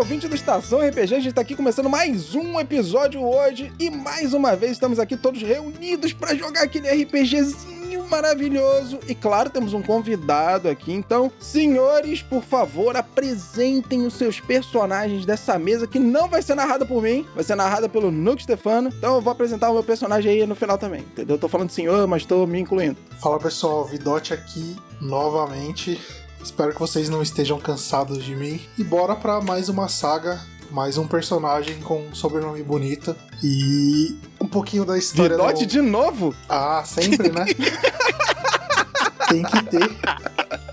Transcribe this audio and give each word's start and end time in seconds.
ouvinte 0.00 0.26
do 0.26 0.34
Estação 0.34 0.78
RPG, 0.80 1.14
a 1.14 1.20
gente 1.20 1.34
tá 1.34 1.42
aqui 1.42 1.54
começando 1.54 1.90
mais 1.90 2.34
um 2.34 2.58
episódio 2.58 3.22
hoje 3.22 3.70
e 3.78 3.90
mais 3.90 4.32
uma 4.32 4.56
vez 4.56 4.72
estamos 4.72 4.98
aqui 4.98 5.14
todos 5.14 5.42
reunidos 5.42 6.14
para 6.14 6.34
jogar 6.34 6.62
aquele 6.62 6.88
RPGzinho 6.88 8.08
maravilhoso. 8.08 8.98
E 9.06 9.14
claro, 9.14 9.50
temos 9.50 9.74
um 9.74 9.82
convidado 9.82 10.70
aqui. 10.70 10.90
Então, 10.90 11.30
senhores, 11.38 12.22
por 12.22 12.42
favor, 12.42 12.96
apresentem 12.96 14.06
os 14.06 14.14
seus 14.14 14.40
personagens 14.40 15.26
dessa 15.26 15.58
mesa 15.58 15.86
que 15.86 15.98
não 15.98 16.26
vai 16.28 16.40
ser 16.40 16.54
narrada 16.54 16.86
por 16.86 17.02
mim, 17.02 17.26
vai 17.34 17.44
ser 17.44 17.54
narrada 17.54 17.86
pelo 17.86 18.10
Nuke 18.10 18.44
Stefano. 18.44 18.88
Então, 18.88 19.16
eu 19.16 19.20
vou 19.20 19.30
apresentar 19.30 19.68
o 19.68 19.74
meu 19.74 19.84
personagem 19.84 20.32
aí 20.32 20.46
no 20.46 20.54
final 20.54 20.78
também, 20.78 21.02
entendeu? 21.02 21.36
Eu 21.36 21.40
tô 21.40 21.46
falando 21.46 21.68
senhor, 21.68 22.06
mas 22.06 22.24
tô 22.24 22.46
me 22.46 22.58
incluindo. 22.58 22.96
Fala 23.20 23.38
pessoal, 23.38 23.84
Vidote 23.84 24.32
aqui 24.32 24.76
novamente. 24.98 26.00
Espero 26.42 26.72
que 26.72 26.80
vocês 26.80 27.08
não 27.08 27.22
estejam 27.22 27.58
cansados 27.58 28.24
de 28.24 28.34
mim. 28.34 28.60
E 28.78 28.84
bora 28.84 29.14
para 29.14 29.40
mais 29.40 29.68
uma 29.68 29.88
saga, 29.88 30.40
mais 30.70 30.96
um 30.98 31.06
personagem 31.06 31.80
com 31.80 32.06
um 32.06 32.14
sobrenome 32.14 32.62
bonito 32.62 33.14
e 33.42 34.18
um 34.40 34.46
pouquinho 34.46 34.84
da 34.84 34.96
história 34.98 35.36
Vidote 35.36 35.66
do... 35.66 35.70
de 35.70 35.80
novo? 35.80 36.34
Ah, 36.48 36.82
sempre, 36.84 37.30
né? 37.30 37.44
Tem 39.28 39.42
que 39.42 39.62
ter. 39.64 39.90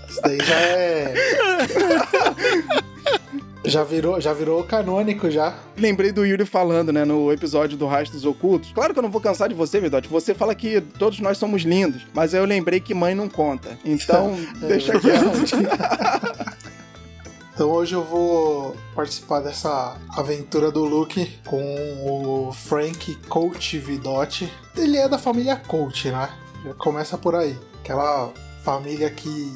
Isso 0.08 0.20
daí 0.22 0.38
já 0.44 0.56
é. 0.56 1.14
Já 3.68 3.84
virou, 3.84 4.20
já 4.20 4.32
virou 4.32 4.64
canônico 4.64 5.30
já. 5.30 5.54
Lembrei 5.76 6.10
do 6.10 6.24
Yuri 6.24 6.46
falando, 6.46 6.92
né, 6.92 7.04
no 7.04 7.30
episódio 7.30 7.76
do 7.76 7.86
Rastros 7.86 8.24
Ocultos. 8.24 8.72
Claro 8.72 8.92
que 8.92 8.98
eu 8.98 9.02
não 9.02 9.10
vou 9.10 9.20
cansar 9.20 9.48
de 9.48 9.54
você, 9.54 9.78
Vidote. 9.80 10.08
Você 10.08 10.34
fala 10.34 10.54
que 10.54 10.80
todos 10.80 11.20
nós 11.20 11.36
somos 11.36 11.62
lindos, 11.62 12.06
mas 12.14 12.32
eu 12.32 12.44
lembrei 12.44 12.80
que 12.80 12.94
mãe 12.94 13.14
não 13.14 13.28
conta. 13.28 13.78
Então, 13.84 14.34
É 14.62 14.66
deixa 14.66 14.98
quieto. 14.98 15.28
Então 17.58 17.72
hoje 17.72 17.92
eu 17.92 18.04
vou 18.04 18.76
participar 18.94 19.40
dessa 19.40 19.96
aventura 20.16 20.70
do 20.70 20.84
Luke 20.84 21.28
com 21.44 21.60
o 22.06 22.52
Frank 22.52 23.16
Coach 23.28 23.76
Vidotti. 23.80 24.48
Ele 24.76 24.96
é 24.96 25.08
da 25.08 25.18
família 25.18 25.56
Coach, 25.56 26.08
né? 26.08 26.28
Já 26.64 26.72
começa 26.74 27.18
por 27.18 27.34
aí. 27.34 27.58
Aquela 27.80 28.32
família 28.62 29.10
que 29.10 29.52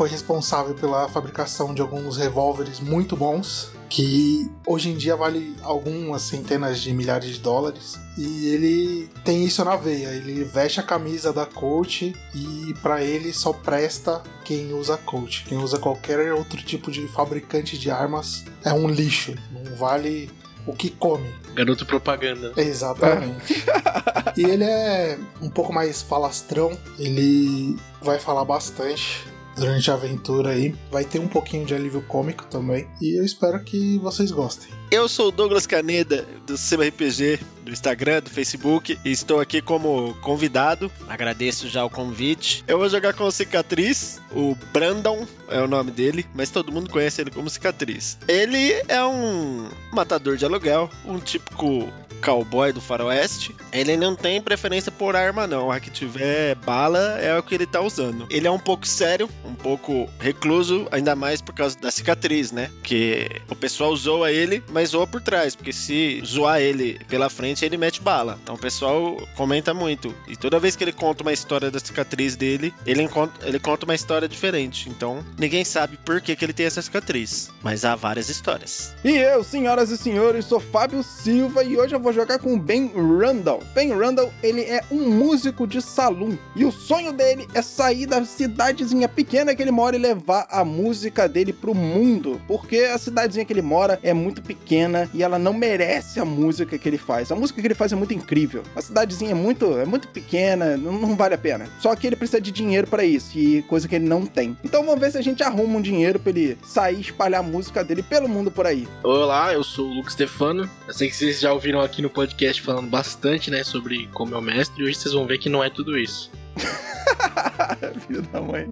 foi 0.00 0.08
responsável 0.08 0.74
pela 0.74 1.06
fabricação 1.10 1.74
de 1.74 1.82
alguns 1.82 2.16
revólveres 2.16 2.80
muito 2.80 3.14
bons, 3.14 3.70
que 3.90 4.50
hoje 4.64 4.88
em 4.88 4.96
dia 4.96 5.14
vale 5.14 5.54
algumas 5.60 6.22
centenas 6.22 6.80
de 6.80 6.90
milhares 6.94 7.34
de 7.34 7.40
dólares. 7.40 8.00
E 8.16 8.46
ele 8.46 9.10
tem 9.26 9.44
isso 9.44 9.62
na 9.62 9.76
veia, 9.76 10.08
ele 10.08 10.42
veste 10.42 10.80
a 10.80 10.82
camisa 10.82 11.34
da 11.34 11.44
Coach 11.44 12.16
e 12.34 12.74
para 12.80 13.04
ele 13.04 13.30
só 13.34 13.52
presta 13.52 14.22
quem 14.42 14.72
usa 14.72 14.96
Coach. 14.96 15.44
Quem 15.46 15.58
usa 15.58 15.78
qualquer 15.78 16.32
outro 16.32 16.62
tipo 16.62 16.90
de 16.90 17.06
fabricante 17.08 17.76
de 17.76 17.90
armas 17.90 18.46
é 18.64 18.72
um 18.72 18.88
lixo, 18.88 19.34
não 19.52 19.76
vale 19.76 20.30
o 20.66 20.72
que 20.72 20.88
come. 20.88 21.28
Garoto 21.54 21.84
propaganda. 21.84 22.54
Exatamente. 22.56 23.66
e 24.34 24.44
ele 24.44 24.64
é 24.64 25.18
um 25.42 25.50
pouco 25.50 25.74
mais 25.74 26.00
falastrão, 26.00 26.72
ele 26.98 27.76
vai 28.00 28.18
falar 28.18 28.46
bastante 28.46 29.28
durante 29.56 29.90
a 29.90 29.94
aventura 29.94 30.50
aí. 30.50 30.74
Vai 30.90 31.04
ter 31.04 31.18
um 31.18 31.28
pouquinho 31.28 31.66
de 31.66 31.74
alívio 31.74 32.02
cômico 32.02 32.44
também. 32.46 32.88
E 33.00 33.18
eu 33.18 33.24
espero 33.24 33.62
que 33.62 33.98
vocês 33.98 34.30
gostem. 34.30 34.79
Eu 34.90 35.08
sou 35.08 35.28
o 35.28 35.30
Douglas 35.30 35.68
Caneda, 35.68 36.26
do 36.44 36.58
Sema 36.58 36.84
RPG, 36.84 37.38
do 37.62 37.70
Instagram, 37.70 38.22
do 38.22 38.28
Facebook, 38.28 38.98
e 39.04 39.12
estou 39.12 39.38
aqui 39.38 39.62
como 39.62 40.14
convidado. 40.20 40.90
Agradeço 41.08 41.68
já 41.68 41.84
o 41.84 41.88
convite. 41.88 42.64
Eu 42.66 42.76
vou 42.76 42.88
jogar 42.88 43.12
com 43.14 43.22
o 43.22 43.30
Cicatriz, 43.30 44.20
o 44.32 44.56
Brandon 44.72 45.28
é 45.48 45.62
o 45.62 45.68
nome 45.68 45.92
dele, 45.92 46.26
mas 46.34 46.50
todo 46.50 46.72
mundo 46.72 46.90
conhece 46.90 47.20
ele 47.20 47.30
como 47.30 47.48
Cicatriz. 47.48 48.18
Ele 48.26 48.82
é 48.88 49.04
um 49.04 49.68
matador 49.92 50.36
de 50.36 50.44
aluguel, 50.44 50.90
um 51.06 51.20
típico 51.20 51.88
cowboy 52.20 52.72
do 52.72 52.80
faroeste. 52.80 53.54
Ele 53.72 53.96
não 53.96 54.14
tem 54.14 54.40
preferência 54.40 54.92
por 54.92 55.16
arma 55.16 55.46
não, 55.46 55.70
a 55.70 55.80
que 55.80 55.90
tiver 55.90 56.54
bala 56.56 57.18
é 57.20 57.36
o 57.36 57.42
que 57.42 57.54
ele 57.54 57.66
tá 57.66 57.80
usando. 57.80 58.26
Ele 58.30 58.46
é 58.46 58.50
um 58.50 58.58
pouco 58.58 58.86
sério, 58.86 59.28
um 59.44 59.54
pouco 59.54 60.08
recluso, 60.18 60.86
ainda 60.90 61.16
mais 61.16 61.40
por 61.40 61.54
causa 61.54 61.78
da 61.78 61.90
cicatriz, 61.90 62.52
né? 62.52 62.70
Que 62.82 63.28
o 63.48 63.56
pessoal 63.56 63.94
zoa 63.96 64.30
ele, 64.30 64.62
mas 64.70 64.79
zoa 64.86 65.06
por 65.06 65.20
trás, 65.20 65.54
porque 65.54 65.72
se 65.72 66.22
zoar 66.24 66.60
ele 66.60 66.98
pela 67.08 67.28
frente, 67.28 67.64
ele 67.64 67.76
mete 67.76 68.00
bala. 68.00 68.38
Então 68.42 68.54
o 68.54 68.58
pessoal 68.58 69.16
comenta 69.36 69.74
muito. 69.74 70.14
E 70.28 70.36
toda 70.36 70.58
vez 70.58 70.76
que 70.76 70.84
ele 70.84 70.92
conta 70.92 71.22
uma 71.22 71.32
história 71.32 71.70
da 71.70 71.78
cicatriz 71.78 72.36
dele, 72.36 72.72
ele, 72.86 73.06
conta, 73.08 73.46
ele 73.46 73.58
conta 73.58 73.84
uma 73.84 73.94
história 73.94 74.28
diferente. 74.28 74.88
Então 74.88 75.24
ninguém 75.38 75.64
sabe 75.64 75.96
por 75.98 76.20
que, 76.20 76.34
que 76.36 76.44
ele 76.44 76.52
tem 76.52 76.66
essa 76.66 76.82
cicatriz. 76.82 77.50
Mas 77.62 77.84
há 77.84 77.94
várias 77.94 78.28
histórias. 78.28 78.94
E 79.04 79.16
eu, 79.16 79.42
senhoras 79.42 79.90
e 79.90 79.98
senhores, 79.98 80.44
sou 80.44 80.60
Fábio 80.60 81.02
Silva 81.02 81.62
e 81.64 81.76
hoje 81.76 81.94
eu 81.94 82.00
vou 82.00 82.12
jogar 82.12 82.38
com 82.38 82.54
o 82.54 82.58
Ben 82.58 82.90
Randall. 82.94 83.62
Ben 83.74 83.92
Randall, 83.92 84.32
ele 84.42 84.62
é 84.62 84.82
um 84.90 85.10
músico 85.10 85.66
de 85.66 85.82
salão 85.82 86.38
e 86.54 86.64
o 86.64 86.72
sonho 86.72 87.12
dele 87.12 87.46
é 87.54 87.62
sair 87.62 88.06
da 88.06 88.24
cidadezinha 88.24 89.08
pequena 89.08 89.54
que 89.54 89.62
ele 89.62 89.70
mora 89.70 89.96
e 89.96 89.98
levar 89.98 90.46
a 90.50 90.64
música 90.64 91.28
dele 91.28 91.52
pro 91.52 91.74
mundo, 91.74 92.40
porque 92.46 92.78
a 92.78 92.98
cidadezinha 92.98 93.44
que 93.44 93.52
ele 93.52 93.62
mora 93.62 93.98
é 94.02 94.12
muito 94.12 94.42
pequena 94.42 94.69
e 95.12 95.22
ela 95.22 95.38
não 95.38 95.52
merece 95.52 96.20
a 96.20 96.24
música 96.24 96.78
que 96.78 96.88
ele 96.88 96.98
faz. 96.98 97.32
A 97.32 97.34
música 97.34 97.60
que 97.60 97.66
ele 97.66 97.74
faz 97.74 97.92
é 97.92 97.96
muito 97.96 98.14
incrível. 98.14 98.62
A 98.76 98.80
cidadezinha 98.80 99.32
é 99.32 99.34
muito, 99.34 99.78
é 99.78 99.84
muito 99.84 100.08
pequena, 100.08 100.76
não, 100.76 100.92
não 100.92 101.16
vale 101.16 101.34
a 101.34 101.38
pena. 101.38 101.66
Só 101.80 101.94
que 101.96 102.06
ele 102.06 102.14
precisa 102.14 102.40
de 102.40 102.52
dinheiro 102.52 102.86
para 102.86 103.04
isso, 103.04 103.36
e 103.36 103.62
coisa 103.62 103.88
que 103.88 103.96
ele 103.96 104.06
não 104.06 104.24
tem. 104.24 104.56
Então 104.62 104.84
vamos 104.84 105.00
ver 105.00 105.10
se 105.10 105.18
a 105.18 105.22
gente 105.22 105.42
arruma 105.42 105.78
um 105.78 105.82
dinheiro 105.82 106.20
para 106.20 106.30
ele 106.30 106.56
sair 106.64 106.98
e 106.98 107.00
espalhar 107.00 107.40
a 107.40 107.42
música 107.42 107.82
dele 107.82 108.02
pelo 108.02 108.28
mundo 108.28 108.50
por 108.50 108.66
aí. 108.66 108.86
Olá, 109.02 109.52
eu 109.52 109.64
sou 109.64 109.86
o 109.88 109.94
Lucas 109.94 110.12
Stefano. 110.12 110.68
Eu 110.86 110.94
sei 110.94 111.08
que 111.08 111.16
vocês 111.16 111.40
já 111.40 111.52
ouviram 111.52 111.80
aqui 111.80 112.00
no 112.00 112.10
podcast 112.10 112.62
falando 112.62 112.88
bastante, 112.88 113.50
né, 113.50 113.64
sobre 113.64 114.08
como 114.12 114.34
é 114.34 114.38
o 114.38 114.42
mestre, 114.42 114.82
e 114.82 114.86
hoje 114.86 114.94
vocês 114.94 115.14
vão 115.14 115.26
ver 115.26 115.38
que 115.38 115.48
não 115.48 115.64
é 115.64 115.68
tudo 115.70 115.98
isso. 115.98 116.30
Filho 118.06 118.22
da 118.22 118.40
mãe. 118.40 118.68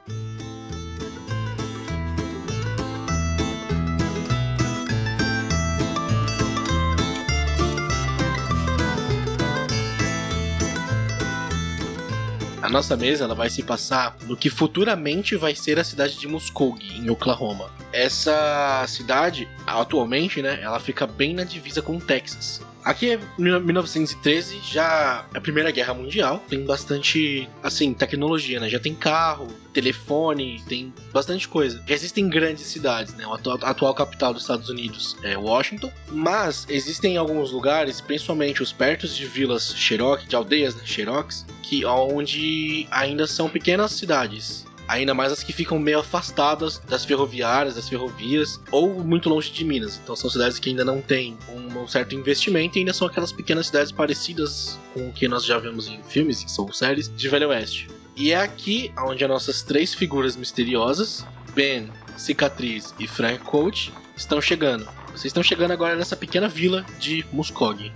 A 12.61 12.69
nossa 12.69 12.97
mesa 12.97 13.25
ela 13.25 13.35
vai 13.35 13.49
se 13.49 13.63
passar 13.63 14.17
no 14.27 14.37
que 14.37 14.51
futuramente 14.51 15.37
vai 15.37 15.55
ser 15.55 15.79
a 15.79 15.85
cidade 15.85 16.19
de 16.19 16.27
Muskogee, 16.27 16.99
em 16.99 17.09
Oklahoma. 17.09 17.71
Essa 17.93 18.85
cidade, 18.89 19.49
atualmente, 19.67 20.43
né, 20.43 20.59
ela 20.61 20.81
fica 20.81 21.07
bem 21.07 21.35
na 21.35 21.45
divisa 21.45 21.81
com 21.81 21.97
o 21.97 22.01
Texas. 22.01 22.61
Aqui 22.85 23.13
é 23.13 23.21
1913, 23.39 24.61
já 24.63 25.25
é 25.33 25.39
a 25.39 25.41
Primeira 25.41 25.71
Guerra 25.71 25.95
Mundial, 25.95 26.43
tem 26.49 26.65
bastante, 26.65 27.49
assim, 27.63 27.93
tecnologia, 27.93 28.59
né? 28.59 28.69
Já 28.69 28.81
tem 28.81 28.95
carro, 28.95 29.49
telefone, 29.79 30.61
tem 30.69 30.93
bastante 31.13 31.47
coisa. 31.47 31.81
Existem 31.87 32.29
grandes 32.29 32.67
cidades, 32.67 33.15
né? 33.15 33.25
A 33.25 33.71
atual, 33.71 33.95
capital 33.95 34.33
dos 34.33 34.43
Estados 34.43 34.69
Unidos 34.69 35.17
é 35.23 35.37
Washington, 35.37 35.93
mas 36.11 36.67
existem 36.69 37.17
alguns 37.17 37.53
lugares, 37.53 38.01
principalmente 38.01 38.61
os 38.61 38.73
perto 38.73 39.07
de 39.07 39.25
vilas 39.25 39.73
Cherokee, 39.77 40.27
de 40.27 40.35
aldeias 40.35 40.75
né? 40.75 40.83
Cherokees, 40.85 41.47
que 41.63 41.85
onde 41.85 42.89
ainda 42.91 43.27
são 43.27 43.49
pequenas 43.49 43.93
cidades. 43.93 44.67
Ainda 44.89 45.13
mais 45.13 45.31
as 45.31 45.45
que 45.45 45.53
ficam 45.53 45.79
meio 45.79 45.99
afastadas 46.01 46.79
das 46.89 47.05
ferroviárias, 47.05 47.75
das 47.75 47.89
ferrovias, 47.89 48.59
ou 48.73 49.05
muito 49.05 49.29
longe 49.29 49.53
de 49.53 49.63
Minas. 49.63 50.01
Então 50.03 50.17
são 50.17 50.31
cidades 50.31 50.59
que 50.59 50.71
ainda 50.71 50.85
não 50.85 51.01
têm 51.01 51.37
um 51.51 51.87
certo 51.87 52.15
investimento 52.15 52.79
e 52.79 52.81
ainda 52.81 52.95
são 52.95 53.07
aquelas 53.07 53.31
pequenas 53.31 53.67
cidades 53.67 53.93
parecidas 53.93 54.79
com 54.95 55.09
o 55.09 55.13
que 55.13 55.29
nós 55.29 55.45
já 55.45 55.59
vemos 55.59 55.87
em 55.89 56.03
filmes, 56.03 56.43
que 56.43 56.51
são 56.51 56.73
séries, 56.73 57.13
de 57.15 57.29
Velho 57.29 57.51
Oeste. 57.51 57.87
E 58.19 58.33
é 58.33 58.37
aqui 58.37 58.93
onde 58.99 59.23
as 59.23 59.31
nossas 59.31 59.63
três 59.63 59.95
figuras 59.95 60.35
misteriosas, 60.35 61.25
Ben, 61.55 61.89
Cicatriz 62.17 62.93
e 62.99 63.07
Frank 63.07 63.45
Coach, 63.45 63.93
estão 64.17 64.41
chegando. 64.41 64.89
Vocês 65.11 65.27
estão 65.27 65.43
chegando 65.43 65.71
agora 65.71 65.95
nessa 65.95 66.17
pequena 66.17 66.49
vila 66.49 66.85
de 66.99 67.25
Muskogee. 67.33 67.93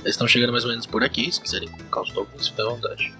Eles 0.00 0.14
estão 0.14 0.28
chegando 0.28 0.52
mais 0.52 0.64
ou 0.64 0.70
menos 0.70 0.84
por 0.84 1.02
aqui, 1.02 1.32
se 1.32 1.40
quiserem 1.40 1.66
colocar 1.70 2.02
os 2.02 2.10
tokens, 2.10 2.48
fica 2.48 2.62
à 2.62 2.66
vontade. 2.66 3.14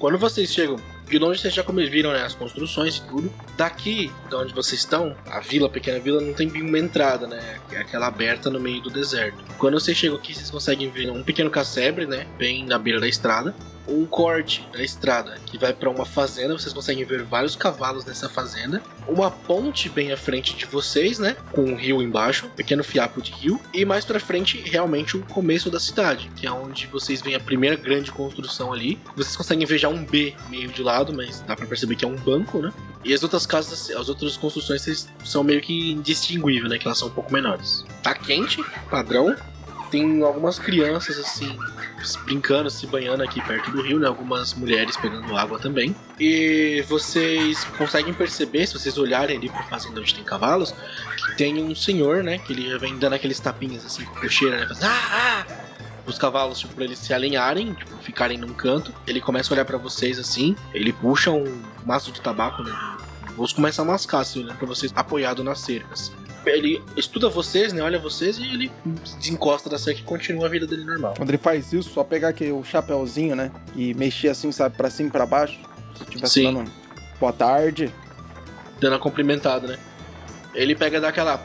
Quando 0.00 0.18
vocês 0.18 0.52
chegam 0.52 0.80
de 1.08 1.16
longe, 1.16 1.40
vocês 1.40 1.54
já 1.54 1.62
viram 1.62 2.12
né, 2.12 2.24
as 2.24 2.34
construções 2.34 2.96
e 2.96 3.02
tudo. 3.02 3.32
Daqui, 3.56 4.12
de 4.28 4.34
onde 4.34 4.52
vocês 4.52 4.80
estão, 4.80 5.16
a 5.26 5.38
vila, 5.38 5.68
a 5.68 5.70
pequena 5.70 6.00
vila, 6.00 6.20
não 6.20 6.34
tem 6.34 6.48
bem 6.48 6.62
uma 6.62 6.78
entrada, 6.78 7.28
né? 7.28 7.60
É 7.70 7.78
aquela 7.78 8.08
aberta 8.08 8.50
no 8.50 8.58
meio 8.58 8.82
do 8.82 8.90
deserto. 8.90 9.44
Quando 9.58 9.78
vocês 9.78 9.96
chegam 9.96 10.16
aqui, 10.16 10.34
vocês 10.34 10.50
conseguem 10.50 10.90
ver 10.90 11.08
um 11.08 11.22
pequeno 11.22 11.50
casebre, 11.50 12.04
né? 12.04 12.26
Bem 12.36 12.64
na 12.64 12.78
beira 12.78 12.98
da 12.98 13.06
estrada. 13.06 13.54
Um 13.88 14.04
corte 14.04 14.68
da 14.72 14.82
estrada 14.82 15.38
que 15.46 15.58
vai 15.58 15.72
para 15.72 15.88
uma 15.88 16.04
fazenda. 16.04 16.56
Vocês 16.56 16.72
conseguem 16.72 17.04
ver 17.04 17.22
vários 17.22 17.56
cavalos 17.56 18.04
nessa 18.04 18.28
fazenda. 18.28 18.82
Uma 19.06 19.30
ponte 19.30 19.88
bem 19.88 20.12
à 20.12 20.16
frente 20.16 20.54
de 20.54 20.66
vocês, 20.66 21.18
né? 21.18 21.36
Com 21.52 21.62
um 21.62 21.76
rio 21.76 22.02
embaixo, 22.02 22.46
um 22.46 22.50
pequeno 22.50 22.84
fiapo 22.84 23.22
de 23.22 23.32
rio. 23.32 23.60
E 23.72 23.84
mais 23.84 24.04
para 24.04 24.20
frente, 24.20 24.58
realmente 24.58 25.16
o 25.16 25.22
começo 25.22 25.70
da 25.70 25.80
cidade, 25.80 26.30
que 26.36 26.46
é 26.46 26.52
onde 26.52 26.86
vocês 26.86 27.22
veem 27.22 27.36
a 27.36 27.40
primeira 27.40 27.76
grande 27.76 28.12
construção 28.12 28.72
ali. 28.72 29.00
Vocês 29.16 29.36
conseguem 29.36 29.66
ver 29.66 29.78
já 29.78 29.88
um 29.88 30.04
B 30.04 30.34
meio 30.48 30.68
de 30.68 30.82
lado, 30.82 31.12
mas 31.12 31.40
dá 31.40 31.56
para 31.56 31.66
perceber 31.66 31.96
que 31.96 32.04
é 32.04 32.08
um 32.08 32.16
banco, 32.16 32.58
né? 32.58 32.72
E 33.04 33.14
as 33.14 33.22
outras 33.22 33.46
casas, 33.46 33.90
as 33.90 34.08
outras 34.08 34.36
construções 34.36 35.08
são 35.24 35.42
meio 35.42 35.60
que 35.60 35.92
indistinguíveis, 35.92 36.70
né? 36.70 36.78
Que 36.78 36.86
elas 36.86 36.98
são 36.98 37.08
um 37.08 37.12
pouco 37.12 37.32
menores. 37.32 37.84
Tá 38.02 38.14
quente, 38.14 38.62
padrão. 38.90 39.34
Tem 39.90 40.22
algumas 40.22 40.58
crianças 40.58 41.18
assim 41.18 41.56
brincando, 42.24 42.70
se 42.70 42.86
banhando 42.86 43.22
aqui 43.22 43.40
perto 43.40 43.70
do 43.70 43.82
rio, 43.82 43.98
né? 43.98 44.06
Algumas 44.06 44.54
mulheres 44.54 44.96
pegando 44.96 45.36
água 45.36 45.58
também. 45.58 45.94
E 46.18 46.84
vocês 46.88 47.64
conseguem 47.76 48.12
perceber, 48.12 48.66
se 48.66 48.74
vocês 48.74 48.98
olharem 48.98 49.36
ali 49.36 49.48
pra 49.48 49.62
fazenda 49.64 50.00
onde 50.00 50.14
tem 50.14 50.24
cavalos, 50.24 50.74
que 51.16 51.36
tem 51.36 51.62
um 51.62 51.74
senhor, 51.74 52.22
né? 52.22 52.38
Que 52.38 52.52
ele 52.52 52.78
vem 52.78 52.98
dando 52.98 53.14
aqueles 53.14 53.40
tapinhas 53.40 53.84
assim 53.84 54.04
com 54.04 54.20
cocheira, 54.20 54.58
né? 54.58 54.66
Fazendo, 54.66 54.90
ah, 54.90 55.46
ah! 55.48 55.68
Os 56.06 56.18
cavalos, 56.18 56.58
tipo, 56.58 56.74
pra 56.74 56.84
eles 56.84 56.98
se 56.98 57.12
alinharem, 57.12 57.74
tipo, 57.74 57.96
ficarem 57.98 58.38
num 58.38 58.54
canto. 58.54 58.94
Ele 59.06 59.20
começa 59.20 59.52
a 59.52 59.54
olhar 59.54 59.64
para 59.64 59.76
vocês 59.76 60.18
assim. 60.18 60.56
Ele 60.72 60.92
puxa 60.92 61.30
um 61.30 61.62
maço 61.84 62.10
de 62.12 62.20
tabaco, 62.20 62.62
né? 62.62 62.72
Vos 63.36 63.52
começa 63.52 63.82
a 63.82 63.84
mascar, 63.84 64.20
assim, 64.20 64.42
olhando 64.42 64.56
pra 64.56 64.66
vocês, 64.66 64.92
apoiado 64.96 65.44
nas 65.44 65.60
cercas. 65.60 66.10
Ele 66.48 66.82
estuda 66.96 67.28
vocês, 67.28 67.72
né? 67.72 67.82
Olha 67.82 67.98
vocês 67.98 68.38
e 68.38 68.44
ele 68.44 68.72
desencosta 69.18 69.68
da 69.68 69.78
cerca 69.78 70.00
e 70.00 70.04
continua 70.04 70.46
a 70.46 70.48
vida 70.48 70.66
dele 70.66 70.84
normal. 70.84 71.14
Quando 71.16 71.28
ele 71.30 71.38
faz 71.38 71.72
isso, 71.72 71.90
só 71.90 72.02
pegar 72.04 72.28
aqui 72.28 72.50
o 72.50 72.62
chapéuzinho, 72.64 73.34
né? 73.36 73.50
E 73.74 73.94
mexer 73.94 74.28
assim, 74.28 74.50
sabe, 74.52 74.76
pra 74.76 74.90
cima 74.90 75.08
e 75.08 75.12
pra 75.12 75.26
baixo. 75.26 75.58
Se 75.96 76.04
tivesse 76.04 76.34
Sim. 76.34 76.44
dando 76.44 76.60
um 76.60 76.64
boa 77.20 77.32
tarde. 77.32 77.92
dando 78.80 78.96
a 78.96 78.98
cumprimentada, 78.98 79.66
né? 79.66 79.78
Ele 80.54 80.74
pega 80.74 81.00
daquela 81.00 81.44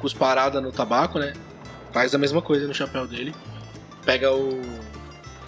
cusparada 0.00 0.60
no 0.60 0.70
tabaco, 0.70 1.18
né? 1.18 1.32
Faz 1.92 2.14
a 2.14 2.18
mesma 2.18 2.42
coisa 2.42 2.66
no 2.66 2.74
chapéu 2.74 3.06
dele. 3.06 3.34
Pega 4.04 4.32
o. 4.32 4.60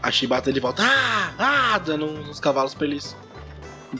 A 0.02 0.10
chibata 0.10 0.48
ele 0.50 0.60
volta. 0.60 0.82
Ah! 0.84 1.32
Ah! 1.38 1.78
Dando 1.78 2.06
uns 2.06 2.40
cavalos 2.40 2.74
pra 2.74 2.86
eles. 2.86 3.16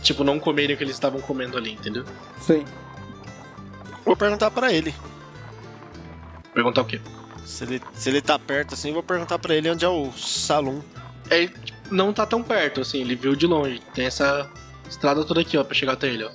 Tipo, 0.02 0.24
não 0.24 0.38
comerem 0.38 0.74
o 0.74 0.78
que 0.78 0.84
eles 0.84 0.94
estavam 0.94 1.20
comendo 1.20 1.56
ali, 1.56 1.72
entendeu? 1.72 2.04
Sim. 2.40 2.64
Vou 4.06 4.16
perguntar 4.16 4.52
pra 4.52 4.72
ele. 4.72 4.94
Perguntar 6.54 6.82
o 6.82 6.84
quê? 6.84 7.00
Se 7.44 7.64
ele, 7.64 7.82
se 7.92 8.08
ele 8.08 8.22
tá 8.22 8.38
perto 8.38 8.74
assim, 8.74 8.92
vou 8.92 9.02
perguntar 9.02 9.38
pra 9.38 9.54
ele 9.54 9.68
onde 9.68 9.84
é 9.84 9.88
o 9.88 10.12
salão. 10.12 10.82
Ele 11.28 11.48
tipo, 11.48 11.76
não 11.90 12.12
tá 12.12 12.24
tão 12.24 12.42
perto, 12.42 12.80
assim, 12.80 13.00
ele 13.00 13.16
viu 13.16 13.34
de 13.34 13.46
longe. 13.46 13.82
Tem 13.92 14.06
essa 14.06 14.48
estrada 14.88 15.24
toda 15.24 15.40
aqui, 15.40 15.58
ó, 15.58 15.64
pra 15.64 15.74
chegar 15.74 15.94
até 15.94 16.06
ele, 16.06 16.24
ó. 16.24 16.30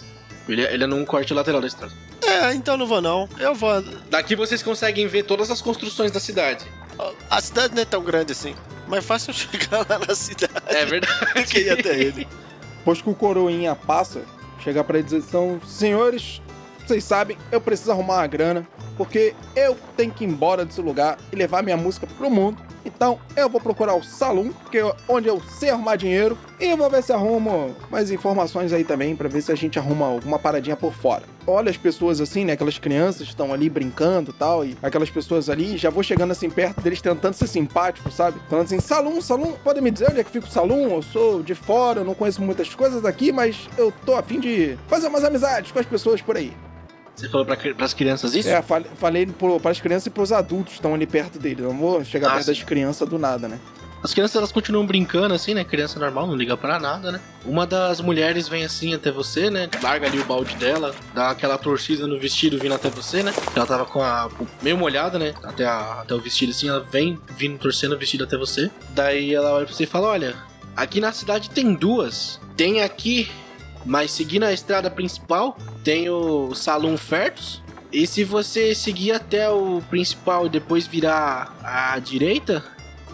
Ele, 0.47 0.61
ele 0.63 0.83
é 0.83 0.87
num 0.87 1.05
corte 1.05 1.33
lateral 1.33 1.61
da 1.61 1.67
estrada. 1.67 1.93
É, 2.23 2.53
então 2.53 2.77
não 2.77 2.85
vou 2.85 3.01
não. 3.01 3.27
Eu 3.39 3.55
vou. 3.55 3.81
Daqui 4.09 4.35
vocês 4.35 4.61
conseguem 4.61 5.07
ver 5.07 5.23
todas 5.23 5.49
as 5.49 5.61
construções 5.61 6.11
da 6.11 6.19
cidade. 6.19 6.65
A 7.29 7.41
cidade 7.41 7.73
não 7.73 7.81
é 7.81 7.85
tão 7.85 8.03
grande 8.03 8.33
assim. 8.33 8.53
Mais 8.87 9.05
fácil 9.05 9.31
eu 9.31 9.33
chegar 9.59 9.85
lá 9.89 9.99
na 10.05 10.13
cidade 10.13 10.53
É 10.67 10.85
verdade. 10.85 11.45
que 11.49 11.59
ir 11.59 11.69
até 11.69 11.97
ele. 11.97 12.27
Depois 12.77 13.01
que 13.01 13.09
o 13.09 13.15
coroinha 13.15 13.75
passa, 13.75 14.23
chega 14.61 14.83
pra 14.83 14.97
ele 14.97 15.05
dizer 15.05 15.17
assim, 15.17 15.59
senhores, 15.65 16.41
vocês 16.87 17.03
sabem, 17.03 17.37
eu 17.51 17.61
preciso 17.61 17.91
arrumar 17.91 18.15
uma 18.15 18.27
grana, 18.27 18.67
porque 19.01 19.33
eu 19.55 19.75
tenho 19.97 20.11
que 20.11 20.23
ir 20.23 20.27
embora 20.27 20.63
desse 20.63 20.79
lugar 20.79 21.17
e 21.33 21.35
levar 21.35 21.63
minha 21.63 21.75
música 21.75 22.05
pro 22.05 22.29
mundo. 22.29 22.61
Então 22.85 23.17
eu 23.35 23.49
vou 23.49 23.59
procurar 23.59 23.95
o 23.95 24.03
salão, 24.03 24.53
que 24.69 24.77
é 24.77 24.95
onde 25.09 25.27
eu 25.27 25.41
sei 25.41 25.71
arrumar 25.71 25.95
dinheiro, 25.95 26.37
e 26.59 26.75
vou 26.75 26.87
ver 26.87 27.01
se 27.01 27.11
arrumo 27.11 27.75
mais 27.89 28.11
informações 28.11 28.71
aí 28.71 28.83
também, 28.83 29.15
pra 29.15 29.27
ver 29.27 29.41
se 29.41 29.51
a 29.51 29.55
gente 29.55 29.79
arruma 29.79 30.05
alguma 30.05 30.37
paradinha 30.37 30.75
por 30.75 30.93
fora. 30.93 31.23
Olha 31.47 31.71
as 31.71 31.77
pessoas 31.77 32.21
assim, 32.21 32.45
né? 32.45 32.53
Aquelas 32.53 32.77
crianças 32.77 33.27
estão 33.27 33.51
ali 33.51 33.71
brincando 33.71 34.29
e 34.29 34.33
tal, 34.35 34.63
e 34.63 34.77
aquelas 34.83 35.09
pessoas 35.09 35.49
ali, 35.49 35.79
já 35.79 35.89
vou 35.89 36.03
chegando 36.03 36.29
assim 36.29 36.51
perto 36.51 36.79
deles 36.79 37.01
tentando 37.01 37.33
ser 37.33 37.47
simpático, 37.47 38.11
sabe? 38.11 38.39
Falando 38.47 38.65
assim, 38.65 38.79
salão, 38.79 39.19
salão, 39.19 39.53
podem 39.63 39.81
me 39.81 39.89
dizer 39.89 40.11
onde 40.11 40.19
é 40.19 40.23
que 40.23 40.29
fica 40.29 40.45
o 40.45 40.51
salão? 40.51 40.91
Eu 40.91 41.01
sou 41.01 41.41
de 41.41 41.55
fora, 41.55 42.01
eu 42.01 42.05
não 42.05 42.13
conheço 42.13 42.39
muitas 42.39 42.75
coisas 42.75 43.01
daqui, 43.01 43.31
mas 43.31 43.67
eu 43.79 43.91
tô 44.05 44.13
afim 44.13 44.39
de 44.39 44.77
fazer 44.87 45.07
umas 45.07 45.23
amizades 45.23 45.71
com 45.71 45.79
as 45.79 45.87
pessoas 45.87 46.21
por 46.21 46.37
aí. 46.37 46.53
Você 47.15 47.29
falou 47.29 47.45
pra, 47.45 47.55
pras 47.75 47.93
crianças 47.93 48.33
isso? 48.35 48.49
É, 48.49 48.61
fal- 48.61 48.83
falei 48.95 49.25
para 49.27 49.71
as 49.71 49.79
crianças 49.79 50.07
e 50.07 50.09
pros 50.09 50.31
adultos 50.31 50.73
que 50.73 50.79
estão 50.79 50.93
ali 50.93 51.05
perto 51.05 51.37
deles. 51.37 51.63
Eu 51.63 51.71
não 51.73 51.79
vou 51.79 52.03
chegar 52.03 52.29
Ah, 52.29 52.31
perto 52.33 52.45
sim. 52.45 52.51
das 52.51 52.63
crianças 52.63 53.07
do 53.07 53.19
nada, 53.19 53.47
né? 53.47 53.59
As 54.03 54.11
crianças 54.15 54.35
elas 54.35 54.51
continuam 54.51 54.83
brincando 54.87 55.31
assim, 55.31 55.53
né? 55.53 55.63
Criança 55.63 55.99
normal, 55.99 56.25
não 56.25 56.35
liga 56.35 56.57
pra 56.57 56.79
nada, 56.79 57.11
né? 57.11 57.21
Uma 57.45 57.67
das 57.67 58.01
mulheres 58.01 58.47
vem 58.47 58.63
assim 58.63 58.95
até 58.95 59.11
você, 59.11 59.51
né? 59.51 59.69
Larga 59.83 60.07
ali 60.07 60.17
o 60.19 60.25
balde 60.25 60.55
dela, 60.55 60.95
dá 61.13 61.29
aquela 61.29 61.55
torcida 61.55 62.07
no 62.07 62.19
vestido 62.19 62.57
vindo 62.57 62.73
até 62.73 62.89
você, 62.89 63.21
né? 63.21 63.31
Ela 63.55 63.67
tava 63.67 63.85
com 63.85 64.01
a 64.01 64.27
meio 64.63 64.75
molhada, 64.75 65.19
né? 65.19 65.35
Até, 65.43 65.65
a- 65.65 65.99
até 66.01 66.15
o 66.15 66.19
vestido 66.19 66.49
assim, 66.49 66.67
ela 66.67 66.79
vem 66.79 67.19
vindo 67.37 67.59
torcendo 67.59 67.93
o 67.93 67.97
vestido 67.99 68.23
até 68.23 68.35
você. 68.35 68.71
Daí 68.89 69.35
ela 69.35 69.53
olha 69.53 69.65
pra 69.67 69.75
você 69.75 69.83
e 69.83 69.87
fala: 69.87 70.07
Olha, 70.07 70.35
aqui 70.75 70.99
na 70.99 71.11
cidade 71.11 71.51
tem 71.51 71.71
duas. 71.75 72.39
Tem 72.57 72.81
aqui, 72.81 73.29
mas 73.85 74.11
seguindo 74.11 74.43
a 74.43 74.53
estrada 74.53 74.89
principal, 74.89 75.57
tem 75.83 76.09
o 76.09 76.53
Salão 76.53 76.97
Fertus. 76.97 77.61
E 77.91 78.07
se 78.07 78.23
você 78.23 78.73
seguir 78.73 79.11
até 79.11 79.49
o 79.49 79.81
principal 79.89 80.45
e 80.45 80.49
depois 80.49 80.87
virar 80.87 81.57
à 81.61 81.99
direita, 81.99 82.63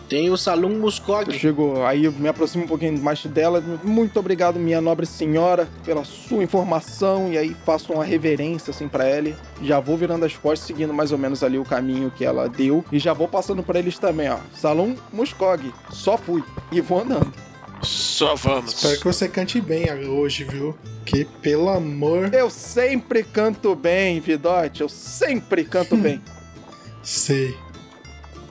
tem 0.07 0.29
o 0.29 0.37
Salão 0.37 0.69
Muscog. 0.69 1.33
chego, 1.37 1.83
aí 1.83 2.05
eu 2.05 2.11
me 2.11 2.29
aproximo 2.29 2.63
um 2.63 2.67
pouquinho 2.67 2.97
mais 3.01 3.25
dela. 3.25 3.61
Muito 3.83 4.17
obrigado, 4.19 4.57
minha 4.59 4.79
nobre 4.79 5.05
senhora, 5.05 5.67
pela 5.83 6.03
sua 6.05 6.43
informação. 6.43 7.31
E 7.31 7.37
aí 7.37 7.55
faço 7.65 7.93
uma 7.93 8.05
reverência 8.05 8.71
assim 8.71 8.87
pra 8.87 9.05
ela. 9.05 9.33
Já 9.61 9.79
vou 9.79 9.97
virando 9.97 10.25
as 10.25 10.37
costas, 10.37 10.67
seguindo 10.67 10.93
mais 10.93 11.11
ou 11.11 11.17
menos 11.17 11.43
ali 11.43 11.57
o 11.57 11.65
caminho 11.65 12.11
que 12.11 12.23
ela 12.23 12.47
deu. 12.47 12.85
E 12.91 12.99
já 12.99 13.13
vou 13.13 13.27
passando 13.27 13.61
pra 13.63 13.79
eles 13.79 13.99
também, 13.99 14.29
ó. 14.29 14.37
Salão 14.53 14.95
Muscog. 15.11 15.73
Só 15.89 16.17
fui. 16.17 16.43
E 16.71 16.79
vou 16.79 17.01
andando. 17.01 17.46
Só 17.81 18.35
vamos. 18.35 18.73
Espero 18.73 18.97
que 18.99 19.05
você 19.05 19.27
cante 19.27 19.61
bem 19.61 19.91
hoje, 20.07 20.43
viu? 20.43 20.77
Que 21.05 21.23
pelo 21.25 21.69
amor. 21.69 22.33
Eu 22.33 22.49
sempre 22.49 23.23
canto 23.23 23.75
bem, 23.75 24.19
Vidote. 24.19 24.81
Eu 24.81 24.89
sempre 24.89 25.63
canto 25.63 25.95
bem. 25.97 26.21
Sei. 27.03 27.55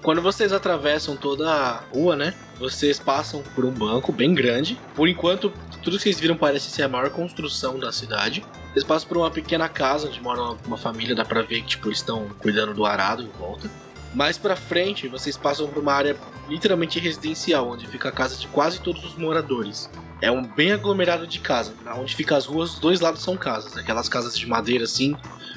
Quando 0.02 0.22
vocês 0.22 0.52
atravessam 0.52 1.16
toda 1.16 1.50
a 1.50 1.80
rua, 1.92 2.14
né? 2.14 2.32
Vocês 2.58 2.98
passam 2.98 3.42
por 3.54 3.64
um 3.64 3.72
banco 3.72 4.12
bem 4.12 4.32
grande. 4.32 4.78
Por 4.94 5.08
enquanto, 5.08 5.52
tudo 5.82 5.96
que 5.96 6.04
vocês 6.04 6.18
viram 6.20 6.36
parece 6.36 6.70
ser 6.70 6.84
a 6.84 6.88
maior 6.88 7.10
construção 7.10 7.78
da 7.78 7.90
cidade. 7.92 8.44
Vocês 8.72 8.84
passam 8.84 9.08
por 9.08 9.16
uma 9.18 9.30
pequena 9.30 9.68
casa 9.68 10.06
onde 10.06 10.20
mora 10.20 10.56
uma- 10.66 10.78
família, 10.78 11.14
dá 11.14 11.24
pra 11.24 11.42
ver 11.42 11.62
que 11.62 11.68
tipo, 11.68 11.88
eles 11.88 11.98
estão 11.98 12.28
cuidando 12.38 12.72
do 12.72 12.86
arado 12.86 13.22
em 13.22 13.30
volta. 13.38 13.68
Mais 14.14 14.38
pra 14.38 14.54
frente, 14.56 15.08
vocês 15.08 15.36
passam 15.36 15.66
por 15.68 15.82
uma 15.82 15.92
área 15.92 16.16
literalmente 16.48 16.98
residencial, 16.98 17.68
onde 17.68 17.86
fica 17.86 18.08
a 18.08 18.12
casa 18.12 18.36
de 18.36 18.46
quase 18.48 18.80
todos 18.80 19.04
os 19.04 19.16
moradores. 19.16 19.90
É 20.20 20.30
um 20.30 20.42
bem 20.42 20.72
aglomerado 20.72 21.26
de 21.26 21.40
casa. 21.40 21.74
Onde 21.98 22.14
fica 22.14 22.36
as 22.36 22.46
ruas, 22.46 22.74
os 22.74 22.78
dois 22.78 23.00
lados 23.00 23.22
são 23.22 23.36
casas. 23.36 23.76
Aquelas 23.76 24.08
casas 24.08 24.36
de 24.38 24.46
madeira 24.46 24.84
assim, 24.84 25.14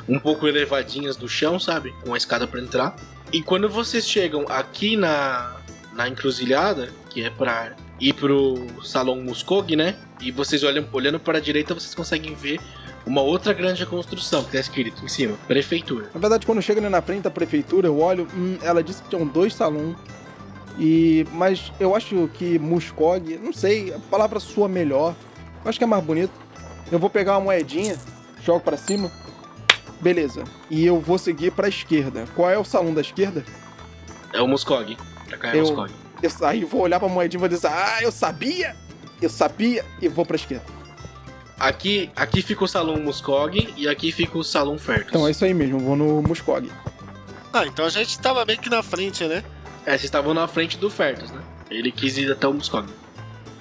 um 0.07 0.19
pouco 0.19 0.47
elevadinhas 0.47 1.15
do 1.15 1.29
chão, 1.29 1.59
sabe? 1.59 1.93
Com 2.03 2.13
a 2.13 2.17
escada 2.17 2.45
pra 2.45 2.59
entrar. 2.59 2.95
E 3.31 3.41
quando 3.41 3.69
vocês 3.69 4.07
chegam 4.07 4.45
aqui 4.49 4.97
na, 4.97 5.55
na 5.93 6.09
encruzilhada, 6.09 6.89
que 7.09 7.23
é 7.23 7.29
pra 7.29 7.73
ir 7.99 8.13
pro 8.13 8.67
Salão 8.83 9.21
Muskog, 9.21 9.75
né? 9.75 9.95
E 10.19 10.31
vocês 10.31 10.63
olham, 10.63 10.85
olhando 10.91 11.19
para 11.19 11.37
a 11.37 11.41
direita, 11.41 11.73
vocês 11.73 11.93
conseguem 11.93 12.33
ver 12.33 12.59
uma 13.05 13.21
outra 13.21 13.53
grande 13.53 13.85
construção 13.85 14.43
que 14.43 14.51
tá 14.51 14.59
escrito 14.59 15.03
em 15.03 15.07
cima: 15.07 15.37
Prefeitura. 15.47 16.09
Na 16.13 16.19
verdade, 16.19 16.45
quando 16.45 16.59
ali 16.59 16.89
na 16.89 17.01
frente 17.01 17.23
da 17.23 17.31
prefeitura, 17.31 17.87
eu 17.87 17.99
olho, 17.99 18.27
hum, 18.33 18.57
ela 18.61 18.83
disse 18.83 19.01
que 19.01 19.09
tinham 19.09 19.25
dois 19.25 19.53
salões. 19.53 19.95
E 20.79 21.27
mas 21.33 21.71
eu 21.79 21.93
acho 21.95 22.29
que 22.35 22.57
Muscog, 22.57 23.37
não 23.37 23.51
sei, 23.51 23.93
a 23.93 23.99
palavra 24.09 24.39
sua 24.39 24.67
melhor. 24.67 25.13
Eu 25.63 25.69
acho 25.69 25.77
que 25.77 25.83
é 25.83 25.87
mais 25.87 26.03
bonito. 26.03 26.31
Eu 26.91 26.97
vou 26.97 27.09
pegar 27.09 27.33
uma 27.33 27.41
moedinha, 27.41 27.97
jogo 28.43 28.61
pra 28.61 28.77
cima. 28.77 29.11
Beleza. 29.99 30.43
E 30.69 30.85
eu 30.85 30.99
vou 30.99 31.17
seguir 31.17 31.51
pra 31.51 31.67
esquerda. 31.67 32.25
Qual 32.35 32.49
é 32.49 32.57
o 32.57 32.63
salão 32.63 32.93
da 32.93 33.01
esquerda? 33.01 33.43
É 34.33 34.41
o 34.41 34.47
cá 35.37 35.49
é 35.49 35.51
o 35.53 35.55
Eu- 35.57 35.61
Muskog. 35.65 35.91
Eu 36.21 36.31
aí 36.47 36.63
vou 36.63 36.81
olhar 36.81 36.99
pra 36.99 37.07
moedinha 37.09 37.37
e 37.37 37.41
vou 37.41 37.49
dizer, 37.49 37.67
ah, 37.67 37.99
eu 38.01 38.11
sabia! 38.11 38.75
Eu 39.21 39.29
sabia! 39.29 39.85
E 40.01 40.07
vou 40.07 40.25
pra 40.25 40.35
esquerda. 40.35 40.65
Aqui, 41.59 42.09
aqui 42.15 42.41
fica 42.41 42.63
o 42.63 42.67
Salão 42.67 42.95
Muskog 42.97 43.73
e 43.75 43.87
aqui 43.87 44.11
fica 44.13 44.37
o 44.37 44.43
Salão 44.43 44.77
Fertus. 44.77 45.09
Então 45.09 45.27
é 45.27 45.31
isso 45.31 45.43
aí 45.43 45.53
mesmo, 45.53 45.77
eu 45.77 45.81
vou 45.83 45.95
no 45.95 46.21
Muscog. 46.21 46.71
Ah, 47.51 47.65
então 47.65 47.85
a 47.85 47.89
gente 47.89 48.17
tava 48.19 48.45
meio 48.45 48.59
que 48.59 48.69
na 48.69 48.81
frente, 48.81 49.25
né? 49.25 49.43
É, 49.89 49.93
vocês 49.93 50.03
estavam 50.03 50.35
na 50.35 50.47
frente 50.47 50.77
do 50.77 50.87
Fertus, 50.87 51.31
né? 51.31 51.41
Ele 51.67 51.91
quis 51.91 52.15
ir 52.15 52.31
até 52.31 52.47
o 52.47 52.53
Muskog. 52.53 52.87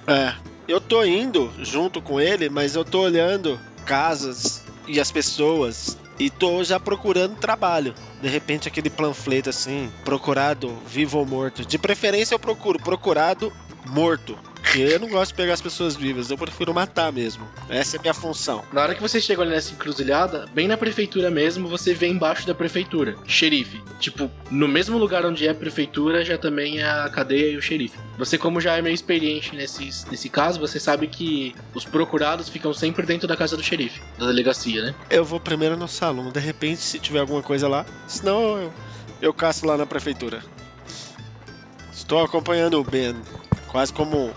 É. 0.05 0.35
Eu 0.67 0.79
tô 0.79 1.03
indo 1.03 1.51
junto 1.57 1.99
com 2.03 2.21
ele, 2.21 2.49
mas 2.49 2.75
eu 2.75 2.85
tô 2.85 3.01
olhando 3.01 3.59
casas 3.83 4.63
e 4.87 4.99
as 4.99 5.11
pessoas 5.11 5.97
e 6.19 6.29
tô 6.29 6.63
já 6.63 6.79
procurando 6.79 7.35
trabalho. 7.35 7.95
De 8.21 8.27
repente 8.27 8.67
aquele 8.67 8.91
panfleto 8.91 9.49
assim, 9.49 9.91
procurado 10.05 10.71
vivo 10.85 11.17
ou 11.17 11.25
morto. 11.25 11.65
De 11.65 11.79
preferência 11.79 12.35
eu 12.35 12.39
procuro 12.39 12.77
procurado 12.77 13.51
morto. 13.87 14.37
Eu 14.75 14.99
não 14.99 15.09
gosto 15.09 15.31
de 15.31 15.37
pegar 15.37 15.53
as 15.53 15.61
pessoas 15.61 15.95
vivas, 15.95 16.29
eu 16.29 16.37
prefiro 16.37 16.73
matar 16.73 17.11
mesmo. 17.11 17.47
Essa 17.67 17.95
é 17.95 17.99
a 17.99 18.01
minha 18.01 18.13
função. 18.13 18.63
Na 18.71 18.81
hora 18.81 18.93
que 18.93 19.01
você 19.01 19.19
chega 19.19 19.41
ali 19.41 19.51
nessa 19.51 19.73
encruzilhada, 19.73 20.45
bem 20.53 20.67
na 20.67 20.77
prefeitura 20.77 21.31
mesmo, 21.31 21.67
você 21.67 21.93
vê 21.93 22.07
embaixo 22.07 22.45
da 22.45 22.53
prefeitura, 22.53 23.15
xerife. 23.25 23.81
Tipo, 23.99 24.29
no 24.51 24.67
mesmo 24.67 24.97
lugar 24.97 25.25
onde 25.25 25.47
é 25.47 25.51
a 25.51 25.55
prefeitura, 25.55 26.23
já 26.23 26.37
também 26.37 26.79
é 26.79 26.87
a 26.87 27.09
cadeia 27.09 27.51
e 27.51 27.57
o 27.57 27.61
xerife. 27.61 27.97
Você, 28.17 28.37
como 28.37 28.61
já 28.61 28.77
é 28.77 28.81
meio 28.81 28.93
experiente 28.93 29.55
nesse, 29.55 29.85
nesse 30.09 30.29
caso, 30.29 30.59
você 30.59 30.79
sabe 30.79 31.07
que 31.07 31.55
os 31.73 31.83
procurados 31.83 32.47
ficam 32.47 32.73
sempre 32.73 33.05
dentro 33.05 33.27
da 33.27 33.35
casa 33.35 33.57
do 33.57 33.63
xerife, 33.63 34.01
da 34.19 34.27
delegacia, 34.27 34.83
né? 34.83 34.95
Eu 35.09 35.25
vou 35.25 35.39
primeiro 35.39 35.75
no 35.75 35.87
salão, 35.87 36.29
de 36.31 36.39
repente, 36.39 36.81
se 36.81 36.99
tiver 36.99 37.19
alguma 37.19 37.41
coisa 37.41 37.67
lá. 37.67 37.85
Senão 38.07 38.57
eu, 38.57 38.73
eu 39.21 39.33
caço 39.33 39.65
lá 39.65 39.75
na 39.75 39.85
prefeitura. 39.85 40.43
Estou 41.91 42.23
acompanhando 42.23 42.79
o 42.79 42.83
Ben, 42.83 43.15
quase 43.67 43.91
como 43.91 44.31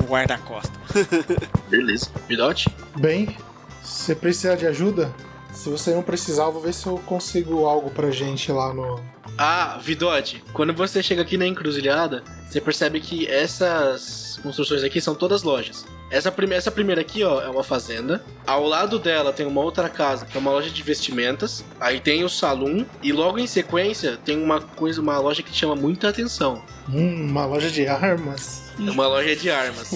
um, 0.00 0.06
guarda-costa. 0.06 0.72
Beleza. 1.68 2.10
Vidote? 2.28 2.68
Bem, 2.98 3.36
se 3.82 4.04
você 4.04 4.14
precisar 4.14 4.54
de 4.56 4.66
ajuda, 4.66 5.14
se 5.52 5.68
você 5.68 5.94
não 5.94 6.02
precisar, 6.02 6.44
eu 6.44 6.52
vou 6.52 6.62
ver 6.62 6.74
se 6.74 6.86
eu 6.86 6.98
consigo 6.98 7.64
algo 7.66 7.90
pra 7.90 8.10
gente 8.10 8.50
lá 8.52 8.72
no. 8.72 9.00
Ah, 9.36 9.78
Vidote, 9.82 10.42
quando 10.52 10.72
você 10.72 11.02
chega 11.02 11.22
aqui 11.22 11.36
na 11.36 11.46
encruzilhada, 11.46 12.22
você 12.48 12.60
percebe 12.60 13.00
que 13.00 13.26
essas 13.26 14.38
construções 14.42 14.82
aqui 14.82 15.00
são 15.00 15.14
todas 15.14 15.42
lojas. 15.42 15.86
Essa, 16.10 16.32
prime 16.32 16.56
essa 16.56 16.70
primeira 16.72 17.00
aqui, 17.00 17.22
ó, 17.22 17.40
é 17.40 17.48
uma 17.48 17.62
fazenda. 17.62 18.22
Ao 18.44 18.66
lado 18.66 18.98
dela 18.98 19.32
tem 19.32 19.46
uma 19.46 19.60
outra 19.60 19.88
casa, 19.88 20.26
que 20.26 20.36
é 20.36 20.40
uma 20.40 20.50
loja 20.50 20.68
de 20.68 20.82
vestimentas. 20.82 21.64
Aí 21.78 22.00
tem 22.00 22.24
o 22.24 22.28
salão. 22.28 22.84
E 23.00 23.12
logo 23.12 23.38
em 23.38 23.46
sequência 23.46 24.18
tem 24.24 24.42
uma 24.42 24.60
coisa, 24.60 25.00
uma 25.00 25.18
loja 25.18 25.42
que 25.42 25.54
chama 25.54 25.76
muita 25.76 26.08
atenção. 26.08 26.62
Hum, 26.88 27.28
uma 27.30 27.46
loja 27.46 27.70
de 27.70 27.86
armas. 27.86 28.69
É 28.86 28.90
uma 28.90 29.06
loja 29.06 29.36
de 29.36 29.50
armas. 29.50 29.90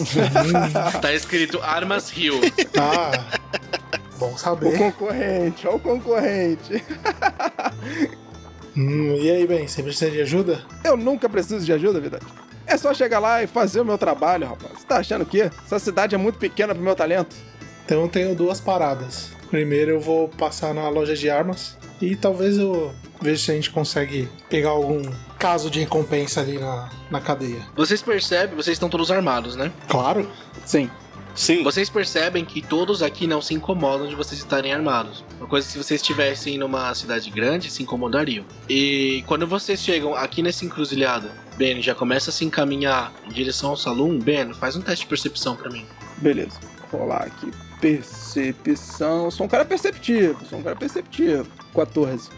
tá 1.01 1.13
escrito 1.13 1.61
Armas 1.63 2.11
Rio. 2.11 2.41
Ah, 2.79 3.39
bom 4.19 4.33
O 4.35 4.39
saber. 4.39 4.77
concorrente, 4.79 5.67
ó 5.67 5.77
o 5.77 5.81
concorrente. 5.81 6.83
Hum, 8.77 9.15
e 9.15 9.31
aí, 9.31 9.47
bem, 9.47 9.69
você 9.69 9.85
precisa 9.85 10.11
de 10.11 10.21
ajuda? 10.21 10.61
Eu 10.83 10.97
nunca 10.97 11.29
preciso 11.29 11.65
de 11.65 11.73
ajuda, 11.73 12.01
Vidante. 12.01 12.27
É 12.67 12.77
só 12.77 12.93
chegar 12.93 13.21
lá 13.21 13.41
e 13.41 13.47
fazer 13.47 13.81
o 13.81 13.85
meu 13.85 13.97
trabalho, 13.97 14.49
rapaz. 14.49 14.81
Você 14.81 14.85
tá 14.85 14.97
achando 14.97 15.23
o 15.23 15.27
quê? 15.27 15.49
Essa 15.65 15.79
cidade 15.79 16.17
é 16.17 16.19
muito 16.19 16.41
pequena 16.41 16.75
pro 16.75 16.83
meu 16.83 16.97
talento. 16.97 17.37
Então 17.85 18.03
eu 18.03 18.09
tenho 18.09 18.35
duas 18.35 18.61
paradas. 18.61 19.31
Primeiro 19.49 19.93
eu 19.93 20.01
vou 20.01 20.29
passar 20.29 20.75
na 20.75 20.89
loja 20.89 21.15
de 21.15 21.31
armas 21.31 21.79
e 22.03 22.17
talvez 22.17 22.59
eu 22.59 22.93
veja 23.23 23.45
se 23.45 23.53
a 23.53 23.55
gente 23.55 23.71
consegue 23.71 24.29
pegar 24.51 24.71
algum 24.71 25.03
caso 25.45 25.69
de 25.69 25.79
recompensa 25.79 26.41
ali 26.41 26.59
na, 26.59 26.89
na 27.11 27.21
cadeia. 27.21 27.61
Vocês 27.77 28.01
percebem, 28.01 28.57
vocês 28.57 28.77
estão 28.77 28.89
todos 28.89 29.11
armados, 29.11 29.57
né? 29.57 29.71
Claro. 29.91 30.27
Sim. 30.65 30.91
Sim. 31.35 31.63
Vocês 31.63 31.91
percebem 31.91 32.47
que 32.47 32.63
todos 32.63 33.03
aqui 33.03 33.27
não 33.27 33.43
se 33.43 33.53
incomodam 33.53 34.09
de 34.09 34.15
vocês 34.15 34.41
estarem 34.41 34.73
armados. 34.73 35.23
Uma 35.39 35.47
coisa 35.47 35.67
que 35.67 35.73
se 35.75 35.77
vocês 35.77 36.01
estivessem 36.01 36.57
numa 36.57 36.95
cidade 36.95 37.31
grande, 37.31 37.71
se 37.71 37.83
incomodariam. 37.83 38.47
E 38.71 39.23
quando 39.27 39.47
vocês 39.47 39.81
chegam 39.81 40.15
aqui 40.15 40.41
nessa 40.41 40.65
encruzilhada, 40.65 41.31
Ben 41.59 41.83
já 41.83 41.95
começa 41.95 42.31
a 42.31 42.33
se 42.33 42.43
encaminhar 42.47 43.13
em 43.27 43.31
direção 43.31 43.69
ao 43.69 43.77
salão. 43.77 44.19
Ben, 44.19 44.55
faz 44.55 44.77
um 44.77 44.81
teste 44.81 45.05
de 45.05 45.11
percepção 45.11 45.57
pra 45.57 45.71
mim. 45.71 45.85
Beleza. 46.17 46.59
Vou 46.91 47.03
rolar 47.03 47.25
aqui. 47.25 47.51
Percepção. 47.83 49.25
Eu 49.27 49.31
sou 49.31 49.45
um 49.45 49.49
cara 49.51 49.67
perceptivo. 49.67 50.43
Sou 50.49 50.59
um 50.59 50.63
cara 50.63 50.75
perceptivo. 50.75 51.47
14. 51.75 52.31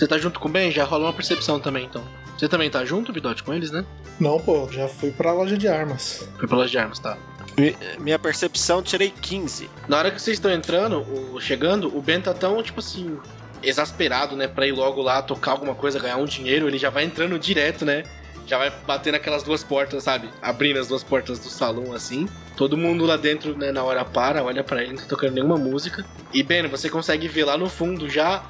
Você 0.00 0.06
tá 0.06 0.16
junto 0.16 0.40
com 0.40 0.48
o 0.48 0.50
Ben? 0.50 0.70
Já 0.70 0.82
rola 0.82 1.08
uma 1.08 1.12
percepção 1.12 1.60
também, 1.60 1.84
então. 1.84 2.02
Você 2.38 2.48
também 2.48 2.70
tá 2.70 2.82
junto, 2.86 3.12
Vidote, 3.12 3.42
com 3.42 3.52
eles, 3.52 3.70
né? 3.70 3.84
Não, 4.18 4.40
pô, 4.40 4.66
já 4.72 4.88
fui 4.88 5.10
pra 5.10 5.30
loja 5.30 5.58
de 5.58 5.68
armas. 5.68 6.26
Foi 6.38 6.48
pelas 6.48 6.70
de 6.70 6.78
armas, 6.78 6.98
tá? 6.98 7.18
Mi- 7.58 7.76
Minha 7.98 8.18
percepção, 8.18 8.82
tirei 8.82 9.10
15. 9.10 9.68
Na 9.86 9.98
hora 9.98 10.10
que 10.10 10.18
vocês 10.18 10.38
estão 10.38 10.50
entrando, 10.50 11.00
o- 11.34 11.38
chegando, 11.38 11.94
o 11.94 12.00
Ben 12.00 12.18
tá 12.18 12.32
tão, 12.32 12.62
tipo 12.62 12.80
assim, 12.80 13.18
exasperado, 13.62 14.34
né? 14.36 14.48
Pra 14.48 14.66
ir 14.66 14.72
logo 14.72 15.02
lá 15.02 15.20
tocar 15.20 15.50
alguma 15.50 15.74
coisa, 15.74 15.98
ganhar 16.00 16.16
um 16.16 16.24
dinheiro. 16.24 16.66
Ele 16.66 16.78
já 16.78 16.88
vai 16.88 17.04
entrando 17.04 17.38
direto, 17.38 17.84
né? 17.84 18.04
Já 18.46 18.56
vai 18.56 18.70
bater 18.86 19.12
naquelas 19.12 19.42
duas 19.42 19.62
portas, 19.62 20.02
sabe? 20.04 20.30
Abrindo 20.40 20.78
as 20.80 20.88
duas 20.88 21.04
portas 21.04 21.38
do 21.38 21.50
salão, 21.50 21.92
assim. 21.92 22.26
Todo 22.56 22.74
mundo 22.74 23.04
lá 23.04 23.18
dentro, 23.18 23.54
né, 23.54 23.70
na 23.70 23.84
hora 23.84 24.02
para, 24.02 24.42
olha 24.42 24.64
pra 24.64 24.82
ele, 24.82 24.92
não 24.94 24.98
tá 25.02 25.06
tocando 25.06 25.34
nenhuma 25.34 25.58
música. 25.58 26.06
E, 26.32 26.42
Ben, 26.42 26.66
você 26.68 26.88
consegue 26.88 27.28
ver 27.28 27.44
lá 27.44 27.58
no 27.58 27.68
fundo 27.68 28.08
já 28.08 28.42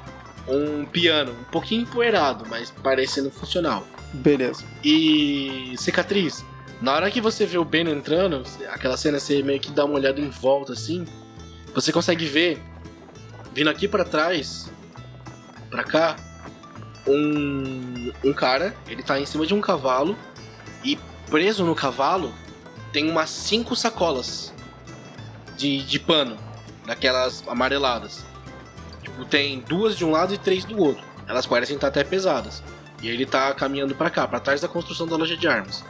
um 0.47 0.85
piano, 0.85 1.31
um 1.31 1.43
pouquinho 1.45 1.83
empoeirado, 1.83 2.45
mas 2.49 2.71
parecendo 2.71 3.29
funcional. 3.31 3.85
Beleza. 4.13 4.63
E 4.83 5.73
cicatriz, 5.77 6.43
na 6.81 6.93
hora 6.93 7.11
que 7.11 7.21
você 7.21 7.45
vê 7.45 7.57
o 7.57 7.65
Ben 7.65 7.87
entrando, 7.89 8.43
aquela 8.69 8.97
cena 8.97 9.19
você 9.19 9.41
meio 9.43 9.59
que 9.59 9.71
dá 9.71 9.85
uma 9.85 9.95
olhada 9.95 10.19
em 10.19 10.29
volta 10.29 10.73
assim, 10.73 11.05
você 11.73 11.91
consegue 11.91 12.25
ver 12.25 12.61
vindo 13.53 13.69
aqui 13.69 13.87
pra 13.87 14.03
trás, 14.03 14.71
pra 15.69 15.83
cá, 15.83 16.15
um 17.07 18.11
um 18.23 18.33
cara, 18.33 18.75
ele 18.87 19.03
tá 19.03 19.19
em 19.19 19.25
cima 19.25 19.45
de 19.45 19.53
um 19.53 19.61
cavalo 19.61 20.17
e 20.83 20.97
preso 21.29 21.63
no 21.63 21.75
cavalo 21.75 22.33
tem 22.91 23.09
umas 23.09 23.29
cinco 23.29 23.75
sacolas 23.75 24.53
de, 25.55 25.83
de 25.83 25.99
pano, 25.99 26.37
daquelas 26.85 27.43
amareladas. 27.47 28.25
Tipo, 29.01 29.25
tem 29.25 29.59
duas 29.61 29.97
de 29.97 30.05
um 30.05 30.11
lado 30.11 30.33
e 30.33 30.37
três 30.37 30.65
do 30.65 30.77
outro. 30.77 31.03
Elas 31.27 31.45
parecem 31.45 31.75
estar 31.75 31.87
até 31.87 32.03
pesadas. 32.03 32.63
E 33.01 33.09
ele 33.09 33.25
tá 33.25 33.53
caminhando 33.53 33.95
pra 33.95 34.09
cá, 34.09 34.27
pra 34.27 34.39
trás 34.39 34.61
da 34.61 34.67
construção 34.67 35.07
da 35.07 35.15
loja 35.15 35.35
de 35.35 35.47
armas. 35.47 35.83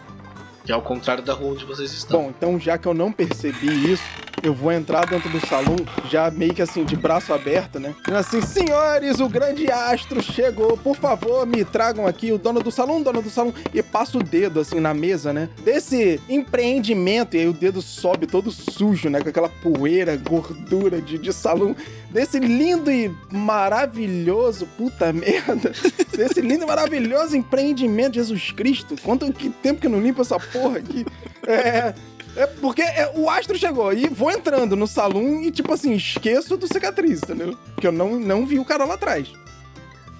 Que 0.63 0.71
é 0.71 0.75
ao 0.75 0.81
contrário 0.81 1.23
da 1.23 1.33
rua 1.33 1.53
onde 1.53 1.65
vocês 1.65 1.91
estão. 1.91 2.23
Bom, 2.23 2.29
então 2.29 2.59
já 2.59 2.77
que 2.77 2.87
eu 2.87 2.93
não 2.93 3.11
percebi 3.11 3.91
isso, 3.91 4.03
eu 4.43 4.53
vou 4.53 4.71
entrar 4.71 5.05
dentro 5.05 5.29
do 5.29 5.45
salão, 5.45 5.75
já 6.09 6.31
meio 6.31 6.53
que 6.53 6.61
assim, 6.61 6.83
de 6.83 6.95
braço 6.95 7.33
aberto, 7.33 7.79
né? 7.79 7.93
Dizendo 7.99 8.17
assim, 8.17 8.41
senhores, 8.41 9.19
o 9.19 9.29
grande 9.29 9.71
astro 9.71 10.21
chegou, 10.21 10.77
por 10.77 10.95
favor, 10.95 11.45
me 11.45 11.63
tragam 11.63 12.07
aqui 12.07 12.31
o 12.31 12.37
dono 12.37 12.61
do 12.61 12.71
salão, 12.71 13.01
dono 13.01 13.21
do 13.21 13.29
salão. 13.29 13.53
E 13.73 13.83
passa 13.83 14.17
o 14.17 14.23
dedo 14.23 14.59
assim 14.59 14.79
na 14.79 14.93
mesa, 14.93 15.31
né? 15.31 15.49
Desse 15.63 16.19
empreendimento, 16.27 17.35
e 17.35 17.41
aí 17.41 17.47
o 17.47 17.53
dedo 17.53 17.81
sobe 17.81 18.25
todo 18.25 18.51
sujo, 18.51 19.09
né? 19.09 19.21
Com 19.21 19.29
aquela 19.29 19.49
poeira, 19.49 20.17
gordura 20.17 21.01
de, 21.01 21.17
de 21.17 21.31
salão. 21.31 21.75
Desse 22.09 22.39
lindo 22.39 22.91
e 22.91 23.09
maravilhoso, 23.31 24.67
puta 24.77 25.13
merda, 25.13 25.71
desse 26.15 26.41
lindo 26.41 26.63
e 26.63 26.67
maravilhoso 26.67 27.37
empreendimento 27.37 28.15
Jesus 28.15 28.51
Cristo. 28.51 28.95
Quanto 29.01 29.31
que 29.31 29.49
tempo 29.49 29.79
que 29.79 29.87
eu 29.87 29.91
não 29.91 30.01
limpo 30.01 30.21
essa 30.21 30.39
porra 30.39 30.79
aqui? 30.79 31.05
É. 31.47 31.93
É 32.35 32.45
porque 32.45 32.81
é, 32.81 33.11
o 33.15 33.29
astro 33.29 33.57
chegou 33.57 33.91
e 33.91 34.07
vou 34.07 34.31
entrando 34.31 34.75
no 34.75 34.87
salão 34.87 35.41
e, 35.41 35.51
tipo 35.51 35.73
assim, 35.73 35.93
esqueço 35.93 36.55
do 36.55 36.67
cicatriz, 36.67 37.21
entendeu? 37.23 37.57
Porque 37.73 37.87
eu 37.87 37.91
não, 37.91 38.19
não 38.19 38.45
vi 38.45 38.57
o 38.59 38.65
cara 38.65 38.85
lá 38.85 38.93
atrás. 38.93 39.27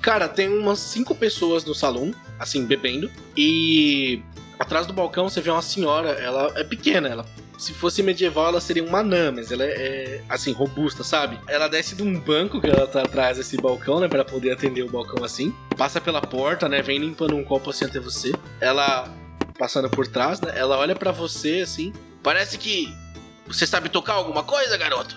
Cara, 0.02 0.28
tem 0.28 0.50
umas 0.50 0.80
cinco 0.80 1.14
pessoas 1.14 1.64
no 1.64 1.76
salão, 1.76 2.14
assim, 2.40 2.66
bebendo. 2.66 3.10
E 3.38 4.22
atrás 4.60 4.88
do 4.88 4.94
balcão 4.94 5.30
você 5.30 5.40
vê 5.42 5.52
uma 5.52 5.62
senhora, 5.62 6.10
ela 6.10 6.52
é 6.56 6.64
pequena, 6.64 7.08
ela. 7.08 7.26
Se 7.58 7.74
fosse 7.74 8.02
medieval, 8.02 8.48
ela 8.48 8.60
seria 8.60 8.84
uma 8.84 9.00
anã, 9.00 9.32
mas 9.32 9.52
ela 9.52 9.64
é, 9.64 9.68
é, 9.68 10.24
assim, 10.28 10.52
robusta, 10.52 11.04
sabe? 11.04 11.38
Ela 11.48 11.68
desce 11.68 11.94
de 11.94 12.02
um 12.02 12.20
banco 12.20 12.60
que 12.60 12.68
ela 12.68 12.88
tá 12.88 13.04
atrás 13.04 13.38
desse 13.38 13.56
balcão, 13.56 14.00
né? 14.00 14.08
Pra 14.08 14.26
poder 14.26 14.52
atender 14.52 14.82
o 14.82 14.90
balcão 14.90 15.24
assim. 15.24 15.54
Passa 15.78 16.02
pela 16.02 16.20
porta, 16.20 16.68
né? 16.68 16.82
Vem 16.82 16.98
limpando 16.98 17.36
um 17.36 17.44
copo 17.44 17.70
assim 17.70 17.86
até 17.86 18.00
você. 18.00 18.34
Ela, 18.60 19.08
passando 19.62 19.92
por 19.92 20.08
trás, 20.08 20.42
né? 20.42 20.52
Ela 20.56 20.76
olha 20.76 20.96
pra 20.96 21.12
você 21.12 21.60
assim. 21.62 21.94
Parece 22.24 22.58
que 22.58 22.92
você 23.46 23.68
sabe 23.68 23.90
tocar 23.90 24.14
alguma 24.14 24.44
coisa, 24.44 24.76
garoto? 24.76 25.16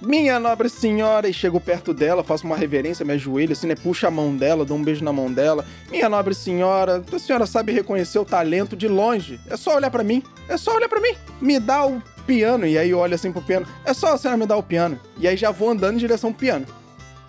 Minha 0.00 0.40
nobre 0.40 0.70
senhora, 0.70 1.28
e 1.28 1.34
chego 1.34 1.60
perto 1.60 1.92
dela, 1.92 2.24
faço 2.24 2.46
uma 2.46 2.56
reverência, 2.56 3.04
me 3.04 3.12
ajoelho 3.12 3.52
assim, 3.52 3.66
né? 3.66 3.74
Puxo 3.74 4.06
a 4.06 4.10
mão 4.10 4.34
dela, 4.34 4.64
dou 4.64 4.78
um 4.78 4.82
beijo 4.82 5.04
na 5.04 5.12
mão 5.12 5.30
dela. 5.30 5.62
Minha 5.90 6.08
nobre 6.08 6.34
senhora, 6.34 7.04
a 7.12 7.18
senhora 7.18 7.44
sabe 7.44 7.70
reconhecer 7.70 8.18
o 8.18 8.24
talento 8.24 8.74
de 8.74 8.88
longe. 8.88 9.38
É 9.46 9.58
só 9.58 9.76
olhar 9.76 9.90
pra 9.90 10.02
mim. 10.02 10.22
É 10.48 10.56
só 10.56 10.74
olhar 10.74 10.88
pra 10.88 10.98
mim. 10.98 11.14
Me 11.38 11.60
dá 11.60 11.84
o 11.84 12.02
piano. 12.26 12.66
E 12.66 12.78
aí 12.78 12.88
eu 12.88 12.98
olho 12.98 13.14
assim 13.14 13.30
pro 13.30 13.42
piano. 13.42 13.66
É 13.84 13.92
só 13.92 14.14
a 14.14 14.16
senhora 14.16 14.38
me 14.38 14.46
dar 14.46 14.56
o 14.56 14.62
piano. 14.62 14.98
E 15.18 15.28
aí 15.28 15.36
já 15.36 15.50
vou 15.50 15.68
andando 15.68 15.96
em 15.96 15.98
direção 15.98 16.30
ao 16.30 16.34
piano. 16.34 16.66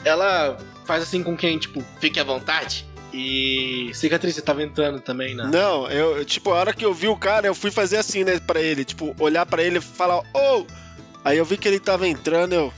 Ela 0.05 0.57
faz 0.85 1.03
assim 1.03 1.21
com 1.23 1.35
quem, 1.35 1.59
tipo, 1.59 1.83
fique 1.99 2.21
à 2.21 2.23
vontade. 2.23 2.85
E. 3.13 3.91
Cicatriz, 3.93 4.35
você 4.35 4.41
tava 4.41 4.63
entrando 4.63 4.99
também, 4.99 5.35
né? 5.35 5.49
Não, 5.51 5.89
eu, 5.89 6.25
tipo, 6.25 6.51
a 6.51 6.55
hora 6.55 6.73
que 6.73 6.83
eu 6.83 6.93
vi 6.93 7.07
o 7.07 7.15
cara, 7.15 7.45
eu 7.45 7.53
fui 7.53 7.69
fazer 7.69 7.97
assim, 7.97 8.23
né, 8.23 8.39
pra 8.39 8.59
ele, 8.59 8.83
tipo, 8.83 9.15
olhar 9.19 9.45
pra 9.45 9.61
ele 9.61 9.77
e 9.77 9.81
falar, 9.81 10.19
ô! 10.33 10.65
Aí 11.23 11.37
eu 11.37 11.45
vi 11.45 11.55
que 11.55 11.67
ele 11.67 11.79
tava 11.79 12.07
entrando, 12.07 12.53
eu 12.53 12.73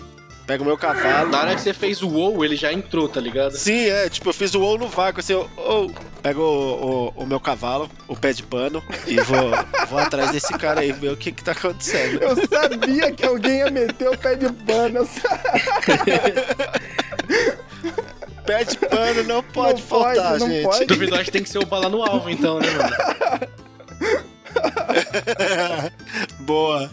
pego 0.45 0.65
meu 0.65 0.77
cavalo. 0.77 1.29
Na 1.29 1.39
hora 1.41 1.55
que 1.55 1.61
você 1.61 1.73
fez 1.73 2.03
o 2.03 2.09
WoW, 2.09 2.43
ele 2.45 2.55
já 2.55 2.71
entrou, 2.71 3.07
tá 3.07 3.19
ligado? 3.19 3.55
Sim, 3.55 3.85
é, 3.85 4.09
tipo, 4.09 4.29
eu 4.29 4.33
fiz 4.33 4.53
o 4.53 4.61
ou 4.61 4.77
no 4.77 4.87
vácuo, 4.87 5.21
assim, 5.21 5.33
eu, 5.33 5.49
ô! 5.57 5.89
Pego 6.21 6.41
o, 6.41 7.13
o, 7.17 7.23
o 7.23 7.25
meu 7.25 7.39
cavalo, 7.39 7.89
o 8.07 8.15
pé 8.15 8.33
de 8.33 8.43
pano, 8.43 8.83
e 9.07 9.15
vou, 9.21 9.51
vou 9.87 9.99
atrás 9.99 10.31
desse 10.31 10.53
cara 10.53 10.81
aí, 10.81 10.91
ver 10.91 11.11
o 11.11 11.17
que 11.17 11.31
que 11.31 11.43
tá 11.43 11.51
acontecendo. 11.51 12.21
Eu 12.21 12.35
sabia 12.47 13.11
que 13.11 13.25
alguém 13.25 13.59
ia 13.59 13.71
meter 13.71 14.09
o 14.09 14.17
pé 14.17 14.35
de 14.35 14.51
pano. 14.51 14.99
eu 14.99 15.05
Pé 18.45 18.63
de 18.63 18.77
pano 18.77 19.23
não 19.23 19.41
pode 19.43 19.81
Não 19.81 19.87
pode, 19.87 20.15
faltar, 20.15 20.39
não 20.39 20.47
gente. 20.49 20.63
pode. 20.63 21.31
Tem 21.31 21.43
que 21.43 21.49
ser 21.49 21.59
o 21.59 21.65
bala 21.65 21.89
no 21.89 22.03
alvo, 22.03 22.29
então, 22.29 22.59
né, 22.59 22.67
mano? 22.71 22.95
Boa. 26.41 26.89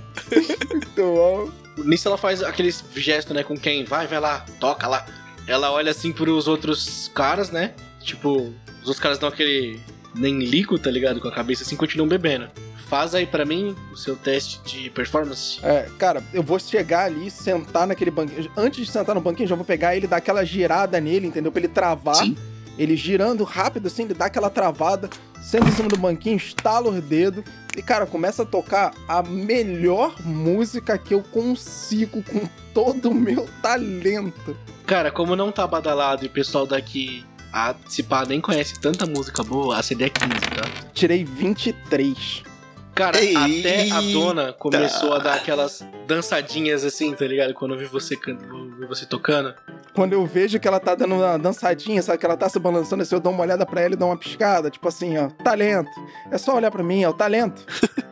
Muito 0.70 0.96
bom. 0.96 1.50
Nisso 1.84 2.08
ela 2.08 2.18
faz 2.18 2.42
aqueles 2.42 2.84
gestos, 2.94 3.34
né, 3.34 3.42
com 3.42 3.56
quem 3.56 3.84
vai, 3.84 4.06
vai 4.06 4.20
lá, 4.20 4.44
toca 4.60 4.86
lá. 4.86 5.06
Ela 5.46 5.70
olha 5.72 5.90
assim 5.90 6.12
pros 6.12 6.46
outros 6.46 7.10
caras, 7.14 7.50
né? 7.50 7.72
Tipo, 8.00 8.52
os 8.80 8.88
outros 8.88 9.00
caras 9.00 9.18
dão 9.18 9.28
aquele 9.28 9.80
nem 10.14 10.38
lico, 10.38 10.78
tá 10.78 10.90
ligado? 10.90 11.20
Com 11.20 11.28
a 11.28 11.32
cabeça 11.32 11.62
assim, 11.62 11.76
continuam 11.76 12.08
bebendo. 12.08 12.48
Faz 12.92 13.14
aí 13.14 13.24
pra 13.24 13.46
mim 13.46 13.74
o 13.90 13.96
seu 13.96 14.14
teste 14.14 14.60
de 14.66 14.90
performance. 14.90 15.58
É, 15.62 15.88
cara, 15.98 16.22
eu 16.30 16.42
vou 16.42 16.58
chegar 16.58 17.06
ali, 17.06 17.30
sentar 17.30 17.86
naquele 17.86 18.10
banquinho. 18.10 18.52
Antes 18.54 18.84
de 18.84 18.92
sentar 18.92 19.14
no 19.14 19.20
banquinho, 19.22 19.48
já 19.48 19.54
vou 19.54 19.64
pegar 19.64 19.96
ele, 19.96 20.06
dar 20.06 20.18
aquela 20.18 20.44
girada 20.44 21.00
nele, 21.00 21.26
entendeu? 21.26 21.50
Pra 21.50 21.60
ele 21.60 21.68
travar. 21.68 22.16
Sim. 22.16 22.36
Ele 22.76 22.94
girando 22.94 23.44
rápido 23.44 23.86
assim, 23.86 24.02
ele 24.02 24.12
dá 24.12 24.26
aquela 24.26 24.50
travada, 24.50 25.08
senta 25.42 25.70
em 25.70 25.72
cima 25.72 25.88
do 25.88 25.96
banquinho, 25.96 26.36
estala 26.36 26.90
os 26.90 27.02
dedos. 27.02 27.42
E, 27.74 27.80
cara, 27.80 28.04
começa 28.04 28.42
a 28.42 28.44
tocar 28.44 28.92
a 29.08 29.22
melhor 29.22 30.14
música 30.22 30.98
que 30.98 31.14
eu 31.14 31.22
consigo 31.22 32.22
com 32.22 32.46
todo 32.74 33.08
o 33.08 33.14
meu 33.14 33.48
talento. 33.62 34.54
Cara, 34.84 35.10
como 35.10 35.34
não 35.34 35.50
tá 35.50 35.66
badalado 35.66 36.24
e 36.24 36.26
o 36.26 36.30
pessoal 36.30 36.66
daqui, 36.66 37.24
a 37.50 37.74
se 37.88 38.02
pá, 38.02 38.26
nem 38.26 38.38
conhece 38.38 38.78
tanta 38.78 39.06
música 39.06 39.42
boa, 39.42 39.78
a 39.78 39.82
CD 39.82 40.04
é 40.04 40.10
15, 40.10 40.30
tá? 40.30 40.90
Tirei 40.92 41.24
23. 41.24 42.51
Cara, 42.94 43.18
Eita. 43.18 43.40
até 43.40 43.90
a 43.90 44.00
dona 44.00 44.52
começou 44.52 45.14
a 45.14 45.18
dar 45.18 45.34
aquelas 45.34 45.82
dançadinhas 46.06 46.84
assim, 46.84 47.14
tá 47.14 47.26
ligado? 47.26 47.54
Quando 47.54 47.74
eu 47.74 47.78
vi 47.78 47.86
você 47.86 48.14
cantando, 48.16 48.76
vi 48.78 48.86
você 48.86 49.06
tocando. 49.06 49.54
Quando 49.94 50.12
eu 50.12 50.26
vejo 50.26 50.60
que 50.60 50.68
ela 50.68 50.78
tá 50.78 50.94
dando 50.94 51.14
uma 51.14 51.38
dançadinha, 51.38 52.02
sabe? 52.02 52.18
Que 52.18 52.26
ela 52.26 52.36
tá 52.36 52.48
se 52.48 52.58
balançando, 52.58 53.02
assim, 53.02 53.14
eu 53.14 53.20
dou 53.20 53.32
uma 53.32 53.42
olhada 53.42 53.64
pra 53.64 53.80
ela 53.80 53.94
e 53.94 53.96
dou 53.96 54.08
uma 54.08 54.16
piscada. 54.16 54.70
Tipo 54.70 54.88
assim, 54.88 55.16
ó, 55.16 55.28
talento. 55.28 55.90
É 56.30 56.36
só 56.36 56.54
olhar 56.54 56.70
pra 56.70 56.82
mim, 56.82 57.02
é 57.02 57.08
o 57.08 57.14
talento. 57.14 57.64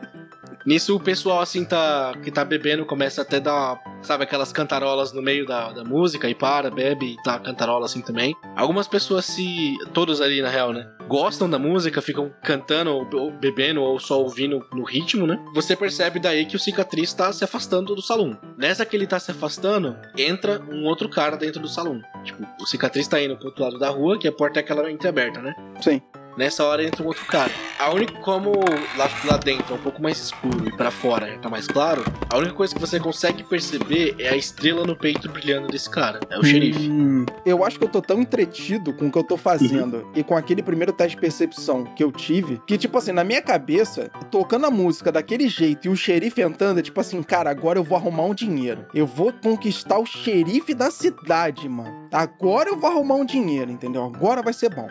Nisso 0.65 0.95
o 0.95 0.99
pessoal 0.99 1.41
assim 1.41 1.65
tá 1.65 2.13
que 2.23 2.31
tá 2.31 2.43
bebendo 2.43 2.85
começa 2.85 3.21
até 3.21 3.39
dar, 3.39 3.79
sabe, 4.01 4.23
aquelas 4.23 4.51
cantarolas 4.51 5.11
no 5.11 5.21
meio 5.21 5.45
da, 5.45 5.71
da 5.71 5.83
música 5.83 6.29
e 6.29 6.35
para, 6.35 6.69
bebe 6.69 7.13
e 7.13 7.23
tá 7.23 7.39
cantarola 7.39 7.85
assim 7.85 8.01
também. 8.01 8.35
Algumas 8.55 8.87
pessoas 8.87 9.25
se, 9.25 9.75
todos 9.93 10.21
ali 10.21 10.41
na 10.41 10.49
real, 10.49 10.73
né, 10.73 10.87
gostam 11.07 11.49
da 11.49 11.59
música, 11.59 12.01
ficam 12.01 12.31
cantando 12.43 12.91
ou, 12.91 13.31
bebendo 13.31 13.81
ou 13.81 13.99
só 13.99 14.21
ouvindo 14.21 14.65
no 14.73 14.83
ritmo, 14.83 15.27
né? 15.27 15.37
Você 15.53 15.75
percebe 15.75 16.19
daí 16.19 16.45
que 16.45 16.55
o 16.55 16.59
cicatriz 16.59 17.13
tá 17.13 17.33
se 17.33 17.43
afastando 17.43 17.93
do 17.93 18.01
salão. 18.01 18.37
Nessa 18.57 18.85
que 18.85 18.95
ele 18.95 19.07
tá 19.07 19.19
se 19.19 19.31
afastando, 19.31 19.97
entra 20.17 20.61
um 20.69 20.85
outro 20.85 21.09
cara 21.09 21.35
dentro 21.35 21.61
do 21.61 21.67
salão. 21.67 22.01
Tipo, 22.23 22.47
o 22.61 22.65
cicatriz 22.65 23.07
tá 23.07 23.21
indo 23.21 23.35
pro 23.35 23.47
outro 23.47 23.63
lado 23.63 23.77
da 23.77 23.89
rua, 23.89 24.17
que 24.17 24.27
a 24.27 24.31
porta 24.31 24.59
é 24.59 24.61
aquela 24.61 24.89
entreaberta, 24.89 25.41
né? 25.41 25.53
Sim. 25.81 26.01
Nessa 26.37 26.63
hora 26.63 26.83
entra 26.83 27.03
um 27.03 27.07
outro 27.07 27.25
cara. 27.25 27.51
A 27.77 27.91
única 27.91 28.13
como 28.19 28.51
lá, 28.97 29.09
lá 29.25 29.37
dentro 29.37 29.73
é 29.73 29.77
um 29.77 29.81
pouco 29.81 30.01
mais 30.01 30.17
escuro 30.17 30.67
e 30.67 30.71
pra 30.71 30.91
fora 30.91 31.37
tá 31.41 31.49
mais 31.49 31.67
claro, 31.67 32.03
a 32.29 32.37
única 32.37 32.53
coisa 32.53 32.73
que 32.73 32.79
você 32.79 32.99
consegue 32.99 33.43
perceber 33.43 34.15
é 34.19 34.29
a 34.29 34.35
estrela 34.35 34.85
no 34.85 34.95
peito 34.95 35.29
brilhando 35.29 35.67
desse 35.67 35.89
cara. 35.89 36.19
É 36.29 36.37
o 36.37 36.43
xerife. 36.43 36.89
Hum, 36.89 37.25
eu 37.45 37.65
acho 37.65 37.77
que 37.77 37.85
eu 37.85 37.89
tô 37.89 38.01
tão 38.01 38.21
entretido 38.21 38.93
com 38.93 39.07
o 39.07 39.11
que 39.11 39.17
eu 39.17 39.23
tô 39.23 39.37
fazendo 39.37 40.07
e 40.15 40.23
com 40.23 40.35
aquele 40.35 40.61
primeiro 40.61 40.93
teste 40.93 41.15
de 41.15 41.21
percepção 41.21 41.83
que 41.95 42.03
eu 42.03 42.11
tive, 42.11 42.61
que, 42.65 42.77
tipo 42.77 42.97
assim, 42.97 43.11
na 43.11 43.23
minha 43.23 43.41
cabeça, 43.41 44.09
tocando 44.29 44.65
a 44.65 44.71
música 44.71 45.11
daquele 45.11 45.49
jeito 45.49 45.87
e 45.87 45.89
o 45.89 45.95
xerife 45.95 46.41
entrando, 46.41 46.79
é 46.79 46.83
tipo 46.83 46.99
assim, 47.01 47.21
cara, 47.23 47.49
agora 47.49 47.79
eu 47.79 47.83
vou 47.83 47.97
arrumar 47.97 48.23
um 48.23 48.33
dinheiro. 48.33 48.85
Eu 48.93 49.05
vou 49.05 49.33
conquistar 49.33 49.97
o 49.97 50.05
xerife 50.05 50.73
da 50.73 50.91
cidade, 50.91 51.67
mano. 51.67 52.09
Agora 52.11 52.69
eu 52.69 52.77
vou 52.77 52.89
arrumar 52.89 53.15
um 53.15 53.25
dinheiro, 53.25 53.71
entendeu? 53.71 54.03
Agora 54.03 54.41
vai 54.41 54.53
ser 54.53 54.69
bom. 54.69 54.87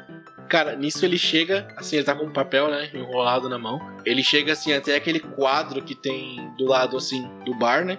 Cara, 0.51 0.75
nisso 0.75 1.05
ele 1.05 1.17
chega, 1.17 1.69
assim, 1.77 1.95
ele 1.95 2.05
tá 2.05 2.13
com 2.13 2.25
um 2.25 2.33
papel, 2.33 2.69
né, 2.69 2.91
enrolado 2.93 3.49
na 3.49 3.57
mão. 3.57 3.81
Ele 4.05 4.21
chega 4.21 4.53
assim 4.53 4.73
até 4.73 4.97
aquele 4.97 5.21
quadro 5.21 5.81
que 5.81 5.95
tem 5.95 6.53
do 6.59 6.67
lado 6.67 6.97
assim 6.97 7.25
do 7.45 7.55
bar, 7.55 7.85
né? 7.85 7.97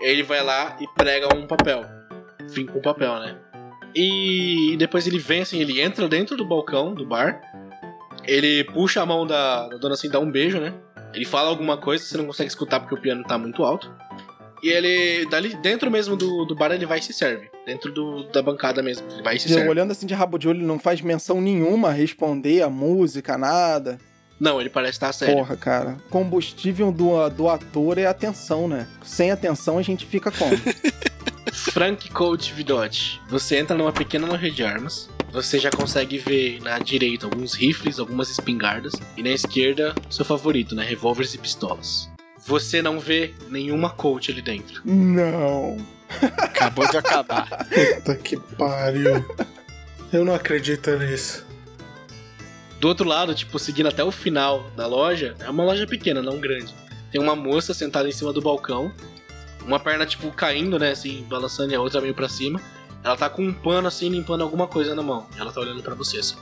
Ele 0.00 0.22
vai 0.22 0.44
lá 0.44 0.76
e 0.80 0.86
prega 0.96 1.34
um 1.34 1.44
papel. 1.44 1.84
Fim 2.50 2.66
com 2.66 2.80
papel, 2.80 3.18
né? 3.18 3.36
E 3.92 4.76
depois 4.78 5.08
ele 5.08 5.18
vem 5.18 5.42
assim, 5.42 5.60
ele 5.60 5.80
entra 5.80 6.08
dentro 6.08 6.36
do 6.36 6.44
balcão 6.44 6.94
do 6.94 7.04
bar. 7.04 7.40
Ele 8.22 8.62
puxa 8.62 9.02
a 9.02 9.06
mão 9.06 9.26
da, 9.26 9.66
da 9.66 9.76
dona 9.76 9.94
assim, 9.94 10.08
dá 10.08 10.20
um 10.20 10.30
beijo, 10.30 10.60
né? 10.60 10.72
Ele 11.12 11.24
fala 11.24 11.48
alguma 11.48 11.76
coisa, 11.76 12.04
você 12.04 12.16
não 12.16 12.26
consegue 12.26 12.48
escutar 12.48 12.78
porque 12.78 12.94
o 12.94 13.00
piano 13.00 13.24
tá 13.24 13.36
muito 13.36 13.64
alto. 13.64 13.92
E 14.62 14.68
ele, 14.68 15.26
dali 15.26 15.56
dentro 15.56 15.90
mesmo 15.90 16.14
do, 16.14 16.44
do 16.44 16.54
bar, 16.54 16.70
ele 16.70 16.86
vai 16.86 17.00
e 17.00 17.02
se 17.02 17.12
serve. 17.12 17.50
Dentro 17.66 17.90
do, 17.90 18.22
da 18.30 18.40
bancada 18.40 18.80
mesmo, 18.80 19.04
ele 19.10 19.22
vai 19.22 19.38
se 19.40 19.52
Eu, 19.52 19.68
olhando 19.68 19.90
assim 19.90 20.06
de 20.06 20.14
rabo 20.14 20.38
de 20.38 20.48
olho, 20.48 20.60
ele 20.60 20.66
não 20.66 20.78
faz 20.78 21.00
menção 21.00 21.40
nenhuma 21.40 21.88
a 21.88 21.92
responder 21.92 22.62
a 22.62 22.70
música, 22.70 23.36
nada. 23.36 23.98
Não, 24.38 24.60
ele 24.60 24.70
parece 24.70 24.92
estar 24.92 25.12
sério. 25.12 25.34
Porra, 25.34 25.56
cara. 25.56 25.96
Combustível 26.08 26.92
do, 26.92 27.28
do 27.30 27.48
ator 27.48 27.98
é 27.98 28.06
atenção, 28.06 28.68
né? 28.68 28.86
Sem 29.02 29.32
atenção 29.32 29.78
a 29.78 29.82
gente 29.82 30.06
fica 30.06 30.30
como? 30.30 30.52
Frank 31.72 32.08
Coach 32.10 32.52
Vidotti. 32.52 33.20
Você 33.28 33.56
entra 33.56 33.76
numa 33.76 33.92
pequena 33.92 34.26
loja 34.28 34.48
de 34.50 34.62
armas. 34.62 35.08
Você 35.32 35.58
já 35.58 35.70
consegue 35.70 36.18
ver 36.18 36.60
na 36.62 36.78
direita 36.78 37.26
alguns 37.26 37.54
rifles, 37.54 37.98
algumas 37.98 38.30
espingardas. 38.30 38.92
E 39.16 39.22
na 39.22 39.30
esquerda, 39.30 39.92
seu 40.08 40.24
favorito, 40.24 40.74
né? 40.74 40.84
Revólveres 40.84 41.34
e 41.34 41.38
pistolas. 41.38 42.08
Você 42.46 42.80
não 42.80 43.00
vê 43.00 43.34
nenhuma 43.48 43.90
coach 43.90 44.30
ali 44.30 44.40
dentro. 44.40 44.82
não. 44.84 45.95
Acabou 46.38 46.88
de 46.88 46.96
acabar. 46.96 47.48
Puta 47.96 48.14
que 48.16 48.36
pariu. 48.36 49.24
Eu 50.12 50.24
não 50.24 50.34
acredito 50.34 50.90
nisso. 50.98 51.44
Do 52.80 52.88
outro 52.88 53.08
lado, 53.08 53.34
tipo, 53.34 53.58
seguindo 53.58 53.88
até 53.88 54.04
o 54.04 54.10
final 54.10 54.68
da 54.76 54.86
loja, 54.86 55.34
é 55.40 55.48
uma 55.48 55.64
loja 55.64 55.86
pequena, 55.86 56.22
não 56.22 56.38
grande. 56.38 56.74
Tem 57.10 57.20
uma 57.20 57.34
moça 57.34 57.72
sentada 57.72 58.08
em 58.08 58.12
cima 58.12 58.32
do 58.32 58.42
balcão, 58.42 58.92
uma 59.64 59.80
perna, 59.80 60.04
tipo, 60.06 60.30
caindo, 60.30 60.78
né, 60.78 60.90
assim, 60.90 61.24
balançando 61.28 61.72
e 61.72 61.74
a 61.74 61.80
outra 61.80 62.00
meio 62.00 62.14
pra 62.14 62.28
cima. 62.28 62.60
Ela 63.02 63.16
tá 63.16 63.30
com 63.30 63.42
um 63.42 63.52
pano, 63.52 63.88
assim, 63.88 64.08
limpando 64.08 64.42
alguma 64.42 64.66
coisa 64.66 64.94
na 64.94 65.02
mão. 65.02 65.26
Ela 65.38 65.52
tá 65.52 65.60
olhando 65.60 65.82
pra 65.82 65.94
você, 65.94 66.18
assim. 66.18 66.36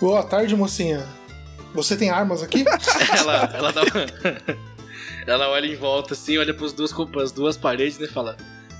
Boa 0.00 0.22
tarde, 0.22 0.54
mocinha. 0.54 1.06
Você 1.72 1.96
tem 1.96 2.10
armas 2.10 2.42
aqui? 2.42 2.64
ela, 3.16 3.50
ela 3.54 3.72
dá 3.72 3.82
uma... 3.82 4.66
ela 5.26 5.48
olha 5.48 5.66
em 5.66 5.76
volta, 5.76 6.14
assim, 6.14 6.38
olha 6.38 6.54
pros 6.54 6.72
duas, 6.72 6.92
pras 6.92 7.32
duas 7.32 7.56
paredes, 7.56 7.98
né, 7.98 8.06
e 8.06 8.10
fala... 8.10 8.36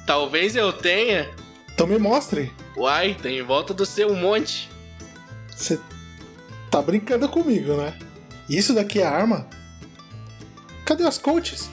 Talvez 0.07 0.55
eu 0.55 0.73
tenha. 0.73 1.29
Então 1.75 1.85
me 1.85 1.99
mostre. 1.99 2.53
Uai, 2.77 3.17
tem 3.21 3.39
em 3.39 3.43
volta 3.43 3.75
do 3.75 3.85
seu 3.85 4.09
um 4.09 4.15
monte. 4.15 4.71
Você 5.51 5.81
tá 6.71 6.81
brincando 6.81 7.29
comigo, 7.29 7.75
né? 7.75 7.93
Isso 8.49 8.73
daqui 8.73 9.01
é 9.01 9.05
arma? 9.05 9.49
Cadê 10.85 11.03
as 11.03 11.19
coaches? 11.19 11.69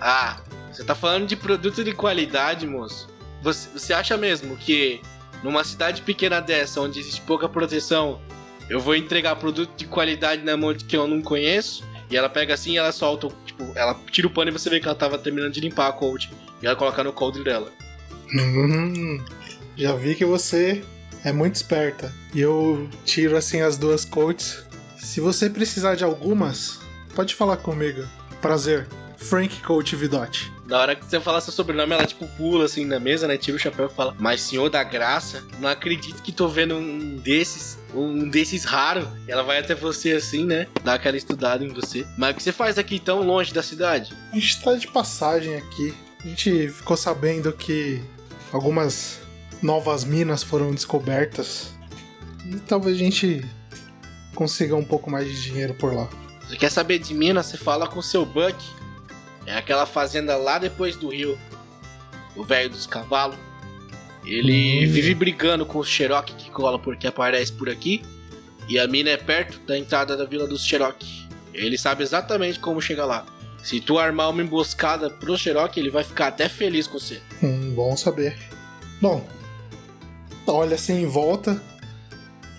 Ah, 0.00 0.40
você 0.72 0.82
tá 0.82 0.94
falando 0.94 1.26
de 1.26 1.36
produto 1.36 1.84
de 1.84 1.92
qualidade, 1.92 2.66
moço. 2.66 3.08
Você, 3.40 3.68
você 3.68 3.92
acha 3.92 4.16
mesmo 4.16 4.56
que 4.56 5.00
numa 5.44 5.62
cidade 5.62 6.02
pequena 6.02 6.40
dessa, 6.40 6.80
onde 6.80 6.98
existe 6.98 7.20
pouca 7.20 7.48
proteção, 7.48 8.20
eu 8.68 8.80
vou 8.80 8.96
entregar 8.96 9.36
produto 9.36 9.76
de 9.76 9.86
qualidade 9.86 10.42
na 10.42 10.56
mão 10.56 10.74
de 10.74 10.84
quem 10.84 10.98
eu 10.98 11.06
não 11.06 11.22
conheço? 11.22 11.84
E 12.10 12.16
ela 12.16 12.28
pega 12.28 12.54
assim 12.54 12.72
e 12.72 12.78
ela 12.78 12.90
solta, 12.90 13.28
tipo, 13.58 13.72
ela 13.74 13.98
tira 14.10 14.26
o 14.26 14.30
pano 14.30 14.50
e 14.50 14.52
você 14.52 14.70
vê 14.70 14.80
que 14.80 14.86
ela 14.86 14.94
tava 14.94 15.18
terminando 15.18 15.52
de 15.52 15.60
limpar 15.60 15.88
a 15.88 15.92
coach. 15.92 16.30
E 16.62 16.66
ela 16.66 16.76
coloca 16.76 17.02
no 17.02 17.12
coldre 17.12 17.42
dela. 17.42 17.70
Hum, 18.32 19.22
já 19.76 19.94
vi 19.94 20.14
que 20.14 20.24
você 20.24 20.82
é 21.24 21.32
muito 21.32 21.56
esperta. 21.56 22.12
E 22.32 22.40
eu 22.40 22.88
tiro 23.04 23.36
assim 23.36 23.60
as 23.60 23.76
duas 23.76 24.04
coaches. 24.04 24.64
Se 24.98 25.20
você 25.20 25.50
precisar 25.50 25.94
de 25.94 26.04
algumas, 26.04 26.80
pode 27.14 27.34
falar 27.34 27.56
comigo. 27.56 28.04
Prazer. 28.40 28.86
Frank 29.16 29.60
Coach 29.62 29.96
Vidotti. 29.96 30.52
Na 30.68 30.78
hora 30.80 30.94
que 30.94 31.02
você 31.02 31.18
fala 31.18 31.40
seu 31.40 31.50
sobrenome, 31.50 31.94
ela 31.94 32.04
tipo 32.04 32.28
pula 32.36 32.66
assim 32.66 32.84
na 32.84 33.00
mesa, 33.00 33.26
né? 33.26 33.38
Tira 33.38 33.56
o 33.56 33.58
chapéu 33.58 33.86
e 33.86 33.88
fala: 33.88 34.14
Mas 34.18 34.42
senhor 34.42 34.68
da 34.68 34.84
graça, 34.84 35.42
não 35.58 35.66
acredito 35.66 36.22
que 36.22 36.30
tô 36.30 36.46
vendo 36.46 36.74
um 36.74 37.16
desses, 37.16 37.78
um 37.94 38.28
desses 38.28 38.64
raro. 38.64 39.08
Ela 39.26 39.42
vai 39.42 39.58
até 39.60 39.74
você 39.74 40.12
assim, 40.12 40.44
né? 40.44 40.66
Dá 40.84 40.92
aquela 40.92 41.16
estudada 41.16 41.64
em 41.64 41.68
você. 41.68 42.06
Mas 42.18 42.32
o 42.32 42.34
que 42.34 42.42
você 42.42 42.52
faz 42.52 42.76
aqui 42.76 43.00
tão 43.00 43.22
longe 43.22 43.50
da 43.54 43.62
cidade? 43.62 44.14
A 44.30 44.34
gente 44.34 44.62
tá 44.62 44.74
de 44.74 44.86
passagem 44.88 45.56
aqui. 45.56 45.94
A 46.22 46.28
gente 46.28 46.68
ficou 46.68 46.98
sabendo 46.98 47.50
que 47.50 48.02
algumas 48.52 49.20
novas 49.62 50.04
minas 50.04 50.42
foram 50.42 50.74
descobertas. 50.74 51.72
E 52.44 52.56
talvez 52.60 52.94
a 52.94 52.98
gente 52.98 53.42
consiga 54.34 54.76
um 54.76 54.84
pouco 54.84 55.10
mais 55.10 55.26
de 55.26 55.42
dinheiro 55.42 55.72
por 55.72 55.94
lá. 55.94 56.10
Você 56.46 56.56
quer 56.56 56.70
saber 56.70 56.98
de 56.98 57.14
Minas? 57.14 57.46
Você 57.46 57.56
fala 57.56 57.86
com 57.86 58.00
o 58.00 58.02
seu 58.02 58.26
Buck. 58.26 58.56
É 59.48 59.56
aquela 59.56 59.86
fazenda 59.86 60.36
lá 60.36 60.58
depois 60.58 60.94
do 60.96 61.08
rio. 61.08 61.38
O 62.36 62.44
velho 62.44 62.70
dos 62.70 62.86
cavalos. 62.86 63.36
Ele 64.24 64.86
Hum. 64.86 64.90
vive 64.92 65.14
brigando 65.14 65.64
com 65.64 65.78
o 65.78 65.84
Cherokee 65.84 66.34
que 66.34 66.50
cola 66.50 66.78
porque 66.78 67.06
aparece 67.06 67.52
por 67.52 67.68
aqui. 67.70 68.02
E 68.68 68.78
a 68.78 68.86
mina 68.86 69.08
é 69.10 69.16
perto 69.16 69.58
da 69.60 69.78
entrada 69.78 70.16
da 70.16 70.26
vila 70.26 70.46
dos 70.46 70.62
Cherokee. 70.64 71.26
Ele 71.54 71.78
sabe 71.78 72.02
exatamente 72.02 72.60
como 72.60 72.80
chegar 72.82 73.06
lá. 73.06 73.24
Se 73.62 73.80
tu 73.80 73.98
armar 73.98 74.28
uma 74.30 74.42
emboscada 74.42 75.08
pro 75.08 75.36
Cherokee, 75.36 75.80
ele 75.80 75.90
vai 75.90 76.04
ficar 76.04 76.26
até 76.28 76.48
feliz 76.48 76.86
com 76.86 76.98
você. 76.98 77.20
Hum, 77.42 77.72
bom 77.74 77.96
saber. 77.96 78.36
Bom, 79.00 79.26
olha 80.46 80.74
assim 80.74 81.02
em 81.02 81.06
volta. 81.06 81.60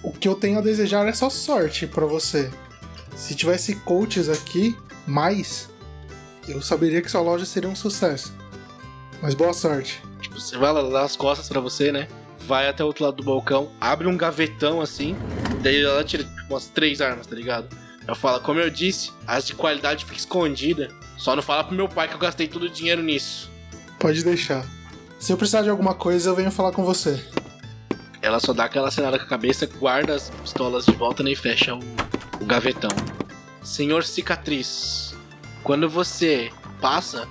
O 0.01 0.11
que 0.11 0.27
eu 0.27 0.33
tenho 0.35 0.57
a 0.57 0.61
desejar 0.61 1.07
é 1.07 1.13
só 1.13 1.29
sorte 1.29 1.85
pra 1.85 2.05
você. 2.05 2.49
Se 3.15 3.35
tivesse 3.35 3.75
coaches 3.75 4.27
aqui, 4.29 4.75
mais, 5.05 5.69
eu 6.49 6.61
saberia 6.61 7.01
que 7.01 7.09
sua 7.09 7.21
loja 7.21 7.45
seria 7.45 7.69
um 7.69 7.75
sucesso. 7.75 8.33
Mas 9.21 9.33
boa 9.33 9.53
sorte. 9.53 10.01
Tipo, 10.21 10.39
você 10.39 10.57
vai 10.57 10.71
lá 10.71 10.81
dar 10.81 11.03
as 11.03 11.15
costas 11.15 11.47
pra 11.47 11.59
você, 11.59 11.91
né? 11.91 12.07
Vai 12.47 12.67
até 12.67 12.83
o 12.83 12.87
outro 12.87 13.03
lado 13.03 13.17
do 13.17 13.23
balcão, 13.23 13.71
abre 13.79 14.07
um 14.07 14.17
gavetão 14.17 14.81
assim, 14.81 15.15
daí 15.61 15.83
ela 15.83 16.03
tira 16.03 16.23
tipo, 16.23 16.41
umas 16.49 16.67
três 16.67 17.01
armas, 17.01 17.27
tá 17.27 17.35
ligado? 17.35 17.67
Ela 18.07 18.15
fala, 18.15 18.39
como 18.39 18.59
eu 18.59 18.69
disse, 18.69 19.11
as 19.27 19.45
de 19.45 19.53
qualidade 19.53 20.03
ficam 20.03 20.17
escondidas. 20.17 20.91
Só 21.15 21.35
não 21.35 21.43
fala 21.43 21.63
pro 21.63 21.75
meu 21.75 21.87
pai 21.87 22.07
que 22.07 22.15
eu 22.15 22.19
gastei 22.19 22.47
todo 22.47 22.63
o 22.63 22.69
dinheiro 22.69 23.03
nisso. 23.03 23.51
Pode 23.99 24.23
deixar. 24.23 24.65
Se 25.19 25.31
eu 25.31 25.37
precisar 25.37 25.61
de 25.61 25.69
alguma 25.69 25.93
coisa, 25.93 26.29
eu 26.29 26.35
venho 26.35 26.49
falar 26.49 26.71
com 26.71 26.83
você. 26.83 27.23
Ela 28.21 28.39
só 28.39 28.53
dá 28.53 28.65
aquela 28.65 28.89
cenada 28.89 29.19
com 29.19 29.25
a 29.25 29.27
cabeça, 29.27 29.65
guarda 29.65 30.15
as 30.15 30.29
pistolas 30.29 30.85
de 30.85 30.93
volta 30.93 31.21
né, 31.21 31.31
e 31.31 31.35
fecha 31.35 31.75
o, 31.75 31.79
o 32.41 32.45
gavetão. 32.45 32.89
Senhor 33.61 34.03
Cicatriz, 34.03 35.08
quando 35.63 35.89
você 35.89 36.51
passa 36.81 37.27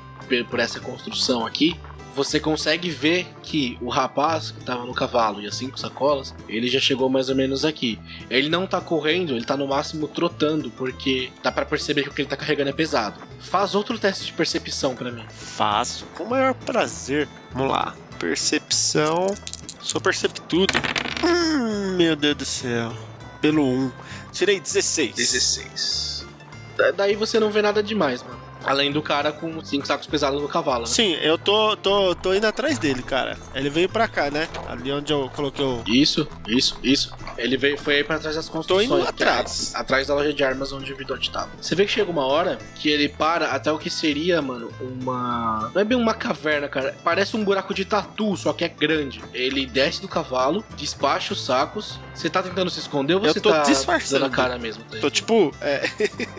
por 0.50 0.60
essa 0.60 0.78
construção 0.78 1.46
aqui, 1.46 1.78
você 2.18 2.40
consegue 2.40 2.90
ver 2.90 3.28
que 3.44 3.78
o 3.80 3.88
rapaz 3.88 4.50
que 4.50 4.64
tava 4.64 4.84
no 4.84 4.92
cavalo 4.92 5.40
e 5.40 5.46
as 5.46 5.54
cinco 5.54 5.78
sacolas, 5.78 6.34
ele 6.48 6.68
já 6.68 6.80
chegou 6.80 7.08
mais 7.08 7.28
ou 7.28 7.36
menos 7.36 7.64
aqui. 7.64 7.98
Ele 8.28 8.48
não 8.48 8.66
tá 8.66 8.80
correndo, 8.80 9.34
ele 9.34 9.44
tá 9.44 9.56
no 9.56 9.68
máximo 9.68 10.08
trotando, 10.08 10.68
porque 10.70 11.30
dá 11.42 11.52
pra 11.52 11.64
perceber 11.64 12.02
que 12.02 12.08
o 12.08 12.12
que 12.12 12.22
ele 12.22 12.28
tá 12.28 12.36
carregando 12.36 12.70
é 12.70 12.72
pesado. 12.72 13.20
Faz 13.38 13.76
outro 13.76 13.96
teste 13.98 14.26
de 14.26 14.32
percepção 14.32 14.96
pra 14.96 15.12
mim. 15.12 15.24
Faço 15.30 16.06
com 16.16 16.24
o 16.24 16.30
maior 16.30 16.54
prazer. 16.54 17.28
Vamos 17.52 17.70
lá. 17.70 17.94
Percepção. 18.18 19.26
Sou 19.80 20.00
perceptudo. 20.00 20.74
Hum, 21.24 21.96
meu 21.96 22.16
Deus 22.16 22.36
do 22.36 22.44
céu. 22.44 22.92
Pelo 23.40 23.64
1. 23.64 23.92
Tirei 24.32 24.58
16. 24.58 25.14
16. 25.14 26.17
Da- 26.78 26.90
Daí 26.92 27.14
você 27.16 27.38
não 27.40 27.50
vê 27.50 27.60
nada 27.60 27.82
demais, 27.82 28.22
mano. 28.22 28.47
Além 28.64 28.92
do 28.92 29.00
cara 29.00 29.32
com 29.32 29.62
cinco 29.64 29.86
sacos 29.86 30.06
pesados 30.06 30.40
no 30.40 30.48
cavalo, 30.48 30.80
né? 30.80 30.86
Sim, 30.86 31.14
eu 31.22 31.38
tô, 31.38 31.76
tô, 31.76 32.14
tô 32.14 32.34
indo 32.34 32.46
atrás 32.46 32.78
dele, 32.78 33.02
cara. 33.02 33.36
Ele 33.54 33.70
veio 33.70 33.88
pra 33.88 34.06
cá, 34.08 34.30
né? 34.30 34.48
Ali 34.68 34.92
onde 34.92 35.12
eu 35.12 35.30
coloquei 35.34 35.64
o. 35.64 35.82
Isso, 35.86 36.26
isso, 36.46 36.78
isso. 36.82 37.14
Ele 37.36 37.56
veio, 37.56 37.78
foi 37.78 37.96
aí 37.96 38.04
pra 38.04 38.18
trás 38.18 38.36
das 38.36 38.48
construções. 38.48 38.86
indo 38.90 39.12
que 39.12 39.22
é 39.22 39.26
atrás. 39.28 39.72
atrás 39.74 40.06
da 40.06 40.14
loja 40.14 40.32
de 40.32 40.42
armas 40.44 40.72
onde 40.72 40.92
o 40.92 40.96
Vidote 40.96 41.30
tava. 41.30 41.50
Você 41.60 41.74
vê 41.74 41.84
que 41.86 41.92
chega 41.92 42.10
uma 42.10 42.26
hora 42.26 42.58
que 42.74 42.88
ele 42.88 43.08
para 43.08 43.52
até 43.52 43.70
o 43.72 43.78
que 43.78 43.88
seria, 43.88 44.42
mano, 44.42 44.70
uma. 44.80 45.70
Não 45.74 45.80
é 45.80 45.84
bem 45.84 45.96
uma 45.96 46.14
caverna, 46.14 46.68
cara. 46.68 46.96
Parece 47.04 47.36
um 47.36 47.44
buraco 47.44 47.72
de 47.72 47.84
tatu, 47.84 48.36
só 48.36 48.52
que 48.52 48.64
é 48.64 48.68
grande. 48.68 49.22
Ele 49.32 49.64
desce 49.66 50.00
do 50.00 50.08
cavalo, 50.08 50.64
despacha 50.76 51.32
os 51.32 51.44
sacos. 51.44 51.98
Você 52.14 52.28
tá 52.28 52.42
tentando 52.42 52.68
se 52.70 52.80
esconder 52.80 53.14
ou 53.14 53.24
Eu 53.24 53.32
você 53.32 53.40
tô 53.40 53.50
tá 53.50 53.62
disfarçando. 53.62 54.22
dando 54.22 54.32
a 54.32 54.36
cara 54.36 54.58
mesmo? 54.58 54.82
tá? 54.84 54.98
Tô 54.98 55.08
tipo. 55.08 55.52
É. 55.60 55.88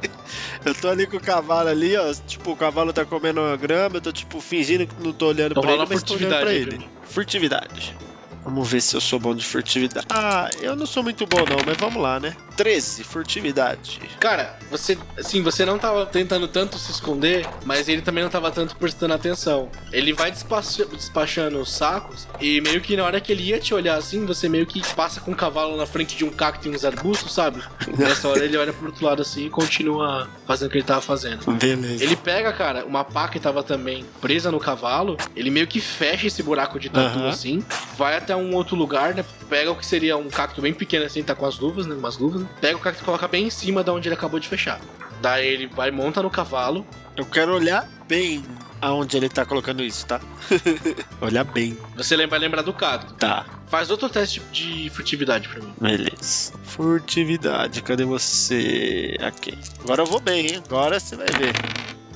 eu 0.65 0.75
tô 0.75 0.89
ali 0.89 1.07
com 1.07 1.17
o 1.17 1.21
cavalo 1.21 1.69
ali, 1.69 1.95
ó. 1.95 2.13
Tipo, 2.27 2.51
o 2.51 2.55
cavalo 2.55 2.93
tá 2.93 3.05
comendo 3.05 3.41
uma 3.41 3.55
grama. 3.57 3.97
Eu 3.97 4.01
tô 4.01 4.11
tipo 4.11 4.39
fingindo 4.39 4.85
que 4.87 4.93
não 5.03 5.11
tô 5.13 5.27
olhando 5.27 5.51
Então 5.51 5.63
pra 5.63 5.73
ele, 5.73 5.85
mas 5.89 6.03
tô 6.03 6.13
olhando 6.13 6.39
pra 6.39 6.53
ele. 6.53 6.77
mim. 6.77 6.87
Furtividade. 7.03 7.95
Vamos 8.43 8.67
ver 8.69 8.81
se 8.81 8.95
eu 8.95 9.01
sou 9.01 9.19
bom 9.19 9.35
de 9.35 9.45
furtividade. 9.45 10.07
Ah, 10.09 10.49
eu 10.61 10.75
não 10.75 10.85
sou 10.85 11.03
muito 11.03 11.25
bom 11.25 11.39
não, 11.39 11.57
mas 11.65 11.77
vamos 11.77 12.01
lá, 12.01 12.19
né? 12.19 12.35
13, 12.55 13.03
furtividade. 13.03 14.01
Cara, 14.19 14.57
você, 14.69 14.97
assim, 15.17 15.41
você 15.41 15.65
não 15.65 15.77
tava 15.77 16.05
tentando 16.05 16.47
tanto 16.47 16.77
se 16.77 16.91
esconder, 16.91 17.47
mas 17.65 17.87
ele 17.87 18.01
também 18.01 18.23
não 18.23 18.29
tava 18.29 18.51
tanto 18.51 18.75
prestando 18.75 19.13
atenção. 19.13 19.69
Ele 19.91 20.13
vai 20.13 20.31
despacha- 20.31 20.85
despachando 20.85 21.59
os 21.59 21.71
sacos 21.71 22.27
e 22.39 22.59
meio 22.61 22.81
que 22.81 22.97
na 22.97 23.03
hora 23.03 23.21
que 23.21 23.31
ele 23.31 23.43
ia 23.43 23.59
te 23.59 23.73
olhar 23.73 23.97
assim, 23.97 24.25
você 24.25 24.49
meio 24.49 24.65
que 24.65 24.81
passa 24.95 25.19
com 25.21 25.31
o 25.31 25.35
cavalo 25.35 25.77
na 25.77 25.85
frente 25.85 26.17
de 26.17 26.25
um 26.25 26.29
cacto 26.29 26.67
e 26.67 26.71
uns 26.71 26.83
arbustos, 26.83 27.33
sabe? 27.33 27.61
Nessa 27.97 28.27
hora 28.27 28.43
ele 28.43 28.57
olha 28.57 28.73
pro 28.73 28.87
outro 28.87 29.05
lado 29.05 29.21
assim 29.21 29.45
e 29.45 29.49
continua 29.49 30.29
fazendo 30.47 30.67
o 30.67 30.71
que 30.71 30.77
ele 30.77 30.85
tava 30.85 31.01
fazendo. 31.01 31.49
Beleza. 31.53 32.03
Ele 32.03 32.15
pega, 32.15 32.51
cara, 32.51 32.85
uma 32.85 33.03
pá 33.03 33.27
que 33.27 33.39
tava 33.39 33.63
também 33.63 34.05
presa 34.19 34.51
no 34.51 34.59
cavalo, 34.59 35.17
ele 35.35 35.49
meio 35.49 35.67
que 35.67 35.79
fecha 35.79 36.27
esse 36.27 36.41
buraco 36.43 36.79
de 36.79 36.89
tatu 36.89 37.19
Aham. 37.19 37.29
assim, 37.29 37.63
vai 37.97 38.17
até 38.17 38.28
um 38.37 38.53
outro 38.55 38.75
lugar, 38.75 39.13
né? 39.15 39.23
Pega 39.49 39.71
o 39.71 39.75
que 39.75 39.85
seria 39.85 40.17
um 40.17 40.29
cacto 40.29 40.61
bem 40.61 40.73
pequeno 40.73 41.05
assim, 41.05 41.23
tá 41.23 41.33
com 41.35 41.45
as 41.45 41.59
luvas, 41.59 41.85
né? 41.85 41.95
Umas 41.95 42.17
luvas, 42.17 42.41
né? 42.41 42.47
Pega 42.61 42.77
o 42.77 42.79
cacto 42.79 43.01
e 43.01 43.05
coloca 43.05 43.27
bem 43.27 43.47
em 43.47 43.49
cima 43.49 43.83
da 43.83 43.93
onde 43.93 44.07
ele 44.07 44.15
acabou 44.15 44.39
de 44.39 44.47
fechar. 44.47 44.79
Daí 45.21 45.47
ele 45.47 45.67
vai, 45.67 45.91
monta 45.91 46.21
no 46.23 46.29
cavalo. 46.29 46.85
Eu 47.17 47.25
quero 47.25 47.53
olhar 47.53 47.87
bem 48.07 48.43
aonde 48.81 49.17
ele 49.17 49.27
tá 49.27 49.45
colocando 49.45 49.83
isso, 49.83 50.05
tá? 50.05 50.21
olhar 51.19 51.43
bem. 51.43 51.77
Você 51.97 52.15
lem- 52.15 52.27
vai 52.27 52.39
lembrar 52.39 52.61
do 52.61 52.71
cacto. 52.73 53.13
Tá, 53.15 53.45
Faz 53.67 53.91
outro 53.91 54.09
teste 54.09 54.39
de 54.51 54.89
furtividade 54.89 55.47
pra 55.47 55.59
mim. 55.61 55.71
beleza. 55.79 56.53
Furtividade, 56.63 57.81
cadê 57.83 58.03
você? 58.03 59.15
Aqui. 59.21 59.55
Agora 59.83 60.01
eu 60.01 60.05
vou 60.07 60.19
bem, 60.19 60.47
hein? 60.47 60.63
Agora 60.65 60.99
você 60.99 61.15
vai 61.15 61.27
ver. 61.27 61.53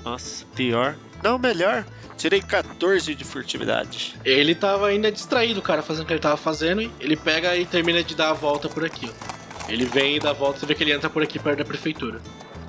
Nossa, 0.04 0.46
pior. 0.56 0.96
Não, 1.22 1.38
melhor. 1.38 1.86
Tirei 2.24 2.42
14 2.42 3.14
de 3.14 3.26
furtividade. 3.26 4.16
Ele 4.24 4.56
tava 4.56 4.88
ainda 4.88 5.12
distraído, 5.12 5.62
cara, 5.62 5.82
fazendo 5.82 6.04
o 6.04 6.08
que 6.08 6.14
ele 6.14 6.22
tava 6.22 6.38
fazendo. 6.38 6.82
E 6.82 6.90
ele 7.02 7.18
pega 7.18 7.54
e 7.58 7.66
termina 7.66 8.02
de 8.02 8.16
dar 8.16 8.30
a 8.30 8.34
volta 8.34 8.70
por 8.70 8.86
aqui, 8.86 9.10
ó. 9.10 9.70
Ele 9.70 9.84
vem 9.84 10.16
e 10.16 10.20
dá 10.22 10.30
a 10.30 10.34
volta, 10.34 10.58
você 10.58 10.66
vê 10.66 10.74
que 10.74 10.86
ele 10.86 10.94
entra 10.94 11.10
por 11.10 11.22
aqui 11.22 11.38
perto 11.38 11.58
da 11.58 11.66
prefeitura. 11.66 12.22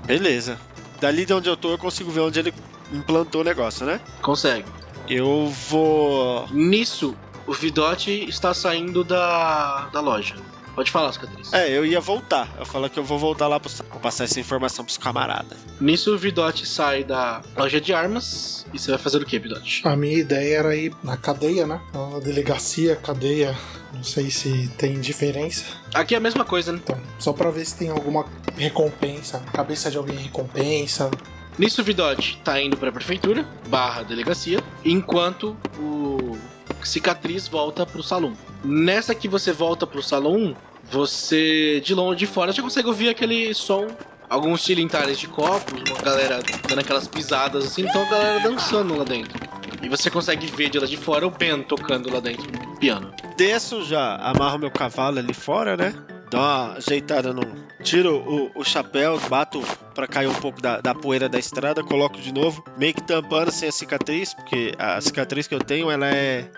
Beleza. 0.04 0.58
Dali 1.00 1.24
de 1.24 1.32
onde 1.32 1.48
eu 1.48 1.56
tô, 1.56 1.70
eu 1.70 1.78
consigo 1.78 2.10
ver 2.10 2.18
onde 2.18 2.40
ele 2.40 2.52
implantou 2.92 3.42
o 3.42 3.44
negócio, 3.44 3.86
né? 3.86 4.00
Consegue. 4.20 4.66
Eu 5.08 5.46
vou. 5.68 6.48
Nisso, 6.50 7.16
o 7.46 7.52
Vidote 7.52 8.28
está 8.28 8.52
saindo 8.52 9.04
da, 9.04 9.88
da 9.92 10.00
loja. 10.00 10.34
Pode 10.74 10.90
falar, 10.90 11.12
cicatriz. 11.12 11.52
É, 11.52 11.70
eu 11.70 11.86
ia 11.86 12.00
voltar. 12.00 12.48
Eu 12.58 12.66
falo 12.66 12.90
que 12.90 12.98
eu 12.98 13.04
vou 13.04 13.18
voltar 13.18 13.46
lá 13.46 13.60
pro. 13.60 13.70
Vou 13.90 14.00
passar 14.00 14.24
essa 14.24 14.40
informação 14.40 14.84
pros 14.84 14.98
camaradas. 14.98 15.58
Nisso, 15.80 16.14
o 16.14 16.18
Vidote 16.18 16.66
sai 16.66 17.04
da 17.04 17.40
loja 17.56 17.80
de 17.80 17.92
armas. 17.92 18.66
E 18.72 18.78
você 18.78 18.90
vai 18.90 18.98
fazer 18.98 19.18
o 19.18 19.24
que, 19.24 19.38
Vidote? 19.38 19.82
A 19.84 19.94
minha 19.94 20.18
ideia 20.18 20.58
era 20.58 20.76
ir 20.76 20.92
na 21.02 21.16
cadeia, 21.16 21.66
né? 21.66 21.80
Na 21.92 22.18
delegacia, 22.18 22.96
cadeia. 22.96 23.56
Não 23.92 24.02
sei 24.02 24.30
se 24.30 24.68
tem 24.76 25.00
diferença. 25.00 25.64
Aqui 25.94 26.14
é 26.14 26.18
a 26.18 26.20
mesma 26.20 26.44
coisa, 26.44 26.72
né? 26.72 26.80
Então, 26.82 27.00
só 27.18 27.32
pra 27.32 27.50
ver 27.50 27.64
se 27.64 27.76
tem 27.76 27.90
alguma 27.90 28.26
recompensa. 28.56 29.40
Cabeça 29.52 29.90
de 29.90 29.96
alguém 29.96 30.16
recompensa. 30.16 31.10
Nisso, 31.56 31.82
o 31.82 31.84
Vidote 31.84 32.40
tá 32.42 32.60
indo 32.60 32.76
pra 32.76 32.90
prefeitura, 32.90 33.46
barra 33.68 34.02
delegacia, 34.02 34.58
enquanto 34.84 35.56
o 35.78 36.36
Cicatriz 36.84 37.48
volta 37.48 37.84
pro 37.84 38.02
salão. 38.02 38.34
Nessa 38.62 39.14
que 39.14 39.28
você 39.28 39.52
volta 39.52 39.86
pro 39.86 40.02
salão, 40.02 40.56
você, 40.90 41.80
de 41.84 41.94
longe 41.94 42.18
de 42.18 42.26
fora, 42.26 42.52
já 42.52 42.62
consegue 42.62 42.88
ouvir 42.88 43.08
aquele 43.08 43.54
som. 43.54 43.88
Alguns 44.28 44.64
tilintares 44.64 45.18
de 45.18 45.28
copos, 45.28 45.82
uma 45.90 46.00
galera 46.00 46.40
dando 46.66 46.78
aquelas 46.78 47.06
pisadas 47.06 47.66
assim, 47.66 47.82
então 47.82 48.02
a 48.02 48.10
galera 48.10 48.40
dançando 48.40 48.96
lá 48.96 49.04
dentro. 49.04 49.38
E 49.82 49.88
você 49.88 50.10
consegue 50.10 50.46
ver 50.46 50.70
de 50.70 50.78
lá 50.78 50.86
de 50.86 50.96
fora 50.96 51.26
o 51.26 51.30
Ben 51.30 51.62
tocando 51.62 52.10
lá 52.10 52.20
dentro 52.20 52.50
no 52.50 52.76
piano. 52.78 53.12
Desço 53.36 53.84
já, 53.84 54.16
amarro 54.16 54.58
meu 54.58 54.70
cavalo 54.70 55.18
ali 55.18 55.34
fora, 55.34 55.76
né? 55.76 55.94
Dou 56.34 56.42
uma 56.42 56.72
ajeitada 56.72 57.32
no. 57.32 57.42
Tiro 57.84 58.16
o, 58.16 58.50
o 58.60 58.64
chapéu, 58.64 59.20
bato 59.28 59.62
pra 59.94 60.08
cair 60.08 60.26
um 60.26 60.34
pouco 60.34 60.60
da, 60.60 60.80
da 60.80 60.92
poeira 60.92 61.28
da 61.28 61.38
estrada, 61.38 61.84
coloco 61.84 62.18
de 62.18 62.34
novo, 62.34 62.64
meio 62.76 62.92
que 62.92 63.04
tampando 63.04 63.52
sem 63.52 63.68
a 63.68 63.72
cicatriz, 63.72 64.34
porque 64.34 64.74
a 64.76 65.00
cicatriz 65.00 65.46
que 65.46 65.54
eu 65.54 65.60
tenho, 65.60 65.88
ela 65.92 66.08
é. 66.08 66.50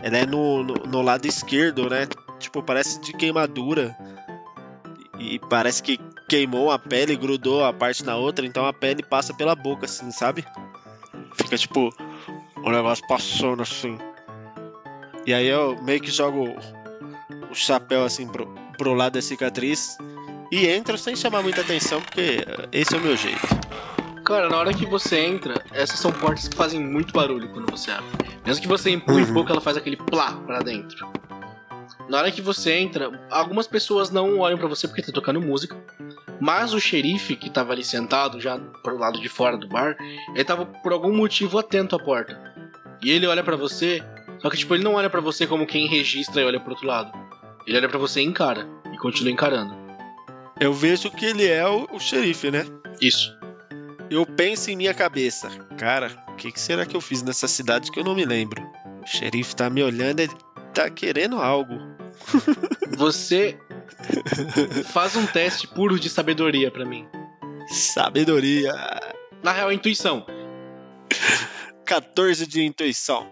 Ela 0.00 0.18
é 0.18 0.26
no, 0.26 0.62
no, 0.62 0.74
no 0.74 1.02
lado 1.02 1.26
esquerdo, 1.26 1.90
né? 1.90 2.06
Tipo, 2.38 2.62
parece 2.62 3.00
de 3.00 3.12
queimadura. 3.12 3.96
E 5.18 5.40
parece 5.40 5.82
que 5.82 5.98
queimou 6.28 6.70
a 6.70 6.78
pele, 6.78 7.16
grudou 7.16 7.64
a 7.64 7.72
parte 7.72 8.04
na 8.04 8.14
outra, 8.14 8.46
então 8.46 8.64
a 8.64 8.72
pele 8.72 9.02
passa 9.02 9.34
pela 9.34 9.56
boca, 9.56 9.86
assim, 9.86 10.12
sabe? 10.12 10.44
Fica 11.34 11.58
tipo. 11.58 11.92
O 12.62 12.70
negócio 12.70 13.04
passando 13.08 13.62
assim. 13.62 13.98
E 15.26 15.34
aí 15.34 15.48
eu 15.48 15.82
meio 15.82 16.00
que 16.00 16.12
jogo 16.12 16.54
o 17.50 17.54
chapéu 17.54 18.04
assim 18.04 18.28
pro, 18.28 18.46
pro 18.80 18.94
lado 18.94 19.12
da 19.12 19.20
cicatriz 19.22 19.98
e 20.50 20.66
entro 20.66 20.96
sem 20.96 21.14
chamar 21.14 21.42
muita 21.42 21.60
atenção, 21.60 22.00
porque 22.00 22.42
eh, 22.46 22.68
esse 22.72 22.94
é 22.94 22.98
o 22.98 23.00
meu 23.02 23.14
jeito. 23.14 23.46
Cara, 24.24 24.48
na 24.48 24.56
hora 24.56 24.72
que 24.72 24.86
você 24.86 25.18
entra, 25.18 25.62
essas 25.70 25.98
são 25.98 26.10
portas 26.10 26.48
que 26.48 26.56
fazem 26.56 26.80
muito 26.80 27.12
barulho 27.12 27.50
quando 27.50 27.70
você 27.70 27.90
abre. 27.90 28.06
Mesmo 28.46 28.62
que 28.62 28.68
você 28.68 28.88
empurre 28.90 29.24
Uhum. 29.24 29.30
um 29.30 29.34
pouco, 29.34 29.52
ela 29.52 29.60
faz 29.60 29.76
aquele 29.76 29.96
plá 29.98 30.32
pra 30.46 30.60
dentro. 30.60 31.06
Na 32.08 32.18
hora 32.18 32.30
que 32.30 32.40
você 32.40 32.72
entra, 32.72 33.20
algumas 33.30 33.66
pessoas 33.66 34.10
não 34.10 34.38
olham 34.38 34.56
pra 34.56 34.66
você 34.66 34.88
porque 34.88 35.02
tá 35.02 35.12
tocando 35.12 35.42
música. 35.42 35.76
Mas 36.40 36.72
o 36.72 36.80
xerife, 36.80 37.36
que 37.36 37.50
tava 37.50 37.72
ali 37.74 37.84
sentado 37.84 38.40
já 38.40 38.58
pro 38.82 38.96
lado 38.96 39.20
de 39.20 39.28
fora 39.28 39.58
do 39.58 39.68
bar, 39.68 39.94
ele 40.34 40.42
tava 40.44 40.64
por 40.64 40.90
algum 40.92 41.14
motivo 41.14 41.58
atento 41.58 41.94
à 41.94 41.98
porta. 41.98 42.40
E 43.02 43.10
ele 43.10 43.26
olha 43.26 43.44
pra 43.44 43.56
você, 43.56 44.02
só 44.40 44.48
que 44.48 44.56
tipo, 44.56 44.74
ele 44.74 44.82
não 44.84 44.94
olha 44.94 45.10
pra 45.10 45.20
você 45.20 45.46
como 45.46 45.66
quem 45.66 45.86
registra 45.86 46.40
e 46.40 46.44
olha 46.46 46.58
pro 46.58 46.70
outro 46.70 46.86
lado. 46.86 47.12
Ele 47.70 47.78
olha 47.78 47.88
pra 47.88 48.00
você 48.00 48.20
e 48.20 48.24
encara, 48.24 48.68
e 48.92 48.98
continua 48.98 49.30
encarando. 49.32 49.72
Eu 50.58 50.74
vejo 50.74 51.08
que 51.08 51.24
ele 51.24 51.46
é 51.46 51.64
o, 51.64 51.86
o 51.92 52.00
xerife, 52.00 52.50
né? 52.50 52.66
Isso. 53.00 53.32
Eu 54.10 54.26
penso 54.26 54.72
em 54.72 54.76
minha 54.76 54.92
cabeça, 54.92 55.48
cara, 55.78 56.10
o 56.26 56.34
que, 56.34 56.50
que 56.50 56.58
será 56.58 56.84
que 56.84 56.96
eu 56.96 57.00
fiz 57.00 57.22
nessa 57.22 57.46
cidade 57.46 57.92
que 57.92 58.00
eu 58.00 58.02
não 58.02 58.16
me 58.16 58.24
lembro? 58.24 58.60
O 59.00 59.06
xerife 59.06 59.54
tá 59.54 59.70
me 59.70 59.84
olhando, 59.84 60.18
ele 60.18 60.32
tá 60.74 60.90
querendo 60.90 61.36
algo. 61.36 61.74
Você 62.98 63.56
faz 64.86 65.14
um 65.14 65.24
teste 65.26 65.68
puro 65.68 65.96
de 65.96 66.10
sabedoria 66.10 66.72
pra 66.72 66.84
mim. 66.84 67.06
Sabedoria. 67.68 68.72
Na 69.44 69.52
real, 69.52 69.70
é 69.70 69.74
intuição. 69.74 70.26
14 71.86 72.48
de 72.48 72.64
intuição. 72.64 73.30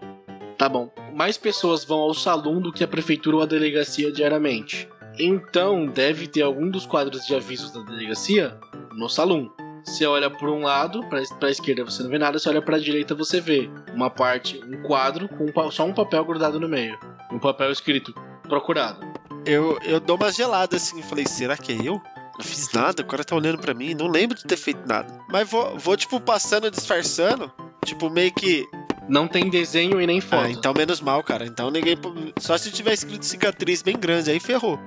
Tá 0.59 0.67
bom. 0.67 0.91
Mais 1.13 1.37
pessoas 1.37 1.85
vão 1.85 1.99
ao 1.99 2.13
salão 2.13 2.59
do 2.59 2.73
que 2.73 2.83
a 2.83 2.87
prefeitura 2.87 3.37
ou 3.37 3.41
a 3.41 3.45
delegacia 3.45 4.11
diariamente. 4.11 4.89
Então, 5.17 5.85
deve 5.85 6.27
ter 6.27 6.41
algum 6.41 6.69
dos 6.69 6.85
quadros 6.85 7.25
de 7.25 7.33
avisos 7.33 7.71
da 7.71 7.81
delegacia 7.81 8.59
no 8.93 9.07
salão. 9.07 9.49
Você 9.85 10.05
olha 10.05 10.29
por 10.29 10.49
um 10.49 10.63
lado, 10.63 11.01
pra, 11.07 11.21
pra 11.39 11.49
esquerda 11.49 11.85
você 11.85 12.03
não 12.03 12.09
vê 12.09 12.19
nada, 12.19 12.37
você 12.37 12.49
olha 12.49 12.61
pra 12.61 12.77
direita 12.77 13.15
você 13.15 13.39
vê 13.39 13.69
uma 13.93 14.09
parte, 14.09 14.61
um 14.65 14.83
quadro 14.83 15.29
com 15.29 15.71
só 15.71 15.85
um 15.85 15.93
papel 15.93 16.25
grudado 16.25 16.59
no 16.59 16.67
meio. 16.67 16.99
Um 17.31 17.39
papel 17.39 17.71
escrito 17.71 18.13
procurado. 18.43 18.99
Eu, 19.45 19.79
eu 19.83 20.01
dou 20.01 20.17
uma 20.17 20.29
gelada 20.29 20.75
assim. 20.75 21.01
Falei, 21.01 21.25
será 21.25 21.55
que 21.55 21.71
é 21.71 21.87
eu? 21.87 22.01
Não 22.37 22.45
fiz 22.45 22.69
nada, 22.73 23.01
o 23.01 23.05
cara 23.05 23.23
tá 23.23 23.33
olhando 23.33 23.59
pra 23.59 23.73
mim. 23.73 23.93
Não 23.93 24.07
lembro 24.07 24.37
de 24.37 24.43
ter 24.43 24.57
feito 24.57 24.85
nada. 24.85 25.07
Mas 25.29 25.49
vou, 25.49 25.77
vou 25.79 25.95
tipo, 25.95 26.19
passando, 26.19 26.69
disfarçando. 26.69 27.49
Tipo, 27.85 28.09
meio 28.09 28.33
que. 28.33 28.67
Não 29.09 29.27
tem 29.27 29.49
desenho 29.49 29.99
e 29.99 30.05
nem 30.05 30.21
foto. 30.21 30.45
Ah, 30.45 30.51
então 30.51 30.73
menos 30.73 31.01
mal, 31.01 31.23
cara. 31.23 31.45
Então 31.45 31.71
ninguém. 31.71 31.97
Só 32.39 32.57
se 32.57 32.71
tiver 32.71 32.93
escrito 32.93 33.25
cicatriz 33.25 33.81
bem 33.81 33.97
grande, 33.97 34.29
aí 34.29 34.39
ferrou. 34.39 34.79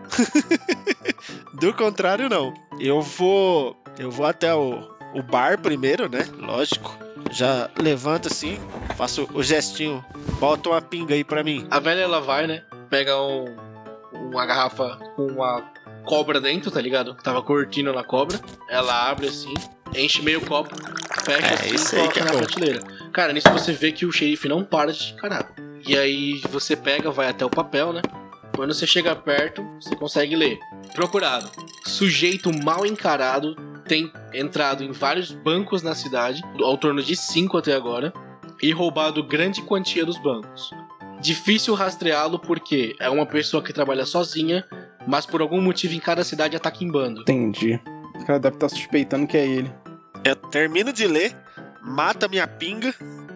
Do 1.55 1.75
contrário, 1.75 2.29
não. 2.29 2.55
Eu 2.79 3.03
vou. 3.03 3.77
Eu 3.99 4.11
vou 4.11 4.25
até 4.25 4.55
o, 4.55 4.89
o 5.13 5.23
bar 5.23 5.61
primeiro, 5.61 6.09
né? 6.09 6.27
Lógico. 6.39 6.97
Já 7.31 7.71
levanto 7.79 8.29
assim, 8.29 8.59
faço 8.97 9.29
o 9.33 9.43
gestinho, 9.43 10.05
bota 10.39 10.69
uma 10.69 10.83
pinga 10.83 11.15
aí 11.15 11.25
pra 11.25 11.43
mim. 11.43 11.67
A 11.71 11.79
velha 11.79 12.01
ela 12.01 12.21
vai, 12.21 12.47
né? 12.47 12.63
Pega 12.91 13.19
um, 13.21 13.57
uma 14.13 14.45
garrafa 14.45 14.99
com 15.17 15.27
uma 15.29 15.63
cobra 16.05 16.41
dentro, 16.41 16.71
tá 16.71 16.81
ligado? 16.81 17.15
Tava 17.15 17.43
curtindo 17.43 17.93
na 17.93 18.05
cobra. 18.05 18.39
Ela 18.69 19.09
abre 19.09 19.29
assim, 19.29 19.55
enche 19.97 20.23
meio 20.23 20.41
copo, 20.41 20.75
fecha 21.25 21.47
É, 21.47 21.55
assim 21.55 21.75
e 21.75 21.91
coloca 21.91 22.21
é 22.21 22.25
na 22.25 22.33
bom. 22.33 22.39
prateleira. 22.39 22.81
Cara, 23.13 23.33
nisso 23.33 23.51
você 23.51 23.73
vê 23.73 23.93
que 23.93 24.07
o 24.07 24.13
xerife 24.13 24.49
não 24.49 24.65
para 24.65 24.93
de 24.93 25.13
encarar. 25.13 25.53
E 25.87 25.97
aí 25.99 26.41
você 26.51 26.77
pega, 26.77 27.11
vai 27.11 27.29
até 27.29 27.45
o 27.45 27.51
papel, 27.51 27.93
né? 27.93 28.01
Quando 28.55 28.73
você 28.75 28.87
chega 28.87 29.15
perto, 29.17 29.63
você 29.81 29.97
consegue 29.97 30.37
ler. 30.37 30.59
Procurado. 30.95 31.51
Sujeito 31.87 32.53
mal 32.65 32.87
encarado 32.87 33.57
tem 33.87 34.11
entrado 34.33 34.85
em 34.85 34.93
vários 34.93 35.33
bancos 35.33 35.83
na 35.83 35.95
cidade, 35.95 36.43
ao 36.61 36.79
torno 36.79 37.03
de 37.03 37.17
cinco 37.17 37.59
até 37.59 37.75
agora, 37.75 38.13
e 38.63 38.71
roubado 38.71 39.23
grande 39.27 39.61
quantia 39.63 40.05
dos 40.07 40.19
bancos. 40.23 40.71
Difícil 41.21 41.75
rastreá-lo 41.75 42.39
porque 42.39 42.95
é 43.01 43.09
uma 43.11 43.27
pessoa 43.27 43.63
que 43.63 43.73
trabalha 43.73 44.07
sozinha, 44.07 44.65
mas 45.07 45.27
por 45.27 45.41
algum 45.41 45.61
motivo 45.61 45.95
em 45.95 46.01
cada 46.01 46.23
cidade 46.25 46.57
ataca 46.57 46.83
em 46.85 46.91
bando. 46.91 47.23
Entendi. 47.23 47.81
O 48.15 48.25
cara 48.25 48.39
deve 48.39 48.57
estar 48.57 48.69
suspeitando 48.69 49.27
que 49.27 49.37
é 49.37 49.47
ele. 49.47 49.73
Eu 50.25 50.37
termino 50.37 50.93
de 50.93 51.07
ler, 51.07 51.37
mata 51.81 52.29
minha 52.29 52.47
pinga. 52.47 52.95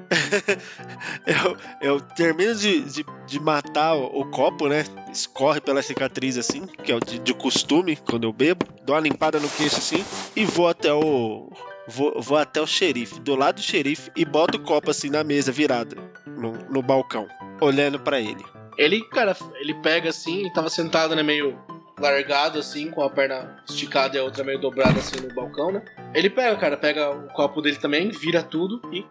eu, 1.26 1.56
eu 1.80 2.00
termino 2.00 2.54
de, 2.54 2.80
de, 2.82 3.04
de 3.26 3.40
matar 3.40 3.94
o, 3.94 4.20
o 4.20 4.30
copo, 4.30 4.68
né? 4.68 4.84
Escorre 5.12 5.60
pela 5.60 5.82
cicatriz 5.82 6.38
assim, 6.38 6.66
que 6.66 6.92
é 6.92 6.94
o 6.94 7.00
de, 7.00 7.18
de 7.18 7.34
costume 7.34 7.96
quando 7.96 8.24
eu 8.24 8.32
bebo. 8.32 8.64
Dou 8.84 8.94
uma 8.94 9.02
limpada 9.02 9.40
no 9.40 9.48
queixo 9.48 9.78
assim 9.78 10.04
e 10.34 10.44
vou 10.44 10.68
até 10.68 10.92
o. 10.92 11.50
Vou, 11.88 12.20
vou 12.20 12.36
até 12.36 12.60
o 12.60 12.66
xerife, 12.66 13.20
do 13.20 13.36
lado 13.36 13.56
do 13.56 13.62
xerife, 13.62 14.10
e 14.16 14.24
boto 14.24 14.58
o 14.58 14.60
copo 14.60 14.90
assim 14.90 15.08
na 15.08 15.22
mesa, 15.22 15.52
virada, 15.52 15.96
no, 16.26 16.52
no 16.68 16.82
balcão, 16.82 17.28
olhando 17.60 18.00
pra 18.00 18.20
ele. 18.20 18.44
Ele, 18.76 19.02
cara, 19.02 19.36
ele 19.54 19.72
pega 19.74 20.10
assim, 20.10 20.40
ele 20.40 20.52
tava 20.52 20.68
sentado, 20.68 21.14
né, 21.14 21.22
meio 21.22 21.56
largado 21.98 22.58
assim, 22.58 22.90
com 22.90 23.02
a 23.02 23.10
perna 23.10 23.56
esticada 23.68 24.16
e 24.16 24.20
a 24.20 24.24
outra 24.24 24.44
meio 24.44 24.60
dobrada 24.60 24.98
assim 24.98 25.16
no 25.20 25.34
balcão, 25.34 25.72
né? 25.72 25.82
Ele 26.14 26.28
pega, 26.28 26.56
cara, 26.56 26.76
pega 26.76 27.10
o 27.10 27.28
copo 27.28 27.62
dele 27.62 27.76
também, 27.76 28.10
vira 28.10 28.42
tudo 28.42 28.80
e 28.92 29.04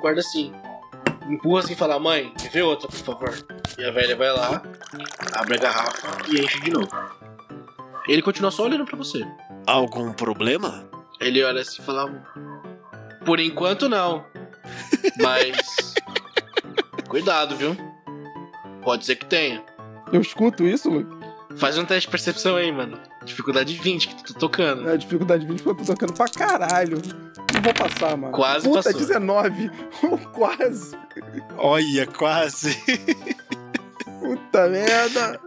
guarda 0.00 0.20
assim. 0.20 0.52
Empurra 1.28 1.60
assim 1.60 1.72
e 1.72 1.76
fala, 1.76 1.98
mãe, 1.98 2.32
me 2.42 2.48
vê 2.48 2.62
outra, 2.62 2.88
por 2.88 2.96
favor. 2.96 3.46
E 3.78 3.84
a 3.84 3.90
velha 3.90 4.14
vai 4.14 4.32
lá, 4.32 4.62
abre 5.32 5.56
a 5.56 5.60
garrafa 5.60 6.30
e 6.30 6.40
enche 6.40 6.60
de 6.60 6.70
novo. 6.70 6.88
Ele 8.06 8.20
continua 8.20 8.50
só 8.50 8.64
olhando 8.64 8.84
pra 8.84 8.96
você. 8.96 9.26
Algum 9.66 10.12
problema? 10.12 10.86
Ele 11.20 11.42
olha 11.42 11.62
assim 11.62 11.80
e 11.80 11.84
fala: 11.84 12.10
Por 13.24 13.40
enquanto 13.40 13.88
não. 13.88 14.26
Mas. 15.22 15.94
Cuidado, 17.08 17.56
viu? 17.56 17.74
Pode 18.82 19.06
ser 19.06 19.16
que 19.16 19.24
tenha. 19.24 19.64
Eu 20.12 20.20
escuto 20.20 20.64
isso, 20.64 20.90
Luke. 20.90 21.23
Faz 21.56 21.78
um 21.78 21.84
teste 21.84 22.06
de 22.06 22.10
percepção 22.10 22.56
aí, 22.56 22.70
mano. 22.72 22.98
Dificuldade 23.24 23.74
20 23.74 24.08
que 24.08 24.24
tu 24.24 24.34
tá 24.34 24.40
tocando. 24.40 24.88
É, 24.90 24.96
dificuldade 24.96 25.46
20 25.46 25.62
porque 25.62 25.82
eu 25.82 25.86
tô 25.86 25.92
tocando 25.94 26.12
pra 26.12 26.28
caralho. 26.28 27.00
Não 27.54 27.62
vou 27.62 27.72
passar, 27.74 28.16
mano. 28.16 28.32
Quase 28.32 28.68
Puta, 28.68 28.82
passou. 28.82 29.00
19. 29.00 29.70
Quase. 30.34 30.96
Olha, 31.56 32.06
quase. 32.08 32.74
Puta 34.20 34.68
merda. 34.68 35.40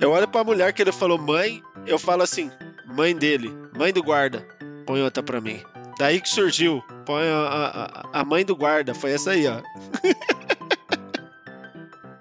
Eu 0.00 0.10
olho 0.10 0.26
pra 0.26 0.42
mulher 0.42 0.72
que 0.72 0.82
ele 0.82 0.90
falou 0.90 1.16
mãe, 1.18 1.62
eu 1.86 1.96
falo 1.98 2.22
assim, 2.24 2.50
mãe 2.86 3.14
dele, 3.14 3.56
mãe 3.78 3.92
do 3.92 4.02
guarda, 4.02 4.44
põe 4.84 5.00
outra 5.00 5.22
pra 5.22 5.40
mim. 5.40 5.62
Daí 5.98 6.20
que 6.20 6.28
surgiu, 6.28 6.82
põe 7.06 7.22
a, 7.28 8.02
a, 8.12 8.20
a- 8.20 8.24
mãe 8.24 8.44
do 8.44 8.56
guarda, 8.56 8.92
foi 8.92 9.12
essa 9.12 9.30
aí, 9.30 9.46
ó. 9.46 9.60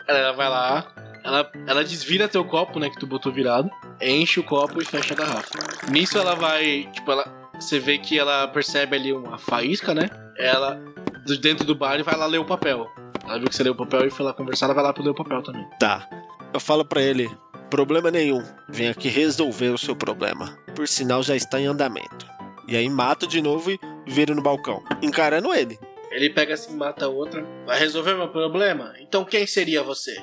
Ela 0.08 0.34
vai 0.34 0.50
lá, 0.50 0.86
ela, 1.24 1.52
ela 1.68 1.84
desvira 1.84 2.28
teu 2.28 2.44
copo, 2.44 2.80
né, 2.80 2.90
que 2.90 3.00
tu 3.00 3.08
botou 3.08 3.32
virado, 3.32 3.70
enche 4.02 4.40
o 4.40 4.44
copo 4.44 4.82
e 4.82 4.86
fecha 4.86 5.14
a 5.14 5.18
garrafa. 5.18 5.50
Nisso 5.90 6.18
ela 6.18 6.36
vai, 6.36 6.90
tipo, 6.94 7.12
ela. 7.12 7.40
Você 7.60 7.80
vê 7.80 8.00
que 8.00 8.18
ela 8.18 8.48
percebe 8.48 8.96
ali 8.96 9.14
uma 9.14 9.38
faísca, 9.38 9.94
né? 9.94 10.10
Ela, 10.36 10.82
de 11.26 11.38
dentro 11.38 11.64
do 11.64 11.76
bar, 11.76 12.00
e 12.00 12.04
vai 12.04 12.18
lá 12.18 12.26
ler 12.26 12.40
o 12.40 12.46
papel. 12.46 12.90
Ela 13.24 13.38
viu 13.38 13.48
que 13.48 13.56
você 13.56 13.62
leu 13.62 13.74
o 13.74 13.78
papel 13.78 14.08
e 14.08 14.10
foi 14.10 14.26
lá 14.26 14.34
conversar, 14.34 14.66
ela 14.66 14.74
vai 14.74 14.84
lá 14.84 14.92
pra 14.92 15.04
ler 15.04 15.12
o 15.12 15.16
papel 15.16 15.44
também. 15.44 15.64
Tá. 15.80 16.10
Eu 16.52 16.60
falo 16.60 16.84
pra 16.84 17.02
ele, 17.02 17.30
problema 17.70 18.10
nenhum, 18.10 18.44
vem 18.68 18.90
aqui 18.90 19.10
resolver 19.10 19.70
o 19.70 19.78
seu 19.78 19.96
problema. 19.96 20.58
Por 20.76 20.88
sinal, 20.88 21.22
já 21.22 21.36
está 21.36 21.62
em 21.62 21.68
andamento. 21.68 22.26
E 22.68 22.76
aí 22.76 22.90
mato 22.90 23.28
de 23.28 23.42
novo 23.42 23.72
e 23.72 23.80
viro 24.08 24.34
no 24.34 24.42
balcão, 24.42 24.84
encarando 25.02 25.54
ele. 25.54 25.80
Ele 26.12 26.30
pega 26.30 26.56
assim, 26.56 26.76
mata 26.76 27.06
a 27.06 27.10
outra. 27.10 27.46
Vai 27.66 27.80
resolver 27.80 28.16
meu 28.16 28.28
problema? 28.28 28.94
Então 29.00 29.24
quem 29.24 29.48
seria 29.48 29.82
você? 29.82 30.22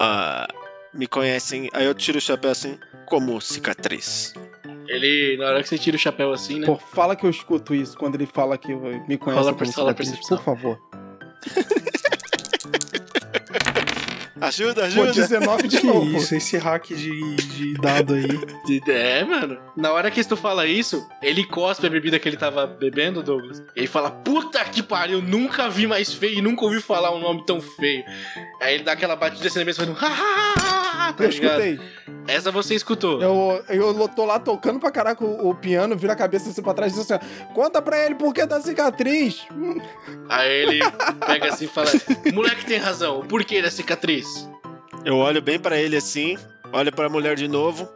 Ah, 0.00 0.46
me 0.94 1.08
conhecem, 1.08 1.68
aí 1.72 1.84
eu 1.84 1.92
tiro 1.94 2.18
o 2.18 2.20
chapéu 2.20 2.52
assim, 2.52 2.78
como 3.06 3.40
cicatriz. 3.40 4.32
Ele, 4.86 5.36
na 5.36 5.46
hora 5.46 5.62
que 5.62 5.68
você 5.68 5.76
tira 5.76 5.96
o 5.96 5.98
chapéu 5.98 6.32
assim, 6.32 6.60
né? 6.60 6.66
Pô, 6.66 6.76
fala 6.76 7.16
que 7.16 7.26
eu 7.26 7.30
escuto 7.30 7.74
isso 7.74 7.98
quando 7.98 8.14
ele 8.14 8.26
fala 8.26 8.56
que 8.56 8.72
me 8.72 9.18
conhece 9.18 9.40
Rola 9.42 9.54
como 9.54 9.66
cicatriz, 9.66 10.10
percepção. 10.10 10.38
por 10.38 10.44
favor. 10.44 10.80
Ajuda, 14.40 14.82
Pô, 14.82 14.86
ajuda! 14.86 15.12
19 15.12 15.68
de 15.68 15.78
Que 15.80 15.86
novo. 15.86 16.16
isso, 16.16 16.34
esse 16.34 16.56
hack 16.56 16.86
de, 16.88 17.36
de 17.36 17.74
dado 17.74 18.14
aí. 18.14 18.26
É, 18.88 19.24
mano. 19.24 19.58
Na 19.76 19.92
hora 19.92 20.10
que 20.10 20.22
tu 20.24 20.36
fala 20.36 20.66
isso, 20.66 21.06
ele 21.22 21.44
cospe 21.44 21.86
a 21.86 21.90
bebida 21.90 22.18
que 22.18 22.28
ele 22.28 22.36
tava 22.36 22.66
bebendo, 22.66 23.22
Douglas. 23.22 23.62
Ele 23.74 23.86
fala: 23.86 24.10
Puta 24.10 24.64
que 24.64 24.82
pariu, 24.82 25.20
nunca 25.22 25.68
vi 25.68 25.86
mais 25.86 26.12
feio 26.12 26.38
e 26.38 26.42
nunca 26.42 26.64
ouvi 26.64 26.80
falar 26.80 27.14
um 27.14 27.20
nome 27.20 27.44
tão 27.46 27.60
feio. 27.60 28.04
Aí 28.60 28.74
ele 28.74 28.84
dá 28.84 28.92
aquela 28.92 29.16
batida 29.16 29.46
assim 29.48 29.58
na 29.58 29.64
mesa 29.64 29.84
falando: 29.84 29.98
"Ha, 30.00 30.54
ha, 31.08 31.10
ha, 31.10 31.12
ha", 31.12 31.14
tá 31.14 31.24
Eu 31.24 31.30
ligado? 31.30 31.60
escutei. 31.62 31.80
Essa 32.26 32.50
você 32.50 32.74
escutou. 32.74 33.22
Eu, 33.22 33.64
eu 33.68 34.08
tô 34.08 34.24
lá 34.24 34.38
tocando 34.38 34.78
pra 34.78 34.90
caraca 34.90 35.24
o, 35.24 35.50
o 35.50 35.54
piano, 35.54 35.96
vira 35.96 36.12
a 36.12 36.16
cabeça 36.16 36.50
assim 36.50 36.62
pra 36.62 36.74
trás 36.74 36.92
e 36.92 36.96
diz 37.00 37.10
assim: 37.10 37.24
conta 37.54 37.80
pra 37.80 38.04
ele 38.04 38.14
por 38.14 38.34
que 38.34 38.44
da 38.44 38.60
cicatriz. 38.60 39.46
Hum, 39.52 39.80
Aí 40.28 40.50
ele 40.50 40.80
pega 41.26 41.48
assim 41.48 41.64
e 41.64 41.68
fala: 41.68 41.90
Moleque 42.32 42.66
tem 42.66 42.78
razão, 42.78 43.20
o 43.20 43.24
porquê 43.26 43.62
da 43.62 43.70
cicatriz? 43.70 44.48
Eu 45.04 45.16
olho 45.16 45.40
bem 45.40 45.58
pra 45.58 45.78
ele 45.78 45.96
assim, 45.96 46.36
olho 46.72 46.92
pra 46.92 47.08
mulher 47.08 47.34
de 47.36 47.48
novo, 47.48 47.88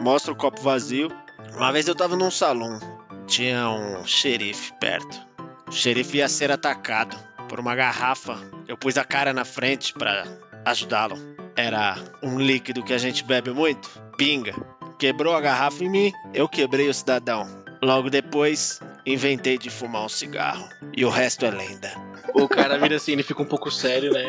mostro 0.00 0.32
o 0.32 0.36
copo 0.36 0.60
vazio. 0.60 1.10
Uma 1.56 1.72
vez 1.72 1.88
eu 1.88 1.94
tava 1.94 2.14
num 2.14 2.30
salão, 2.30 2.78
tinha 3.26 3.68
um 3.70 4.04
xerife 4.04 4.72
perto. 4.78 5.18
O 5.66 5.72
xerife 5.72 6.18
ia 6.18 6.28
ser 6.28 6.50
atacado 6.50 7.16
por 7.48 7.58
uma 7.58 7.74
garrafa. 7.74 8.38
Eu 8.66 8.76
pus 8.76 8.98
a 8.98 9.04
cara 9.04 9.32
na 9.32 9.44
frente 9.44 9.94
pra 9.94 10.24
ajudá-lo. 10.66 11.16
Era 11.58 11.96
um 12.22 12.38
líquido 12.38 12.84
que 12.84 12.94
a 12.94 12.98
gente 12.98 13.24
bebe 13.24 13.50
muito, 13.50 13.90
pinga. 14.16 14.54
Quebrou 14.96 15.34
a 15.34 15.40
garrafa 15.40 15.82
em 15.82 15.90
mim, 15.90 16.12
eu 16.32 16.48
quebrei 16.48 16.88
o 16.88 16.94
cidadão. 16.94 17.48
Logo 17.82 18.08
depois, 18.08 18.78
inventei 19.04 19.58
de 19.58 19.68
fumar 19.68 20.04
um 20.04 20.08
cigarro. 20.08 20.68
E 20.96 21.04
o 21.04 21.08
resto 21.08 21.44
é 21.44 21.50
lenda. 21.50 21.90
O 22.32 22.46
cara 22.46 22.78
vira 22.78 22.94
assim, 22.94 23.10
ele 23.10 23.24
fica 23.24 23.42
um 23.42 23.44
pouco 23.44 23.72
sério, 23.72 24.12
né? 24.12 24.28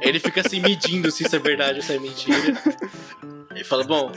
Ele 0.00 0.18
fica 0.18 0.40
assim 0.40 0.58
medindo 0.60 1.10
se 1.10 1.24
isso 1.26 1.36
é 1.36 1.38
verdade 1.38 1.80
ou 1.80 1.84
se 1.84 1.92
é 1.94 1.98
mentira. 1.98 2.54
Ele 3.54 3.64
fala: 3.64 3.84
Bom, 3.84 4.10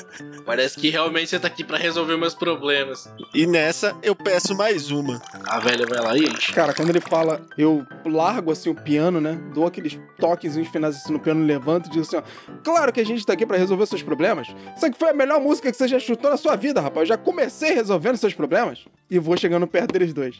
parece 0.49 0.79
que 0.79 0.89
realmente 0.89 1.29
você 1.29 1.39
tá 1.39 1.47
aqui 1.47 1.63
pra 1.63 1.77
resolver 1.77 2.17
meus 2.17 2.33
problemas. 2.33 3.07
E 3.35 3.45
nessa 3.45 3.95
eu 4.01 4.15
peço 4.15 4.57
mais 4.57 4.89
uma. 4.89 5.21
A 5.45 5.59
velha 5.59 5.85
vai 5.85 6.01
lá 6.01 6.17
e 6.17 6.23
enche. 6.23 6.51
Cara, 6.53 6.73
quando 6.73 6.89
ele 6.89 6.99
fala, 6.99 7.39
eu 7.55 7.85
largo 8.03 8.51
assim 8.51 8.67
o 8.67 8.73
piano, 8.73 9.21
né? 9.21 9.39
Dou 9.53 9.67
aqueles 9.67 9.99
toquezinhos 10.17 10.67
finais 10.69 10.95
assim 10.95 11.13
no 11.13 11.19
piano, 11.19 11.45
levanto 11.45 11.85
e 11.85 11.91
digo 11.91 12.01
assim, 12.01 12.15
ó. 12.15 12.23
Claro 12.63 12.91
que 12.91 12.99
a 12.99 13.05
gente 13.05 13.23
tá 13.23 13.33
aqui 13.33 13.45
pra 13.45 13.57
resolver 13.57 13.85
seus 13.85 14.01
problemas. 14.01 14.47
Isso 14.75 14.87
aqui 14.87 14.97
foi 14.97 15.11
a 15.11 15.13
melhor 15.13 15.39
música 15.39 15.69
que 15.69 15.77
você 15.77 15.87
já 15.87 15.99
chutou 15.99 16.31
na 16.31 16.37
sua 16.37 16.55
vida, 16.55 16.81
rapaz. 16.81 17.07
Eu 17.07 17.15
já 17.15 17.17
comecei 17.17 17.75
resolvendo 17.75 18.17
seus 18.17 18.33
problemas. 18.33 18.83
E 19.07 19.19
vou 19.19 19.37
chegando 19.37 19.67
perto 19.67 19.91
deles 19.91 20.15
dois. 20.15 20.35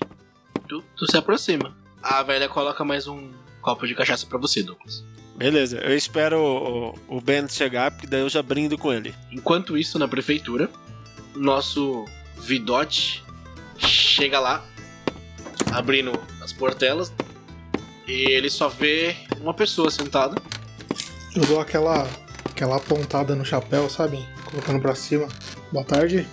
Tu, 0.68 0.84
tu 0.98 1.06
se 1.06 1.18
aproxima. 1.18 1.78
A 2.02 2.24
velha 2.24 2.50
coloca 2.50 2.84
mais 2.84 3.08
um 3.08 3.30
copo 3.62 3.86
de 3.86 3.94
cachaça 3.94 4.26
pra 4.26 4.40
você, 4.40 4.64
Douglas. 4.64 5.04
Beleza, 5.40 5.78
eu 5.78 5.96
espero 5.96 6.38
o, 7.08 7.16
o 7.16 7.22
Ben 7.22 7.48
chegar, 7.48 7.92
porque 7.92 8.06
daí 8.06 8.20
eu 8.20 8.28
já 8.28 8.42
brindo 8.42 8.78
com 8.78 8.92
ele. 8.92 9.16
Enquanto 9.32 9.78
isso, 9.78 9.98
na 9.98 10.06
prefeitura, 10.06 10.70
nosso 11.34 12.04
Vidote 12.42 13.24
chega 13.78 14.38
lá, 14.38 14.66
abrindo 15.72 16.12
as 16.42 16.52
portelas, 16.52 17.14
e 18.06 18.30
ele 18.30 18.50
só 18.50 18.68
vê 18.68 19.16
uma 19.40 19.54
pessoa 19.54 19.90
sentada. 19.90 20.36
Eu 21.34 21.46
dou 21.46 21.62
aquela, 21.62 22.06
aquela 22.44 22.76
apontada 22.76 23.34
no 23.34 23.46
chapéu, 23.46 23.90
sabe? 23.90 24.20
Colocando 24.44 24.82
pra 24.82 24.94
cima. 24.94 25.30
Boa 25.72 25.86
tarde. 25.86 26.28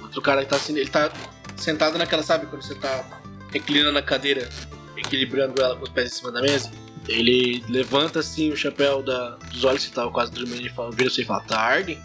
Outro 0.00 0.22
cara 0.22 0.44
que 0.44 0.50
tá 0.50 0.54
assim, 0.54 0.78
ele 0.78 0.90
tá 0.90 1.12
sentado 1.56 1.98
naquela, 1.98 2.22
sabe, 2.22 2.46
quando 2.46 2.62
você 2.62 2.76
tá 2.76 3.04
reclinando 3.50 3.98
a 3.98 4.02
cadeira, 4.02 4.48
equilibrando 4.96 5.60
ela 5.60 5.74
com 5.74 5.82
os 5.82 5.90
pés 5.90 6.12
em 6.12 6.14
cima 6.14 6.30
da 6.30 6.40
mesa. 6.40 6.83
Ele 7.08 7.62
levanta 7.68 8.20
assim 8.20 8.50
o 8.50 8.56
chapéu 8.56 9.02
da, 9.02 9.36
dos 9.52 9.64
olhos 9.64 9.84
que 9.84 9.92
tava 9.92 10.10
quase 10.10 10.32
dormindo 10.32 10.66
e 10.66 10.70
fala, 10.70 10.90
vira 10.90 11.10
você 11.10 11.22
e 11.22 11.24
fala, 11.24 11.42
tarde. 11.42 11.98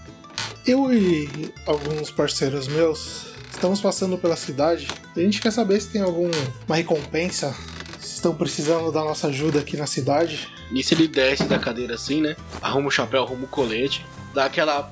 Eu 0.65 0.93
e 0.93 1.53
alguns 1.65 2.11
parceiros 2.11 2.67
meus 2.67 3.27
estamos 3.51 3.81
passando 3.81 4.17
pela 4.17 4.35
cidade 4.35 4.87
e 5.15 5.19
a 5.19 5.23
gente 5.23 5.41
quer 5.41 5.51
saber 5.51 5.79
se 5.81 5.89
tem 5.89 6.01
alguma 6.01 6.75
recompensa. 6.75 7.55
Se 7.99 8.15
estão 8.15 8.35
precisando 8.35 8.91
da 8.91 9.03
nossa 9.03 9.27
ajuda 9.27 9.59
aqui 9.59 9.75
na 9.75 9.87
cidade. 9.87 10.47
Nisso 10.71 10.93
ele 10.93 11.07
desce 11.07 11.43
da 11.45 11.57
cadeira 11.57 11.95
assim, 11.95 12.21
né? 12.21 12.35
Arruma 12.61 12.87
o 12.87 12.91
chapéu, 12.91 13.23
arruma 13.23 13.45
o 13.45 13.47
colete, 13.47 14.05
dá 14.33 14.45
aquela 14.45 14.91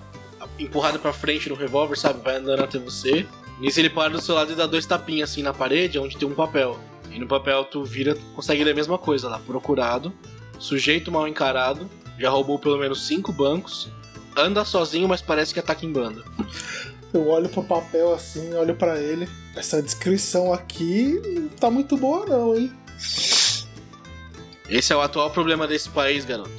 empurrada 0.60 0.98
pra 0.98 1.14
frente 1.14 1.50
no 1.50 1.56
revólver, 1.56 1.98
sabe? 1.98 2.22
Vai 2.24 2.38
andando 2.38 2.64
até 2.64 2.80
você. 2.80 3.26
Nisso 3.60 3.80
ele 3.80 3.90
para 3.90 4.10
do 4.10 4.22
seu 4.22 4.36
lado 4.36 4.52
e 4.52 4.56
dá 4.56 4.66
dois 4.66 4.86
tapinhas 4.86 5.32
assim 5.32 5.42
na 5.42 5.54
parede, 5.54 5.98
onde 6.00 6.18
tem 6.18 6.28
um 6.28 6.34
papel. 6.34 6.80
E 7.18 7.20
no 7.20 7.26
papel 7.26 7.66
tu 7.66 7.84
vira, 7.84 8.16
consegue 8.36 8.64
ler 8.64 8.74
a 8.74 8.76
mesma 8.76 8.96
coisa 8.96 9.28
lá. 9.28 9.40
Procurado, 9.40 10.14
sujeito 10.60 11.12
mal 11.12 11.28
encarado, 11.28 11.90
já 12.20 12.30
roubou 12.30 12.60
pelo 12.60 12.78
menos 12.78 13.08
cinco 13.08 13.34
bancos, 13.34 13.90
anda 14.36 14.64
sozinho, 14.64 15.08
mas 15.08 15.20
parece 15.20 15.52
que 15.52 15.60
ataca 15.60 15.84
em 15.84 15.92
banda. 15.92 16.24
Eu 17.12 17.28
olho 17.28 17.50
pro 17.50 17.64
papel 17.64 18.14
assim, 18.14 18.54
olho 18.54 18.76
pra 18.76 19.02
ele. 19.02 19.28
Essa 19.56 19.82
descrição 19.82 20.54
aqui 20.54 21.20
não 21.26 21.48
tá 21.48 21.72
muito 21.72 21.98
boa 21.98 22.24
não, 22.28 22.56
hein? 22.56 22.72
Esse 24.70 24.94
é 24.94 24.96
o 24.96 25.02
atual 25.02 25.32
problema 25.32 25.66
desse 25.66 25.90
país, 25.90 26.24
garoto. 26.24 26.52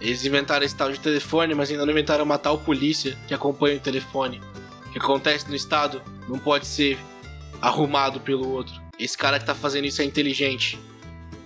Eles 0.00 0.24
inventaram 0.24 0.64
esse 0.64 0.74
tal 0.74 0.90
de 0.90 0.98
telefone, 0.98 1.54
mas 1.54 1.70
ainda 1.70 1.84
não 1.84 1.92
inventaram 1.92 2.24
uma 2.24 2.38
tal 2.38 2.56
polícia 2.56 3.18
que 3.28 3.34
acompanha 3.34 3.76
o 3.76 3.80
telefone. 3.80 4.40
O 4.86 4.92
que 4.92 4.98
acontece 4.98 5.46
no 5.46 5.54
estado 5.54 6.00
não 6.26 6.38
pode 6.38 6.64
ser 6.64 6.98
arrumado 7.60 8.18
pelo 8.18 8.48
outro. 8.48 8.85
Esse 8.98 9.16
cara 9.16 9.38
que 9.38 9.44
tá 9.44 9.54
fazendo 9.54 9.84
isso 9.86 10.00
é 10.00 10.04
inteligente. 10.04 10.78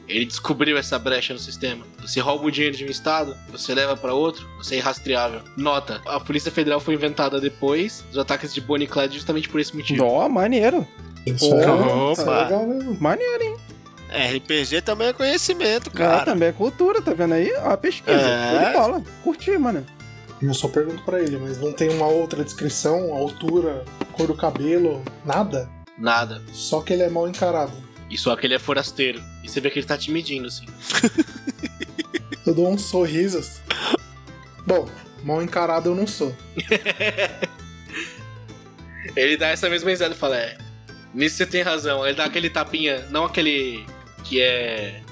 Ele 0.09 0.25
descobriu 0.25 0.77
essa 0.77 0.99
brecha 0.99 1.33
no 1.33 1.39
sistema. 1.39 1.85
Você 2.01 2.19
rouba 2.19 2.47
o 2.47 2.51
dinheiro 2.51 2.77
de 2.77 2.85
um 2.85 2.89
estado, 2.89 3.37
você 3.51 3.73
leva 3.75 3.97
pra 3.97 4.13
outro, 4.13 4.49
você 4.59 4.75
é 4.75 4.79
irrastreável. 4.79 5.41
Nota: 5.57 6.01
a 6.07 6.19
Polícia 6.19 6.51
Federal 6.51 6.81
foi 6.81 6.95
inventada 6.95 7.41
depois 7.41 8.05
dos 8.09 8.19
ataques 8.19 8.53
de 8.53 8.61
Bonnie 8.61 8.87
e 8.87 8.89
Clyde 8.91 9.15
justamente 9.15 9.49
por 9.49 9.61
esse 9.61 9.75
motivo. 9.77 10.05
Ó, 10.05 10.29
maneiro. 10.29 10.87
Isso 11.25 11.55
é, 11.55 11.71
Opa. 11.71 12.43
legal 12.45 12.67
mesmo. 12.67 12.97
Maneiro, 13.01 13.43
hein? 13.45 13.57
RPG 14.11 14.81
também 14.83 15.09
é 15.09 15.13
conhecimento, 15.13 15.91
Cara, 15.93 16.11
cara. 16.15 16.25
também 16.25 16.49
é 16.49 16.53
cultura, 16.53 17.01
tá 17.01 17.15
vendo 17.15 17.35
aí? 17.35 17.53
Ó, 17.59 17.71
a 17.71 17.77
pesquisa. 17.77 18.19
É. 18.19 18.51
Show 18.51 18.67
de 18.67 18.73
bola. 18.73 19.05
Curti, 19.23 19.57
mano. 19.59 19.87
Eu 20.43 20.55
só 20.55 20.67
pergunto 20.67 21.03
pra 21.05 21.21
ele, 21.21 21.37
mas 21.37 21.59
não 21.61 21.73
tem 21.73 21.91
uma 21.91 22.07
outra 22.09 22.43
descrição, 22.43 23.13
altura, 23.15 23.85
cor 24.15 24.27
do 24.27 24.35
cabelo, 24.35 25.03
nada? 25.25 25.69
Nada. 26.01 26.43
Só 26.53 26.81
que 26.81 26.93
ele 26.93 27.03
é 27.03 27.11
mal 27.11 27.29
encarado. 27.29 27.77
E 28.09 28.19
só 28.19 28.35
que 28.35 28.47
ele 28.47 28.55
é 28.55 28.59
forasteiro. 28.59 29.23
E 29.45 29.49
você 29.49 29.61
vê 29.61 29.71
que 29.71 29.79
ele 29.79 29.87
tá 29.87 29.97
te 29.97 30.11
medindo, 30.11 30.49
assim. 30.49 30.67
Eu 32.45 32.55
dou 32.55 32.69
uns 32.69 32.83
sorrisos. 32.83 33.61
Bom, 34.67 34.89
mal 35.23 35.43
encarado 35.43 35.91
eu 35.91 35.95
não 35.95 36.07
sou. 36.07 36.35
Ele 39.17 39.37
dá 39.37 39.49
essa 39.49 39.69
mesma 39.69 39.91
risada 39.91 40.15
e 40.15 40.19
fala: 40.19 40.37
É, 40.37 40.57
nisso 41.13 41.37
você 41.37 41.47
tem 41.47 41.63
razão. 41.63 42.07
Ele 42.07 42.17
dá 42.17 42.25
aquele 42.25 42.49
tapinha, 42.49 43.07
não 43.11 43.25
aquele 43.25 43.85
que 44.25 44.41
é. 44.41 45.03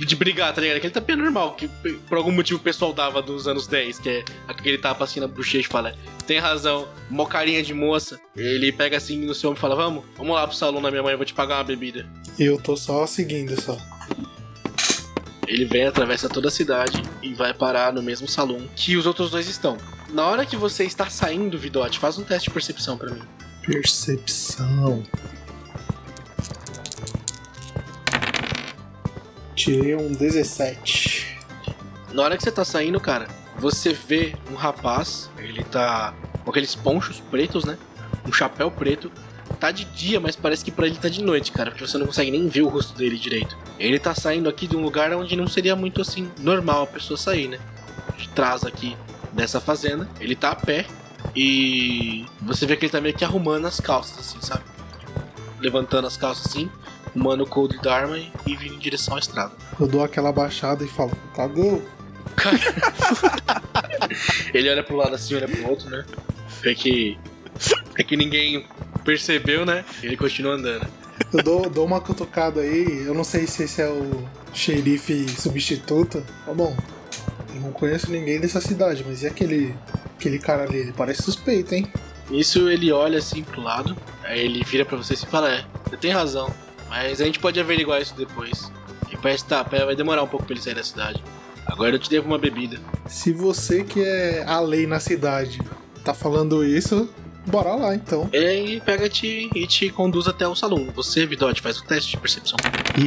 De 0.00 0.16
brigar, 0.16 0.52
tá 0.54 0.60
ligado? 0.62 0.78
Aquele 0.78 0.92
tapinha 0.92 1.16
normal, 1.16 1.54
que 1.54 1.68
por 2.08 2.16
algum 2.16 2.32
motivo 2.32 2.58
o 2.58 2.62
pessoal 2.62 2.92
dava 2.92 3.20
dos 3.20 3.46
anos 3.46 3.66
10, 3.66 3.98
que 3.98 4.08
é 4.08 4.24
aquele 4.48 4.78
tapa 4.78 5.04
assim 5.04 5.20
na 5.20 5.28
bochecha 5.28 5.68
e 5.68 5.70
fala: 5.70 5.94
Tem 6.26 6.38
razão, 6.38 6.88
mó 7.10 7.26
carinha 7.26 7.62
de 7.62 7.74
moça. 7.74 8.18
Ele 8.34 8.72
pega 8.72 8.96
assim 8.96 9.24
no 9.24 9.34
seu 9.34 9.50
ombro 9.50 9.58
e 9.58 9.60
fala: 9.60 9.76
Vamos, 9.76 10.04
vamos 10.16 10.34
lá 10.34 10.46
pro 10.46 10.56
salão 10.56 10.80
da 10.80 10.90
minha 10.90 11.02
mãe, 11.02 11.12
eu 11.12 11.18
vou 11.18 11.26
te 11.26 11.34
pagar 11.34 11.58
uma 11.58 11.64
bebida. 11.64 12.08
Eu 12.38 12.58
tô 12.58 12.76
só 12.76 13.06
seguindo 13.06 13.60
só. 13.60 13.76
Ele 15.46 15.64
vem, 15.64 15.84
atravessa 15.84 16.28
toda 16.28 16.48
a 16.48 16.50
cidade 16.50 17.02
e 17.20 17.34
vai 17.34 17.52
parar 17.52 17.92
no 17.92 18.00
mesmo 18.02 18.28
salão 18.28 18.68
que 18.76 18.96
os 18.96 19.04
outros 19.04 19.30
dois 19.30 19.48
estão. 19.48 19.76
Na 20.12 20.24
hora 20.26 20.46
que 20.46 20.56
você 20.56 20.84
está 20.84 21.10
saindo, 21.10 21.58
Vidote, 21.58 21.98
faz 21.98 22.18
um 22.18 22.24
teste 22.24 22.48
de 22.48 22.54
percepção 22.54 22.96
pra 22.96 23.10
mim. 23.10 23.20
Percepção. 23.66 25.02
Tirei 29.60 29.94
um 29.94 30.10
17. 30.10 31.36
Na 32.14 32.22
hora 32.22 32.34
que 32.34 32.42
você 32.42 32.50
tá 32.50 32.64
saindo, 32.64 32.98
cara, 32.98 33.28
você 33.58 33.92
vê 33.92 34.34
um 34.50 34.54
rapaz, 34.54 35.30
ele 35.36 35.62
tá 35.62 36.14
com 36.42 36.50
aqueles 36.50 36.74
ponchos 36.74 37.20
pretos, 37.30 37.66
né? 37.66 37.76
Um 38.26 38.32
chapéu 38.32 38.70
preto. 38.70 39.12
Tá 39.58 39.70
de 39.70 39.84
dia, 39.84 40.18
mas 40.18 40.34
parece 40.34 40.64
que 40.64 40.70
pra 40.70 40.86
ele 40.86 40.96
tá 40.96 41.10
de 41.10 41.22
noite, 41.22 41.52
cara, 41.52 41.70
porque 41.70 41.86
você 41.86 41.98
não 41.98 42.06
consegue 42.06 42.30
nem 42.30 42.48
ver 42.48 42.62
o 42.62 42.68
rosto 42.68 42.96
dele 42.96 43.18
direito. 43.18 43.54
Ele 43.78 43.98
tá 43.98 44.14
saindo 44.14 44.48
aqui 44.48 44.66
de 44.66 44.78
um 44.78 44.80
lugar 44.80 45.12
onde 45.12 45.36
não 45.36 45.46
seria 45.46 45.76
muito 45.76 46.00
assim 46.00 46.30
normal 46.38 46.84
a 46.84 46.86
pessoa 46.86 47.18
sair, 47.18 47.48
né? 47.48 47.60
De 48.16 48.30
trás 48.30 48.64
aqui 48.64 48.96
dessa 49.30 49.60
fazenda. 49.60 50.08
Ele 50.18 50.34
tá 50.34 50.52
a 50.52 50.56
pé 50.56 50.86
e 51.36 52.24
você 52.40 52.64
vê 52.64 52.76
que 52.78 52.86
ele 52.86 52.92
tá 52.92 53.00
meio 53.02 53.14
que 53.14 53.26
arrumando 53.26 53.66
as 53.66 53.78
calças, 53.78 54.20
assim, 54.20 54.40
sabe? 54.40 54.64
Levantando 55.60 56.06
as 56.06 56.16
calças 56.16 56.46
assim, 56.46 56.70
arrumando 57.14 57.42
o 57.42 57.46
cold 57.46 57.78
da 57.80 57.94
arma 57.94 58.18
e, 58.18 58.56
vindo 58.56 58.74
em 58.74 58.78
direção 58.78 59.16
à 59.16 59.18
estrada. 59.18 59.52
Eu 59.78 59.86
dou 59.86 60.02
aquela 60.02 60.32
baixada 60.32 60.84
e 60.84 60.88
falo, 60.88 61.12
cagou. 61.34 61.82
Ele 64.54 64.70
olha 64.70 64.82
pro 64.82 64.96
lado 64.96 65.14
assim, 65.14 65.34
olha 65.34 65.48
pro 65.48 65.68
outro, 65.68 65.90
né? 65.90 66.04
Vê 66.62 66.74
que. 66.74 67.18
É 67.96 68.02
que 68.02 68.16
ninguém 68.16 68.66
percebeu, 69.04 69.66
né? 69.66 69.84
Ele 70.02 70.16
continua 70.16 70.54
andando. 70.54 70.86
Eu 71.32 71.42
dou, 71.42 71.68
dou 71.68 71.86
uma 71.86 72.00
cutucada 72.00 72.62
aí, 72.62 73.04
eu 73.06 73.14
não 73.14 73.22
sei 73.22 73.46
se 73.46 73.64
esse 73.64 73.82
é 73.82 73.88
o 73.88 74.26
xerife 74.54 75.28
substituto. 75.28 76.24
Tá 76.46 76.52
bom, 76.52 76.74
eu 77.54 77.60
não 77.60 77.72
conheço 77.72 78.10
ninguém 78.10 78.40
dessa 78.40 78.60
cidade, 78.60 79.04
mas 79.06 79.22
e 79.22 79.26
aquele, 79.26 79.74
aquele 80.18 80.38
cara 80.38 80.64
ali? 80.64 80.78
Ele 80.78 80.92
parece 80.92 81.22
suspeito, 81.22 81.74
hein? 81.74 81.86
Nisso 82.30 82.70
ele 82.70 82.90
olha 82.90 83.18
assim 83.18 83.42
pro 83.42 83.60
lado, 83.60 83.96
aí 84.24 84.40
ele 84.40 84.64
vira 84.64 84.84
pra 84.84 84.96
você 84.96 85.14
e 85.14 85.16
fala: 85.16 85.52
É, 85.52 85.64
você 85.84 85.96
tem 85.96 86.12
razão, 86.12 86.52
mas 86.90 87.20
a 87.20 87.24
gente 87.24 87.38
pode 87.38 87.58
averiguar 87.58 88.02
isso 88.02 88.14
depois. 88.14 88.70
E 89.10 89.16
parece 89.16 89.44
que 89.44 89.48
tá, 89.48 89.60
a 89.60 89.64
pé 89.64 89.84
vai 89.84 89.96
demorar 89.96 90.22
um 90.22 90.26
pouco 90.26 90.44
pra 90.44 90.54
ele 90.54 90.62
sair 90.62 90.74
da 90.74 90.84
cidade. 90.84 91.22
Agora 91.64 91.94
eu 91.94 91.98
te 91.98 92.10
devo 92.10 92.26
uma 92.26 92.38
bebida. 92.38 92.78
Se 93.06 93.32
você 93.32 93.84
que 93.84 94.02
é 94.02 94.44
a 94.46 94.58
lei 94.60 94.86
na 94.86 94.98
cidade 94.98 95.60
tá 96.04 96.12
falando 96.12 96.64
isso, 96.64 97.08
bora 97.46 97.74
lá 97.74 97.94
então. 97.94 98.28
Ele 98.32 98.80
pega-te 98.80 99.48
e 99.54 99.66
te 99.66 99.88
conduz 99.90 100.26
até 100.26 100.46
o 100.48 100.54
salão. 100.54 100.88
Você, 100.94 101.24
Vidote, 101.26 101.62
faz 101.62 101.78
o 101.78 101.84
teste 101.84 102.10
de 102.10 102.16
percepção. 102.16 102.56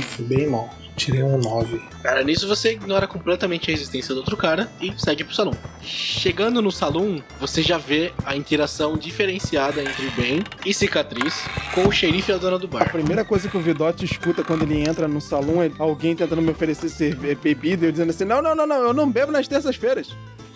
Fui 0.01 0.25
bem 0.25 0.49
mal. 0.49 0.73
Tirei 0.95 1.23
um 1.23 1.37
9. 1.39 1.81
Cara, 2.03 2.23
nisso 2.23 2.47
você 2.47 2.73
ignora 2.73 3.07
completamente 3.07 3.69
a 3.71 3.73
existência 3.73 4.13
do 4.13 4.19
outro 4.19 4.37
cara 4.37 4.71
e 4.79 4.93
segue 4.95 5.23
pro 5.23 5.33
salão. 5.33 5.53
Chegando 5.81 6.61
no 6.61 6.71
salão, 6.71 7.21
você 7.39 7.63
já 7.63 7.77
vê 7.79 8.13
a 8.23 8.35
interação 8.35 8.95
diferenciada 8.95 9.81
entre 9.81 10.07
Ben 10.11 10.43
e 10.63 10.73
Cicatriz 10.73 11.33
com 11.73 11.87
o 11.87 11.91
xerife 11.91 12.31
e 12.31 12.35
a 12.35 12.37
dona 12.37 12.59
do 12.59 12.67
A 12.67 12.69
bar. 12.69 12.91
primeira 12.91 13.25
coisa 13.25 13.49
que 13.49 13.57
o 13.57 13.59
Vidote 13.61 14.05
escuta 14.05 14.43
quando 14.43 14.61
ele 14.63 14.87
entra 14.87 15.07
no 15.07 15.19
salão 15.19 15.63
é 15.63 15.71
alguém 15.79 16.15
tentando 16.15 16.41
me 16.43 16.51
oferecer 16.51 16.87
cerve- 16.89 17.33
bebida 17.35 17.85
e 17.85 17.87
eu 17.87 17.91
dizendo 17.91 18.11
assim: 18.11 18.23
não, 18.25 18.41
não, 18.41 18.55
não, 18.55 18.67
não, 18.67 18.75
eu 18.83 18.93
não 18.93 19.11
bebo 19.11 19.31
nas 19.31 19.47
terças-feiras. 19.47 20.09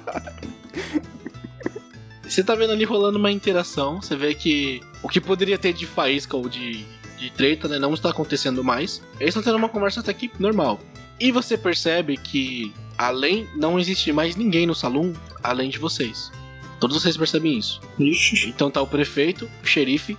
Você 2.23 2.43
tá 2.43 2.55
vendo 2.55 2.73
ali 2.73 2.83
rolando 2.83 3.17
uma 3.17 3.31
interação, 3.31 4.01
você 4.01 4.13
vê 4.15 4.33
que 4.33 4.81
o 5.01 5.07
que 5.07 5.21
poderia 5.21 5.57
ter 5.57 5.71
de 5.71 5.85
faísca 5.85 6.35
ou 6.35 6.49
de, 6.49 6.85
de 7.17 7.29
treta, 7.31 7.67
né, 7.67 7.79
não 7.79 7.93
está 7.93 8.09
acontecendo 8.09 8.63
mais. 8.63 9.01
Eles 9.19 9.29
estão 9.29 9.43
tendo 9.43 9.57
uma 9.57 9.69
conversa 9.69 9.99
até 9.99 10.13
que 10.13 10.31
normal. 10.39 10.79
E 11.19 11.31
você 11.31 11.57
percebe 11.57 12.15
que, 12.17 12.73
além, 12.97 13.47
não 13.55 13.79
existe 13.79 14.11
mais 14.11 14.35
ninguém 14.35 14.65
no 14.67 14.75
salão 14.75 15.13
além 15.43 15.69
de 15.69 15.79
vocês. 15.79 16.31
Todos 16.79 17.01
vocês 17.01 17.17
percebem 17.17 17.57
isso. 17.57 17.81
Ixi. 17.99 18.49
Então 18.49 18.69
tá 18.69 18.81
o 18.81 18.87
prefeito, 18.87 19.49
o 19.63 19.65
xerife, 19.65 20.17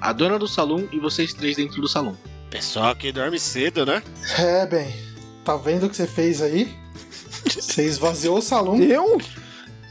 a 0.00 0.12
dona 0.12 0.38
do 0.38 0.48
salão 0.48 0.88
e 0.90 0.98
vocês 0.98 1.32
três 1.32 1.56
dentro 1.56 1.80
do 1.80 1.88
salão. 1.88 2.16
Pessoal 2.50 2.96
que 2.96 3.12
dorme 3.12 3.38
cedo, 3.38 3.86
né? 3.86 4.02
É, 4.38 4.66
bem. 4.66 4.92
Tá 5.44 5.56
vendo 5.56 5.86
o 5.86 5.90
que 5.90 5.96
você 5.96 6.06
fez 6.06 6.42
aí? 6.42 6.68
Você 7.46 7.84
esvaziou 7.84 8.38
o 8.38 8.42
salão. 8.42 8.80
Eu? 8.82 9.18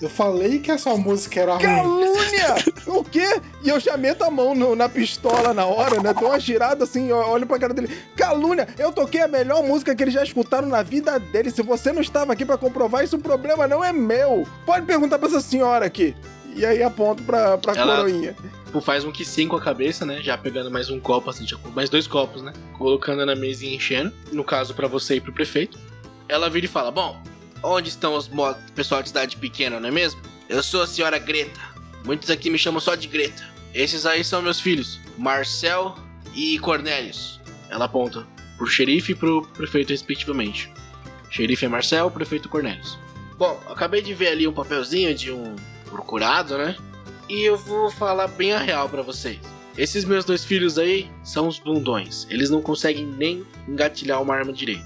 Eu 0.02 0.10
falei 0.10 0.60
que 0.60 0.72
essa 0.72 0.96
música 0.96 1.40
era 1.42 1.54
ruim. 1.56 1.64
Calúnia! 1.66 2.56
o 2.88 3.04
quê? 3.04 3.42
E 3.64 3.68
eu 3.70 3.80
já 3.80 3.98
meto 3.98 4.24
a 4.24 4.32
mão 4.32 4.56
no- 4.56 4.76
na 4.76 4.88
pistola 4.88 5.54
na 5.54 5.66
hora, 5.66 6.02
né? 6.02 6.14
Dou 6.14 6.30
uma 6.30 6.40
girada 6.40 6.86
assim, 6.86 7.12
olho 7.12 7.46
pra 7.46 7.60
cara 7.60 7.74
dele. 7.74 7.90
Calúnia! 8.16 8.68
Eu 8.78 8.92
toquei 8.94 9.22
a 9.22 9.28
melhor 9.28 9.62
música 9.64 9.94
que 9.96 10.02
eles 10.04 10.14
já 10.14 10.24
escutaram 10.24 10.68
na 10.70 10.82
vida 10.82 11.20
deles. 11.20 11.54
Se 11.54 11.62
você 11.62 11.92
não 11.92 12.02
estava 12.02 12.32
aqui 12.34 12.46
pra 12.46 12.58
comprovar 12.58 13.04
isso, 13.04 13.18
o 13.18 13.20
problema 13.22 13.68
não 13.68 13.84
é 13.84 13.92
meu. 13.92 14.48
Pode 14.66 14.86
perguntar 14.86 15.20
pra 15.20 15.28
essa 15.28 15.42
senhora 15.42 15.86
aqui. 15.86 16.16
E 16.56 16.66
aí 16.66 16.82
aponto 16.82 17.22
pra, 17.24 17.58
pra 17.58 17.74
Ela- 17.76 17.98
coroinha. 17.98 18.36
Tipo, 18.66 18.82
faz 18.82 19.04
um 19.04 19.12
que 19.12 19.26
sim 19.26 19.48
com 19.48 19.56
a 19.56 19.62
cabeça, 19.62 20.06
né? 20.06 20.20
Já 20.22 20.38
pegando 20.38 20.70
mais 20.72 20.90
um 20.90 21.00
copo, 21.00 21.30
assim, 21.30 21.46
mais 21.74 21.90
dois 21.90 22.06
copos, 22.08 22.42
né? 22.42 22.54
Colocando 22.78 23.26
na 23.26 23.36
mesa 23.36 23.66
e 23.66 23.76
enchendo. 23.76 24.14
No 24.32 24.44
caso, 24.44 24.74
pra 24.74 24.88
você 24.88 25.16
e 25.16 25.22
pro 25.22 25.34
prefeito. 25.34 25.78
Ela 26.28 26.50
vira 26.50 26.66
e 26.68 26.70
fala: 26.70 26.92
Bom, 26.92 27.20
onde 27.64 27.90
estão 27.90 28.16
os 28.16 28.30
pessoal 28.76 29.02
de 29.02 29.10
cidade 29.10 29.38
pequena, 29.38 29.80
não 29.80 29.90
é 29.90 29.92
mesmo? 29.92 30.22
Eu 30.48 30.64
sou 30.64 30.82
a 30.82 30.88
senhora 30.88 31.18
Greta. 31.20 31.60
Muitos 32.04 32.30
aqui 32.30 32.50
me 32.50 32.58
chamam 32.58 32.80
só 32.80 32.96
de 32.96 33.08
Greta. 33.08 33.44
Esses 33.74 34.06
aí 34.06 34.24
são 34.24 34.42
meus 34.42 34.60
filhos, 34.60 35.00
Marcel 35.18 35.96
e 36.34 36.58
Cornélios. 36.60 37.40
Ela 37.70 37.86
aponta 37.86 38.26
pro 38.58 38.68
xerife 38.68 39.12
e 39.12 39.16
pro 39.16 39.44
prefeito, 39.54 39.90
respectivamente. 39.90 40.72
Xerife 41.30 41.66
é 41.66 41.70
Marcel, 41.70 42.10
prefeito 42.10 42.50
Cornélios. 42.50 42.98
Bom, 43.38 43.62
acabei 43.70 44.02
de 44.02 44.14
ver 44.14 44.30
ali 44.30 44.48
um 44.48 44.54
papelzinho 44.54 45.14
de 45.14 45.32
um 45.32 45.56
procurado, 45.86 46.58
né? 46.58 46.76
E 47.30 47.42
eu 47.42 47.58
vou 47.58 47.92
falar 47.92 48.28
bem 48.28 48.52
a 48.52 48.60
real 48.60 48.90
pra 48.90 49.02
vocês. 49.02 49.40
Esses 49.78 50.04
meus 50.04 50.26
dois 50.26 50.44
filhos 50.44 50.78
aí 50.78 51.10
são 51.24 51.48
os 51.48 51.60
bundões. 51.60 52.28
Eles 52.30 52.50
não 52.50 52.62
conseguem 52.62 53.06
nem 53.06 53.46
engatilhar 53.68 54.22
uma 54.22 54.36
arma 54.36 54.52
direito. 54.52 54.84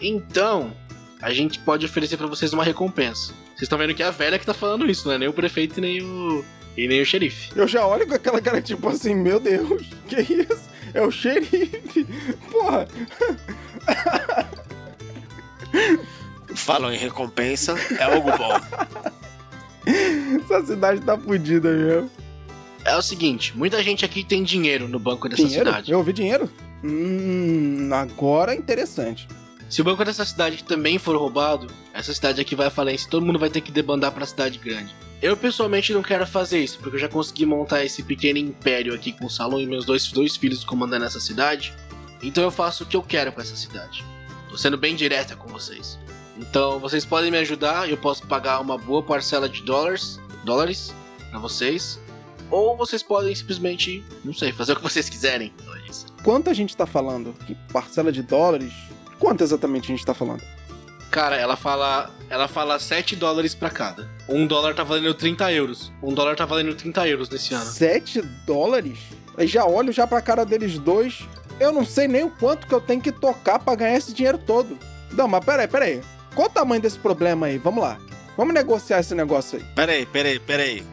Então, 0.00 0.76
a 1.24 1.32
gente 1.32 1.58
pode 1.58 1.86
oferecer 1.86 2.16
pra 2.16 2.26
vocês 2.26 2.52
uma 2.52 2.62
recompensa. 2.62 3.32
Vocês 3.48 3.62
estão 3.62 3.78
vendo 3.78 3.94
que 3.94 4.02
é 4.02 4.06
a 4.06 4.10
velha 4.10 4.38
que 4.38 4.44
tá 4.46 4.52
falando 4.54 4.88
isso, 4.90 5.08
não 5.08 5.14
é 5.14 5.18
nem 5.18 5.28
o 5.28 5.32
prefeito 5.32 5.78
e 5.78 5.80
nem 5.80 6.02
o 6.02 6.44
e 6.76 6.86
nem 6.88 7.00
o 7.00 7.06
xerife. 7.06 7.50
Eu 7.56 7.66
já 7.68 7.86
olho 7.86 8.06
com 8.06 8.14
aquela 8.14 8.40
cara 8.40 8.60
tipo 8.60 8.88
assim, 8.88 9.14
meu 9.14 9.40
Deus, 9.40 9.82
que 10.08 10.20
isso? 10.20 10.68
É 10.92 11.00
o 11.02 11.10
xerife. 11.10 12.04
Porra, 12.50 12.86
Falam 16.54 16.92
em 16.92 16.96
recompensa, 16.96 17.74
é 17.98 18.02
algo 18.04 18.30
bom. 18.36 18.60
essa 20.44 20.66
cidade 20.66 21.00
tá 21.00 21.16
fodida 21.18 21.70
mesmo. 21.72 22.10
É 22.84 22.96
o 22.96 23.02
seguinte, 23.02 23.56
muita 23.56 23.82
gente 23.82 24.04
aqui 24.04 24.22
tem 24.22 24.42
dinheiro 24.44 24.86
no 24.88 24.98
banco 24.98 25.28
dessa 25.28 25.42
Dinheiro? 25.42 25.66
cidade. 25.66 25.90
Eu 25.90 25.98
ouvi 25.98 26.12
dinheiro? 26.12 26.50
Hum, 26.84 27.88
agora 27.92 28.52
é 28.54 28.56
interessante. 28.56 29.26
Se 29.68 29.80
o 29.80 29.84
banco 29.84 30.04
dessa 30.04 30.24
cidade 30.24 30.62
também 30.62 30.98
for 30.98 31.16
roubado, 31.16 31.66
essa 31.92 32.12
cidade 32.14 32.40
aqui 32.40 32.54
vai 32.54 32.66
à 32.66 32.70
falência 32.70 33.10
todo 33.10 33.26
mundo 33.26 33.38
vai 33.38 33.50
ter 33.50 33.60
que 33.60 33.72
debandar 33.72 34.12
pra 34.12 34.26
cidade 34.26 34.58
grande. 34.58 34.94
Eu 35.22 35.36
pessoalmente 35.36 35.92
não 35.92 36.02
quero 36.02 36.26
fazer 36.26 36.62
isso, 36.62 36.78
porque 36.78 36.96
eu 36.96 37.00
já 37.00 37.08
consegui 37.08 37.46
montar 37.46 37.84
esse 37.84 38.02
pequeno 38.02 38.38
império 38.38 38.94
aqui 38.94 39.12
com 39.12 39.26
o 39.26 39.30
salão 39.30 39.60
e 39.60 39.66
meus 39.66 39.84
dois, 39.84 40.10
dois 40.12 40.36
filhos 40.36 40.64
comandando 40.64 41.04
essa 41.04 41.18
cidade. 41.18 41.72
Então 42.22 42.44
eu 42.44 42.50
faço 42.50 42.84
o 42.84 42.86
que 42.86 42.96
eu 42.96 43.02
quero 43.02 43.32
com 43.32 43.40
essa 43.40 43.56
cidade. 43.56 44.04
Tô 44.48 44.56
sendo 44.56 44.76
bem 44.76 44.94
direta 44.94 45.34
com 45.34 45.48
vocês. 45.48 45.98
Então 46.36 46.78
vocês 46.78 47.04
podem 47.04 47.30
me 47.30 47.38
ajudar, 47.38 47.88
eu 47.88 47.96
posso 47.96 48.26
pagar 48.26 48.60
uma 48.60 48.76
boa 48.76 49.02
parcela 49.02 49.48
de 49.48 49.62
dólares, 49.62 50.20
dólares 50.44 50.94
para 51.30 51.38
vocês, 51.38 51.98
ou 52.50 52.76
vocês 52.76 53.02
podem 53.02 53.34
simplesmente, 53.34 54.04
não 54.24 54.34
sei, 54.34 54.52
fazer 54.52 54.72
o 54.72 54.76
que 54.76 54.82
vocês 54.82 55.08
quiserem. 55.08 55.52
Quanto 56.22 56.48
a 56.48 56.54
gente 56.54 56.76
tá 56.76 56.86
falando? 56.86 57.34
Que 57.46 57.54
parcela 57.70 58.10
de 58.10 58.22
dólares? 58.22 58.72
Quanto 59.24 59.42
exatamente 59.42 59.84
a 59.90 59.96
gente 59.96 60.04
tá 60.04 60.12
falando? 60.12 60.42
Cara, 61.10 61.34
ela 61.36 61.56
fala. 61.56 62.10
Ela 62.28 62.46
fala 62.46 62.78
7 62.78 63.16
dólares 63.16 63.54
pra 63.54 63.70
cada. 63.70 64.06
Um 64.28 64.46
dólar 64.46 64.74
tá 64.74 64.84
valendo 64.84 65.14
30 65.14 65.50
euros. 65.50 65.90
Um 66.02 66.12
dólar 66.12 66.36
tá 66.36 66.44
valendo 66.44 66.74
30 66.74 67.08
euros 67.08 67.30
nesse 67.30 67.54
ano. 67.54 67.64
7 67.64 68.20
dólares? 68.46 68.98
Aí 69.38 69.46
já 69.46 69.64
olho 69.64 69.92
já 69.92 70.06
pra 70.06 70.20
cara 70.20 70.44
deles 70.44 70.78
dois. 70.78 71.26
Eu 71.58 71.72
não 71.72 71.86
sei 71.86 72.06
nem 72.06 72.24
o 72.24 72.30
quanto 72.30 72.66
que 72.66 72.74
eu 72.74 72.82
tenho 72.82 73.00
que 73.00 73.10
tocar 73.10 73.58
pra 73.60 73.74
ganhar 73.74 73.96
esse 73.96 74.12
dinheiro 74.12 74.36
todo. 74.36 74.78
Não, 75.12 75.26
mas 75.26 75.42
peraí, 75.42 75.68
peraí. 75.68 76.00
Qual 76.34 76.48
o 76.48 76.50
tamanho 76.50 76.82
desse 76.82 76.98
problema 76.98 77.46
aí? 77.46 77.56
Vamos 77.56 77.82
lá. 77.82 77.96
Vamos 78.36 78.52
negociar 78.52 79.00
esse 79.00 79.14
negócio 79.14 79.58
aí. 79.58 79.64
Peraí, 79.74 80.04
peraí, 80.04 80.38
peraí. 80.38 80.84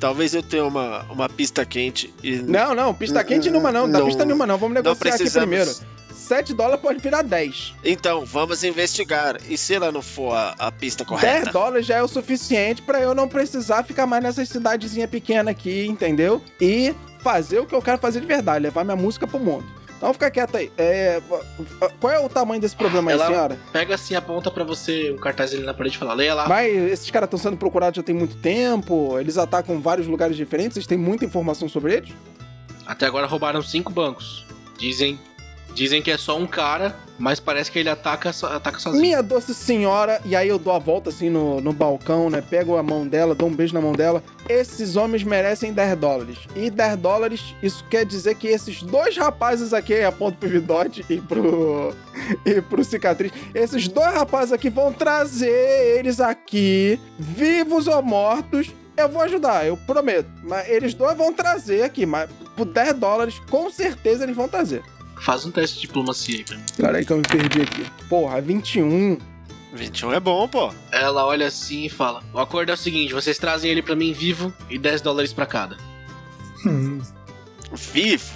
Talvez 0.00 0.32
eu 0.34 0.42
tenha 0.42 0.64
uma, 0.64 1.02
uma 1.10 1.28
pista 1.28 1.66
quente 1.66 2.14
e. 2.22 2.36
Não, 2.36 2.74
não, 2.74 2.94
pista 2.94 3.22
quente 3.22 3.50
nenhuma 3.50 3.70
não. 3.70 3.82
Não 3.82 3.92
dá 3.92 3.98
Não- 3.98 4.06
pista 4.06 4.24
nenhuma 4.24 4.46
não. 4.46 4.56
Vamos 4.56 4.74
não 4.76 4.82
negociar 4.82 5.10
aqui 5.10 5.18
precisamos. 5.18 5.48
primeiro. 5.48 5.94
7 6.24 6.54
dólares 6.54 6.80
pode 6.80 6.98
virar 7.00 7.22
10. 7.22 7.74
Então, 7.84 8.24
vamos 8.24 8.64
investigar. 8.64 9.36
E 9.48 9.56
se 9.58 9.74
ela 9.74 9.92
não 9.92 10.02
for 10.02 10.34
a, 10.34 10.54
a 10.58 10.72
pista 10.72 11.04
10 11.04 11.08
correta? 11.08 11.52
dólares 11.52 11.86
já 11.86 11.96
é 11.96 12.02
o 12.02 12.08
suficiente 12.08 12.82
pra 12.82 13.00
eu 13.00 13.14
não 13.14 13.28
precisar 13.28 13.82
ficar 13.84 14.06
mais 14.06 14.22
nessa 14.22 14.44
cidadezinha 14.44 15.06
pequena 15.06 15.50
aqui, 15.50 15.86
entendeu? 15.86 16.42
E 16.60 16.94
fazer 17.20 17.58
o 17.60 17.66
que 17.66 17.74
eu 17.74 17.82
quero 17.82 17.98
fazer 17.98 18.20
de 18.20 18.26
verdade, 18.26 18.62
levar 18.62 18.84
minha 18.84 18.96
música 18.96 19.26
pro 19.26 19.38
mundo. 19.38 19.64
Então 19.96 20.12
fica 20.12 20.30
quieto 20.30 20.56
aí. 20.56 20.70
É, 20.76 21.22
qual 22.00 22.12
é 22.12 22.18
o 22.18 22.28
tamanho 22.28 22.60
desse 22.60 22.76
problema 22.76 23.10
aí, 23.10 23.14
Ela- 23.16 23.26
senhora? 23.26 23.58
Pega 23.72 23.94
assim, 23.94 24.14
aponta 24.14 24.50
pra 24.50 24.62
você 24.64 25.10
um 25.12 25.16
cartaz 25.16 25.54
ali 25.54 25.62
na 25.62 25.72
parede 25.72 25.96
e 25.96 25.98
fala: 25.98 26.12
leia 26.12 26.34
lá. 26.34 26.46
Mas 26.48 26.74
esses 26.92 27.10
caras 27.10 27.26
estão 27.28 27.38
sendo 27.38 27.56
procurados 27.56 27.96
já 27.96 28.02
tem 28.02 28.14
muito 28.14 28.36
tempo, 28.36 29.18
eles 29.18 29.38
atacam 29.38 29.80
vários 29.80 30.06
lugares 30.06 30.36
diferentes, 30.36 30.74
vocês 30.74 30.86
têm 30.86 30.98
muita 30.98 31.24
informação 31.24 31.68
sobre 31.68 31.94
eles? 31.94 32.10
Até 32.86 33.06
agora 33.06 33.26
roubaram 33.26 33.62
cinco 33.62 33.90
bancos. 33.92 34.44
Dizem. 34.78 35.18
Dizem 35.74 36.00
que 36.00 36.10
é 36.10 36.16
só 36.16 36.38
um 36.38 36.46
cara, 36.46 36.94
mas 37.18 37.40
parece 37.40 37.70
que 37.70 37.80
ele 37.80 37.88
ataca, 37.88 38.30
ataca 38.30 38.78
sozinho. 38.78 39.02
Minha 39.02 39.22
doce 39.22 39.52
senhora, 39.52 40.20
e 40.24 40.36
aí 40.36 40.48
eu 40.48 40.58
dou 40.58 40.72
a 40.72 40.78
volta 40.78 41.10
assim 41.10 41.28
no, 41.28 41.60
no 41.60 41.72
balcão, 41.72 42.30
né? 42.30 42.40
Pego 42.40 42.76
a 42.76 42.82
mão 42.82 43.06
dela, 43.06 43.34
dou 43.34 43.48
um 43.48 43.54
beijo 43.54 43.74
na 43.74 43.80
mão 43.80 43.92
dela. 43.92 44.22
Esses 44.48 44.94
homens 44.94 45.24
merecem 45.24 45.72
10 45.72 45.98
dólares. 45.98 46.38
E 46.54 46.70
10 46.70 46.96
dólares, 46.98 47.54
isso 47.60 47.84
quer 47.90 48.04
dizer 48.04 48.36
que 48.36 48.46
esses 48.46 48.82
dois 48.82 49.16
rapazes 49.16 49.72
aqui, 49.72 50.00
aponto 50.02 50.38
pro 50.38 50.48
Vidote 50.48 51.04
e 51.10 51.20
pro. 51.20 51.92
e 52.46 52.60
pro 52.60 52.84
cicatriz, 52.84 53.32
esses 53.52 53.88
dois 53.88 54.14
rapazes 54.14 54.52
aqui 54.52 54.70
vão 54.70 54.92
trazer 54.92 55.98
eles 55.98 56.20
aqui, 56.20 57.00
vivos 57.18 57.88
ou 57.88 58.00
mortos. 58.00 58.72
Eu 58.96 59.08
vou 59.08 59.22
ajudar, 59.22 59.66
eu 59.66 59.76
prometo. 59.76 60.28
Mas 60.44 60.68
eles 60.68 60.94
dois 60.94 61.16
vão 61.16 61.32
trazer 61.32 61.82
aqui, 61.82 62.06
mas 62.06 62.30
por 62.56 62.64
10 62.64 62.94
dólares, 62.94 63.40
com 63.50 63.68
certeza 63.68 64.22
eles 64.22 64.36
vão 64.36 64.48
trazer. 64.48 64.84
Faz 65.24 65.44
um 65.46 65.50
teste 65.50 65.76
de 65.76 65.82
diplomacia 65.82 66.36
aí 66.38 66.44
pra 66.44 66.56
mim. 66.56 66.64
Pera 66.76 66.98
aí 66.98 67.04
que 67.06 67.12
eu 67.12 67.16
me 67.16 67.22
perdi 67.22 67.62
aqui. 67.62 67.86
Porra, 68.08 68.40
21. 68.40 69.18
21 69.72 70.12
é 70.12 70.20
bom, 70.20 70.46
pô. 70.46 70.72
Ela 70.92 71.24
olha 71.26 71.46
assim 71.46 71.84
e 71.84 71.88
fala: 71.88 72.22
O 72.32 72.38
acordo 72.38 72.70
é 72.70 72.74
o 72.74 72.76
seguinte: 72.76 73.12
vocês 73.14 73.38
trazem 73.38 73.70
ele 73.70 73.82
pra 73.82 73.96
mim 73.96 74.12
vivo 74.12 74.52
e 74.70 74.78
10 74.78 75.00
dólares 75.00 75.32
pra 75.32 75.46
cada. 75.46 75.76
Hum, 76.66 77.00
Vivo. 77.92 78.32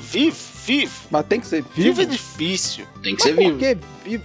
Vivo, 0.00 0.36
vivo. 0.64 0.92
Mas 1.10 1.26
tem 1.26 1.40
que 1.40 1.46
ser 1.46 1.62
Vivo 1.74 1.96
vivo. 1.96 2.02
é 2.02 2.04
difícil. 2.06 2.86
Tem 3.02 3.14
que 3.16 3.22
Mas 3.22 3.22
ser 3.22 3.34
por 3.34 3.44
vivo. 3.44 3.58
que 3.58 4.08
vivo? 4.08 4.24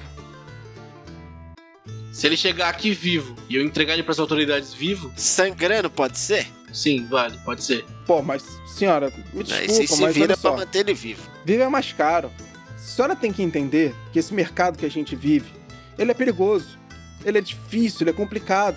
Se 2.13 2.27
ele 2.27 2.37
chegar 2.37 2.69
aqui 2.69 2.91
vivo 2.91 3.35
e 3.49 3.55
eu 3.55 3.63
entregar 3.63 3.93
ele 3.93 4.03
pras 4.03 4.19
autoridades 4.19 4.71
vivo, 4.73 5.11
Sangrando 5.17 5.89
pode 5.89 6.17
ser? 6.19 6.47
Sim, 6.73 7.05
vale, 7.05 7.37
pode 7.45 7.63
ser. 7.63 7.85
Pô, 8.05 8.21
mas 8.21 8.43
senhora, 8.67 9.11
me 9.33 9.43
desculpa, 9.43 9.71
você 9.73 9.87
se 9.87 10.01
mas 10.01 10.13
vira 10.13 10.25
olha 10.33 10.37
pra 10.37 10.51
só. 10.51 10.57
manter 10.57 10.79
ele 10.79 10.93
vivo. 10.93 11.21
Vivo 11.45 11.63
é 11.63 11.69
mais 11.69 11.93
caro. 11.93 12.29
A 12.75 12.77
senhora 12.77 13.15
tem 13.15 13.31
que 13.31 13.41
entender 13.41 13.95
que 14.11 14.19
esse 14.19 14.33
mercado 14.33 14.77
que 14.77 14.85
a 14.85 14.91
gente 14.91 15.15
vive, 15.15 15.51
ele 15.97 16.11
é 16.11 16.13
perigoso. 16.13 16.77
Ele 17.23 17.37
é 17.37 17.41
difícil, 17.41 17.99
ele 18.01 18.09
é 18.09 18.13
complicado. 18.13 18.75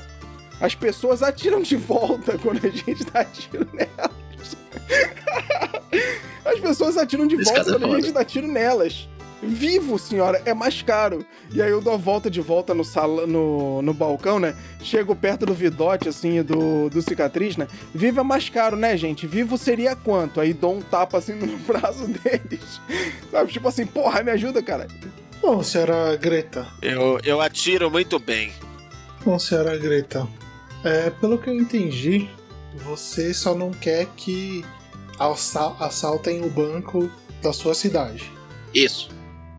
As 0.60 0.74
pessoas 0.74 1.22
atiram 1.22 1.60
de 1.60 1.74
volta 1.76 2.38
quando 2.38 2.64
a 2.64 2.70
gente 2.70 3.04
dá 3.12 3.24
tiro 3.24 3.66
nelas. 3.72 4.56
As 6.44 6.60
pessoas 6.60 6.96
atiram 6.96 7.26
de 7.26 7.34
Esse 7.36 7.44
volta 7.52 7.60
é 7.60 7.72
quando 7.72 7.84
a 7.84 7.88
foda. 7.88 8.00
gente 8.02 8.12
dá 8.12 8.24
tiro 8.24 8.46
nelas. 8.46 9.08
Vivo, 9.42 9.98
senhora, 9.98 10.40
é 10.44 10.54
mais 10.54 10.80
caro. 10.82 11.24
E 11.52 11.60
aí 11.60 11.70
eu 11.70 11.80
dou 11.80 11.92
a 11.92 11.96
volta 11.96 12.30
de 12.30 12.40
volta 12.40 12.74
no, 12.74 12.84
sala, 12.84 13.26
no, 13.26 13.82
no 13.82 13.92
balcão, 13.92 14.38
né? 14.38 14.56
Chego 14.82 15.14
perto 15.14 15.44
do 15.46 15.54
Vidote, 15.54 16.08
assim, 16.08 16.38
e 16.38 16.42
do, 16.42 16.88
do 16.88 17.02
cicatriz, 17.02 17.56
né? 17.56 17.68
Vivo 17.94 18.20
é 18.20 18.22
mais 18.22 18.48
caro, 18.48 18.76
né, 18.76 18.96
gente? 18.96 19.26
Vivo 19.26 19.58
seria 19.58 19.94
quanto? 19.94 20.40
Aí 20.40 20.52
dou 20.54 20.74
um 20.76 20.80
tapa 20.80 21.18
assim 21.18 21.34
no 21.34 21.58
braço 21.66 22.06
deles. 22.08 22.80
Sabe? 23.30 23.52
Tipo 23.52 23.68
assim, 23.68 23.86
porra, 23.86 24.22
me 24.22 24.30
ajuda, 24.30 24.62
cara. 24.62 24.86
Bom, 25.42 25.62
senhora 25.62 26.16
Greta. 26.16 26.66
Eu, 26.80 27.20
eu 27.22 27.40
atiro 27.40 27.90
muito 27.90 28.18
bem. 28.18 28.52
Bom, 29.24 29.38
senhora 29.38 29.76
Greta. 29.76 30.26
É, 30.82 31.10
pelo 31.10 31.36
que 31.36 31.50
eu 31.50 31.54
entendi, 31.54 32.28
você 32.74 33.34
só 33.34 33.54
não 33.54 33.70
quer 33.70 34.06
que 34.16 34.64
assa- 35.18 35.76
assaltem 35.78 36.42
o 36.44 36.48
banco 36.50 37.10
da 37.42 37.52
sua 37.52 37.74
cidade. 37.74 38.30
Isso. 38.74 39.10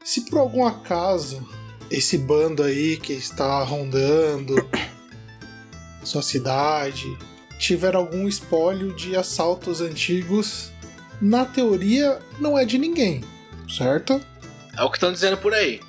Se 0.08 0.22
por 0.22 0.40
algum 0.40 0.66
acaso 0.66 1.46
esse 1.92 2.18
bando 2.18 2.64
aí 2.64 2.96
que 2.96 3.12
está 3.12 3.62
rondando 3.62 4.56
sua 6.02 6.22
cidade 6.22 7.06
tiver 7.60 7.94
algum 7.94 8.26
espólio 8.26 8.96
de 8.96 9.18
assaltos 9.18 9.82
antigos, 9.82 10.72
na 11.22 11.44
teoria 11.44 12.22
não 12.40 12.58
é 12.58 12.64
de 12.64 12.78
ninguém, 12.78 13.22
certo? 13.68 14.22
É 14.78 14.82
o 14.82 14.90
que 14.90 14.96
estão 14.96 15.12
dizendo 15.12 15.36
por 15.36 15.54
aí. 15.54 15.82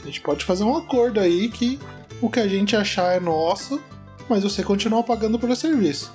A 0.00 0.06
gente 0.06 0.20
pode 0.20 0.44
fazer 0.44 0.62
um 0.62 0.76
acordo 0.76 1.18
aí 1.18 1.48
que 1.48 1.80
o 2.22 2.30
que 2.30 2.38
a 2.38 2.46
gente 2.46 2.76
achar 2.76 3.16
é 3.16 3.18
nosso, 3.18 3.82
mas 4.28 4.44
você 4.44 4.62
continua 4.62 5.02
pagando 5.02 5.36
pelo 5.36 5.56
serviço. 5.56 6.12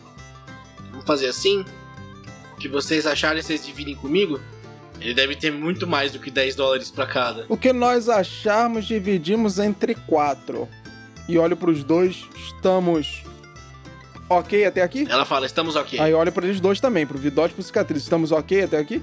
Vamos 0.92 1.06
fazer 1.06 1.28
assim? 1.28 1.66
O 2.54 2.56
que 2.56 2.70
vocês 2.70 3.06
acharem, 3.06 3.44
vocês 3.44 3.66
dividem 3.66 3.96
comigo? 3.96 4.40
Ele 5.02 5.14
deve 5.16 5.36
ter 5.36 5.52
muito 5.52 5.88
mais 5.88 6.12
do 6.12 6.20
que 6.20 6.30
10 6.30 6.56
dólares 6.56 6.92
pra 6.92 7.08
cada. 7.08 7.46
O 7.50 7.58
que 7.58 7.74
nós 7.74 8.08
acharmos, 8.08 8.86
dividimos 8.86 9.58
entre 9.58 9.96
quatro. 9.96 10.70
E 11.28 11.38
olho 11.38 11.58
pros 11.58 11.84
dois, 11.84 12.24
estamos 12.36 13.24
ok 14.30 14.66
até 14.66 14.82
aqui? 14.84 15.08
Ela 15.10 15.26
fala, 15.26 15.46
estamos 15.48 15.76
ok. 15.76 16.00
Aí 16.00 16.14
olha 16.14 16.32
pra 16.32 16.46
eles 16.46 16.60
dois 16.60 16.80
também, 16.80 17.06
pro 17.08 17.18
Vidote 17.18 17.54
e 17.54 17.56
pro 17.56 17.64
Cicatriz. 17.64 18.04
Estamos 18.04 18.32
ok 18.32 18.64
até 18.64 18.78
aqui? 18.78 19.02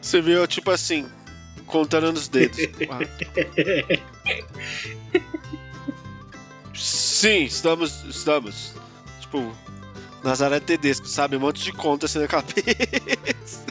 Você 0.00 0.20
viu, 0.20 0.46
tipo 0.46 0.70
assim, 0.70 1.06
contando 1.66 2.12
nos 2.12 2.28
dedos. 2.28 2.58
Sim, 6.74 7.42
estamos. 7.44 8.04
Estamos. 8.04 8.74
Tipo, 9.20 9.52
Nazaré 10.22 10.60
Tedesco, 10.60 11.06
sabe? 11.08 11.36
Um 11.36 11.40
monte 11.40 11.62
de 11.62 11.72
conta 11.72 12.06
assim 12.06 12.20
na 12.20 12.28
cabeça. 12.28 13.66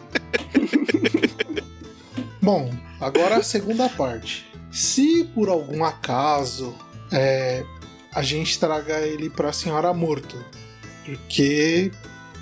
Bom, 2.52 2.68
agora 3.00 3.38
a 3.38 3.44
segunda 3.44 3.88
parte. 3.90 4.52
Se 4.72 5.24
por 5.36 5.50
algum 5.50 5.84
acaso 5.84 6.74
é, 7.12 7.64
a 8.12 8.24
gente 8.24 8.60
traga 8.60 9.02
ele 9.02 9.30
pra 9.30 9.54
senhora 9.54 9.94
morto, 9.94 10.44
porque, 11.06 11.92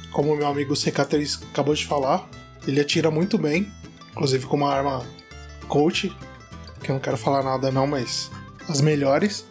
como 0.10 0.34
meu 0.34 0.47
amigo 0.47 0.78
Cicatriz 0.78 1.38
acabou 1.51 1.76
de 1.76 1.86
falar, 1.86 2.26
ele 2.66 2.80
atira 2.80 3.12
muito 3.12 3.38
bem, 3.38 3.70
inclusive 4.12 4.45
com 4.45 4.55
uma 4.55 4.74
arma 4.74 5.05
coach, 5.68 6.16
que 6.82 6.89
eu 6.89 6.93
não 6.93 7.01
quero 7.01 7.18
falar 7.18 7.43
nada 7.43 7.70
não, 7.70 7.86
mas 7.86 8.32
as 8.70 8.80
melhores. 8.80 9.45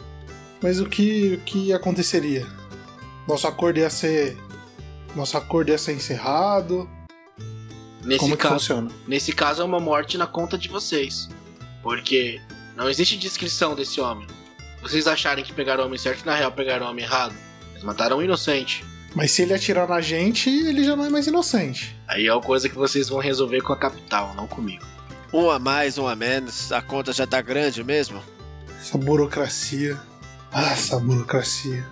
Mas 0.63 0.81
o 0.81 0.87
que, 0.87 1.35
o 1.35 1.41
que 1.45 1.71
aconteceria? 1.75 2.47
Nosso 3.29 3.47
acordo 3.47 3.79
ia 3.79 3.91
ser. 3.91 4.39
Nosso 5.15 5.37
acordo 5.37 5.71
ia 5.71 5.77
ser 5.77 5.93
encerrado. 5.93 6.89
Nesse 8.07 8.21
Como 8.21 8.37
que 8.37 8.43
caso, 8.43 8.55
funciona? 8.55 8.91
nesse 9.07 9.33
caso 9.33 9.63
é 9.63 9.65
uma 9.65 9.81
morte 9.81 10.17
na 10.17 10.27
conta 10.27 10.57
de 10.57 10.69
vocês. 10.69 11.29
Porque 11.83 12.41
não 12.77 12.89
existe 12.89 13.17
descrição 13.17 13.75
desse 13.75 14.01
homem. 14.01 14.27
Vocês 14.81 15.07
acharem 15.07 15.45
que 15.45 15.53
pegaram 15.53 15.83
o 15.83 15.87
homem 15.87 15.99
certo 15.99 16.23
e 16.23 16.27
na 16.27 16.35
real 16.37 16.53
pegaram 16.53 16.87
o 16.87 16.91
homem 16.91 17.05
errado. 17.05 17.35
Eles 17.73 17.83
mataram 17.83 18.19
um 18.19 18.23
inocente. 18.23 18.85
Mas 19.15 19.33
se 19.33 19.43
ele 19.43 19.55
atirar 19.55 19.89
na 19.89 20.01
gente, 20.01 20.49
ele 20.49 20.85
já 20.85 20.95
não 20.95 21.05
é 21.05 21.09
mais 21.11 21.27
inocente. 21.27 21.97
Aí 22.07 22.27
é 22.27 22.33
uma 22.33 22.43
coisa 22.43 22.69
que 22.69 22.75
vocês 22.77 23.09
vão 23.09 23.19
resolver 23.19 23.61
com 23.63 23.73
a 23.73 23.77
capital, 23.77 24.35
não 24.35 24.47
comigo. 24.47 24.85
Um 25.33 25.51
a 25.51 25.59
mais, 25.59 25.99
um 25.99 26.07
a 26.07 26.15
menos, 26.15 26.71
a 26.71 26.81
conta 26.81 27.13
já 27.13 27.27
tá 27.27 27.41
grande 27.41 27.83
mesmo? 27.83 28.23
Essa 28.79 28.97
burocracia. 28.97 29.99
Ah, 30.53 30.71
essa 30.73 31.01
burocracia. 31.01 31.85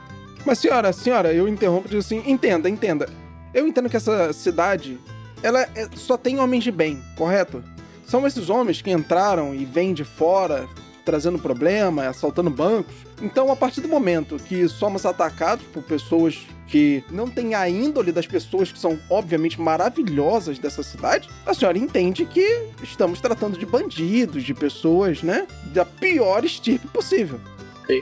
Mas 0.47 0.59
senhora, 0.59 0.93
senhora, 0.93 1.33
eu 1.33 1.49
interrompo 1.49 1.87
e 1.89 1.91
digo 1.91 2.01
assim, 2.01 2.23
entenda, 2.27 2.69
entenda. 2.69 3.09
Eu 3.53 3.67
entendo 3.67 3.89
que 3.89 3.97
essa 3.97 4.33
cidade, 4.33 4.99
ela 5.45 5.61
é- 5.61 5.89
só 5.95 6.17
tem 6.17 6.41
homens 6.41 6.65
de 6.65 6.73
bem, 6.73 7.03
correto? 7.17 7.63
São 8.07 8.27
esses 8.27 8.49
homens 8.49 8.81
que 8.81 8.91
entraram 8.91 9.55
e 9.55 9.65
vêm 9.65 9.93
de 9.93 10.03
fora, 10.03 10.67
trazendo 11.05 11.39
problema, 11.39 12.09
assaltando 12.09 12.49
bancos. 12.49 12.95
Então, 13.21 13.53
a 13.53 13.57
partir 13.57 13.83
do 13.83 13.89
momento 13.89 14.37
que 14.37 14.67
somos 14.69 15.05
atacados 15.05 15.65
por 15.67 15.83
pessoas 15.83 16.47
que 16.67 17.05
não 17.11 17.29
têm 17.29 17.55
a 17.55 17.69
índole 17.69 18.11
das 18.11 18.27
pessoas 18.27 18.73
que 18.73 18.79
são, 18.79 18.99
obviamente, 19.11 19.61
maravilhosas 19.61 20.59
dessa 20.59 20.83
cidade, 20.83 21.29
a 21.45 21.53
senhora 21.53 21.77
entende 21.77 22.25
que 22.25 22.69
estamos 22.83 23.21
tratando 23.21 23.59
de 23.59 23.67
bandidos, 23.67 24.43
de 24.43 24.55
pessoas, 24.55 25.23
né, 25.23 25.47
da 25.67 25.85
pior 25.85 26.43
estirpe 26.45 26.89
possível. 26.89 27.39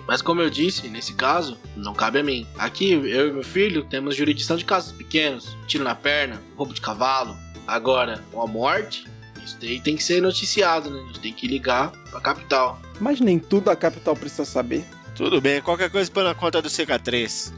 Mas 0.06 0.22
como 0.22 0.40
eu 0.40 0.48
disse, 0.48 0.88
nesse 0.88 1.14
caso, 1.14 1.58
não 1.76 1.92
cabe 1.92 2.20
a 2.20 2.22
mim. 2.22 2.46
Aqui, 2.56 2.92
eu 2.92 3.28
e 3.28 3.32
meu 3.32 3.42
filho 3.42 3.84
temos 3.84 4.14
jurisdição 4.14 4.56
de 4.56 4.64
casos 4.64 4.92
pequenos. 4.92 5.56
Tiro 5.66 5.84
na 5.84 5.94
perna, 5.94 6.40
roubo 6.56 6.72
de 6.72 6.80
cavalo. 6.80 7.36
Agora, 7.66 8.22
uma 8.32 8.46
morte, 8.46 9.06
isso 9.44 9.56
daí 9.60 9.80
tem 9.80 9.96
que 9.96 10.04
ser 10.04 10.22
noticiado, 10.22 10.90
né? 10.90 11.00
A 11.00 11.06
gente 11.06 11.20
tem 11.20 11.32
que 11.32 11.48
ligar 11.48 11.90
pra 12.10 12.20
capital. 12.20 12.80
Mas 13.00 13.20
nem 13.20 13.38
tudo 13.38 13.70
a 13.70 13.76
capital 13.76 14.14
precisa 14.14 14.44
saber. 14.44 14.84
Tudo 15.16 15.40
bem, 15.40 15.60
qualquer 15.60 15.90
coisa 15.90 16.10
põe 16.10 16.24
na 16.24 16.34
conta 16.34 16.62
do 16.62 16.68
CK3. 16.68 17.52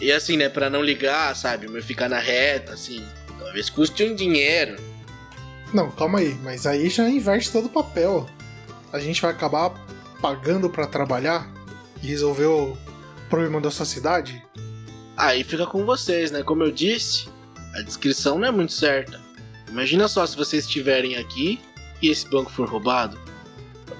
E 0.00 0.12
assim, 0.12 0.36
né, 0.36 0.48
pra 0.48 0.70
não 0.70 0.82
ligar, 0.82 1.34
sabe? 1.36 1.68
Mas 1.68 1.84
ficar 1.84 2.08
na 2.08 2.18
reta, 2.18 2.72
assim. 2.72 3.04
Talvez 3.38 3.68
custe 3.68 4.04
um 4.04 4.14
dinheiro. 4.14 4.76
Não, 5.72 5.90
calma 5.90 6.20
aí, 6.20 6.34
mas 6.42 6.66
aí 6.66 6.88
já 6.88 7.08
inverte 7.08 7.50
todo 7.50 7.66
o 7.66 7.70
papel. 7.70 8.28
A 8.92 8.98
gente 8.98 9.20
vai 9.20 9.32
acabar 9.32 9.70
pagando 10.20 10.70
pra 10.70 10.86
trabalhar 10.86 11.48
e 12.04 12.06
resolver 12.06 12.46
o 12.46 12.76
problema 13.30 13.60
da 13.60 13.70
sua 13.70 13.86
cidade? 13.86 14.44
Aí 15.16 15.42
fica 15.42 15.66
com 15.66 15.84
vocês, 15.86 16.30
né? 16.30 16.42
Como 16.42 16.62
eu 16.62 16.70
disse, 16.70 17.28
a 17.74 17.80
descrição 17.80 18.38
não 18.38 18.48
é 18.48 18.50
muito 18.50 18.72
certa. 18.72 19.20
Imagina 19.68 20.06
só 20.06 20.26
se 20.26 20.36
vocês 20.36 20.66
estiverem 20.66 21.16
aqui 21.16 21.58
e 22.02 22.08
esse 22.08 22.28
banco 22.28 22.50
for 22.50 22.68
roubado. 22.68 23.18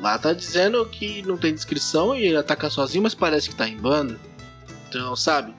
Lá 0.01 0.19
tá 0.19 0.33
dizendo 0.33 0.85
que 0.87 1.23
não 1.23 1.37
tem 1.37 1.55
descrição 1.55 2.15
e 2.15 2.25
ele 2.25 2.37
ataca 2.37 2.69
sozinho, 2.69 3.03
mas 3.03 3.15
parece 3.15 3.49
que 3.49 3.57
tá 3.57 3.67
em 3.67 3.77
bando. 3.77 4.21
Então, 4.89 5.17
sabe? 5.17 5.55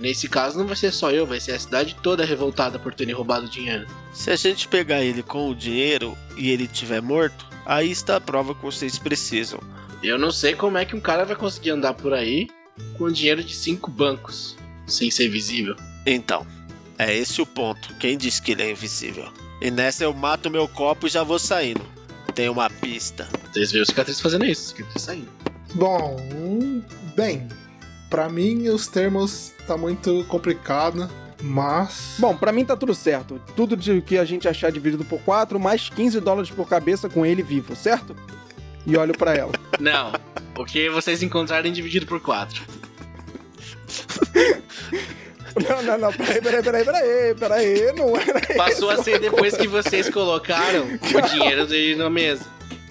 Nesse 0.00 0.28
caso 0.28 0.58
não 0.58 0.66
vai 0.66 0.76
ser 0.76 0.92
só 0.92 1.10
eu, 1.10 1.24
vai 1.24 1.40
ser 1.40 1.52
a 1.52 1.58
cidade 1.58 1.96
toda 2.02 2.24
revoltada 2.24 2.78
por 2.78 2.92
terem 2.92 3.14
roubado 3.14 3.48
dinheiro. 3.48 3.86
Se 4.12 4.30
a 4.30 4.36
gente 4.36 4.68
pegar 4.68 5.02
ele 5.02 5.22
com 5.22 5.48
o 5.48 5.54
dinheiro 5.54 6.16
e 6.36 6.50
ele 6.50 6.66
tiver 6.66 7.00
morto, 7.00 7.46
aí 7.64 7.90
está 7.90 8.16
a 8.16 8.20
prova 8.20 8.54
que 8.54 8.62
vocês 8.62 8.98
precisam. 8.98 9.60
Eu 10.02 10.18
não 10.18 10.30
sei 10.30 10.54
como 10.54 10.78
é 10.78 10.84
que 10.84 10.94
um 10.94 11.00
cara 11.00 11.24
vai 11.24 11.36
conseguir 11.36 11.70
andar 11.70 11.94
por 11.94 12.12
aí 12.12 12.48
com 12.98 13.10
dinheiro 13.10 13.42
de 13.42 13.54
cinco 13.54 13.90
bancos, 13.90 14.56
sem 14.86 15.10
ser 15.10 15.28
visível. 15.28 15.74
Então, 16.04 16.46
é 16.98 17.14
esse 17.14 17.40
o 17.40 17.46
ponto. 17.46 17.94
Quem 17.96 18.16
disse 18.16 18.40
que 18.40 18.52
ele 18.52 18.62
é 18.62 18.70
invisível? 18.70 19.30
E 19.60 19.70
nessa 19.70 20.04
eu 20.04 20.12
mato 20.12 20.50
meu 20.50 20.68
copo 20.68 21.06
e 21.06 21.10
já 21.10 21.22
vou 21.22 21.38
saindo. 21.38 21.82
Tem 22.34 22.48
uma 22.48 22.68
pista. 22.68 23.26
Vocês 23.50 23.72
viram 23.72 23.84
o 23.84 23.86
cicatriz 23.86 24.20
fazendo 24.20 24.44
isso, 24.44 24.68
cicatriz 24.68 25.02
saindo. 25.02 25.28
Bom, 25.74 26.16
bem, 27.16 27.48
pra 28.10 28.28
mim 28.28 28.68
os 28.68 28.86
termos 28.86 29.52
tá 29.66 29.76
muito 29.76 30.24
complicado, 30.28 31.10
mas 31.42 32.14
Bom, 32.18 32.36
pra 32.36 32.52
mim 32.52 32.64
tá 32.64 32.76
tudo 32.76 32.94
certo. 32.94 33.40
Tudo 33.54 33.76
de 33.76 34.00
que 34.02 34.18
a 34.18 34.24
gente 34.24 34.46
achar 34.46 34.70
dividido 34.70 35.04
por 35.04 35.20
4, 35.20 35.58
mais 35.58 35.88
15 35.88 36.20
dólares 36.20 36.50
por 36.50 36.68
cabeça 36.68 37.08
com 37.08 37.24
ele 37.24 37.42
vivo, 37.42 37.74
certo? 37.74 38.14
E 38.86 38.96
olho 38.96 39.12
pra 39.16 39.34
ela. 39.34 39.52
Não, 39.80 40.12
porque 40.54 40.88
vocês 40.88 41.22
encontrarem 41.22 41.72
dividido 41.72 42.06
por 42.06 42.20
quatro. 42.20 42.62
Não, 45.68 45.82
não, 45.82 45.98
não, 45.98 46.12
peraí, 46.12 46.40
peraí, 46.42 46.62
peraí, 46.62 46.84
peraí, 46.84 47.34
peraí, 47.34 47.92
não 47.94 48.14
era 48.14 48.40
Passou 48.56 48.90
a 48.90 49.02
ser 49.02 49.18
depois 49.18 49.56
que 49.56 49.66
vocês 49.66 50.10
colocaram 50.10 50.84
o 50.84 51.20
dinheiro 51.30 51.66
dele 51.66 51.96
na 51.96 52.10
mesa. 52.10 52.44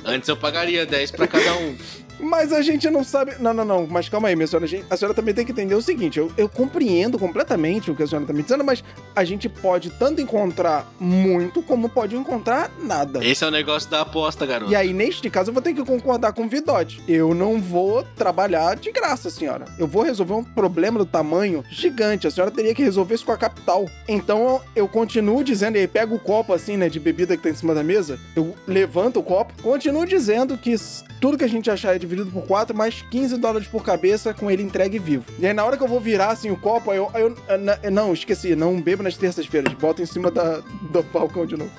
Antes 0.03 0.27
eu 0.27 0.35
pagaria 0.35 0.85
10 0.85 1.11
pra 1.11 1.27
cada 1.27 1.53
um. 1.57 1.77
Mas 2.25 2.51
a 2.51 2.61
gente 2.61 2.89
não 2.89 3.03
sabe. 3.03 3.33
Não, 3.39 3.53
não, 3.53 3.63
não. 3.63 3.87
Mas 3.87 4.09
calma 4.09 4.27
aí, 4.29 4.35
minha 4.35 4.47
senhora. 4.47 4.65
A, 4.65 4.67
gente- 4.67 4.85
a 4.89 4.97
senhora 4.97 5.13
também 5.13 5.33
tem 5.33 5.45
que 5.45 5.51
entender 5.51 5.75
o 5.75 5.81
seguinte: 5.81 6.17
eu, 6.17 6.31
eu 6.37 6.49
compreendo 6.49 7.19
completamente 7.19 7.91
o 7.91 7.95
que 7.95 8.01
a 8.03 8.07
senhora 8.07 8.25
tá 8.25 8.33
me 8.33 8.41
dizendo, 8.41 8.63
mas 8.63 8.83
a 9.15 9.23
gente 9.23 9.47
pode 9.47 9.89
tanto 9.91 10.21
encontrar 10.21 10.91
muito 10.99 11.61
como 11.61 11.87
pode 11.87 12.15
encontrar 12.15 12.71
nada. 12.81 13.23
Esse 13.25 13.43
é 13.43 13.47
o 13.47 13.51
negócio 13.51 13.89
da 13.89 14.01
aposta, 14.01 14.45
garoto. 14.45 14.71
E 14.71 14.75
aí, 14.75 14.91
neste 14.93 15.29
caso, 15.29 15.49
eu 15.49 15.53
vou 15.53 15.61
ter 15.61 15.73
que 15.73 15.83
concordar 15.85 16.33
com 16.33 16.43
o 16.45 16.49
Vidote. 16.49 17.01
Eu 17.07 17.33
não 17.33 17.61
vou 17.61 18.03
trabalhar 18.15 18.75
de 18.75 18.91
graça, 18.91 19.29
senhora. 19.29 19.65
Eu 19.77 19.87
vou 19.87 20.03
resolver 20.03 20.33
um 20.33 20.43
problema 20.43 20.97
do 20.97 21.05
tamanho 21.05 21.63
gigante. 21.69 22.25
A 22.27 22.31
senhora 22.31 22.49
teria 22.51 22.73
que 22.73 22.83
resolver 22.83 23.15
isso 23.15 23.25
com 23.25 23.31
a 23.31 23.37
capital. 23.37 23.85
Então, 24.07 24.61
eu 24.75 24.87
continuo 24.87 25.43
dizendo, 25.43 25.75
e 25.75 25.79
aí 25.81 25.87
pego 25.87 26.15
o 26.15 26.19
copo 26.19 26.53
assim, 26.53 26.75
né, 26.77 26.89
de 26.89 26.99
bebida 26.99 27.37
que 27.37 27.43
tá 27.43 27.49
em 27.49 27.55
cima 27.55 27.73
da 27.75 27.83
mesa, 27.83 28.19
eu 28.35 28.55
levanto 28.67 29.19
o 29.19 29.23
copo, 29.23 29.53
continuo 29.61 30.05
dizendo 30.05 30.57
que 30.57 30.75
tudo 31.21 31.37
que 31.37 31.43
a 31.43 31.49
gente 31.49 31.69
achar 31.69 31.95
é 31.95 31.99
dividido 32.15 32.39
por 32.41 32.47
4, 32.47 32.75
mais 32.75 33.01
15 33.01 33.37
dólares 33.37 33.67
por 33.67 33.83
cabeça 33.83 34.33
com 34.33 34.49
ele 34.49 34.63
entregue 34.63 34.97
vivo. 34.99 35.25
E 35.39 35.45
aí, 35.45 35.53
na 35.53 35.63
hora 35.65 35.77
que 35.77 35.83
eu 35.83 35.87
vou 35.87 35.99
virar 35.99 36.29
assim 36.29 36.49
o 36.51 36.57
copo, 36.57 36.91
aí 36.91 36.97
eu. 36.97 37.09
aí 37.13 37.21
eu- 37.21 37.35
ah, 37.49 37.57
na- 37.57 37.77
não, 37.91 38.13
esqueci, 38.13 38.55
não 38.55 38.81
bebo 38.81 39.03
nas 39.03 39.17
terças-feiras. 39.17 39.73
Bota 39.73 40.01
em 40.01 40.05
cima 40.05 40.31
da, 40.31 40.61
do 40.91 41.03
balcão 41.03 41.45
de 41.45 41.55
novo. 41.57 41.71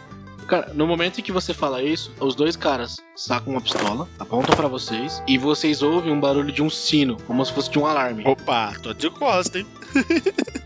Cara, 0.47 0.71
no 0.75 0.87
momento 0.87 1.19
em 1.19 1.23
que 1.25 1.33
você 1.33 1.53
fala 1.53 1.83
isso, 1.83 2.13
os 2.21 2.37
dois 2.37 2.55
caras 2.55 2.99
sacam 3.17 3.53
uma 3.55 3.61
pistola, 3.61 4.09
apontam 4.17 4.55
pra 4.55 4.69
vocês 4.69 5.21
e 5.27 5.37
vocês 5.37 5.83
ouvem 5.83 6.13
um 6.13 6.21
barulho 6.21 6.53
de 6.53 6.63
um 6.63 6.71
sino, 6.71 7.17
como 7.27 7.45
se 7.45 7.53
fosse 7.53 7.69
de 7.69 7.81
um 7.81 7.85
alarme. 7.87 8.23
Opa, 8.25 8.73
tô 8.81 8.93
de 8.95 9.11
costa, 9.11 9.59
hein? 9.59 9.67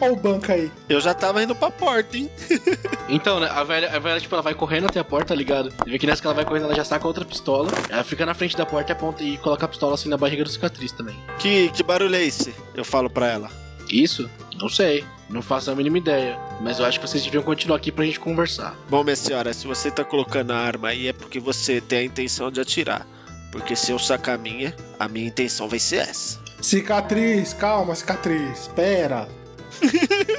Olha 0.00 0.12
o 0.12 0.16
banco 0.16 0.52
aí. 0.52 0.70
Eu 0.88 1.00
já 1.00 1.14
tava 1.14 1.42
indo 1.42 1.54
pra 1.54 1.70
porta, 1.70 2.16
hein? 2.16 2.30
Então, 3.08 3.38
né, 3.38 3.48
a 3.48 3.62
velha, 3.62 3.88
a 3.94 4.00
velha, 4.00 4.20
tipo, 4.20 4.34
ela 4.34 4.42
vai 4.42 4.52
correndo 4.52 4.86
até 4.86 4.98
a 4.98 5.04
porta, 5.04 5.28
tá 5.28 5.34
ligado? 5.34 5.72
E 5.86 5.90
vê 5.90 5.96
que 5.96 6.08
nessa 6.08 6.20
que 6.20 6.26
ela 6.26 6.34
vai 6.34 6.44
correndo, 6.44 6.64
ela 6.64 6.74
já 6.74 6.84
saca 6.84 7.06
outra 7.06 7.24
pistola. 7.24 7.70
Ela 7.88 8.02
fica 8.02 8.26
na 8.26 8.34
frente 8.34 8.56
da 8.56 8.66
porta 8.66 8.90
e 8.90 8.94
aponta 8.94 9.22
e 9.22 9.38
coloca 9.38 9.64
a 9.64 9.68
pistola 9.68 9.94
assim 9.94 10.08
na 10.08 10.16
barriga 10.16 10.42
do 10.42 10.50
cicatriz 10.50 10.90
também. 10.90 11.16
Que, 11.38 11.68
que 11.68 11.84
barulho 11.84 12.16
é 12.16 12.24
esse? 12.24 12.52
Eu 12.74 12.84
falo 12.84 13.08
pra 13.08 13.28
ela. 13.28 13.48
Isso? 13.88 14.28
Não 14.60 14.68
sei. 14.68 15.04
Não 15.30 15.40
faço 15.40 15.70
a 15.70 15.74
mínima 15.76 15.98
ideia. 15.98 16.36
Mas 16.60 16.78
eu 16.78 16.84
acho 16.84 16.98
que 16.98 17.06
vocês 17.06 17.22
deviam 17.22 17.42
continuar 17.42 17.76
aqui 17.76 17.92
pra 17.92 18.04
gente 18.04 18.18
conversar. 18.18 18.74
Bom, 18.88 19.04
minha 19.04 19.16
senhora, 19.16 19.52
se 19.52 19.66
você 19.66 19.88
tá 19.90 20.04
colocando 20.04 20.52
a 20.52 20.56
arma 20.56 20.88
aí 20.88 21.08
é 21.08 21.12
porque 21.12 21.38
você 21.38 21.80
tem 21.80 21.98
a 22.00 22.04
intenção 22.04 22.50
de 22.50 22.60
atirar. 22.60 23.06
Porque 23.52 23.76
se 23.76 23.92
eu 23.92 23.98
sacar 23.98 24.34
a 24.34 24.38
minha, 24.38 24.74
a 24.98 25.06
minha 25.08 25.26
intenção 25.28 25.68
vai 25.68 25.78
ser 25.78 25.96
essa. 25.98 26.40
Cicatriz, 26.60 27.52
calma, 27.52 27.94
cicatriz. 27.94 28.62
Espera. 28.62 29.28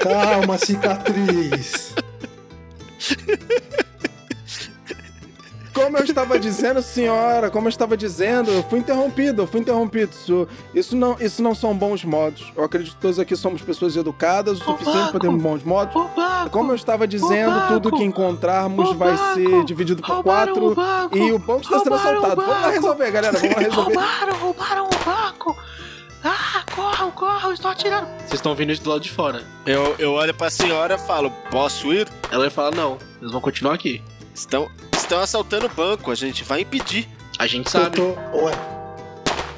Calma, 0.01 0.57
cicatriz. 0.57 1.93
Como 5.77 5.95
eu 5.95 6.03
estava 6.03 6.39
dizendo, 6.39 6.81
senhora, 6.81 7.51
como 7.51 7.67
eu 7.67 7.69
estava 7.69 7.95
dizendo, 7.95 8.49
eu 8.49 8.63
fui 8.63 8.79
interrompido, 8.79 9.43
eu 9.43 9.47
fui 9.47 9.59
interrompido. 9.59 10.11
Isso, 10.11 10.47
isso, 10.73 10.95
não, 10.95 11.15
isso 11.19 11.43
não 11.43 11.53
são 11.53 11.77
bons 11.77 12.03
modos. 12.03 12.51
Eu 12.57 12.63
acredito 12.63 12.95
que 12.95 13.01
todos 13.01 13.19
aqui 13.19 13.35
somos 13.35 13.61
pessoas 13.61 13.95
educadas 13.95 14.59
o 14.59 14.63
suficiente 14.63 15.11
para 15.11 15.19
termos 15.19 15.39
bons 15.39 15.63
modos. 15.63 15.93
Como 16.51 16.71
eu 16.71 16.75
estava 16.75 17.07
dizendo, 17.07 17.67
tudo 17.67 17.91
que 17.91 18.03
encontrarmos 18.03 18.93
vai 18.93 19.15
ser 19.35 19.63
dividido 19.65 20.01
por 20.01 20.23
quatro 20.23 20.75
e 21.13 21.31
o 21.31 21.37
banco 21.37 21.61
está 21.61 21.77
sendo 21.77 21.93
assaltado. 21.93 22.41
Vamos 22.41 22.61
lá 22.61 22.69
resolver, 22.71 23.11
galera, 23.11 23.37
vamos 23.37 23.55
lá 23.55 23.61
resolver. 23.61 23.93
Roubaram, 23.93 24.35
roubaram 24.39 24.96
corram, 26.77 27.09
corram, 27.09 27.51
estou 27.51 27.71
atirando. 27.71 28.07
Vocês 28.19 28.33
estão 28.33 28.53
vindo 28.53 28.71
isso 28.71 28.83
do 28.83 28.91
lado 28.91 29.01
de 29.01 29.09
fora. 29.11 29.41
Eu, 29.65 29.95
eu 29.97 30.13
olho 30.13 30.31
pra 30.33 30.47
senhora 30.49 30.93
e 30.93 30.99
falo, 30.99 31.31
posso 31.49 31.91
ir? 31.91 32.07
Ela 32.31 32.41
vai 32.41 32.49
falar, 32.51 32.71
não, 32.75 32.99
eles 33.19 33.31
vão 33.31 33.41
continuar 33.41 33.73
aqui. 33.73 34.01
Estão, 34.33 34.69
estão 34.93 35.19
assaltando 35.19 35.65
o 35.65 35.69
banco, 35.69 36.11
a 36.11 36.15
gente 36.15 36.43
vai 36.43 36.61
impedir. 36.61 37.09
A 37.39 37.47
gente 37.47 37.65
Eu 37.65 37.71
sabe. 37.71 37.95
tô. 37.95 38.09
Ué, 38.43 38.51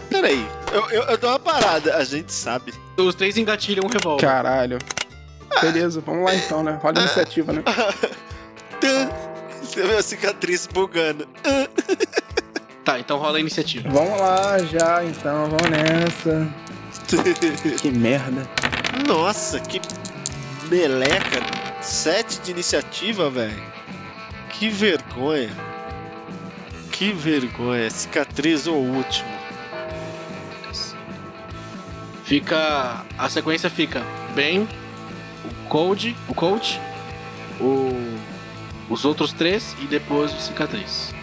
Peraí, 0.09 0.43
eu, 0.71 0.89
eu, 0.89 1.03
eu 1.03 1.17
dou 1.17 1.29
uma 1.29 1.39
parada, 1.39 1.97
a 1.97 2.03
gente 2.03 2.31
sabe. 2.31 2.73
Os 2.97 3.13
três 3.13 3.37
engatilham 3.37 3.85
um 3.85 3.89
revólver. 3.89 4.25
Caralho. 4.25 4.79
Beleza, 5.61 6.01
vamos 6.05 6.23
lá 6.23 6.33
então, 6.35 6.63
né? 6.63 6.79
Roda 6.81 7.01
a 7.01 7.03
iniciativa, 7.03 7.51
né? 7.51 7.63
Você 9.61 9.85
vê 9.85 9.97
a 9.97 10.01
cicatriz 10.01 10.67
bugando. 10.67 11.27
Tá, 12.83 12.97
então 12.99 13.17
rola 13.17 13.37
a 13.37 13.41
iniciativa. 13.41 13.87
Vamos 13.89 14.19
lá 14.19 14.57
já, 14.59 15.03
então, 15.03 15.45
vamos 15.49 15.69
nessa. 15.69 16.68
Que 17.81 17.91
merda. 17.91 18.47
Nossa, 19.07 19.59
que 19.59 19.81
meleca. 20.69 21.39
Sete 21.81 22.39
de 22.41 22.51
iniciativa, 22.51 23.29
velho. 23.29 23.63
Que 24.51 24.69
vergonha. 24.69 25.49
Que 26.91 27.11
vergonha. 27.11 27.89
Cicatriz 27.89 28.67
o 28.67 28.73
último. 28.73 29.29
Fica. 32.23 33.05
A 33.17 33.27
sequência 33.27 33.69
fica 33.69 34.03
Ben, 34.35 34.67
o 35.45 35.69
Cold, 35.69 36.15
o 36.27 36.33
Coach, 36.33 36.79
o. 37.59 37.89
Os 38.87 39.05
outros 39.05 39.31
três 39.31 39.75
e 39.81 39.85
depois 39.85 40.33
o 40.33 40.39
cicatriz. 40.39 41.13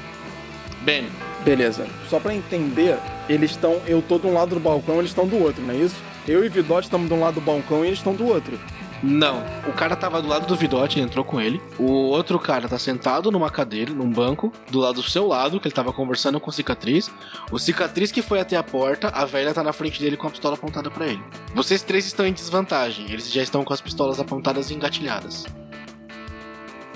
Ben, 0.83 1.09
Beleza. 1.47 1.87
Só 2.11 2.19
pra 2.19 2.35
entender, 2.35 2.99
eles 3.29 3.53
estão. 3.53 3.81
Eu 3.87 4.03
tô 4.03 4.19
de 4.19 4.27
um 4.27 4.35
lado 4.35 4.57
do 4.57 4.61
balcão, 4.61 4.99
eles 4.99 5.11
estão 5.13 5.27
do 5.27 5.41
outro, 5.41 5.63
não 5.63 5.73
é 5.73 5.77
isso? 5.77 5.95
Eu 6.27 6.45
e 6.45 6.49
Vidote 6.49 6.89
estamos 6.89 7.07
de 7.09 7.15
um 7.15 7.21
lado 7.21 7.35
do 7.37 7.41
balcão 7.41 7.85
e 7.85 7.87
eles 7.87 8.01
estão 8.01 8.15
do 8.15 8.27
outro. 8.27 8.59
não. 9.01 9.45
O 9.69 9.73
cara 9.73 9.95
tava 9.95 10.21
do 10.21 10.27
lado 10.27 10.45
do 10.47 10.57
Vidote, 10.57 10.99
ele 10.99 11.07
entrou 11.07 11.25
com 11.25 11.41
ele. 11.41 11.63
O 11.79 11.85
outro 11.85 12.37
cara 12.37 12.69
tá 12.69 12.77
sentado 12.79 13.31
numa 13.31 13.49
cadeira, 13.49 13.93
num 13.93 14.11
banco, 14.11 14.53
do 14.73 14.81
lado 14.81 15.01
do 15.01 15.09
seu 15.09 15.25
lado, 15.29 15.61
que 15.61 15.69
ele 15.69 15.75
tava 15.75 15.93
conversando 15.93 16.41
com 16.41 16.51
o 16.51 16.53
cicatriz. 16.53 17.09
O 17.53 17.61
cicatriz 17.61 18.11
que 18.11 18.23
foi 18.23 18.41
até 18.41 18.57
a 18.57 18.63
porta, 18.65 19.09
a 19.09 19.25
velha 19.25 19.55
tá 19.55 19.63
na 19.63 19.73
frente 19.73 20.01
dele 20.01 20.17
com 20.17 20.27
a 20.27 20.31
pistola 20.31 20.55
apontada 20.57 20.91
pra 20.91 21.07
ele. 21.07 21.23
Vocês 21.55 21.81
três 21.83 22.07
estão 22.07 22.27
em 22.27 22.33
desvantagem, 22.33 23.07
eles 23.09 23.31
já 23.31 23.43
estão 23.43 23.63
com 23.63 23.73
as 23.73 23.81
pistolas 23.81 24.19
apontadas 24.19 24.71
e 24.71 24.75
engatilhadas. 24.75 25.47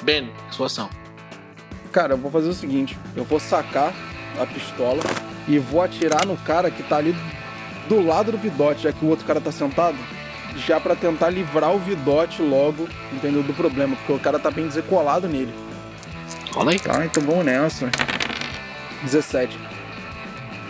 Ben, 0.03 0.28
sua 0.51 0.66
ação. 0.66 0.90
Cara, 1.92 2.14
eu 2.14 2.18
vou 2.18 2.30
fazer 2.32 2.48
o 2.48 2.55
seguinte: 2.55 2.98
eu 3.14 3.22
vou 3.24 3.38
sacar 3.38 3.92
a 4.43 4.47
pistola 4.47 5.03
e 5.47 5.59
vou 5.59 5.82
atirar 5.82 6.26
no 6.26 6.36
cara 6.38 6.70
que 6.70 6.82
tá 6.82 6.97
ali 6.97 7.14
do 7.88 8.05
lado 8.05 8.32
do 8.32 8.38
Vidote, 8.38 8.82
já 8.82 8.93
que 8.93 9.05
o 9.05 9.09
outro 9.09 9.26
cara 9.26 9.41
tá 9.41 9.51
sentado. 9.51 9.97
Já 10.57 10.80
pra 10.80 10.97
tentar 10.97 11.30
livrar 11.30 11.72
o 11.72 11.78
Vidote 11.78 12.43
logo, 12.43 12.88
entendeu? 13.12 13.43
Do 13.43 13.55
problema, 13.55 13.95
porque 13.97 14.12
o 14.12 14.18
cara 14.18 14.38
tá 14.38 14.51
bem 14.51 14.66
desecolado 14.66 15.28
nele. 15.28 15.53
Rola 16.53 16.72
aí. 16.72 16.80
Tá, 16.80 17.05
então 17.05 17.22
vamos 17.22 17.45
nessa. 17.45 17.88
17. 19.03 19.57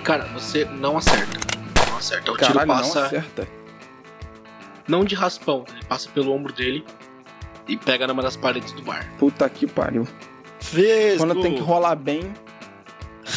Cara, 0.05 0.25
você 0.35 0.65
não 0.67 0.97
acerta. 0.99 1.39
Não 1.89 1.97
acerta. 1.97 2.31
O 2.31 2.37
tiro 2.37 2.53
Caralho, 2.53 2.67
não 2.69 2.77
passa. 2.77 3.07
acerta. 3.07 3.49
não 4.87 5.05
de 5.05 5.15
raspão, 5.15 5.65
ele 5.71 5.85
passa 5.85 6.09
pelo 6.11 6.33
ombro 6.33 6.53
dele 6.53 6.85
e 7.67 7.77
pega 7.77 8.07
numa 8.07 8.23
das 8.23 8.37
paredes 8.37 8.73
do 8.73 8.83
bar. 8.83 9.07
Puta 9.19 9.49
que 9.49 9.67
pariu. 9.67 10.07
Vesgo. 10.61 11.19
Quando 11.27 11.41
tem 11.43 11.55
que 11.55 11.61
rolar 11.61 11.95
bem, 11.97 12.33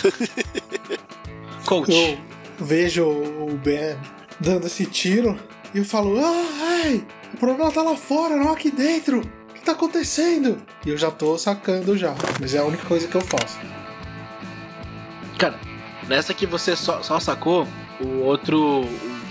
Coach, 1.65 1.91
eu 1.91 2.17
vejo 2.59 3.05
o 3.05 3.57
Ben 3.63 3.97
dando 4.39 4.67
esse 4.67 4.85
tiro 4.85 5.37
e 5.73 5.79
eu 5.79 5.85
falo: 5.85 6.19
Ah, 6.19 6.81
ai, 6.83 7.05
o 7.33 7.37
problema 7.37 7.71
tá 7.71 7.81
lá 7.81 7.95
fora, 7.95 8.35
não 8.35 8.51
aqui 8.51 8.69
dentro. 8.69 9.21
O 9.49 9.53
que 9.53 9.61
tá 9.61 9.71
acontecendo? 9.71 10.61
E 10.85 10.89
eu 10.89 10.97
já 10.97 11.09
tô 11.09 11.37
sacando 11.37 11.97
já, 11.97 12.13
mas 12.39 12.53
é 12.53 12.59
a 12.59 12.65
única 12.65 12.85
coisa 12.85 13.07
que 13.07 13.15
eu 13.15 13.21
faço. 13.21 13.57
cara, 15.37 15.59
nessa 16.07 16.33
que 16.33 16.45
você 16.45 16.75
só, 16.75 17.01
só 17.01 17.19
sacou, 17.19 17.67
o 18.01 18.19
outro 18.19 18.85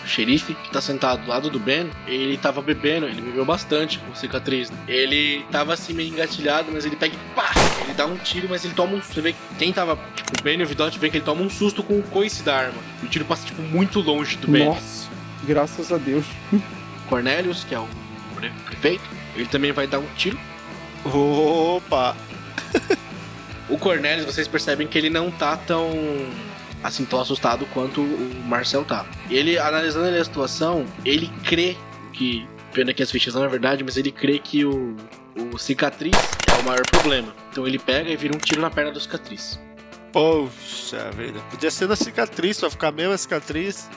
o 0.04 0.06
xerife 0.08 0.54
que 0.54 0.70
tá 0.70 0.80
sentado 0.80 1.22
do 1.22 1.28
lado 1.28 1.48
do 1.50 1.58
Ben, 1.58 1.90
ele 2.06 2.36
tava 2.36 2.60
bebendo, 2.60 3.06
ele 3.06 3.20
bebeu 3.20 3.44
bastante 3.44 3.98
com 3.98 4.14
cicatriz. 4.14 4.70
né? 4.70 4.76
Ele 4.88 5.44
tava 5.50 5.72
assim 5.74 5.92
meio 5.92 6.08
engatilhado, 6.12 6.70
mas 6.72 6.84
ele 6.84 6.96
pega 6.96 7.14
e 7.14 7.34
pá! 7.34 7.50
Ele 7.84 7.94
dá 7.94 8.06
um 8.06 8.16
tiro, 8.16 8.48
mas 8.50 8.64
ele 8.64 8.74
toma 8.74 8.94
um. 8.96 9.00
Você 9.02 9.20
vê 9.20 9.32
que 9.32 9.38
quem 9.58 9.72
tava, 9.72 9.98
tipo, 10.14 10.30
o 10.38 10.42
Ben 10.42 10.58
e 10.58 10.62
o 10.62 10.66
Vidote 10.66 10.98
vê 10.98 11.08
que 11.10 11.16
ele 11.18 11.24
toma 11.24 11.42
um 11.42 11.50
susto 11.50 11.82
com 11.82 11.98
o 11.98 12.02
coice 12.02 12.42
da 12.42 12.56
arma. 12.56 12.78
E 13.02 13.06
o 13.06 13.08
tiro 13.08 13.24
passa, 13.24 13.46
tipo, 13.46 13.60
muito 13.62 14.00
longe 14.00 14.36
do 14.36 14.48
Ben. 14.48 14.66
nossa, 14.66 15.08
graças 15.44 15.92
a 15.92 15.98
Deus. 15.98 16.24
Cornelius, 17.08 17.64
que 17.64 17.74
é 17.74 17.78
o 17.78 17.86
pre- 18.36 18.52
prefeito, 18.66 19.04
ele 19.36 19.46
também 19.46 19.72
vai 19.72 19.86
dar 19.86 19.98
um 19.98 20.06
tiro. 20.16 20.38
Opa! 21.04 22.16
O 23.68 23.78
Cornelius, 23.78 24.26
vocês 24.26 24.46
percebem 24.48 24.86
que 24.86 24.96
ele 24.98 25.10
não 25.10 25.30
tá 25.30 25.56
tão 25.56 25.90
assim 26.82 27.04
tão 27.04 27.20
assustado 27.20 27.66
quanto 27.66 28.00
o 28.00 28.42
Marcel 28.46 28.84
tá. 28.84 29.06
Ele 29.30 29.58
analisando 29.58 30.06
ali 30.06 30.18
a 30.18 30.24
situação, 30.24 30.84
ele 31.04 31.30
crê 31.44 31.76
que 32.12 32.46
pena 32.72 32.92
que 32.92 33.02
as 33.02 33.10
fichas 33.10 33.34
não 33.34 33.44
é 33.44 33.48
verdade, 33.48 33.84
mas 33.84 33.96
ele 33.96 34.10
crê 34.10 34.38
que 34.38 34.64
o, 34.64 34.96
o 35.52 35.58
cicatriz 35.58 36.16
é 36.56 36.60
o 36.60 36.64
maior 36.64 36.82
problema. 36.90 37.32
Então 37.50 37.66
ele 37.66 37.78
pega 37.78 38.10
e 38.10 38.16
vira 38.16 38.34
um 38.34 38.38
tiro 38.38 38.60
na 38.60 38.70
perna 38.70 38.90
do 38.92 39.00
cicatriz. 39.00 39.60
Poxa 40.12 41.10
vida. 41.16 41.40
Podia 41.50 41.70
ser 41.70 41.88
na 41.88 41.96
cicatriz, 41.96 42.56
só 42.58 42.68
ficar 42.70 42.92
mesmo 42.92 43.12
a 43.14 43.18
cicatriz. 43.18 43.88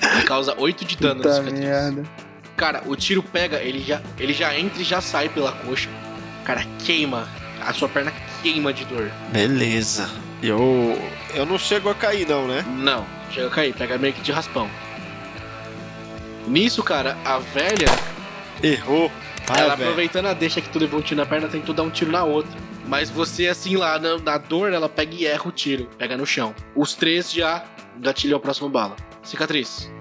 Ele 0.00 0.22
causa 0.24 0.54
8 0.56 0.84
de 0.84 0.96
dano 0.96 1.16
na 1.16 1.22
Puta 1.22 1.34
cicatriz. 1.34 1.60
merda. 1.60 2.02
Cara, 2.56 2.82
o 2.86 2.96
tiro 2.96 3.22
pega, 3.22 3.58
ele 3.58 3.80
já, 3.82 4.00
ele 4.18 4.32
já 4.32 4.56
entra 4.58 4.80
e 4.80 4.84
já 4.84 5.00
sai 5.00 5.28
pela 5.28 5.52
coxa. 5.52 5.88
Cara, 6.44 6.64
queima. 6.84 7.28
A 7.68 7.72
sua 7.74 7.86
perna 7.86 8.12
queima 8.42 8.72
de 8.72 8.86
dor. 8.86 9.10
Beleza. 9.30 10.08
Eu. 10.42 10.98
Eu 11.34 11.44
não 11.44 11.58
chego 11.58 11.90
a 11.90 11.94
cair, 11.94 12.26
não, 12.26 12.48
né? 12.48 12.64
Não, 12.66 13.04
chega 13.30 13.48
a 13.48 13.50
cair, 13.50 13.74
pega 13.74 13.98
meio 13.98 14.14
que 14.14 14.22
de 14.22 14.32
raspão. 14.32 14.70
Nisso, 16.46 16.82
cara, 16.82 17.14
a 17.26 17.38
velha, 17.38 17.88
Errou. 18.62 19.12
Vai, 19.46 19.60
ela 19.60 19.76
velho. 19.76 19.90
aproveitando 19.90 20.26
a 20.26 20.32
deixa 20.32 20.62
que 20.62 20.68
tu 20.70 20.78
levou 20.78 21.00
um 21.00 21.02
tiro 21.02 21.20
na 21.20 21.26
perna, 21.26 21.46
tentou 21.46 21.74
dar 21.74 21.82
um 21.82 21.90
tiro 21.90 22.10
na 22.10 22.24
outra. 22.24 22.50
Mas 22.86 23.10
você, 23.10 23.48
assim, 23.48 23.76
lá 23.76 23.98
na, 23.98 24.16
na 24.16 24.38
dor, 24.38 24.72
ela 24.72 24.88
pega 24.88 25.14
e 25.14 25.26
erra 25.26 25.46
o 25.46 25.52
tiro, 25.52 25.90
pega 25.98 26.16
no 26.16 26.24
chão. 26.24 26.54
Os 26.74 26.94
três 26.94 27.30
já 27.30 27.62
gatilham 27.98 28.38
a 28.38 28.40
próxima 28.40 28.70
bala. 28.70 28.96
Cicatriz. 29.22 29.92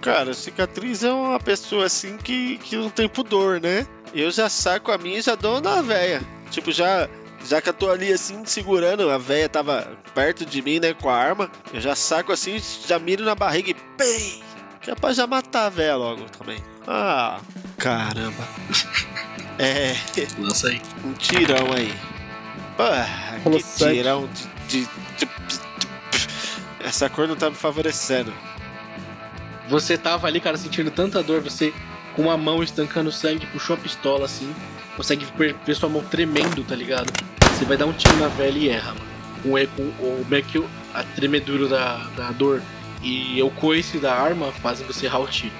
Cara, 0.00 0.34
cicatriz 0.34 1.04
é 1.04 1.12
uma 1.12 1.38
pessoa 1.38 1.84
assim 1.84 2.16
que, 2.16 2.58
que 2.58 2.74
não 2.74 2.90
tem 2.90 3.08
pudor, 3.08 3.60
né? 3.60 3.86
Eu 4.12 4.30
já 4.32 4.48
saco 4.48 4.90
a 4.90 4.98
minha 4.98 5.18
e 5.18 5.22
já 5.22 5.36
dou 5.36 5.60
na 5.60 5.82
véia. 5.82 6.20
Tipo, 6.50 6.70
já. 6.72 7.08
Já 7.48 7.58
que 7.62 7.70
eu 7.70 7.72
tô 7.72 7.90
ali 7.90 8.12
assim, 8.12 8.44
segurando, 8.44 9.08
a 9.08 9.16
véia 9.16 9.48
tava 9.48 9.96
perto 10.14 10.44
de 10.44 10.60
mim, 10.60 10.78
né, 10.78 10.92
com 10.92 11.08
a 11.08 11.16
arma. 11.16 11.50
Eu 11.72 11.80
já 11.80 11.94
saco 11.96 12.32
assim, 12.32 12.60
já 12.86 12.98
miro 12.98 13.24
na 13.24 13.34
barriga 13.34 13.70
e 13.70 13.74
pei! 13.96 14.42
Que 14.82 14.90
é 14.90 14.94
pra 14.94 15.10
já 15.14 15.26
matar 15.26 15.64
a 15.64 15.68
véia 15.70 15.96
logo 15.96 16.24
também. 16.38 16.58
Ah, 16.86 17.40
caramba. 17.78 18.46
É, 19.62 19.94
Lança 20.38 20.68
aí. 20.68 20.80
um 21.04 21.12
tirão 21.12 21.70
aí. 21.74 21.94
Ah, 22.78 23.38
Falou 23.42 23.58
que 23.58 23.64
tirão 23.76 24.26
de, 24.68 24.78
de- 24.80 24.88
de- 25.18 25.26
de- 25.26 26.28
Essa 26.82 27.10
cor 27.10 27.28
não 27.28 27.36
tá 27.36 27.50
me 27.50 27.56
favorecendo. 27.56 28.32
Você 29.68 29.98
tava 29.98 30.26
ali, 30.26 30.40
cara, 30.40 30.56
sentindo 30.56 30.90
tanta 30.90 31.22
dor, 31.22 31.42
você 31.42 31.74
uma 32.20 32.36
mão 32.36 32.62
estancando 32.62 33.10
sangue, 33.10 33.46
puxou 33.46 33.74
a 33.74 33.78
pistola 33.78 34.24
assim, 34.26 34.52
consegue 34.96 35.26
ver, 35.36 35.74
sua 35.74 35.88
mão 35.88 36.02
tremendo, 36.02 36.62
tá 36.64 36.74
ligado? 36.74 37.12
Você 37.52 37.64
vai 37.64 37.76
dar 37.76 37.86
um 37.86 37.92
tiro 37.92 38.16
na 38.16 38.28
velha 38.28 38.58
e 38.58 38.68
erra, 38.68 38.94
mano. 38.94 39.10
Com, 39.42 39.58
e- 39.58 39.66
com 39.66 39.82
o 39.82 40.26
que 40.46 40.62
a 40.94 41.02
tremedura 41.02 41.66
da, 41.68 41.96
da 42.16 42.30
dor 42.32 42.62
e 43.02 43.42
o 43.42 43.50
coice 43.50 43.98
da 43.98 44.14
arma 44.14 44.52
fazem 44.52 44.86
você 44.86 45.06
errar 45.06 45.20
o 45.20 45.26
tiro. 45.26 45.52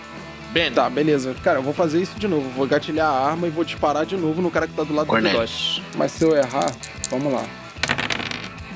Ben, 0.53 0.71
Tá, 0.73 0.91
beleza. 0.91 1.35
Cara, 1.45 1.59
eu 1.59 1.63
vou 1.63 1.73
fazer 1.73 2.03
isso 2.03 2.19
de 2.19 2.27
novo. 2.27 2.49
Vou 2.51 2.67
gatilhar 2.67 3.07
a 3.09 3.31
arma 3.31 3.47
e 3.47 3.51
vou 3.51 3.65
disparar 3.65 4.05
de 4.05 4.17
novo 4.17 4.43
no 4.43 4.51
cara 4.51 4.67
que 4.67 4.75
tá 4.75 4.83
do 4.83 4.93
lado 4.93 5.07
do 5.07 5.15
Vidote. 5.15 5.33
Cornelius. 5.33 5.83
Mas 5.97 6.11
se 6.13 6.25
eu 6.25 6.35
errar, 6.37 6.71
vamos 7.09 7.33
lá. 7.33 7.45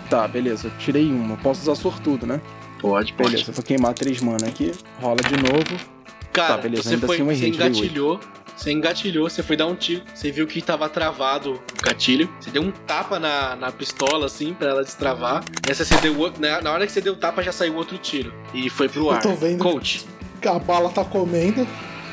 Tá, 0.08 0.28
beleza. 0.28 0.70
Tirei 0.78 1.10
uma. 1.10 1.36
Posso 1.36 1.62
usar 1.62 1.74
sortudo, 1.74 2.26
né? 2.26 2.40
Pode, 2.80 3.12
pode. 3.14 3.30
Beleza, 3.32 3.50
vou 3.52 3.62
queimar 3.64 3.92
três 3.94 4.20
mana 4.20 4.46
aqui. 4.46 4.72
Rola 5.00 5.16
de 5.16 5.36
novo. 5.36 5.93
Cara, 6.34 6.56
Tá, 6.56 6.58
beleza, 6.58 6.82
você 6.82 6.98
foi, 6.98 7.16
assim 7.16 7.30
eu 7.30 7.36
você 7.36 7.46
engatilhou, 7.48 8.20
você 8.56 8.72
engatilhou, 8.72 9.30
você 9.30 9.42
foi 9.42 9.56
dar 9.56 9.66
um 9.66 9.74
tiro, 9.74 10.02
você 10.12 10.30
viu 10.32 10.46
que 10.46 10.60
tava 10.60 10.88
travado 10.88 11.52
o 11.54 11.82
gatilho, 11.82 12.28
você 12.40 12.50
deu 12.50 12.60
um 12.62 12.70
tapa 12.72 13.18
na, 13.20 13.54
na 13.54 13.70
pistola, 13.72 14.26
assim, 14.26 14.52
pra 14.52 14.68
ela 14.68 14.82
destravar. 14.82 15.44
Nessa 15.66 15.84
você 15.84 15.96
deu 15.98 16.18
outro, 16.18 16.42
na, 16.42 16.60
na 16.60 16.72
hora 16.72 16.86
que 16.86 16.92
você 16.92 17.00
deu 17.00 17.12
o 17.12 17.16
tapa, 17.16 17.40
já 17.42 17.52
saiu 17.52 17.76
outro 17.76 17.96
tiro. 17.98 18.34
E 18.52 18.68
foi 18.68 18.88
pro 18.88 19.02
Eu 19.06 19.10
ar. 19.12 19.22
tô 19.22 19.32
vendo. 19.34 19.58
Coach, 19.62 20.04
A 20.44 20.58
bala 20.58 20.90
tá 20.90 21.04
comendo, 21.04 21.66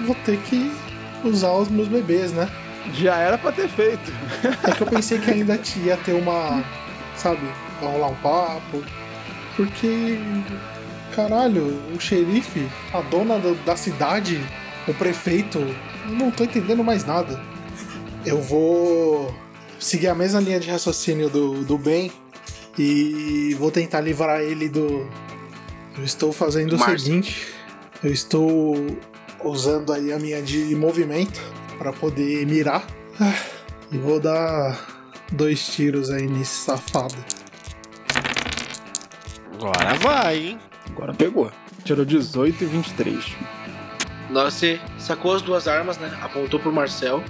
vou 0.06 0.16
ter 0.24 0.38
que 0.44 0.72
usar 1.24 1.54
os 1.54 1.68
meus 1.68 1.88
bebês, 1.88 2.32
né? 2.32 2.48
Já 2.94 3.18
era 3.18 3.38
pra 3.38 3.52
ter 3.52 3.68
feito. 3.70 4.12
É 4.64 4.72
que 4.72 4.82
eu 4.82 4.88
pensei 4.88 5.20
que 5.20 5.32
ainda 5.32 5.60
ia 5.84 5.98
ter 5.98 6.14
uma. 6.14 6.64
Sabe? 7.16 7.42
Vai 7.82 7.92
rolar 7.92 8.08
um 8.08 8.16
papo. 8.16 8.84
Porque. 9.56 10.18
Caralho, 11.16 11.64
o 11.96 12.00
xerife, 12.00 12.68
a 12.94 13.02
dona 13.02 13.38
do- 13.38 13.56
da 13.66 13.76
cidade, 13.76 14.40
o 14.88 14.94
prefeito, 14.94 15.60
eu 15.60 16.12
não 16.14 16.32
tô 16.32 16.44
entendendo 16.44 16.84
mais 16.84 17.04
nada. 17.06 17.40
Eu 18.26 18.42
vou 18.42 19.34
seguir 19.80 20.08
a 20.08 20.16
mesma 20.16 20.40
linha 20.40 20.60
de 20.60 20.70
raciocínio 20.70 21.30
do, 21.30 21.64
do 21.64 21.78
Ben 21.78 22.12
e 22.78 23.56
vou 23.60 23.72
tentar 23.72 24.00
livrar 24.02 24.40
ele 24.42 24.70
do. 24.70 25.10
Eu 25.98 26.04
estou 26.06 26.32
fazendo 26.32 26.76
o 26.76 26.80
Márcio. 26.80 27.00
seguinte: 27.00 27.48
eu 28.04 28.12
estou 28.12 28.76
usando 29.44 29.92
aí 29.92 30.14
a 30.14 30.20
minha 30.20 30.42
de 30.42 30.76
movimento 30.76 31.42
para 31.78 31.92
poder 31.92 32.46
mirar 32.46 32.86
Ah, 33.20 33.34
e 33.92 33.98
vou 33.98 34.20
dar 34.20 34.80
dois 35.32 35.68
tiros 35.68 36.10
aí 36.10 36.26
nesse 36.28 36.64
safado. 36.64 37.16
Agora 39.54 39.94
vai, 39.96 40.38
hein? 40.38 40.60
Agora 40.96 41.14
pegou. 41.14 41.52
Tirou 41.84 42.06
18 42.06 42.64
e 42.64 42.68
23. 42.68 43.26
na 44.30 44.42
hora 44.42 44.50
que 44.50 44.56
você 44.56 44.80
sacou 44.98 45.34
as 45.34 45.42
duas 45.42 45.68
armas, 45.68 45.98
né? 45.98 46.12
Apontou 46.22 46.60
pro 46.60 46.72
Marcel. 46.72 47.24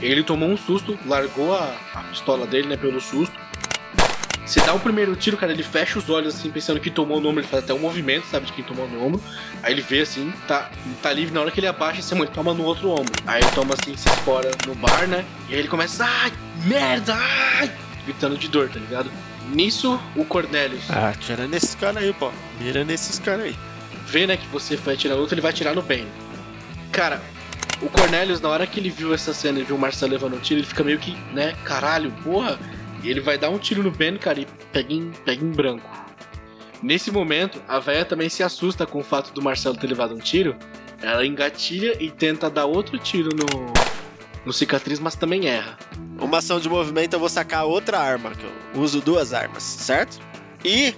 Ele 0.00 0.22
tomou 0.22 0.48
um 0.48 0.56
susto, 0.56 0.98
largou 1.06 1.54
a, 1.54 1.74
a 1.94 2.02
pistola 2.04 2.46
dele, 2.46 2.68
né? 2.68 2.76
Pelo 2.76 3.00
susto. 3.00 3.36
Você 4.46 4.60
dá 4.60 4.72
o 4.72 4.80
primeiro 4.80 5.14
tiro, 5.14 5.36
cara, 5.36 5.52
ele 5.52 5.62
fecha 5.62 5.98
os 5.98 6.08
olhos 6.08 6.34
assim, 6.34 6.50
pensando 6.50 6.80
que 6.80 6.90
tomou 6.90 7.20
no 7.20 7.28
ombro, 7.28 7.42
ele 7.42 7.48
faz 7.48 7.62
até 7.62 7.74
um 7.74 7.78
movimento, 7.78 8.24
sabe, 8.28 8.46
de 8.46 8.52
quem 8.54 8.64
tomou 8.64 8.88
no 8.88 9.04
ombro. 9.04 9.20
Aí 9.62 9.74
ele 9.74 9.82
vê 9.82 10.00
assim, 10.00 10.32
tá, 10.46 10.70
tá 11.02 11.12
livre, 11.12 11.34
na 11.34 11.42
hora 11.42 11.50
que 11.50 11.60
ele 11.60 11.66
abaixa, 11.66 12.00
você 12.00 12.14
mãe, 12.14 12.26
toma 12.28 12.54
no 12.54 12.64
outro 12.64 12.88
ombro. 12.88 13.12
Aí 13.26 13.42
ele 13.42 13.50
toma 13.50 13.74
assim, 13.74 13.94
se 13.94 14.08
espora 14.08 14.50
no 14.66 14.74
bar, 14.74 15.06
né? 15.06 15.26
E 15.50 15.52
aí 15.52 15.58
ele 15.58 15.68
começa, 15.68 16.02
ai, 16.02 16.32
merda, 16.64 17.14
ai, 17.14 17.70
gritando 18.06 18.38
de 18.38 18.48
dor, 18.48 18.70
tá 18.70 18.80
ligado? 18.80 19.10
Nisso, 19.52 19.98
o 20.14 20.24
Cornelius 20.24 20.90
Ah, 20.90 21.12
tira 21.18 21.46
nesses 21.46 21.74
caras 21.74 22.02
aí, 22.02 22.12
pô. 22.12 22.30
Mira 22.60 22.84
nesses 22.84 23.18
caras 23.18 23.44
aí. 23.46 23.56
vê, 24.06 24.26
né, 24.26 24.36
que 24.36 24.46
você 24.48 24.76
vai 24.76 24.94
atirar 24.94 25.14
no 25.14 25.20
outro, 25.20 25.34
ele 25.34 25.40
vai 25.42 25.50
atirar 25.50 25.74
no 25.74 25.82
Ben. 25.82 26.06
Cara, 26.92 27.20
o 27.82 27.88
Cornelius, 27.88 28.40
na 28.40 28.48
hora 28.48 28.66
que 28.66 28.80
ele 28.80 28.90
viu 28.90 29.12
essa 29.14 29.32
cena 29.34 29.58
e 29.60 29.62
viu 29.64 29.76
o 29.76 29.78
Marcelo 29.78 30.12
levando 30.12 30.34
um 30.36 30.40
tiro, 30.40 30.60
ele 30.60 30.66
fica 30.66 30.82
meio 30.82 30.98
que, 30.98 31.12
né, 31.32 31.54
caralho, 31.64 32.10
porra. 32.24 32.58
E 33.02 33.08
ele 33.10 33.20
vai 33.20 33.38
dar 33.38 33.50
um 33.50 33.58
tiro 33.58 33.82
no 33.82 33.90
Ben, 33.90 34.16
cara, 34.16 34.40
e 34.40 34.46
pega 34.72 34.92
em, 34.92 35.10
pega 35.24 35.44
em 35.44 35.50
branco. 35.50 35.88
Nesse 36.82 37.10
momento, 37.10 37.60
a 37.68 37.78
véia 37.78 38.04
também 38.04 38.28
se 38.28 38.42
assusta 38.42 38.86
com 38.86 38.98
o 39.00 39.04
fato 39.04 39.32
do 39.32 39.42
Marcelo 39.42 39.76
ter 39.76 39.86
levado 39.86 40.14
um 40.14 40.18
tiro. 40.18 40.56
Ela 41.02 41.24
engatilha 41.24 41.96
e 42.02 42.10
tenta 42.10 42.50
dar 42.50 42.64
outro 42.66 42.98
tiro 42.98 43.28
no, 43.34 43.72
no 44.48 44.52
cicatriz, 44.54 44.98
mas 44.98 45.14
também 45.14 45.46
erra. 45.46 45.76
Uma 46.18 46.38
ação 46.38 46.58
de 46.58 46.70
movimento, 46.70 47.12
eu 47.12 47.20
vou 47.20 47.28
sacar 47.28 47.66
outra 47.66 47.98
arma, 47.98 48.30
que 48.30 48.44
eu 48.44 48.80
uso 48.80 49.02
duas 49.02 49.34
armas, 49.34 49.62
certo? 49.62 50.18
E 50.64 50.94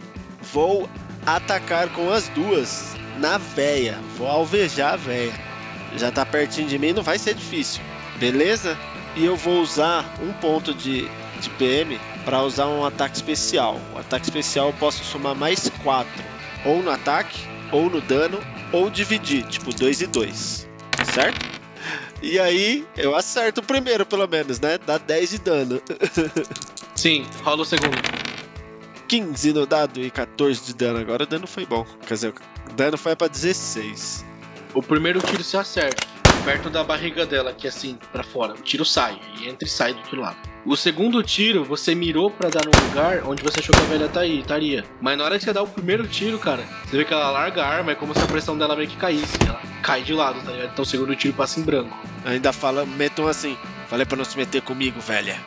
vou 0.52 0.88
atacar 1.26 1.88
com 1.88 2.12
as 2.12 2.28
duas 2.28 2.94
na 3.18 3.38
véia. 3.38 3.98
Vou 4.16 4.28
alvejar 4.28 4.94
a 4.94 4.96
véia. 4.96 5.32
Já 5.96 6.12
tá 6.12 6.24
pertinho 6.24 6.68
de 6.68 6.78
mim, 6.78 6.92
não 6.92 7.02
vai 7.02 7.18
ser 7.18 7.34
difícil. 7.34 7.82
Beleza? 8.20 8.78
E 9.16 9.24
eu 9.24 9.36
vou 9.36 9.60
usar 9.60 10.04
um 10.22 10.32
ponto 10.34 10.72
de, 10.72 11.08
de 11.40 11.50
PM 11.58 12.00
para 12.24 12.44
usar 12.44 12.68
um 12.68 12.84
ataque 12.84 13.16
especial. 13.16 13.80
O 13.92 13.98
ataque 13.98 14.26
especial 14.26 14.68
eu 14.68 14.74
posso 14.74 15.02
somar 15.02 15.34
mais 15.34 15.68
4. 15.82 16.08
Ou 16.64 16.84
no 16.84 16.90
ataque, 16.90 17.40
ou 17.72 17.90
no 17.90 18.00
dano, 18.00 18.38
ou 18.72 18.88
dividir, 18.88 19.42
tipo 19.48 19.74
2 19.74 20.02
e 20.02 20.06
2. 20.06 20.68
Certo? 21.12 21.59
E 22.22 22.38
aí, 22.38 22.86
eu 22.96 23.14
acerto 23.14 23.60
o 23.60 23.64
primeiro, 23.64 24.04
pelo 24.04 24.26
menos, 24.28 24.60
né? 24.60 24.78
Dá 24.78 24.98
10 24.98 25.30
de 25.30 25.38
dano. 25.38 25.82
Sim, 26.94 27.26
rola 27.42 27.62
o 27.62 27.64
segundo. 27.64 27.96
15 29.08 29.52
no 29.52 29.66
dado 29.66 30.00
e 30.00 30.10
14 30.10 30.66
de 30.66 30.74
dano. 30.74 30.98
Agora 30.98 31.24
o 31.24 31.26
dano 31.26 31.46
foi 31.46 31.64
bom. 31.64 31.84
Quer 32.06 32.14
dizer, 32.14 32.34
o 32.70 32.72
dano 32.74 32.98
foi 32.98 33.16
pra 33.16 33.26
16. 33.26 34.24
O 34.74 34.82
primeiro 34.82 35.20
tiro 35.20 35.42
se 35.42 35.56
acerta, 35.56 36.06
perto 36.44 36.70
da 36.70 36.82
barriga 36.82 37.26
dela, 37.26 37.52
que 37.52 37.66
é 37.66 37.70
assim, 37.70 37.98
pra 38.12 38.22
fora. 38.22 38.54
O 38.54 38.62
tiro 38.62 38.84
sai, 38.84 39.18
e 39.38 39.48
entra 39.48 39.66
e 39.66 39.70
sai 39.70 39.92
do 39.92 39.98
outro 39.98 40.20
lado. 40.20 40.36
O 40.64 40.76
segundo 40.76 41.22
tiro, 41.22 41.64
você 41.64 41.94
mirou 41.94 42.30
pra 42.30 42.50
dar 42.50 42.64
no 42.64 42.86
lugar 42.88 43.22
onde 43.26 43.42
você 43.42 43.60
achou 43.60 43.74
que 43.74 43.80
a 43.80 43.86
velha 43.86 44.08
tá 44.08 44.20
aí, 44.20 44.40
estaria. 44.40 44.84
Mas 45.00 45.16
na 45.16 45.24
hora 45.24 45.38
que 45.38 45.44
você 45.44 45.52
dá 45.52 45.62
o 45.62 45.66
primeiro 45.66 46.06
tiro, 46.06 46.38
cara, 46.38 46.62
você 46.84 46.98
vê 46.98 47.04
que 47.04 47.14
ela 47.14 47.30
larga 47.30 47.62
a 47.62 47.68
arma, 47.68 47.92
é 47.92 47.94
como 47.94 48.14
se 48.14 48.20
a 48.20 48.26
pressão 48.26 48.58
dela 48.58 48.76
meio 48.76 48.88
que 48.88 48.96
caísse. 48.96 49.38
Ela 49.46 49.60
cai 49.82 50.02
de 50.02 50.12
lado, 50.12 50.40
tá 50.44 50.52
ligado? 50.52 50.72
Então 50.72 50.82
o 50.82 50.86
segundo 50.86 51.16
tiro 51.16 51.34
passa 51.34 51.58
em 51.58 51.62
branco. 51.62 51.96
Ainda 52.24 52.52
fala, 52.52 52.84
metam 52.84 53.26
assim. 53.26 53.56
Falei 53.88 54.04
pra 54.04 54.16
não 54.16 54.24
se 54.24 54.36
meter 54.36 54.60
comigo, 54.60 55.00
velha. 55.00 55.38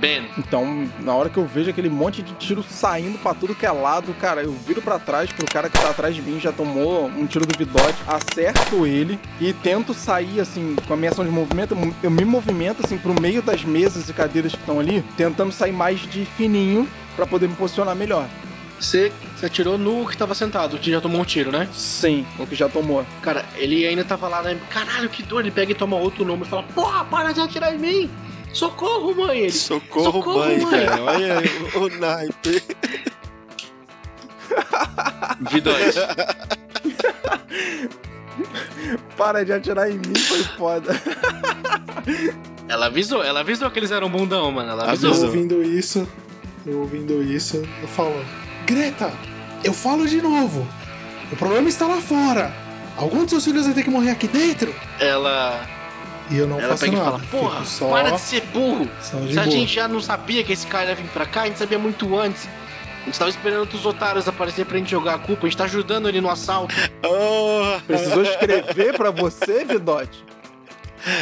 Ben, 0.00 0.24
Então, 0.38 0.88
na 1.00 1.14
hora 1.14 1.28
que 1.28 1.36
eu 1.36 1.44
vejo 1.46 1.68
aquele 1.68 1.90
monte 1.90 2.22
de 2.22 2.32
tiro 2.34 2.62
saindo 2.62 3.18
pra 3.18 3.34
tudo 3.34 3.54
que 3.54 3.66
é 3.66 3.70
lado, 3.70 4.14
cara, 4.14 4.42
eu 4.42 4.52
viro 4.52 4.80
pra 4.80 4.98
trás 4.98 5.30
pro 5.30 5.44
cara 5.46 5.68
que 5.68 5.78
tá 5.78 5.90
atrás 5.90 6.14
de 6.14 6.22
mim, 6.22 6.40
já 6.40 6.50
tomou 6.50 7.06
um 7.06 7.26
tiro 7.26 7.44
do 7.44 7.56
Vidote, 7.56 7.98
acerto 8.06 8.86
ele 8.86 9.18
e 9.40 9.52
tento 9.52 9.92
sair, 9.92 10.40
assim, 10.40 10.74
com 10.86 10.94
a 10.94 10.96
minha 10.96 11.10
ação 11.10 11.24
de 11.24 11.30
movimento, 11.30 11.76
eu 12.02 12.10
me 12.10 12.24
movimento, 12.24 12.82
assim, 12.84 12.96
pro 12.96 13.20
meio 13.20 13.42
das 13.42 13.62
mesas 13.62 14.08
e 14.08 14.12
cadeiras 14.14 14.52
que 14.52 14.58
estão 14.58 14.80
ali, 14.80 15.04
tentando 15.16 15.52
sair 15.52 15.72
mais 15.72 16.00
de 16.00 16.24
fininho 16.24 16.88
pra 17.14 17.26
poder 17.26 17.48
me 17.48 17.54
posicionar 17.54 17.94
melhor. 17.94 18.26
você, 18.78 19.12
você 19.36 19.46
atirou 19.46 19.76
no 19.76 20.08
que 20.08 20.16
tava 20.16 20.34
sentado, 20.34 20.78
que 20.78 20.90
já 20.90 21.00
tomou 21.00 21.20
um 21.20 21.24
tiro, 21.24 21.52
né? 21.52 21.68
Sim, 21.74 22.24
o 22.38 22.46
que 22.46 22.54
já 22.54 22.68
tomou. 22.68 23.04
Cara, 23.20 23.44
ele 23.56 23.86
ainda 23.86 24.04
tava 24.04 24.26
lá, 24.28 24.40
né? 24.42 24.58
Caralho, 24.70 25.10
que 25.10 25.22
dor. 25.22 25.40
Ele 25.40 25.50
pega 25.50 25.72
e 25.72 25.74
toma 25.74 25.96
outro 25.96 26.24
nome 26.24 26.44
e 26.44 26.48
fala: 26.48 26.62
Porra, 26.74 27.04
para 27.04 27.32
de 27.32 27.40
atirar 27.40 27.74
em 27.74 27.78
mim! 27.78 28.10
Socorro, 28.52 29.14
mãe! 29.14 29.38
Ele. 29.40 29.52
Socorro, 29.52 30.04
Socorro, 30.04 30.38
mãe, 30.40 30.58
mãe. 30.60 30.70
velho. 30.86 31.04
Olha 31.04 31.38
aí 31.38 31.48
o, 31.74 31.78
o 31.84 31.88
naipe. 31.98 32.62
Vidote. 35.50 36.00
Para 39.16 39.44
de 39.44 39.52
atirar 39.52 39.90
em 39.90 39.98
mim, 39.98 40.14
foi 40.16 40.42
foda. 40.56 40.92
ela 42.68 42.86
avisou, 42.86 43.22
ela 43.22 43.40
avisou 43.40 43.70
que 43.70 43.78
eles 43.78 43.90
eram 43.90 44.08
bundão, 44.08 44.50
mano. 44.50 44.70
Ela 44.70 44.84
Eu 44.84 44.88
avisou. 44.88 45.10
Avisou. 45.10 45.26
ouvindo 45.28 45.62
isso, 45.62 46.08
eu 46.66 46.80
ouvindo 46.80 47.22
isso, 47.22 47.62
eu 47.82 47.88
falo: 47.88 48.24
Greta, 48.66 49.12
eu 49.62 49.72
falo 49.72 50.06
de 50.06 50.20
novo. 50.22 50.66
O 51.30 51.36
problema 51.36 51.68
está 51.68 51.86
lá 51.86 52.00
fora. 52.00 52.52
Algum 52.96 53.20
dos 53.20 53.30
seus 53.30 53.44
filhos 53.44 53.66
vai 53.66 53.74
ter 53.74 53.84
que 53.84 53.90
morrer 53.90 54.10
aqui 54.10 54.26
dentro? 54.26 54.74
Ela. 54.98 55.60
E 56.30 56.38
eu 56.38 56.46
não 56.46 56.60
Ela 56.60 56.68
faço 56.70 56.84
pega 56.84 56.92
e 56.94 56.98
nada. 56.98 57.10
fala: 57.10 57.22
Porra, 57.30 57.64
só, 57.64 57.88
para 57.90 58.10
de 58.10 58.20
ser 58.20 58.42
burro! 58.52 58.86
de 58.86 59.04
Se 59.04 59.16
a 59.16 59.18
boa. 59.18 59.50
gente 59.50 59.74
já 59.74 59.88
não 59.88 60.00
sabia 60.00 60.44
que 60.44 60.52
esse 60.52 60.66
cara 60.66 60.90
ia 60.90 60.94
vir 60.94 61.08
pra 61.08 61.26
cá, 61.26 61.42
a 61.42 61.46
gente 61.46 61.58
sabia 61.58 61.78
muito 61.78 62.16
antes. 62.16 62.48
A 63.02 63.06
gente 63.06 63.18
tava 63.18 63.30
esperando 63.30 63.60
outros 63.60 63.84
otários 63.86 64.28
aparecer 64.28 64.64
pra 64.66 64.76
gente 64.78 64.90
jogar 64.90 65.14
a 65.14 65.18
culpa, 65.18 65.46
a 65.46 65.48
gente 65.48 65.56
tá 65.58 65.64
ajudando 65.64 66.08
ele 66.08 66.20
no 66.20 66.28
assalto. 66.30 66.74
Oh, 67.04 67.80
Precisou 67.86 68.22
escrever 68.22 68.94
pra 68.96 69.10
você, 69.10 69.64
Vidote? 69.64 70.24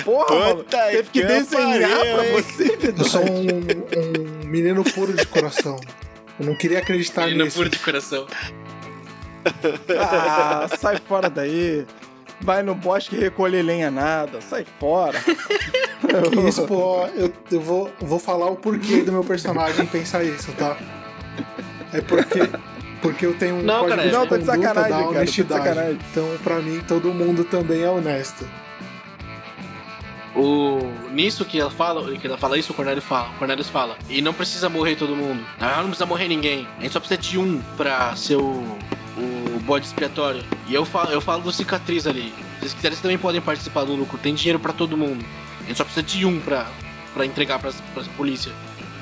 Porra, 0.04 0.34
mano. 0.34 0.64
Teve 0.64 1.04
que 1.04 1.20
que 1.20 1.24
desenhar 1.26 2.00
pra 2.00 2.26
hein? 2.26 2.32
você, 2.32 2.72
Eu 2.74 2.78
Vidote. 2.80 3.08
sou 3.08 3.22
um, 3.22 4.42
um 4.42 4.46
menino 4.48 4.82
puro 4.84 5.12
de 5.12 5.24
coração. 5.24 5.78
Eu 6.38 6.46
não 6.46 6.56
queria 6.56 6.80
acreditar 6.80 7.28
não 7.30 7.44
nisso. 7.44 7.56
puro 7.58 7.68
de 7.70 7.78
coração. 7.78 8.26
Ah, 9.98 10.68
sai 10.78 10.96
fora 10.98 11.30
daí. 11.30 11.86
Vai 12.40 12.62
no 12.62 12.74
bosque 12.74 13.16
recolher 13.16 13.62
lenha 13.62 13.90
nada. 13.90 14.40
Sai 14.40 14.64
fora. 14.78 15.18
Isso, 16.48 16.66
pô, 16.66 17.06
eu, 17.14 17.32
eu 17.50 17.60
vou, 17.60 17.90
vou 18.00 18.18
falar 18.18 18.48
o 18.50 18.56
porquê 18.56 19.02
do 19.02 19.12
meu 19.12 19.24
personagem 19.24 19.84
pensar 19.86 20.22
isso, 20.24 20.52
tá? 20.52 20.76
É 21.92 22.00
porque 22.00 22.40
Porque 23.02 23.26
eu 23.26 23.34
tenho 23.34 23.56
um 23.56 23.62
Não, 23.62 23.80
código 23.80 23.96
cara, 23.96 24.08
de 24.08 24.12
Não, 24.12 24.26
tô 24.26 24.38
de 24.38 24.44
conduta 24.46 24.68
sacanagem, 24.68 24.74
da 24.74 24.96
cara, 24.96 25.04
tô 25.04 25.10
de 25.12 25.18
honestidade. 25.18 25.64
sacanagem. 25.64 25.98
Então, 26.10 26.38
pra 26.42 26.56
mim, 26.60 26.80
todo 26.86 27.12
mundo 27.14 27.44
também 27.44 27.82
é 27.82 27.90
honesto. 27.90 28.48
O... 30.36 30.78
Nisso 31.12 31.44
que 31.44 31.58
ela 31.60 31.70
fala, 31.70 32.16
que 32.16 32.26
ela 32.26 32.38
fala 32.38 32.56
isso, 32.58 32.72
o 32.72 32.74
Cornelius 32.74 33.04
fala, 33.04 33.30
o 33.30 33.38
Cornelius 33.38 33.68
fala. 33.68 33.96
E 34.08 34.20
não 34.22 34.32
precisa 34.32 34.68
morrer 34.68 34.94
todo 34.96 35.16
mundo. 35.16 35.44
Ah, 35.60 35.76
não 35.78 35.86
precisa 35.88 36.06
morrer 36.06 36.28
ninguém. 36.28 36.66
A 36.78 36.82
gente 36.82 36.92
só 36.92 37.00
precisa 37.00 37.20
de 37.20 37.38
um 37.38 37.60
pra 37.76 38.14
ser 38.14 38.36
o 38.36 38.62
bode 39.68 39.86
expiatório. 39.86 40.42
E 40.66 40.74
eu 40.74 40.84
falo, 40.84 41.10
eu 41.12 41.20
falo 41.20 41.42
do 41.42 41.52
cicatriz 41.52 42.06
ali. 42.06 42.32
Se 42.32 42.60
vocês 42.60 42.74
quiserem, 42.74 42.94
vocês 42.94 43.02
também 43.02 43.18
podem 43.18 43.40
participar 43.40 43.84
do 43.84 43.94
lucro. 43.94 44.18
Tem 44.18 44.34
dinheiro 44.34 44.58
pra 44.58 44.72
todo 44.72 44.96
mundo. 44.96 45.24
A 45.60 45.66
gente 45.68 45.76
só 45.76 45.84
precisa 45.84 46.04
de 46.04 46.24
um 46.24 46.40
pra, 46.40 46.66
pra 47.12 47.26
entregar 47.26 47.58
pras, 47.58 47.76
pras 47.92 48.08
polícia. 48.08 48.50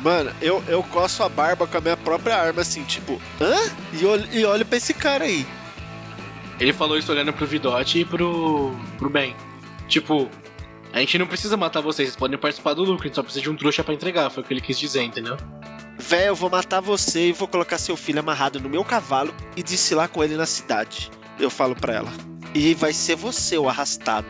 Mano, 0.03 0.31
eu, 0.43 0.63
eu 0.69 0.83
coço 0.83 1.23
a 1.23 1.29
barba 1.29 1.67
com 1.67 1.79
a 1.79 1.81
minha 1.81 1.97
própria 1.97 2.37
arma, 2.37 2.61
assim, 2.61 2.83
tipo, 2.85 3.21
hã? 3.41 3.55
E 3.93 4.05
olho, 4.05 4.29
e 4.33 4.45
olho 4.45 4.67
pra 4.67 4.77
esse 4.77 4.93
cara 4.93 5.25
aí. 5.25 5.47
Ele 6.59 6.73
falou 6.73 6.99
isso 6.99 7.13
olhando 7.13 7.33
pro 7.33 7.47
Vidote 7.47 8.01
e 8.01 8.05
pro, 8.05 8.75
pro 8.99 9.09
Ben. 9.09 9.35
Tipo, 9.89 10.29
a 10.93 10.99
gente 11.01 11.19
não 11.19 11.27
precisa 11.27 11.57
matar 11.57 11.81
vocês, 11.81 12.09
vocês 12.09 12.17
podem 12.17 12.39
participar 12.39 12.75
do 12.75 12.83
lucro, 12.83 13.05
a 13.05 13.07
gente 13.07 13.15
só 13.15 13.23
precisa 13.23 13.43
de 13.43 13.51
um 13.51 13.57
trouxa 13.57 13.85
pra 13.85 13.95
entregar, 13.95 14.31
foi 14.31 14.43
o 14.43 14.47
que 14.47 14.53
ele 14.53 14.61
quis 14.61 14.79
dizer, 14.79 15.03
entendeu? 15.03 15.37
Véi, 16.09 16.29
eu 16.29 16.37
vou 16.37 16.49
matar 16.49 16.81
você 16.81 17.29
e 17.29 17.33
vou 17.33 17.49
colocar 17.49 17.79
seu 17.79 17.97
filho 17.97 18.21
amarrado 18.21 18.61
no 18.61 18.69
meu 18.69 18.85
cavalo 18.85 19.35
e 19.57 19.63
desfilar 19.63 20.09
com 20.09 20.23
ele 20.23 20.37
na 20.37 20.47
cidade. 20.47 21.11
Eu 21.39 21.51
falo 21.51 21.75
pra 21.75 21.95
ela. 21.95 22.13
E 22.55 22.75
vai 22.75 22.93
ser 22.93 23.17
você 23.17 23.59
o 23.59 23.69
arrastado, 23.69 24.27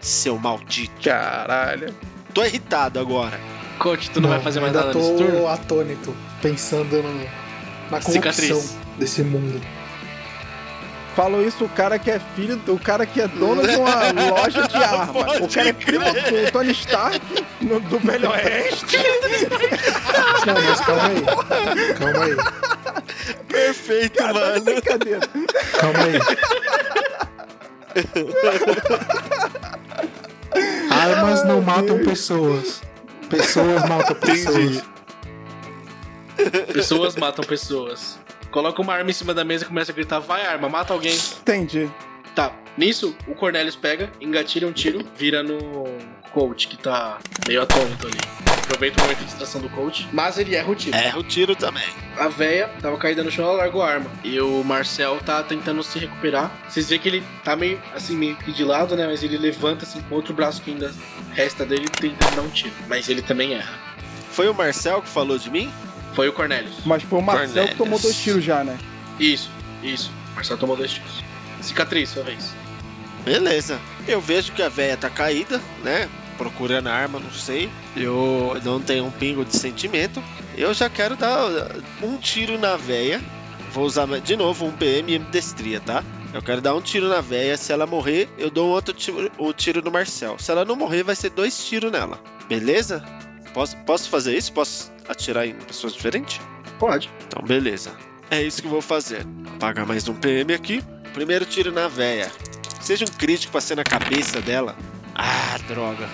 seu 0.00 0.38
maldito. 0.38 0.92
Caralho. 1.02 1.94
Tô 2.32 2.44
irritado 2.44 2.98
agora. 3.00 3.38
Coach, 3.78 4.10
tu 4.10 4.20
não, 4.20 4.28
vai 4.28 4.40
fazer 4.40 4.60
mais 4.60 4.72
nada 4.72 4.92
tô 4.92 4.98
nesse 4.98 5.16
turno? 5.16 5.48
atônito, 5.48 6.14
pensando 6.40 7.02
no- 7.02 7.26
na 7.90 8.00
Cicatriz. 8.00 8.48
corrupção 8.50 8.78
desse 8.98 9.22
mundo. 9.22 9.60
Falou 11.16 11.42
isso 11.46 11.64
o 11.64 11.68
cara 11.68 11.98
que 11.98 12.10
é 12.10 12.20
filho, 12.36 12.56
do 12.56 12.78
cara 12.78 13.04
que 13.04 13.20
é 13.20 13.26
dono 13.28 13.66
de 13.66 13.76
uma 13.76 13.90
loja 14.30 14.66
de 14.68 14.76
arma. 14.76 15.12
O 15.42 15.48
cara 15.52 15.68
é 15.68 15.72
primo 15.72 16.04
do 16.04 16.52
Tony 16.52 16.70
Stark, 16.72 17.20
no- 17.60 17.80
do 17.80 17.98
Velho 17.98 18.30
Oeste. 18.30 18.96
Não, 20.46 20.54
mas 20.54 20.80
calma 20.80 21.02
aí. 21.08 21.24
Calma 21.94 22.24
aí. 22.24 22.36
Perfeito, 23.48 24.18
Cara, 24.18 24.32
tá 24.34 24.40
de 24.40 24.48
mano. 24.50 24.64
brincadeira. 24.64 25.20
Calma 25.80 25.98
aí. 26.04 26.20
Armas 30.90 31.44
não 31.44 31.60
matam 31.60 31.98
pessoas. 32.04 32.82
Pessoas 33.28 33.88
matam 33.88 34.14
pessoas. 34.16 34.82
Pessoas 36.72 37.16
matam 37.16 37.44
pessoas. 37.44 38.18
Coloca 38.50 38.82
uma 38.82 38.94
arma 38.94 39.10
em 39.10 39.12
cima 39.12 39.32
da 39.32 39.44
mesa 39.44 39.64
e 39.64 39.66
começa 39.66 39.92
a 39.92 39.94
gritar, 39.94 40.18
vai 40.18 40.44
arma, 40.44 40.68
mata 40.68 40.92
alguém. 40.92 41.14
Entendi. 41.14 41.90
Tá, 42.34 42.52
nisso, 42.76 43.16
o 43.26 43.34
Cornelius 43.34 43.76
pega, 43.76 44.10
engatilha 44.20 44.66
um 44.66 44.72
tiro, 44.72 45.04
vira 45.16 45.42
no 45.42 45.84
coach 46.32 46.68
que 46.68 46.76
tá 46.76 47.18
meio 47.46 47.62
atônito 47.62 48.06
ali. 48.06 48.18
Aproveita 48.62 49.00
o 49.00 49.02
momento 49.02 49.18
de 49.18 49.24
distração 49.24 49.60
do 49.60 49.68
coach, 49.70 50.08
mas 50.12 50.38
ele 50.38 50.54
erra 50.54 50.70
o 50.70 50.74
tiro. 50.76 50.96
Erra 50.96 51.18
o 51.18 51.24
tiro 51.24 51.56
também. 51.56 51.88
A 52.16 52.28
véia 52.28 52.70
tava 52.80 52.96
caída 52.98 53.24
no 53.24 53.30
chão, 53.30 53.44
ela 53.44 53.54
largou 53.54 53.82
a 53.82 53.90
arma. 53.90 54.10
E 54.22 54.40
o 54.40 54.62
Marcel 54.62 55.18
tá 55.26 55.42
tentando 55.42 55.82
se 55.82 55.98
recuperar. 55.98 56.52
Vocês 56.68 56.88
veem 56.88 57.00
que 57.00 57.08
ele 57.08 57.24
tá 57.42 57.56
meio 57.56 57.82
assim, 57.94 58.16
meio 58.16 58.36
que 58.36 58.52
de 58.52 58.62
lado, 58.62 58.94
né? 58.94 59.08
Mas 59.08 59.24
ele 59.24 59.36
levanta 59.36 59.84
assim 59.84 60.00
com 60.02 60.14
outro 60.14 60.32
braço 60.32 60.62
que 60.62 60.70
ainda 60.70 60.94
resta 61.32 61.66
dele 61.66 61.88
tentando 61.88 62.36
dar 62.36 62.42
um 62.42 62.50
tiro. 62.50 62.72
Mas 62.88 63.08
ele 63.08 63.22
também 63.22 63.54
erra. 63.54 63.74
Foi 64.30 64.48
o 64.48 64.54
Marcel 64.54 65.02
que 65.02 65.08
falou 65.08 65.36
de 65.36 65.50
mim? 65.50 65.72
Foi 66.14 66.28
o 66.28 66.32
Cornelius. 66.32 66.74
Mas 66.84 67.02
foi 67.02 67.18
o 67.18 67.22
Marcel 67.22 67.46
que 67.48 67.52
Cornelius. 67.54 67.78
tomou 67.78 67.98
dois 67.98 68.16
tiros 68.16 68.44
já, 68.44 68.64
né? 68.64 68.78
Isso, 69.18 69.50
isso. 69.82 70.10
Marcel 70.34 70.56
tomou 70.58 70.76
dois 70.76 70.92
tiros. 70.92 71.22
Cicatriz, 71.60 72.08
sua 72.10 72.22
vez. 72.22 72.52
Beleza. 73.24 73.78
Eu 74.08 74.20
vejo 74.20 74.52
que 74.52 74.62
a 74.62 74.68
véia 74.68 74.96
tá 74.96 75.10
caída, 75.10 75.60
né? 75.84 76.08
Procurando 76.38 76.86
a 76.88 76.94
arma, 76.94 77.18
não 77.18 77.30
sei. 77.30 77.70
Eu 77.94 78.58
não 78.64 78.80
tenho 78.80 79.04
um 79.04 79.10
pingo 79.10 79.44
de 79.44 79.54
sentimento. 79.56 80.22
Eu 80.56 80.72
já 80.72 80.88
quero 80.88 81.16
dar 81.16 81.70
um 82.02 82.16
tiro 82.16 82.58
na 82.58 82.76
véia. 82.76 83.20
Vou 83.72 83.84
usar 83.84 84.06
de 84.20 84.36
novo 84.36 84.64
um 84.66 84.72
PM 84.72 85.14
e 85.14 85.18
destria, 85.18 85.80
tá? 85.80 86.02
Eu 86.32 86.40
quero 86.40 86.60
dar 86.60 86.74
um 86.74 86.80
tiro 86.80 87.08
na 87.08 87.20
véia. 87.20 87.56
Se 87.56 87.72
ela 87.72 87.86
morrer, 87.86 88.28
eu 88.38 88.50
dou 88.50 88.68
um 88.68 88.70
outro 88.70 88.94
tiro, 88.94 89.30
um 89.38 89.52
tiro 89.52 89.82
no 89.82 89.90
Marcel. 89.90 90.38
Se 90.38 90.50
ela 90.50 90.64
não 90.64 90.76
morrer, 90.76 91.02
vai 91.02 91.14
ser 91.14 91.30
dois 91.30 91.64
tiros 91.66 91.92
nela. 91.92 92.18
Beleza? 92.48 93.04
Posso, 93.52 93.76
posso 93.78 94.08
fazer 94.08 94.36
isso? 94.36 94.52
Posso 94.52 94.92
atirar 95.08 95.46
em 95.46 95.54
pessoas 95.54 95.92
diferentes? 95.92 96.40
Pode. 96.78 97.10
Então, 97.26 97.42
beleza. 97.42 97.92
É 98.30 98.40
isso 98.42 98.60
que 98.62 98.68
eu 98.68 98.72
vou 98.72 98.82
fazer. 98.82 99.26
Apagar 99.56 99.86
mais 99.86 100.08
um 100.08 100.14
PM 100.14 100.54
aqui. 100.54 100.82
Primeiro 101.12 101.44
tiro 101.44 101.72
na 101.72 101.88
véia. 101.88 102.30
Seja 102.80 103.04
um 103.04 103.18
crítico 103.18 103.52
pra 103.52 103.60
ser 103.60 103.76
na 103.76 103.84
cabeça 103.84 104.40
dela. 104.40 104.76
Ah, 105.14 105.58
droga. 105.66 106.08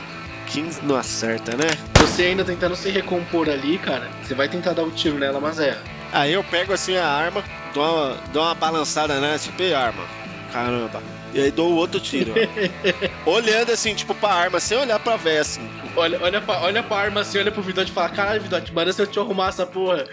15 0.47 0.83
não 0.83 0.97
acerta, 0.97 1.57
né? 1.57 1.67
Você 2.01 2.23
ainda 2.23 2.45
tentando 2.45 2.75
se 2.75 2.89
recompor 2.89 3.49
ali, 3.49 3.79
cara. 3.79 4.09
Você 4.23 4.35
vai 4.35 4.49
tentar 4.49 4.73
dar 4.73 4.85
o 4.85 4.91
tiro 4.91 5.19
nela, 5.19 5.41
mas 5.41 5.59
erra. 5.59 5.83
Aí 6.13 6.33
eu 6.33 6.43
pego 6.45 6.73
assim 6.73 6.97
a 6.97 7.07
arma, 7.07 7.45
dou 7.75 7.85
uma, 7.85 8.17
dou 8.33 8.43
uma 8.43 8.55
balançada 8.55 9.21
nela, 9.21 9.39
tipo, 9.39 9.61
e 9.63 9.75
arma. 9.75 10.05
Caramba. 10.53 11.03
E 11.33 11.41
aí 11.41 11.51
dou 11.51 11.73
o 11.73 11.77
outro 11.77 12.01
tiro. 12.01 12.33
Olhando 13.27 13.73
assim, 13.73 13.95
tipo, 13.95 14.15
pra 14.15 14.31
arma, 14.31 14.61
sem 14.61 14.79
olhar 14.79 14.99
pra 14.99 15.17
véia, 15.17 15.43
assim. 15.43 15.69
Olha, 15.95 16.19
olha, 16.23 16.41
pra, 16.41 16.61
olha 16.61 16.83
pra 16.83 16.97
arma 16.97 17.21
assim, 17.21 17.39
olha 17.39 17.51
pro 17.51 17.63
Vidote 17.63 17.91
e 17.91 17.95
fala: 17.95 18.09
Caralho, 18.09 18.41
Vidote, 18.41 18.73
manda 18.73 18.93
se 18.93 19.03
eu 19.03 19.07
te 19.07 19.19
arrumar 19.19 19.49
essa 19.49 19.67
porra. 19.67 20.07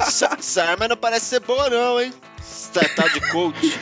Essa, 0.00 0.36
essa 0.38 0.64
arma 0.64 0.88
não 0.88 0.96
parece 0.96 1.26
ser 1.26 1.40
boa, 1.40 1.68
não, 1.70 2.00
hein? 2.00 2.12
Essa 2.38 2.88
tal 2.96 3.08
de 3.08 3.20
coach. 3.30 3.78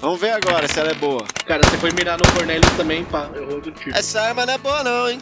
Vamos 0.00 0.20
ver 0.20 0.30
agora 0.30 0.66
se 0.66 0.80
ela 0.80 0.90
é 0.90 0.94
boa. 0.94 1.24
Cara, 1.46 1.62
você 1.64 1.76
foi 1.76 1.90
mirar 1.92 2.18
no 2.18 2.24
Cornelius 2.32 2.72
também, 2.72 3.04
pá, 3.04 3.28
outro 3.50 3.70
tiro. 3.72 3.96
Essa 3.96 4.20
arma 4.22 4.46
não 4.46 4.54
é 4.54 4.58
boa, 4.58 4.82
não, 4.82 5.10
hein? 5.10 5.20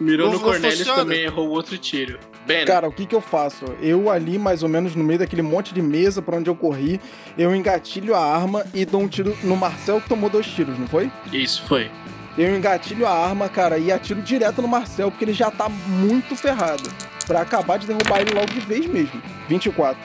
Mirou 0.00 0.28
não- 0.28 0.34
no 0.34 0.40
Cornelius 0.40 0.86
também, 0.86 1.20
errou 1.22 1.48
outro 1.48 1.76
tiro. 1.76 2.18
Ben, 2.46 2.64
Cara, 2.64 2.88
o 2.88 2.92
que 2.92 3.04
que 3.04 3.14
eu 3.14 3.20
faço? 3.20 3.64
Eu 3.80 4.10
ali, 4.10 4.38
mais 4.38 4.62
ou 4.62 4.68
menos 4.68 4.94
no 4.94 5.04
meio 5.04 5.18
daquele 5.18 5.42
monte 5.42 5.74
de 5.74 5.82
mesa 5.82 6.22
pra 6.22 6.36
onde 6.36 6.48
eu 6.48 6.54
corri, 6.54 7.00
eu 7.36 7.54
engatilho 7.54 8.14
a 8.14 8.20
arma 8.24 8.64
e 8.72 8.84
dou 8.84 9.02
um 9.02 9.08
tiro 9.08 9.36
no 9.42 9.56
Marcel 9.56 10.00
que 10.00 10.08
tomou 10.08 10.30
dois 10.30 10.46
tiros, 10.46 10.78
não 10.78 10.86
foi? 10.86 11.10
isso 11.32 11.62
foi. 11.66 11.90
Eu 12.38 12.56
engatilho 12.56 13.04
a 13.06 13.10
arma, 13.10 13.48
cara, 13.48 13.78
e 13.78 13.90
atiro 13.90 14.22
direto 14.22 14.62
no 14.62 14.68
Marcel, 14.68 15.10
porque 15.10 15.24
ele 15.24 15.32
já 15.32 15.50
tá 15.50 15.68
muito 15.68 16.36
ferrado. 16.36 16.88
Pra 17.26 17.40
acabar 17.42 17.78
de 17.78 17.86
derrubar 17.88 18.20
ele 18.20 18.32
logo 18.32 18.46
de 18.46 18.60
vez 18.60 18.86
mesmo. 18.86 19.20
24. 19.48 19.98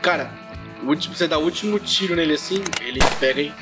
Cara, 0.00 0.30
o 0.82 0.86
último, 0.86 1.14
você 1.14 1.26
dá 1.26 1.36
o 1.38 1.42
último 1.42 1.78
tiro 1.80 2.14
nele 2.14 2.34
assim, 2.34 2.62
ele 2.80 3.00
pega 3.18 3.42
e, 3.42 3.52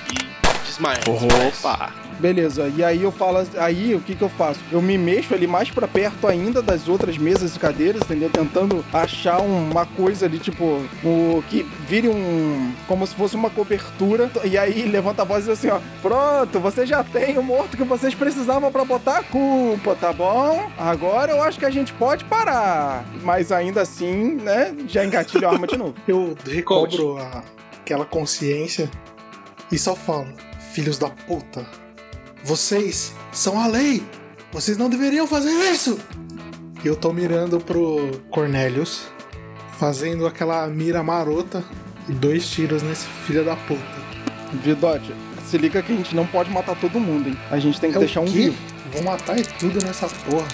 desmaece. 0.79 1.65
Opa! 1.65 1.91
Beleza, 2.21 2.73
e 2.77 2.83
aí 2.85 3.03
eu 3.03 3.11
falo, 3.11 3.45
aí 3.59 3.93
o 3.93 4.01
que 4.01 4.15
que 4.15 4.23
eu 4.23 4.29
faço? 4.29 4.61
Eu 4.71 4.81
me 4.81 4.97
mexo 4.97 5.35
ali 5.35 5.49
mais 5.49 5.69
pra 5.69 5.89
perto 5.89 6.29
ainda 6.29 6.63
das 6.63 6.89
outras 6.89 7.19
mesas 7.19 7.57
e 7.57 7.59
cadeiras, 7.59 8.03
entendeu? 8.03 8.31
Tentando 8.31 8.85
achar 8.93 9.41
uma 9.41 9.85
coisa 9.85 10.25
ali, 10.27 10.39
tipo, 10.39 10.65
o 11.05 11.43
que 11.51 11.65
vire 11.89 12.09
um, 12.09 12.73
como 12.87 13.05
se 13.05 13.15
fosse 13.17 13.35
uma 13.35 13.51
cobertura, 13.51 14.31
e 14.45 14.57
aí 14.57 14.83
levanta 14.85 15.23
a 15.23 15.25
voz 15.25 15.45
e 15.45 15.49
diz 15.51 15.59
assim, 15.59 15.69
ó, 15.71 15.81
pronto, 16.01 16.61
você 16.61 16.87
já 16.87 17.03
tem 17.03 17.37
o 17.37 17.43
morto 17.43 17.77
que 17.77 17.83
vocês 17.83 18.15
precisavam 18.15 18.71
pra 18.71 18.85
botar 18.85 19.19
a 19.19 19.23
culpa, 19.25 19.97
tá 19.97 20.13
bom? 20.13 20.71
Agora 20.79 21.33
eu 21.33 21.43
acho 21.43 21.59
que 21.59 21.67
a 21.67 21.71
gente 21.71 21.93
pode 21.95 22.25
parar, 22.27 23.05
mas 23.23 23.51
ainda 23.51 23.83
assim, 23.83 24.37
né, 24.37 24.73
já 24.87 25.05
engatilho 25.05 25.49
a 25.49 25.53
arma 25.53 25.67
de 25.67 25.77
novo. 25.77 25.95
Eu 26.07 26.37
recobro 26.49 27.19
a- 27.19 27.43
aquela 27.83 28.05
consciência 28.05 28.89
e 29.71 29.77
só 29.77 29.97
falo: 29.97 30.29
Filhos 30.75 30.99
da 30.99 31.09
puta, 31.09 31.65
vocês 32.43 33.15
são 33.31 33.61
a 33.61 33.69
lei! 33.69 34.03
Vocês 34.51 34.77
não 34.77 34.91
deveriam 34.91 35.25
fazer 35.25 35.53
isso! 35.71 36.01
E 36.83 36.89
eu 36.89 36.97
tô 36.97 37.13
mirando 37.13 37.61
pro 37.61 38.21
Cornelius, 38.29 39.03
fazendo 39.79 40.27
aquela 40.27 40.67
mira 40.67 41.01
marota 41.01 41.63
e 42.09 42.13
dois 42.13 42.51
tiros 42.51 42.83
nesse 42.83 43.07
filho 43.25 43.45
da 43.45 43.55
puta. 43.55 43.81
Vidote, 44.65 45.15
se 45.47 45.57
liga 45.59 45.81
que 45.81 45.93
a 45.93 45.97
gente 45.97 46.13
não 46.13 46.27
pode 46.27 46.51
matar 46.51 46.75
todo 46.75 46.99
mundo, 46.99 47.29
hein? 47.29 47.39
A 47.53 47.61
gente 47.61 47.81
tem 47.81 47.93
que 47.93 47.97
É 47.97 48.01
o 48.01 48.05
deixar 48.05 48.23
um 48.23 48.27
vivo. 48.27 48.59
Vou 48.93 49.05
matar 49.05 49.39
é 49.39 49.45
tudo 49.45 49.79
nessa 49.87 50.09
porra. 50.09 50.49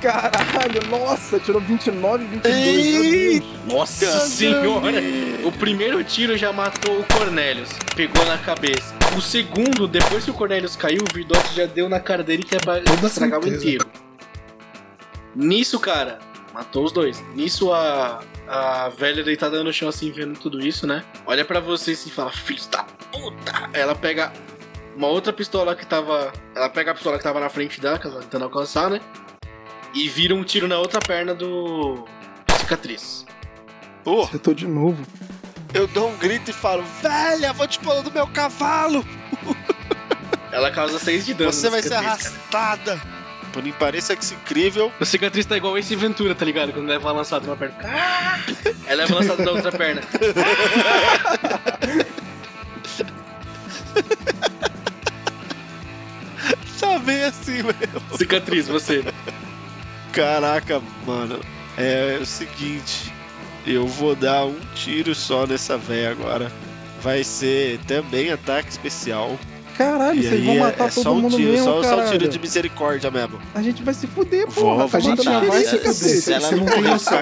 Caralho, 0.00 0.82
nossa, 0.88 1.38
tirou 1.38 1.60
29 1.60 2.24
e 2.24 2.26
22, 2.26 2.64
meu 2.64 3.02
Deus. 3.02 3.44
Nossa 3.66 4.20
senhora! 4.20 4.98
O 5.44 5.52
primeiro 5.52 6.02
tiro 6.02 6.38
já 6.38 6.54
matou 6.54 7.00
o 7.00 7.04
Cornelius, 7.04 7.68
pegou 7.94 8.24
na 8.24 8.38
cabeça. 8.38 8.94
O 9.16 9.20
segundo, 9.20 9.88
depois 9.88 10.24
que 10.24 10.30
o 10.30 10.34
Cornelius 10.34 10.76
caiu, 10.76 11.00
o 11.10 11.14
Vidote 11.14 11.54
já 11.54 11.66
deu 11.66 11.88
na 11.88 11.98
cara 11.98 12.22
dele 12.22 12.42
que 12.42 12.54
é 12.54 12.58
pra 12.58 12.80
Toda 12.80 13.06
estragar 13.06 13.38
o 13.40 13.42
certeza. 13.42 13.62
inteiro. 13.64 13.86
Nisso, 15.34 15.78
cara, 15.80 16.18
matou 16.52 16.84
os 16.84 16.92
dois. 16.92 17.22
Nisso, 17.34 17.72
a, 17.72 18.20
a 18.46 18.88
velha 18.90 19.22
deitada 19.22 19.62
no 19.64 19.72
chão, 19.72 19.88
assim, 19.88 20.10
vendo 20.10 20.38
tudo 20.38 20.60
isso, 20.64 20.86
né? 20.86 21.02
Olha 21.26 21.44
pra 21.44 21.60
você 21.60 21.92
assim 21.92 22.08
e 22.08 22.12
fala: 22.12 22.30
Filhos 22.30 22.66
da 22.66 22.82
puta! 22.84 23.70
Ela 23.72 23.94
pega 23.94 24.32
uma 24.96 25.08
outra 25.08 25.32
pistola 25.32 25.74
que 25.74 25.86
tava. 25.86 26.32
Ela 26.54 26.68
pega 26.68 26.90
a 26.90 26.94
pistola 26.94 27.16
que 27.18 27.24
tava 27.24 27.40
na 27.40 27.48
frente 27.48 27.80
dela, 27.80 27.98
que 27.98 28.06
ela 28.06 28.16
tá 28.16 28.22
tentando 28.22 28.44
alcançar, 28.44 28.90
né? 28.90 29.00
E 29.94 30.08
vira 30.08 30.34
um 30.34 30.44
tiro 30.44 30.68
na 30.68 30.78
outra 30.78 31.00
perna 31.00 31.34
do. 31.34 32.04
Cicatriz. 32.58 33.24
Oh, 34.04 34.22
Acertou 34.22 34.54
de 34.54 34.66
novo. 34.66 35.04
Eu 35.76 35.86
dou 35.86 36.10
um 36.10 36.16
grito 36.16 36.50
e 36.50 36.54
falo, 36.54 36.82
velha, 37.02 37.52
vou 37.52 37.68
te 37.68 37.78
pôr 37.78 38.02
do 38.02 38.10
meu 38.10 38.26
cavalo. 38.26 39.04
Ela 40.50 40.70
causa 40.70 40.98
6 40.98 41.26
de 41.26 41.34
dano. 41.34 41.52
Você 41.52 41.68
vai 41.68 41.82
ser 41.82 41.90
cicatriz, 41.90 42.28
cara. 42.28 42.34
arrastada. 42.34 43.00
Por 43.52 43.62
mim 43.62 43.72
pareça 43.72 44.16
que 44.16 44.24
isso 44.24 44.34
é 44.34 44.36
incrível. 44.36 44.92
O 44.98 45.04
cicatriz 45.04 45.44
tá 45.44 45.56
igual 45.56 45.76
esse 45.76 45.94
Ventura, 45.94 46.34
tá 46.34 46.44
ligado? 46.44 46.72
Quando 46.72 46.86
leva 46.86 47.06
uma 47.08 47.12
lançada 47.12 47.44
numa 47.46 47.56
perna. 47.56 47.74
Ah! 47.84 48.38
Ela 48.86 49.02
leva 49.02 49.12
uma 49.14 49.20
lançada 49.20 49.44
na 49.44 49.50
outra 49.50 49.72
perna. 49.72 50.02
Tá 56.78 56.98
bem 57.00 57.24
assim, 57.24 57.62
velho. 57.62 58.02
Cicatriz, 58.16 58.68
você. 58.68 59.04
Caraca, 60.12 60.80
mano. 61.04 61.40
É 61.76 62.18
o 62.20 62.24
seguinte. 62.24 63.12
Eu 63.66 63.86
vou 63.86 64.14
dar 64.14 64.44
um 64.46 64.58
tiro 64.74 65.14
só 65.14 65.46
nessa 65.46 65.76
véia 65.76 66.10
agora. 66.12 66.50
Vai 67.02 67.24
ser 67.24 67.78
também 67.86 68.30
ataque 68.32 68.70
especial. 68.70 69.36
Caralho, 69.76 70.18
E 70.18 70.22
vocês 70.22 70.32
aí 70.40 70.46
vão 70.46 70.54
é, 70.54 70.60
matar 70.60 70.86
é 70.88 70.90
todo 70.90 71.02
só 71.02 71.12
um 71.12 71.20
mundo 71.20 71.36
tiro, 71.36 71.52
mesmo, 71.52 71.64
só, 71.66 71.82
só 71.82 72.00
um 72.00 72.10
tiro 72.10 72.28
de 72.28 72.38
misericórdia 72.38 73.10
mesmo. 73.10 73.38
A 73.54 73.60
gente 73.60 73.82
vai 73.82 73.92
se 73.92 74.06
fuder, 74.06 74.46
vou 74.48 74.80
a 74.80 74.86
gente 74.86 74.96
A 74.96 75.00
gente 75.00 75.18
matar. 75.24 75.30
já 75.32 75.40
vai 75.50 75.64
se 75.64 75.78
fuder, 75.78 76.40
você 76.40 76.56
não 76.56 76.64
tem 76.66 76.82
noção. 76.82 77.18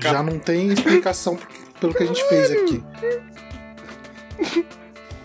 Já 0.00 0.22
não 0.22 0.38
tem 0.38 0.72
explicação 0.72 1.38
pelo 1.80 1.92
que 1.92 2.02
a 2.04 2.06
gente 2.06 2.24
fez 2.28 2.50
aqui. 2.50 2.82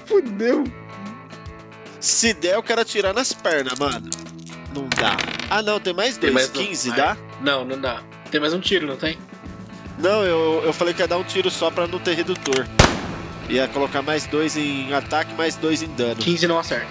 Fudeu. 0.06 0.64
Se 2.00 2.34
der, 2.34 2.56
eu 2.56 2.64
quero 2.64 2.82
atirar 2.82 3.14
nas 3.14 3.32
pernas, 3.34 3.78
mano. 3.78 4.10
Não 4.74 4.88
dá. 4.90 5.18
Ah, 5.50 5.62
não, 5.62 5.80
tem 5.80 5.94
mais 5.94 6.18
Tem 6.18 6.32
dois. 6.32 6.34
mais 6.34 6.50
dois, 6.50 6.68
15, 6.68 6.90
vai. 6.90 6.98
dá? 6.98 7.18
Não, 7.42 7.66
não 7.66 7.80
dá. 7.80 8.02
Tem 8.32 8.40
mais 8.40 8.54
um 8.54 8.60
tiro, 8.60 8.86
não 8.88 8.96
tem? 8.96 9.18
Não, 10.00 10.24
eu, 10.24 10.62
eu 10.66 10.74
falei 10.74 10.94
que 10.94 11.02
ia 11.02 11.08
dar 11.08 11.18
um 11.18 11.24
tiro 11.24 11.50
só 11.52 11.70
pra 11.70 11.86
não 11.88 12.00
ter 12.00 12.14
redutor. 12.16 12.66
Ia 13.50 13.68
colocar 13.68 14.02
mais 14.02 14.26
dois 14.28 14.56
em 14.56 14.94
ataque, 14.94 15.34
mais 15.34 15.56
dois 15.56 15.82
em 15.82 15.88
dano. 15.88 16.16
15 16.16 16.48
não 16.48 16.60
acerta. 16.60 16.88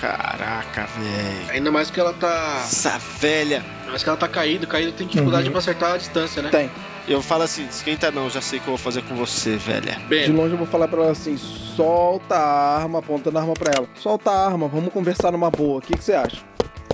Caraca, 0.00 0.86
velho. 0.98 1.50
Ainda 1.52 1.70
mais 1.70 1.90
que 1.90 2.00
ela 2.00 2.12
tá. 2.14 2.62
Essa 2.64 2.98
velha. 2.98 3.62
Ainda 3.80 3.90
mais 3.90 4.02
que 4.02 4.08
ela 4.08 4.16
tá 4.18 4.26
caído. 4.26 4.66
Caído 4.66 4.92
tem 4.92 5.06
dificuldade 5.06 5.44
Uhum. 5.44 5.50
pra 5.50 5.58
acertar 5.58 5.92
a 5.92 5.96
distância, 5.98 6.42
né? 6.42 6.48
Tem. 6.48 6.70
Eu 7.06 7.20
falo 7.22 7.42
assim, 7.42 7.66
esquenta 7.66 8.10
não, 8.10 8.30
já 8.30 8.40
sei 8.40 8.58
o 8.58 8.62
que 8.62 8.68
eu 8.68 8.76
vou 8.76 8.78
fazer 8.78 9.02
com 9.02 9.14
você, 9.14 9.56
velha. 9.56 9.92
De 9.94 10.04
Bem, 10.04 10.28
longe 10.32 10.52
eu 10.52 10.58
vou 10.58 10.66
falar 10.66 10.88
pra 10.88 11.02
ela 11.02 11.12
assim: 11.12 11.36
solta 11.36 12.34
a 12.36 12.78
arma, 12.78 13.00
apontando 13.00 13.36
a 13.38 13.40
arma 13.42 13.54
pra 13.54 13.72
ela. 13.76 13.86
Solta 13.94 14.30
a 14.30 14.46
arma, 14.46 14.68
vamos 14.68 14.92
conversar 14.92 15.32
numa 15.32 15.50
boa. 15.50 15.78
O 15.78 15.82
que, 15.82 15.96
que 15.96 16.02
você 16.04 16.14
acha? 16.14 16.38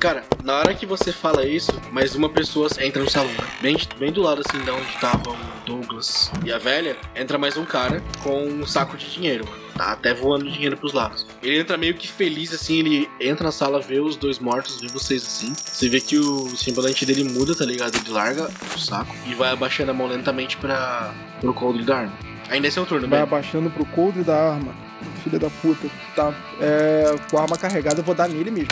Cara, 0.01 0.25
na 0.45 0.55
hora 0.55 0.75
que 0.75 0.87
você 0.87 1.13
fala 1.13 1.45
isso, 1.47 1.73
mais 1.91 2.15
uma 2.15 2.29
pessoa 2.29 2.69
entra 2.81 3.03
no 3.03 3.11
salão, 3.11 3.31
né? 3.31 3.47
Bem, 3.61 3.77
bem 3.99 4.13
do 4.13 4.23
lado 4.23 4.43
assim 4.47 4.63
de 4.63 4.71
onde 4.71 4.93
tava 5.01 5.31
o 5.31 5.37
Douglas 5.65 6.31
e 6.45 6.53
a 6.53 6.59
velha, 6.59 6.97
entra 7.15 7.39
mais 7.39 7.57
um 7.57 7.65
cara 7.65 8.03
com 8.23 8.45
um 8.47 8.67
saco 8.67 8.97
de 8.97 9.11
dinheiro, 9.11 9.45
mano. 9.49 9.67
Tá 9.77 9.93
até 9.93 10.15
voando 10.15 10.51
dinheiro 10.51 10.77
pros 10.77 10.93
lados. 10.95 11.27
Ele 11.43 11.59
entra 11.59 11.77
meio 11.77 11.95
que 11.95 12.09
feliz, 12.09 12.53
assim, 12.55 12.79
ele 12.79 13.11
entra 13.21 13.45
na 13.45 13.53
sala, 13.53 13.81
vê 13.81 14.01
os 14.01 14.17
dois 14.17 14.39
mortos, 14.39 14.81
vê 14.81 14.89
vocês 14.89 15.23
assim. 15.27 15.53
Você 15.55 15.89
vê 15.89 16.01
que 16.01 16.17
o 16.17 16.49
semblante 16.57 17.05
dele 17.05 17.25
muda, 17.25 17.55
tá 17.55 17.65
ligado? 17.65 17.95
Ele 17.97 18.11
larga 18.11 18.49
o 18.75 18.79
saco 18.79 19.15
e 19.27 19.35
vai 19.35 19.51
abaixando 19.51 19.91
a 19.91 19.95
mão 19.95 20.07
lentamente 20.07 20.57
pra, 20.57 21.13
pro 21.41 21.53
coldre 21.53 21.83
da 21.85 21.99
arma. 21.99 22.13
Ainda 22.49 22.69
é 22.69 22.71
seu 22.71 22.87
turno, 22.87 23.09
Vai 23.09 23.19
bem. 23.19 23.23
abaixando 23.29 23.69
pro 23.71 23.85
coldre 23.87 24.23
da 24.23 24.53
arma. 24.53 24.75
Filha 25.23 25.39
da 25.39 25.51
puta. 25.51 25.89
Tá. 26.15 26.33
É. 26.61 27.15
Com 27.31 27.39
a 27.39 27.43
arma 27.43 27.59
carregada 27.59 28.01
eu 28.01 28.05
vou 28.05 28.15
dar 28.15 28.29
nele 28.29 28.51
mesmo. 28.51 28.71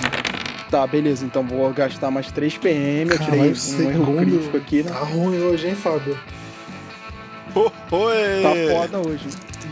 Tá, 0.75 0.85
beleza. 0.89 1.25
Então 1.25 1.47
vou 1.47 1.72
gastar 1.72 2.11
mais 2.11 2.33
3 2.33 2.59
PM. 2.59 3.09
Eu 3.09 3.16
tirei 3.16 3.18
Caralho, 3.18 3.43
um 3.43 3.45
erro 3.45 3.57
segundo. 3.57 4.16
crítico 4.16 4.57
aqui, 4.57 4.83
né? 4.83 4.91
Tá 4.91 5.05
ruim 5.05 5.41
hoje, 5.41 5.68
hein, 5.68 5.77
Fábio? 5.77 6.18
Oh, 7.55 7.70
oi. 7.93 8.43
Tá 8.43 8.75
foda 8.75 8.99
hoje. 9.09 9.29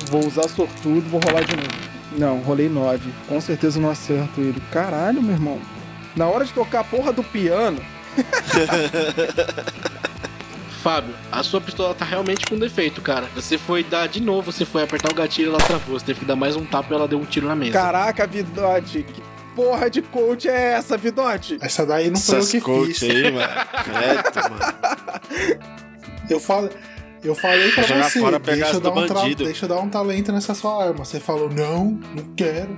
Vou 0.08 0.24
usar 0.24 0.48
sortudo, 0.48 1.00
vou 1.10 1.20
rolar 1.24 1.42
de 1.42 1.56
novo. 1.56 1.68
Não, 2.16 2.38
rolei 2.38 2.68
9. 2.68 3.10
Com 3.26 3.40
certeza 3.40 3.78
eu 3.78 3.82
não 3.82 3.90
acerto 3.90 4.40
ele. 4.40 4.62
Caralho, 4.70 5.20
meu 5.20 5.32
irmão. 5.32 5.58
Na 6.14 6.28
hora 6.28 6.44
de 6.44 6.52
tocar 6.52 6.80
a 6.80 6.84
porra 6.84 7.12
do 7.12 7.24
piano, 7.24 7.80
Fábio, 10.84 11.14
a 11.32 11.42
sua 11.42 11.60
pistola 11.60 11.96
tá 11.96 12.04
realmente 12.04 12.46
com 12.46 12.56
defeito, 12.56 13.00
cara. 13.00 13.26
Você 13.34 13.58
foi 13.58 13.82
dar 13.82 14.06
de 14.06 14.22
novo, 14.22 14.52
você 14.52 14.64
foi 14.64 14.84
apertar 14.84 15.10
o 15.10 15.14
gatilho 15.16 15.46
e 15.46 15.48
ela 15.48 15.58
travou. 15.58 15.98
Você 15.98 16.06
teve 16.06 16.20
que 16.20 16.26
dar 16.26 16.36
mais 16.36 16.54
um 16.54 16.64
tapa 16.64 16.92
e 16.92 16.96
ela 16.96 17.08
deu 17.08 17.18
um 17.18 17.24
tiro 17.24 17.48
na 17.48 17.56
mesa. 17.56 17.72
caraca, 17.72 18.24
Vidote. 18.24 19.02
Que 19.02 19.31
porra 19.54 19.88
de 19.90 20.02
coach 20.02 20.48
é 20.48 20.72
essa, 20.72 20.96
Vidote? 20.96 21.58
Essa 21.60 21.84
daí 21.86 22.10
não 22.10 22.18
foi 22.20 22.34
eu 22.34 22.38
Essas 22.40 22.50
que 22.52 22.60
coach 22.60 22.94
fiz. 22.94 23.02
aí, 23.10 23.30
mano. 23.32 23.48
Mano. 24.50 25.62
Eu, 26.30 26.40
falo, 26.40 26.70
eu 27.22 27.34
falei 27.34 27.70
pra 27.72 27.82
Jogar 27.82 28.10
você, 28.10 28.20
fora, 28.20 28.38
deixa 28.38 28.72
eu, 28.72 28.80
dar 28.80 28.90
um 28.90 29.06
tra- 29.06 29.14
bandido. 29.22 29.44
deixa 29.44 29.64
eu 29.64 29.68
dar 29.68 29.80
um 29.80 29.88
talento 29.88 30.32
nessa 30.32 30.54
sua 30.54 30.84
arma. 30.86 31.04
Você 31.04 31.20
falou, 31.20 31.50
não, 31.50 31.98
não 32.14 32.24
quero. 32.36 32.76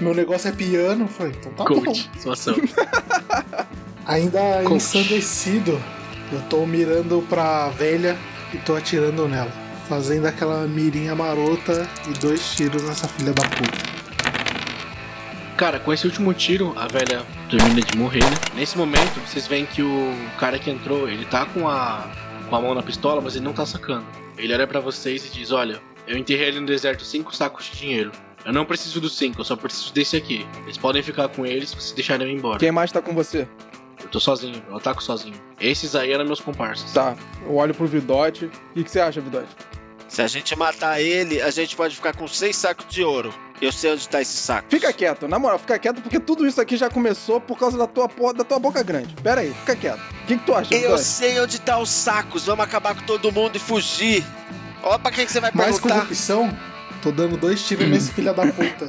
Meu 0.00 0.14
negócio 0.14 0.48
é 0.48 0.52
piano. 0.52 1.04
Eu 1.04 1.08
falei, 1.08 1.32
então 1.38 1.52
tá 1.52 1.64
bom. 1.64 1.82
Coach, 1.84 2.10
sua 2.20 2.32
ação. 2.34 2.54
Ainda 4.06 4.62
Coach. 4.62 4.74
ensandecido, 4.74 5.80
eu 6.32 6.40
tô 6.48 6.64
mirando 6.66 7.24
pra 7.28 7.68
velha 7.68 8.16
e 8.52 8.58
tô 8.58 8.74
atirando 8.74 9.26
nela. 9.28 9.52
Fazendo 9.88 10.26
aquela 10.26 10.66
mirinha 10.66 11.14
marota 11.14 11.88
e 12.08 12.18
dois 12.18 12.54
tiros 12.54 12.82
nessa 12.82 13.08
filha 13.08 13.32
da 13.32 13.42
puta. 13.48 13.97
Cara, 15.58 15.80
com 15.80 15.92
esse 15.92 16.06
último 16.06 16.32
tiro, 16.32 16.72
a 16.76 16.86
velha 16.86 17.26
termina 17.50 17.80
de 17.80 17.98
morrer, 17.98 18.20
né? 18.20 18.36
Nesse 18.54 18.78
momento, 18.78 19.18
vocês 19.26 19.48
veem 19.48 19.66
que 19.66 19.82
o 19.82 20.14
cara 20.38 20.56
que 20.56 20.70
entrou, 20.70 21.08
ele 21.08 21.24
tá 21.24 21.46
com 21.46 21.68
a, 21.68 22.08
com 22.48 22.54
a 22.54 22.60
mão 22.60 22.76
na 22.76 22.82
pistola, 22.82 23.20
mas 23.20 23.34
ele 23.34 23.44
não 23.44 23.52
tá 23.52 23.66
sacando. 23.66 24.06
Ele 24.36 24.54
olha 24.54 24.68
pra 24.68 24.78
vocês 24.78 25.26
e 25.26 25.30
diz: 25.30 25.50
Olha, 25.50 25.82
eu 26.06 26.16
enterrei 26.16 26.50
ali 26.50 26.60
no 26.60 26.66
deserto 26.66 27.04
cinco 27.04 27.34
sacos 27.34 27.64
de 27.64 27.76
dinheiro. 27.76 28.12
Eu 28.44 28.52
não 28.52 28.64
preciso 28.64 29.00
dos 29.00 29.16
cinco, 29.16 29.40
eu 29.40 29.44
só 29.44 29.56
preciso 29.56 29.92
desse 29.92 30.16
aqui. 30.16 30.46
Eles 30.62 30.78
podem 30.78 31.02
ficar 31.02 31.26
com 31.26 31.44
eles 31.44 31.70
se 31.70 31.74
vocês 31.74 31.90
deixarem 31.90 32.24
eu 32.24 32.32
ir 32.32 32.36
embora. 32.36 32.60
Quem 32.60 32.70
mais 32.70 32.92
tá 32.92 33.02
com 33.02 33.12
você? 33.12 33.48
Eu 34.00 34.08
tô 34.08 34.20
sozinho, 34.20 34.62
eu 34.68 34.76
ataco 34.76 35.02
sozinho. 35.02 35.34
Esses 35.60 35.96
aí 35.96 36.12
eram 36.12 36.24
meus 36.24 36.40
comparsas. 36.40 36.92
Tá, 36.92 37.16
eu 37.44 37.56
olho 37.56 37.74
pro 37.74 37.84
Vidote. 37.84 38.44
O 38.44 38.74
que, 38.74 38.84
que 38.84 38.90
você 38.92 39.00
acha, 39.00 39.20
Vidote? 39.20 39.48
Se 40.08 40.22
a 40.22 40.26
gente 40.26 40.56
matar 40.56 41.00
ele, 41.00 41.40
a 41.40 41.50
gente 41.50 41.76
pode 41.76 41.94
ficar 41.94 42.16
com 42.16 42.26
seis 42.26 42.56
sacos 42.56 42.86
de 42.88 43.04
ouro. 43.04 43.32
Eu 43.60 43.70
sei 43.72 43.92
onde 43.92 44.08
tá 44.08 44.22
esse 44.22 44.36
saco. 44.36 44.68
Fica 44.70 44.92
quieto, 44.92 45.26
na 45.28 45.38
moral, 45.38 45.58
fica 45.58 45.78
quieto, 45.78 46.00
porque 46.00 46.18
tudo 46.18 46.46
isso 46.46 46.60
aqui 46.60 46.76
já 46.76 46.88
começou 46.88 47.40
por 47.40 47.58
causa 47.58 47.76
da 47.76 47.86
tua 47.86 48.08
porra, 48.08 48.34
da 48.34 48.44
tua 48.44 48.58
boca 48.58 48.82
grande. 48.82 49.14
Pera 49.22 49.40
aí, 49.40 49.52
fica 49.52 49.76
quieto. 49.76 49.98
O 49.98 50.26
que, 50.26 50.36
que 50.38 50.44
tu 50.44 50.54
acha, 50.54 50.74
Eu 50.74 50.96
sei 50.96 51.38
onde 51.40 51.60
tá 51.60 51.78
os 51.78 51.90
sacos. 51.90 52.46
Vamos 52.46 52.64
acabar 52.64 52.94
com 52.94 53.02
todo 53.02 53.30
mundo 53.32 53.56
e 53.56 53.58
fugir. 53.58 54.24
Ó, 54.82 54.96
pra 54.96 55.10
quem 55.10 55.26
que 55.26 55.32
você 55.32 55.40
vai 55.40 55.50
Mais 55.52 55.72
perguntar? 55.74 55.96
corrupção, 56.02 56.56
tô 57.02 57.10
dando 57.10 57.36
dois 57.36 57.62
tiros 57.66 57.86
nesse 57.90 58.12
filha 58.12 58.32
da 58.32 58.46
puta. 58.46 58.88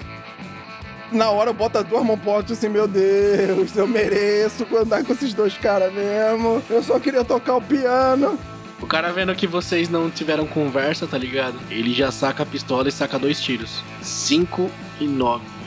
Na 1.11 1.31
hora 1.31 1.49
eu 1.49 1.53
boto 1.55 1.79
as 1.79 1.83
duas 1.85 2.05
mãos 2.05 2.19
pro 2.19 2.29
alto 2.29 2.51
e 2.51 2.53
assim, 2.53 2.69
meu 2.69 2.87
Deus, 2.87 3.75
eu 3.75 3.87
mereço 3.87 4.67
andar 4.77 5.03
com 5.03 5.11
esses 5.11 5.33
dois 5.33 5.57
caras 5.57 5.91
mesmo. 5.91 6.61
Eu 6.69 6.83
só 6.83 6.99
queria 6.99 7.23
tocar 7.25 7.55
o 7.55 7.61
piano. 7.61 8.37
O 8.81 8.87
cara 8.87 9.11
vendo 9.11 9.35
que 9.35 9.45
vocês 9.45 9.89
não 9.89 10.09
tiveram 10.09 10.47
conversa, 10.47 11.05
tá 11.05 11.17
ligado? 11.17 11.59
Ele 11.69 11.93
já 11.93 12.11
saca 12.11 12.43
a 12.43 12.45
pistola 12.45 12.87
e 12.87 12.91
saca 12.91 13.19
dois 13.19 13.41
tiros. 13.41 13.83
5 14.01 14.71
e 14.99 15.05
9. 15.05 15.59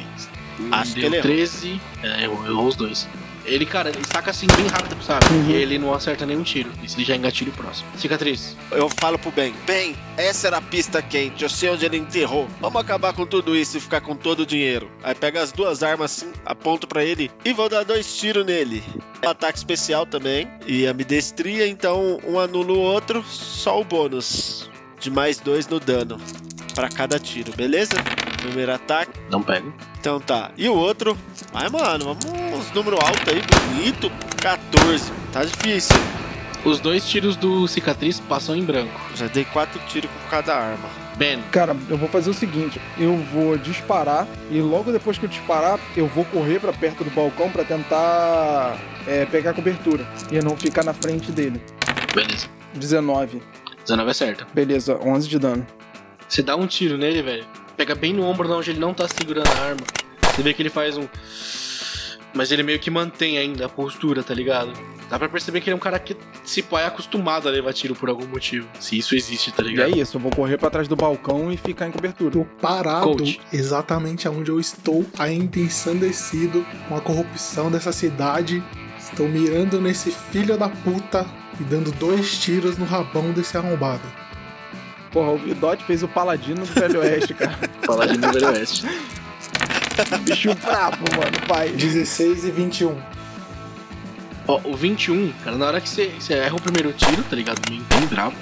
Acho 0.71 0.95
que 0.95 1.01
ele 1.01 1.17
errou. 1.17 1.31
13. 1.31 1.81
É, 2.03 2.25
errou, 2.25 2.47
errou 2.47 2.67
os 2.69 2.77
dois. 2.77 3.09
Ele, 3.45 3.66
cara, 3.66 3.88
ele 3.88 4.05
saca 4.05 4.30
assim 4.30 4.47
bem 4.57 4.66
rápido, 4.66 5.03
sabe? 5.03 5.26
Uhum. 5.26 5.51
E 5.51 5.53
ele 5.55 5.78
não 5.78 5.93
acerta 5.93 6.24
nenhum 6.24 6.43
tiro. 6.43 6.70
Isso 6.82 6.97
ele 6.97 7.05
já 7.05 7.16
engatilha 7.16 7.51
o 7.51 7.55
próximo. 7.55 7.88
Cicatriz. 7.97 8.57
Eu 8.70 8.88
falo 8.88 9.18
pro 9.18 9.30
Ben. 9.30 9.55
Ben, 9.66 9.97
essa 10.16 10.47
era 10.47 10.59
a 10.59 10.62
pista 10.62 11.03
quente. 11.03 11.43
Eu 11.43 11.49
sei 11.49 11.70
onde 11.70 11.84
ele 11.84 11.97
enterrou. 11.97 12.49
Vamos 12.61 12.80
acabar 12.80 13.12
com 13.12 13.26
tudo 13.26 13.57
isso 13.57 13.76
e 13.76 13.80
ficar 13.80 14.01
com 14.01 14.14
todo 14.14 14.40
o 14.40 14.47
dinheiro. 14.47 14.90
Aí 15.03 15.14
pega 15.14 15.43
as 15.43 15.53
duas 15.53 15.82
armas 15.82 16.12
assim, 16.12 16.32
aponto 16.45 16.86
pra 16.86 17.05
ele 17.05 17.30
e 17.45 17.53
vou 17.53 17.68
dar 17.68 17.84
dois 17.84 18.16
tiros 18.16 18.47
nele. 18.47 18.82
Ataque 19.24 19.59
especial 19.59 20.07
também. 20.07 20.49
E 20.66 20.86
a 20.86 20.90
ambidestria, 20.90 21.66
então 21.66 22.20
um 22.24 22.38
anula 22.38 22.72
o 22.72 22.78
outro, 22.78 23.24
só 23.24 23.80
o 23.80 23.84
bônus. 23.84 24.70
De 25.01 25.11
mais 25.11 25.38
dois 25.38 25.66
no 25.66 25.80
dano. 25.80 26.20
Pra 26.74 26.88
cada 26.88 27.18
tiro, 27.18 27.53
beleza? 27.57 27.95
Primeiro 28.40 28.72
ataque. 28.72 29.18
Não 29.30 29.43
pega. 29.43 29.72
Então 30.03 30.19
tá. 30.19 30.51
E 30.59 30.69
o 30.69 30.75
outro? 30.75 31.17
Ai, 31.55 31.69
mano, 31.69 32.07
vamos 32.07 32.73
número 32.73 32.97
alto 32.97 33.31
aí, 33.31 33.41
bonito. 33.77 34.11
14. 34.43 35.13
Tá 35.33 35.45
difícil. 35.45 35.95
Os 36.65 36.81
dois 36.81 37.09
tiros 37.09 37.37
do 37.37 37.69
cicatriz 37.69 38.19
passam 38.19 38.57
em 38.57 38.65
branco. 38.65 39.01
Já 39.15 39.29
dei 39.29 39.45
quatro 39.45 39.81
tiros 39.87 40.11
com 40.11 40.29
cada 40.29 40.57
arma. 40.57 40.89
Ben, 41.17 41.41
Cara, 41.53 41.77
eu 41.89 41.97
vou 41.97 42.09
fazer 42.09 42.31
o 42.31 42.35
seguinte: 42.35 42.81
eu 42.99 43.17
vou 43.33 43.57
disparar 43.57 44.27
e 44.51 44.61
logo 44.61 44.91
depois 44.91 45.19
que 45.19 45.25
eu 45.25 45.29
disparar, 45.31 45.79
eu 45.97 46.09
vou 46.09 46.25
correr 46.25 46.59
pra 46.59 46.73
perto 46.73 47.05
do 47.05 47.11
balcão 47.11 47.49
pra 47.49 47.63
tentar 47.63 48.77
é, 49.07 49.25
pegar 49.27 49.55
cobertura 49.55 50.05
e 50.33 50.41
não 50.41 50.57
ficar 50.57 50.83
na 50.83 50.93
frente 50.93 51.31
dele. 51.31 51.63
beleza. 52.13 52.49
19. 52.75 53.41
19 53.85 54.11
é 54.11 54.15
certo. 54.15 54.47
Beleza, 54.53 54.99
11 55.01 55.29
de 55.29 55.39
dano. 55.39 55.65
Você 56.29 56.43
dá 56.43 56.57
um 56.57 56.67
tiro 56.67 56.99
nele, 56.99 57.23
velho. 57.23 57.45
Pega 57.83 57.97
bem 57.97 58.12
no 58.12 58.22
ombro 58.22 58.47
de 58.47 58.55
onde 58.55 58.70
ele 58.70 58.78
não 58.78 58.95
tá 58.95 59.09
segurando 59.09 59.49
a 59.49 59.61
arma. 59.61 59.80
Você 60.22 60.41
vê 60.41 60.55
que 60.55 60.62
ele 60.62 60.70
faz 60.70 60.97
um. 60.97 61.09
Mas 62.33 62.53
ele 62.53 62.62
meio 62.62 62.78
que 62.78 62.89
mantém 62.93 63.39
ainda 63.39 63.66
a 63.66 63.68
postura, 63.68 64.22
tá 64.22 64.33
ligado? 64.33 64.72
Dá 65.11 65.18
pra 65.18 65.28
perceber 65.28 65.61
que 65.61 65.68
ele 65.68 65.74
é 65.74 65.76
um 65.76 65.80
cara 65.80 65.99
que, 65.99 66.16
se 66.45 66.62
pá, 66.62 66.83
é 66.83 66.87
acostumado 66.87 67.49
a 67.49 67.51
levar 67.51 67.72
tiro 67.72 67.97
por 67.97 68.09
algum 68.09 68.24
motivo. 68.28 68.68
Se 68.78 68.97
isso 68.97 69.16
existe, 69.16 69.51
tá 69.51 69.64
E 69.64 69.66
é 69.66 69.68
ligado? 69.70 69.99
isso, 69.99 70.16
eu 70.16 70.20
vou 70.20 70.30
correr 70.30 70.59
pra 70.59 70.70
trás 70.70 70.87
do 70.87 70.95
balcão 70.95 71.51
e 71.53 71.57
ficar 71.57 71.89
em 71.89 71.91
cobertura. 71.91 72.30
Tô 72.30 72.45
parado 72.61 73.16
Coach. 73.16 73.41
exatamente 73.53 74.28
onde 74.28 74.53
eu 74.53 74.61
estou, 74.61 75.05
ainda 75.18 75.59
ensandecido 75.59 76.64
com 76.89 76.95
a 76.97 77.01
corrupção 77.01 77.68
dessa 77.68 77.91
cidade. 77.91 78.62
Estou 78.97 79.28
mirando 79.28 79.80
nesse 79.80 80.12
filho 80.12 80.57
da 80.57 80.68
puta 80.68 81.26
e 81.59 81.64
dando 81.64 81.91
dois 81.91 82.39
tiros 82.39 82.78
no 82.78 82.85
rabão 82.85 83.33
desse 83.33 83.57
arrombado. 83.57 84.22
Porra, 85.13 85.31
o 85.33 85.39
Vidote 85.39 85.85
fez 85.85 86.03
o 86.03 86.09
paladino 86.09 86.65
do 86.65 86.73
Velho 86.73 87.01
Oeste, 87.01 87.35
cara. 87.35 87.59
Falar 87.83 88.07
de 88.07 88.17
Nível 88.17 88.49
Oeste. 88.49 88.87
Bicho 90.23 90.55
bravo, 90.55 91.05
mano, 91.17 91.47
pai. 91.47 91.69
16 91.69 92.45
e 92.45 92.51
21. 92.51 92.97
Ó, 94.49 94.61
o 94.65 94.75
21, 94.75 95.33
cara, 95.45 95.57
na 95.57 95.67
hora 95.67 95.81
que 95.81 95.89
você, 95.89 96.07
você 96.19 96.35
erra 96.35 96.57
o 96.57 96.61
primeiro 96.61 96.93
tiro, 96.93 97.23
tá 97.23 97.37
ligado? 97.37 97.61
Bem, 97.69 97.81
bem 97.89 98.07
bravo. 98.07 98.35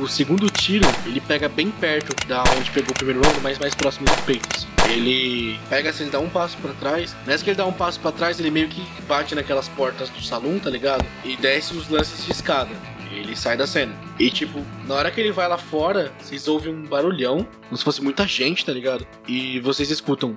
O 0.00 0.06
segundo 0.06 0.50
tiro, 0.50 0.86
ele 1.06 1.20
pega 1.20 1.48
bem 1.48 1.70
perto 1.70 2.14
da 2.26 2.42
onde 2.58 2.70
pegou 2.70 2.90
o 2.90 2.94
primeiro 2.94 3.20
ângulo, 3.20 3.40
mas 3.42 3.58
mais 3.58 3.74
próximo 3.74 4.04
do 4.06 4.22
peito. 4.24 4.46
assim. 4.54 4.66
Ele 4.90 5.58
pega 5.70 5.90
assim, 5.90 6.04
ele 6.04 6.10
dá 6.10 6.18
um 6.18 6.28
passo 6.28 6.56
pra 6.58 6.72
trás. 6.74 7.16
Nessa 7.26 7.44
que 7.44 7.50
ele 7.50 7.56
dá 7.56 7.64
um 7.64 7.72
passo 7.72 7.98
pra 8.00 8.12
trás, 8.12 8.38
ele 8.38 8.50
meio 8.50 8.68
que 8.68 8.82
bate 9.06 9.34
naquelas 9.34 9.68
portas 9.68 10.10
do 10.10 10.22
salão, 10.22 10.58
tá 10.58 10.68
ligado? 10.68 11.04
E 11.24 11.36
desce 11.36 11.74
os 11.74 11.88
lances 11.88 12.24
de 12.24 12.32
escada. 12.32 12.70
Ele 13.10 13.34
sai 13.36 13.56
da 13.56 13.66
cena. 13.66 13.94
E 14.18 14.30
tipo, 14.30 14.64
na 14.86 14.94
hora 14.94 15.10
que 15.10 15.20
ele 15.20 15.32
vai 15.32 15.48
lá 15.48 15.58
fora, 15.58 16.12
vocês 16.20 16.46
ouvem 16.48 16.72
um 16.74 16.84
barulhão, 16.84 17.46
como 17.68 17.76
se 17.76 17.84
fosse 17.84 18.02
muita 18.02 18.26
gente, 18.26 18.64
tá 18.64 18.72
ligado? 18.72 19.06
E 19.26 19.58
vocês 19.60 19.90
escutam. 19.90 20.36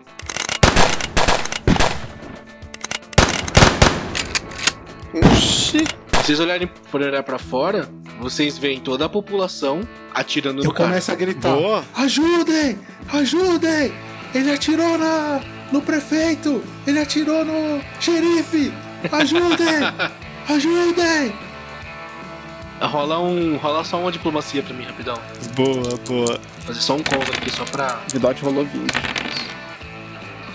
Oxi. 5.13 5.79
Se 5.79 6.23
vocês 6.25 6.39
olharem, 6.39 6.69
forem 6.89 7.07
olhar 7.07 7.23
pra 7.23 7.37
fora, 7.39 7.89
vocês 8.19 8.57
veem 8.57 8.79
toda 8.79 9.05
a 9.05 9.09
população 9.09 9.81
atirando 10.13 10.61
Eu 10.61 10.65
no 10.65 10.73
cara. 10.73 10.89
começo 10.89 11.11
a 11.11 11.15
gritar: 11.15 11.55
Boa. 11.55 11.83
Ajudem! 11.95 12.79
Ajudem! 13.11 13.91
Ele 14.33 14.51
atirou 14.51 14.97
na, 14.97 15.41
no 15.71 15.81
prefeito! 15.81 16.63
Ele 16.87 16.99
atirou 16.99 17.43
no 17.43 17.81
xerife! 17.99 18.71
Ajudem! 19.11 19.81
Ajudem! 20.47 21.33
Rola 22.87 23.19
um. 23.19 23.57
Rola 23.57 23.83
só 23.83 23.99
uma 23.99 24.11
diplomacia 24.11 24.63
pra 24.63 24.73
mim, 24.73 24.83
rapidão. 24.83 25.15
Boa, 25.55 25.97
boa. 26.07 26.39
Fazer 26.65 26.81
só 26.81 26.95
um 26.95 27.03
conto 27.03 27.31
aqui 27.31 27.49
só 27.49 27.65
pra. 27.65 27.99
Vidote 28.11 28.43
rolou 28.43 28.65
20. 28.65 29.21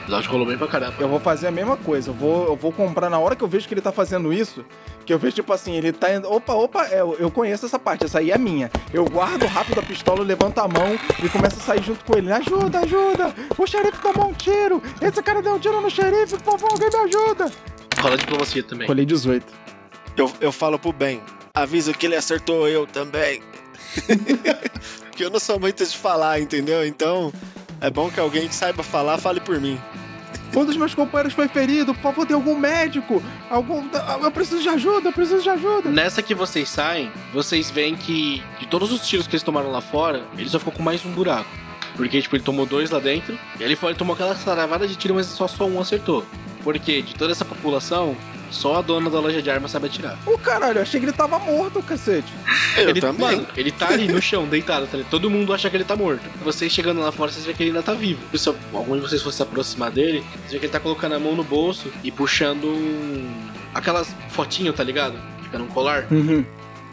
O 0.07 0.09
Dodge 0.09 0.29
rolou 0.29 0.47
bem 0.47 0.57
pra 0.57 0.68
caramba. 0.68 0.95
Eu 1.01 1.09
vou 1.09 1.18
fazer 1.18 1.49
a 1.49 1.51
mesma 1.51 1.77
coisa. 1.77 2.11
Eu 2.11 2.14
vou, 2.14 2.47
eu 2.47 2.57
vou 2.57 2.70
comprar 2.70 3.11
na 3.11 3.18
hora 3.18 3.35
que 3.35 3.43
eu 3.43 3.49
vejo 3.49 3.66
que 3.66 3.74
ele 3.74 3.81
tá 3.81 3.91
fazendo 3.91 4.33
isso. 4.33 4.64
Que 5.05 5.12
eu 5.12 5.18
vejo, 5.18 5.35
tipo 5.35 5.53
assim, 5.53 5.74
ele 5.74 5.93
tá 5.93 6.14
indo. 6.14 6.31
Opa, 6.31 6.55
opa, 6.55 6.87
é, 6.87 7.01
eu, 7.01 7.16
eu 7.18 7.29
conheço 7.29 7.66
essa 7.66 7.79
parte, 7.79 8.05
essa 8.05 8.20
aí 8.20 8.31
é 8.31 8.39
minha. 8.39 8.70
Eu 8.95 9.05
guardo 9.05 9.45
rápido 9.47 9.81
a 9.81 9.83
pistola, 9.83 10.22
levanto 10.22 10.59
a 10.59 10.68
mão 10.68 10.97
e 11.22 11.29
começo 11.29 11.57
a 11.59 11.62
sair 11.62 11.83
junto 11.83 12.05
com 12.05 12.16
ele. 12.16 12.31
Ajuda, 12.31 12.81
ajuda! 12.81 13.35
O 13.59 13.66
xerife 13.66 14.01
tomou 14.01 14.29
um 14.29 14.33
tiro! 14.33 14.81
Esse 15.01 15.20
cara 15.22 15.43
deu 15.43 15.55
um 15.55 15.59
tiro 15.59 15.81
no 15.81 15.91
xerife, 15.91 16.39
por 16.39 16.57
favor, 16.57 16.70
alguém 16.72 16.89
me 16.89 16.97
ajuda! 17.09 17.51
Rola 18.01 18.16
diplomacia 18.16 18.62
também. 18.62 18.87
Colei 18.87 19.05
18. 19.05 19.45
Eu, 20.16 20.33
eu 20.41 20.53
falo 20.53 20.79
pro 20.79 20.93
Ben. 20.93 21.20
Avisa 21.57 21.94
que 21.94 22.04
ele 22.04 22.14
acertou 22.14 22.68
eu 22.68 22.86
também. 22.86 23.42
Porque 25.09 25.24
eu 25.24 25.30
não 25.30 25.40
sou 25.40 25.59
muito 25.59 25.82
de 25.82 25.96
falar, 25.96 26.38
entendeu? 26.38 26.86
Então, 26.86 27.32
é 27.80 27.88
bom 27.88 28.11
que 28.11 28.20
alguém 28.20 28.46
que 28.46 28.54
saiba 28.54 28.82
falar, 28.82 29.16
fale 29.16 29.40
por 29.40 29.59
mim. 29.59 29.80
Um 30.54 30.66
dos 30.66 30.76
meus 30.76 30.94
companheiros 30.94 31.32
foi 31.32 31.48
ferido, 31.48 31.94
por 31.94 32.02
favor, 32.02 32.26
tem 32.26 32.34
algum 32.34 32.54
médico? 32.54 33.22
Algum. 33.48 33.82
Eu 34.22 34.30
preciso 34.30 34.62
de 34.62 34.68
ajuda, 34.68 35.09
eu 35.09 35.12
preciso 35.14 35.42
de 35.42 35.48
ajuda! 35.48 35.88
Nessa 35.88 36.22
que 36.22 36.34
vocês 36.34 36.68
saem, 36.68 37.11
vocês 37.32 37.70
veem 37.70 37.96
que 37.96 38.42
de 38.61 38.66
todos 38.66 38.92
os 38.92 39.07
tiros 39.09 39.26
que 39.26 39.34
eles 39.34 39.42
tomaram 39.42 39.70
lá 39.70 39.80
fora, 39.80 40.26
ele 40.36 40.50
só 40.50 40.59
ficou 40.59 40.74
com 40.74 40.82
mais 40.82 41.04
um 41.07 41.11
buraco. 41.12 41.48
Porque, 41.96 42.20
tipo, 42.20 42.36
ele 42.36 42.44
tomou 42.44 42.66
dois 42.66 42.90
lá 42.90 42.98
dentro, 42.98 43.38
e 43.59 43.62
ele, 43.62 43.74
foi, 43.76 43.90
ele 43.90 43.98
tomou 43.98 44.12
aquela 44.12 44.36
saravada 44.36 44.86
de 44.86 44.94
tiro, 44.96 45.14
mas 45.14 45.24
só, 45.24 45.48
só 45.48 45.66
um 45.66 45.80
acertou. 45.80 46.22
Porque 46.62 47.00
de 47.00 47.14
toda 47.14 47.32
essa 47.32 47.44
população, 47.44 48.14
só 48.51 48.76
a 48.76 48.82
dona 48.82 49.11
da 49.11 49.20
loja 49.20 49.42
de 49.42 49.51
armas 49.51 49.70
sabe 49.70 49.86
atirar. 49.86 50.18
Ô 50.26 50.38
caralho, 50.38 50.78
eu 50.78 50.82
achei 50.82 51.01
que 51.01 51.07
ele 51.07 51.12
tava 51.12 51.38
morto, 51.38 51.82
cacete. 51.82 52.32
Eu 52.76 52.90
ele, 52.90 53.01
também. 53.01 53.36
Mano, 53.36 53.47
ele 53.57 53.72
tá 53.72 53.88
ali 53.88 54.09
no 54.09 54.20
chão, 54.20 54.47
deitado, 54.49 54.86
tá 54.86 54.97
ligado? 54.97 55.11
Todo 55.11 55.30
mundo 55.30 55.53
acha 55.53 55.68
que 55.68 55.76
ele 55.76 55.84
tá 55.84 55.97
morto. 55.97 56.22
Vocês 56.44 56.72
chegando 56.72 57.01
lá 57.01 57.12
fora, 57.12 57.30
vocês 57.30 57.44
veem 57.44 57.57
que 57.57 57.62
ele 57.62 57.70
ainda 57.70 57.82
tá 57.82 57.94
vivo. 57.94 58.20
Se 58.36 58.49
algum 58.49 58.97
de 58.97 59.03
vocês 59.03 59.22
fosse 59.22 59.38
se 59.38 59.42
aproximar 59.42 59.90
dele, 59.90 60.20
vocês 60.20 60.51
veem 60.51 60.61
que 60.61 60.66
ele 60.66 60.72
tá 60.72 60.80
colocando 60.80 61.14
a 61.14 61.18
mão 61.18 61.34
no 61.34 61.44
bolso 61.44 61.92
e 62.03 62.11
puxando 62.11 62.66
um... 62.66 63.28
aquelas 63.74 64.14
fotinhas, 64.30 64.74
tá 64.74 64.84
ligado? 64.84 65.18
Fica 65.42 65.59
num 65.59 65.68
colar. 65.68 66.07
Uhum. 66.11 66.44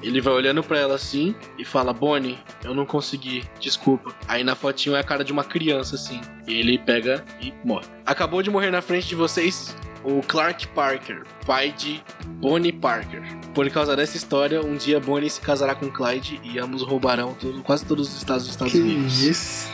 Ele 0.03 0.19
vai 0.21 0.33
olhando 0.33 0.61
pra 0.63 0.77
ela 0.77 0.95
assim 0.95 1.33
e 1.57 1.63
fala: 1.65 1.93
Bonnie, 1.93 2.37
eu 2.63 2.75
não 2.75 2.85
consegui, 2.85 3.43
desculpa. 3.59 4.13
Aí 4.27 4.43
na 4.43 4.55
fotinho 4.55 4.95
é 4.95 4.99
a 4.99 5.03
cara 5.03 5.23
de 5.23 5.31
uma 5.31 5.43
criança 5.43 5.95
assim. 5.95 6.19
E 6.47 6.53
ele 6.53 6.77
pega 6.77 7.23
e 7.41 7.53
morre. 7.63 7.85
Acabou 8.05 8.43
de 8.43 8.49
morrer 8.51 8.69
na 8.69 8.81
frente 8.81 9.07
de 9.07 9.15
vocês 9.15 9.75
o 10.03 10.21
Clark 10.21 10.67
Parker, 10.69 11.23
pai 11.45 11.71
de 11.71 12.03
Bonnie 12.25 12.73
Parker. 12.73 13.23
Por 13.53 13.69
causa 13.69 13.95
dessa 13.95 14.17
história, 14.17 14.61
um 14.61 14.75
dia 14.75 14.99
Bonnie 14.99 15.29
se 15.29 15.39
casará 15.39 15.73
com 15.73 15.89
Clyde 15.89 16.41
e 16.43 16.59
ambos 16.59 16.81
roubarão 16.83 17.33
tudo, 17.33 17.63
quase 17.63 17.85
todos 17.85 18.09
os 18.09 18.17
estados 18.17 18.43
dos 18.43 18.51
Estados 18.51 18.73
Que 18.73 18.79
Unidos. 18.81 19.21
isso? 19.23 19.71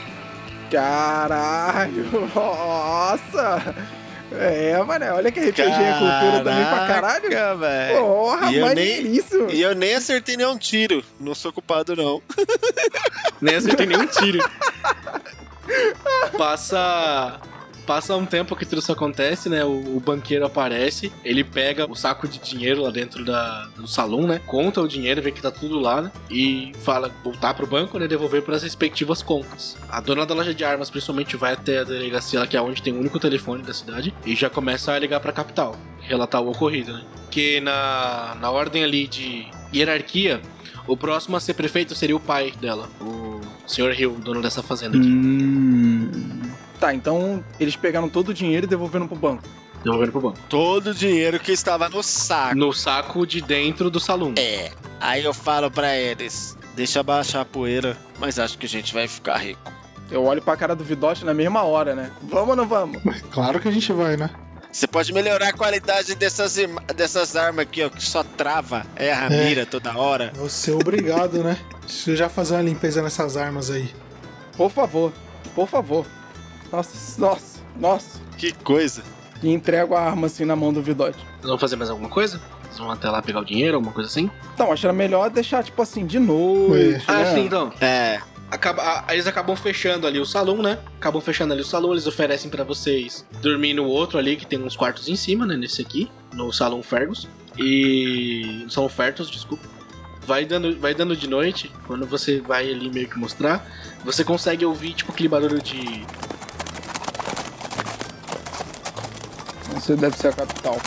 Caralho! 0.70 2.06
Nossa! 2.36 3.76
É, 4.32 4.78
mano, 4.84 5.06
olha 5.16 5.32
que 5.32 5.40
RPG 5.40 5.62
é 5.62 5.92
cultura 5.94 6.44
também 6.44 6.66
pra 6.66 6.88
caralho. 6.88 7.30
Caraca, 7.30 7.56
velho. 7.56 8.00
Porra, 8.00 8.52
E 8.52 8.56
eu 8.58 8.66
nem- 8.68 8.68
maneiríssimo! 8.68 9.50
E 9.52 9.62
eu 9.62 9.74
nem 9.76 9.96
acertei 9.96 10.38
nenhum 10.38 10.58
tiro. 10.58 11.04
Não 11.20 11.34
sou 11.34 11.52
culpado, 11.52 11.96
não. 11.96 12.22
Nem 13.42 13.56
acertei 13.56 13.86
nenhum 13.86 14.06
tiro. 14.08 14.40
Passa. 16.38 17.40
Passa 17.90 18.16
um 18.16 18.24
tempo 18.24 18.56
que 18.56 18.68
tudo 18.68 18.78
isso 18.78 18.92
acontece, 18.92 19.50
né? 19.50 19.66
O, 19.66 19.98
o 19.98 20.00
banqueiro 20.00 20.46
aparece, 20.46 21.12
ele 21.26 21.44
pega 21.44 21.90
o 21.90 21.96
saco 21.96 22.28
de 22.28 22.38
dinheiro 22.38 22.84
lá 22.84 22.92
dentro 22.92 23.26
da, 23.26 23.66
do 23.76 23.88
salão, 23.88 24.28
né? 24.28 24.40
Conta 24.46 24.80
o 24.80 24.88
dinheiro, 24.88 25.20
vê 25.24 25.32
que 25.32 25.42
tá 25.42 25.50
tudo 25.50 25.80
lá, 25.80 26.04
né? 26.04 26.12
E 26.30 26.72
fala 26.84 27.12
voltar 27.24 27.56
pro 27.56 27.66
banco, 27.66 27.98
né? 27.98 28.08
Devolver 28.08 28.44
para 28.44 28.56
as 28.56 28.62
respectivas 28.62 29.24
contas. 29.24 29.76
A 29.90 30.00
dona 30.00 30.24
da 30.24 30.36
loja 30.36 30.54
de 30.54 30.64
armas, 30.64 30.92
principalmente, 30.92 31.36
vai 31.36 31.54
até 31.54 31.80
a 31.80 31.84
delegacia 31.84 32.46
que 32.46 32.56
é 32.56 32.62
onde 32.62 32.80
tem 32.84 32.94
o 32.94 33.00
único 33.00 33.18
telefone 33.18 33.64
da 33.64 33.74
cidade, 33.74 34.14
e 34.24 34.36
já 34.36 34.52
começa 34.52 34.92
a 34.92 35.00
ligar 35.00 35.20
pra 35.20 35.32
capital, 35.32 35.76
relatar 36.00 36.44
o 36.44 36.52
ocorrido, 36.52 36.94
né? 36.94 37.04
Que 37.32 37.60
na, 37.60 38.38
na 38.40 38.52
ordem 38.52 38.84
ali 38.84 39.08
de 39.08 39.48
hierarquia, 39.74 40.40
o 40.86 40.96
próximo 40.96 41.36
a 41.36 41.40
ser 41.40 41.56
prefeito 41.56 41.96
seria 41.96 42.16
o 42.16 42.20
pai 42.20 42.54
dela, 42.62 42.88
o 43.02 43.42
Sr. 43.66 44.00
Hill, 44.00 44.12
dono 44.24 44.44
dessa 44.44 44.62
fazenda 44.62 44.96
aqui. 44.96 45.08
Hum. 45.08 46.39
Tá, 46.80 46.94
então 46.94 47.44
eles 47.60 47.76
pegaram 47.76 48.08
todo 48.10 48.30
o 48.30 48.34
dinheiro 48.34 48.66
e 48.66 48.70
devolveram 48.70 49.08
pro 49.08 49.18
banco. 49.18 49.44
Devolvendo 49.84 50.12
pro 50.12 50.22
banco. 50.22 50.40
Todo 50.50 50.88
o 50.92 50.94
dinheiro 50.94 51.40
que 51.40 51.52
estava 51.52 51.88
no 51.90 52.02
saco. 52.04 52.56
No 52.56 52.74
saco 52.74 53.26
de 53.26 53.42
dentro 53.42 53.90
do 53.90 54.00
salão. 54.00 54.34
É. 54.38 54.72
Aí 55.00 55.24
eu 55.24 55.34
falo 55.34 55.70
pra 55.72 55.96
eles: 55.98 56.58
deixa 56.76 57.02
baixar 57.04 57.42
a 57.42 57.46
poeira, 57.46 57.98
mas 58.20 58.40
acho 58.40 58.58
que 58.58 58.66
a 58.66 58.70
gente 58.70 58.94
vai 58.94 59.08
ficar 59.08 59.38
rico. 59.38 59.72
Eu 60.12 60.24
olho 60.26 60.42
pra 60.42 60.58
cara 60.58 60.76
do 60.76 60.84
Vidote 60.84 61.24
na 61.24 61.34
mesma 61.34 61.64
hora, 61.64 61.94
né? 61.96 62.12
Vamos 62.24 62.50
ou 62.50 62.56
não 62.56 62.68
vamos? 62.68 63.02
Claro 63.32 63.60
que 63.60 63.68
a 63.68 63.72
gente 63.72 63.94
vai, 63.94 64.18
né? 64.18 64.30
Você 64.72 64.86
pode 64.88 65.12
melhorar 65.14 65.50
a 65.50 65.54
qualidade 65.54 66.14
dessas, 66.16 66.56
dessas 66.96 67.36
armas 67.36 67.64
aqui, 67.64 67.84
ó, 67.84 67.90
que 67.90 68.04
só 68.04 68.24
trava, 68.24 68.86
erra 68.96 69.28
a 69.28 69.34
É. 69.34 69.46
mira 69.46 69.66
toda 69.66 69.98
hora. 69.98 70.32
Você 70.36 70.72
é 70.72 70.76
obrigado, 70.76 71.44
né? 71.44 71.58
Deixa 71.88 72.12
eu 72.12 72.16
já 72.16 72.30
fazer 72.30 72.56
uma 72.56 72.62
limpeza 72.64 73.02
nessas 73.02 73.36
armas 73.38 73.70
aí. 73.72 73.90
Por 74.58 74.70
favor, 74.70 75.12
por 75.56 75.68
favor. 75.68 76.06
Nossa, 76.72 77.20
nossa, 77.22 77.60
nossa. 77.80 78.20
Que 78.38 78.52
coisa. 78.52 79.04
E 79.42 79.50
entrego 79.52 79.96
a 79.96 80.02
arma 80.02 80.28
assim 80.28 80.46
na 80.46 80.56
mão 80.56 80.72
do 80.74 80.82
Vidote. 80.82 81.18
Vocês 81.38 81.48
vão 81.50 81.58
fazer 81.58 81.76
mais 81.76 81.90
alguma 81.90 82.10
coisa? 82.10 82.42
Vocês 82.64 82.78
vão 82.78 82.92
até 82.92 83.10
lá 83.10 83.22
pegar 83.22 83.40
o 83.40 83.46
dinheiro, 83.46 83.76
alguma 83.78 83.94
coisa 83.94 84.10
assim? 84.10 84.30
Então, 84.54 84.72
acho 84.72 84.82
que 84.82 84.86
era 84.88 84.94
melhor 84.94 85.30
deixar, 85.30 85.64
tipo 85.64 85.82
assim, 85.82 86.06
de 86.06 86.20
noite. 86.20 87.04
Ah, 87.08 87.24
né? 87.24 87.34
sim, 87.36 87.46
então. 87.46 87.72
É. 87.82 88.20
Acaba, 88.52 88.82
a- 89.08 89.14
eles 89.14 89.28
acabam 89.28 89.56
fechando 89.56 90.06
ali 90.08 90.20
o 90.20 90.26
salão, 90.26 90.62
né? 90.62 90.80
Acabam 90.98 91.22
fechando 91.22 91.54
ali 91.54 91.62
o 91.62 91.66
salão, 91.66 91.92
eles 91.92 92.06
oferecem 92.08 92.50
pra 92.50 92.64
vocês 92.64 93.26
dormir 93.42 93.74
no 93.74 93.86
outro 93.86 94.18
ali, 94.18 94.36
que 94.36 94.46
tem 94.46 94.62
uns 94.62 94.76
quartos 94.76 95.08
em 95.08 95.16
cima, 95.16 95.46
né? 95.46 95.56
Nesse 95.56 95.82
aqui, 95.82 96.10
no 96.34 96.52
salão 96.52 96.82
Fergus. 96.84 97.28
E. 97.58 98.62
No 98.64 98.70
salão 98.72 98.90
Fertus, 98.90 99.30
desculpa. 99.30 99.64
Vai 100.26 100.46
dando, 100.46 100.78
vai 100.80 100.94
dando 100.94 101.16
de 101.16 101.28
noite, 101.28 101.72
quando 101.88 102.06
você 102.06 102.40
vai 102.40 102.70
ali 102.70 102.90
meio 102.92 103.08
que 103.08 103.18
mostrar, 103.18 103.66
você 104.04 104.24
consegue 104.24 104.64
ouvir, 104.66 104.94
tipo, 104.94 105.12
aquele 105.12 105.30
barulho 105.30 105.62
de. 105.62 106.06
Você 109.80 109.96
deve 109.96 110.18
ser 110.18 110.28
a 110.28 110.34
capital. 110.34 110.78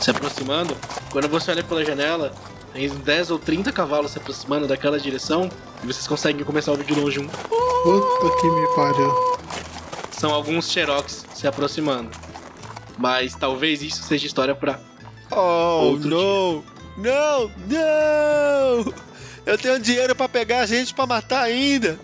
se 0.00 0.10
aproximando. 0.10 0.76
Quando 1.10 1.28
você 1.28 1.52
olha 1.52 1.62
pela 1.62 1.84
janela, 1.84 2.32
tem 2.72 2.88
10 2.88 3.30
ou 3.30 3.38
30 3.38 3.72
cavalos 3.72 4.10
se 4.12 4.18
aproximando 4.18 4.66
daquela 4.66 4.98
direção. 4.98 5.48
E 5.82 5.86
vocês 5.86 6.06
conseguem 6.06 6.44
começar 6.44 6.72
a 6.72 6.74
ouvir 6.74 6.84
de 6.86 6.94
longe 6.94 7.20
um. 7.20 7.28
Puta 7.28 8.40
que 8.40 8.46
me 8.48 8.66
pariu. 8.74 9.36
São 10.10 10.32
alguns 10.34 10.70
Xerox 10.70 11.24
se 11.34 11.46
aproximando. 11.46 12.10
Mas 12.98 13.34
talvez 13.34 13.82
isso 13.82 14.02
seja 14.02 14.26
história 14.26 14.54
pra. 14.54 14.80
Oh, 15.30 15.90
Outro 15.92 16.08
não! 16.08 16.64
Não, 16.96 17.50
não! 17.68 18.94
Eu 19.44 19.56
tenho 19.58 19.78
dinheiro 19.78 20.14
pra 20.14 20.28
pegar 20.28 20.60
a 20.60 20.66
gente 20.66 20.94
pra 20.94 21.06
matar 21.06 21.42
ainda. 21.42 21.98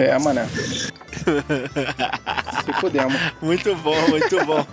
É, 0.00 0.18
mané. 0.18 0.48
Se 1.14 2.72
fudemos. 2.80 3.14
Muito 3.40 3.74
bom, 3.76 4.08
muito 4.08 4.44
bom. 4.44 4.66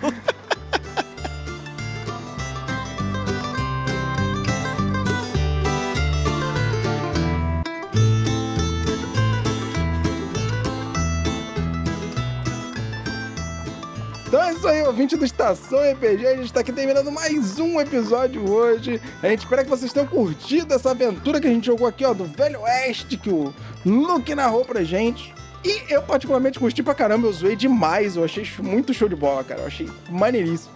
Então 14.32 14.42
é 14.42 14.54
isso 14.54 14.66
aí, 14.66 14.82
ouvinte 14.84 15.14
do 15.14 15.26
Estação 15.26 15.78
RPG. 15.78 16.26
A 16.26 16.36
gente 16.36 16.50
tá 16.50 16.60
aqui 16.60 16.72
terminando 16.72 17.12
mais 17.12 17.58
um 17.58 17.78
episódio 17.78 18.50
hoje. 18.50 18.98
A 19.22 19.28
gente 19.28 19.40
espera 19.40 19.62
que 19.62 19.68
vocês 19.68 19.92
tenham 19.92 20.06
curtido 20.06 20.72
essa 20.72 20.92
aventura 20.92 21.38
que 21.38 21.46
a 21.46 21.50
gente 21.50 21.66
jogou 21.66 21.86
aqui, 21.86 22.02
ó, 22.02 22.14
do 22.14 22.24
Velho 22.24 22.62
Oeste, 22.62 23.18
que 23.18 23.28
o 23.28 23.52
Luke 23.84 24.34
narrou 24.34 24.64
pra 24.64 24.82
gente. 24.82 25.34
E 25.64 25.84
eu, 25.88 26.02
particularmente, 26.02 26.58
curti 26.58 26.82
pra 26.82 26.94
caramba. 26.94 27.26
Eu 27.26 27.32
zoei 27.32 27.54
demais. 27.56 28.16
Eu 28.16 28.24
achei 28.24 28.46
muito 28.60 28.92
show 28.92 29.08
de 29.08 29.16
bola, 29.16 29.44
cara. 29.44 29.60
Eu 29.60 29.66
achei 29.66 29.88
maneiríssimo. 30.10 30.72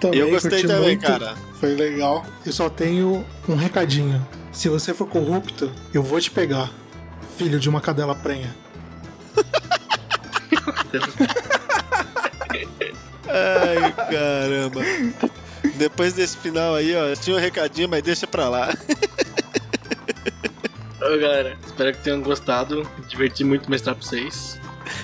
Também 0.00 0.20
Eu 0.20 0.30
gostei 0.30 0.50
curti 0.50 0.66
também, 0.66 0.82
muito, 0.82 1.06
cara. 1.06 1.34
Foi 1.58 1.74
legal. 1.74 2.24
Eu 2.44 2.52
só 2.52 2.70
tenho 2.70 3.24
um 3.48 3.54
recadinho. 3.54 4.26
Se 4.50 4.68
você 4.68 4.94
for 4.94 5.06
corrupto, 5.06 5.70
eu 5.92 6.02
vou 6.02 6.20
te 6.20 6.30
pegar. 6.30 6.70
Filho 7.36 7.60
de 7.60 7.68
uma 7.68 7.80
cadela 7.80 8.14
prenha. 8.14 8.54
Ai, 13.28 13.92
caramba. 14.10 14.80
Depois 15.76 16.14
desse 16.14 16.36
final 16.36 16.74
aí, 16.74 16.94
ó, 16.96 17.14
tinha 17.14 17.36
um 17.36 17.38
recadinho, 17.38 17.88
mas 17.88 18.02
deixa 18.02 18.26
pra 18.26 18.48
lá. 18.48 18.74
Ô, 21.02 21.18
galera, 21.18 21.56
espero 21.66 21.92
que 21.96 22.02
tenham 22.02 22.20
gostado. 22.20 22.88
Diverti 23.08 23.42
muito 23.44 23.70
mestrar 23.70 23.94
pra 23.94 24.04
vocês. 24.04 24.58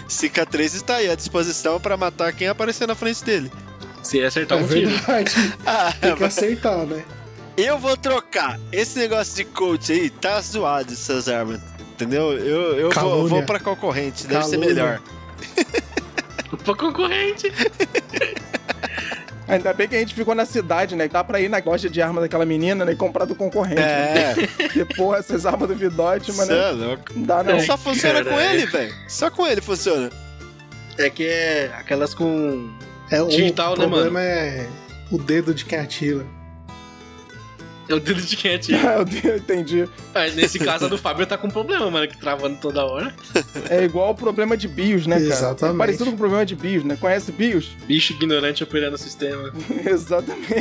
Cicatriz 0.08 0.74
está 0.74 0.96
aí 0.96 1.08
à 1.10 1.14
disposição 1.14 1.80
pra 1.80 1.96
matar 1.96 2.32
quem 2.32 2.48
aparecer 2.48 2.86
na 2.86 2.94
frente 2.94 3.24
dele. 3.24 3.50
Se 4.02 4.22
acertar 4.22 4.58
é 4.58 4.62
um 4.62 4.68
tiro. 4.68 4.90
Ah, 5.66 5.92
Tem 6.00 6.14
que 6.16 6.24
aceitar, 6.24 6.86
né? 6.86 7.04
eu 7.56 7.78
vou 7.78 7.96
trocar. 7.96 8.60
Esse 8.70 8.98
negócio 8.98 9.34
de 9.34 9.44
coach 9.44 9.90
aí 9.92 10.10
tá 10.10 10.40
zoado, 10.40 10.92
essas 10.92 11.28
armas. 11.28 11.60
Entendeu? 11.94 12.32
Eu, 12.34 12.76
eu 12.76 12.82
vou, 12.82 12.90
Calúnia. 12.90 13.28
vou 13.28 13.42
pra 13.44 13.58
concorrente, 13.58 14.26
deve 14.26 14.44
ser 14.44 14.50
Calúnia. 14.58 14.68
melhor. 14.74 15.00
Pra 16.64 16.74
concorrente. 16.76 17.50
Ainda 19.48 19.72
bem 19.72 19.86
que 19.88 19.94
a 19.94 19.98
gente 20.00 20.14
ficou 20.14 20.34
na 20.34 20.44
cidade, 20.44 20.96
né? 20.96 21.06
Dá 21.08 21.22
pra 21.22 21.40
ir 21.40 21.48
na 21.48 21.62
loja 21.64 21.88
de 21.88 22.02
arma 22.02 22.20
daquela 22.20 22.44
menina 22.44 22.84
né, 22.84 22.92
e 22.92 22.96
comprar 22.96 23.24
do 23.24 23.34
concorrente. 23.34 23.80
né? 23.80 24.32
É, 24.32 24.34
Porque, 24.56 24.84
porra, 24.84 25.18
essas 25.18 25.46
armas 25.46 25.68
do 25.68 25.74
Vidote, 25.76 26.32
você 26.32 26.38
mano, 26.38 26.52
é 26.52 26.70
louco. 26.72 27.04
não 27.14 27.22
dá 27.22 27.42
não. 27.44 27.60
Só 27.60 27.76
funciona 27.78 28.24
com 28.24 28.30
Caralho. 28.30 28.50
ele, 28.60 28.66
velho. 28.66 28.94
Só 29.08 29.30
com 29.30 29.46
ele 29.46 29.60
funciona. 29.60 30.10
É 30.98 31.08
que 31.10 31.26
é 31.26 31.70
aquelas 31.78 32.12
com. 32.14 32.70
É, 33.10 33.22
o 33.22 33.28
Digital, 33.28 33.76
né, 33.76 33.86
problema 33.86 34.20
é 34.20 34.66
o 35.12 35.18
dedo 35.18 35.54
de 35.54 35.64
quem 35.64 35.78
atira. 35.78 36.26
É 37.88 37.94
o 37.94 38.00
dedo 38.00 38.20
de 38.20 38.36
quem 38.36 38.54
atira. 38.56 39.04
Eu 39.24 39.36
entendi. 39.36 39.88
Mas 40.12 40.34
nesse 40.34 40.58
caso, 40.58 40.86
a 40.86 40.88
do 40.88 40.98
Fábio 40.98 41.26
tá 41.26 41.38
com 41.38 41.48
problema, 41.48 41.88
mano, 41.90 42.08
que 42.08 42.16
travando 42.18 42.56
toda 42.60 42.84
hora. 42.84 43.14
É 43.70 43.84
igual 43.84 44.10
o 44.10 44.14
problema 44.14 44.56
de 44.56 44.66
BIOS, 44.66 45.06
né, 45.06 45.16
cara? 45.16 45.26
Exatamente. 45.28 45.74
É 45.74 45.78
parecido 45.78 46.04
com 46.06 46.12
o 46.12 46.18
problema 46.18 46.44
de 46.44 46.56
BIOS, 46.56 46.84
né? 46.84 46.96
Conhece 47.00 47.30
BIOS? 47.30 47.70
Bicho 47.86 48.12
ignorante 48.12 48.64
operando 48.64 48.96
o 48.96 48.98
sistema. 48.98 49.52
Exatamente. 49.86 50.56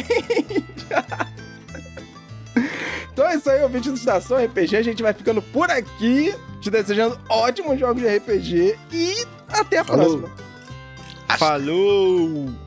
então 3.12 3.28
é 3.28 3.36
isso 3.36 3.50
aí, 3.50 3.64
ouvinte 3.64 3.90
do 3.90 3.96
Estação 3.96 4.38
RPG. 4.44 4.78
A 4.78 4.84
gente 4.84 5.02
vai 5.02 5.14
ficando 5.14 5.42
por 5.42 5.70
aqui, 5.72 6.34
te 6.62 6.70
desejando 6.70 7.20
ótimos 7.30 7.80
jogos 7.80 8.02
de 8.02 8.08
RPG 8.18 8.78
e 8.92 9.26
até 9.50 9.80
a 9.80 9.84
Falou. 9.84 10.20
próxima. 10.20 10.46
Falou! 11.40 12.65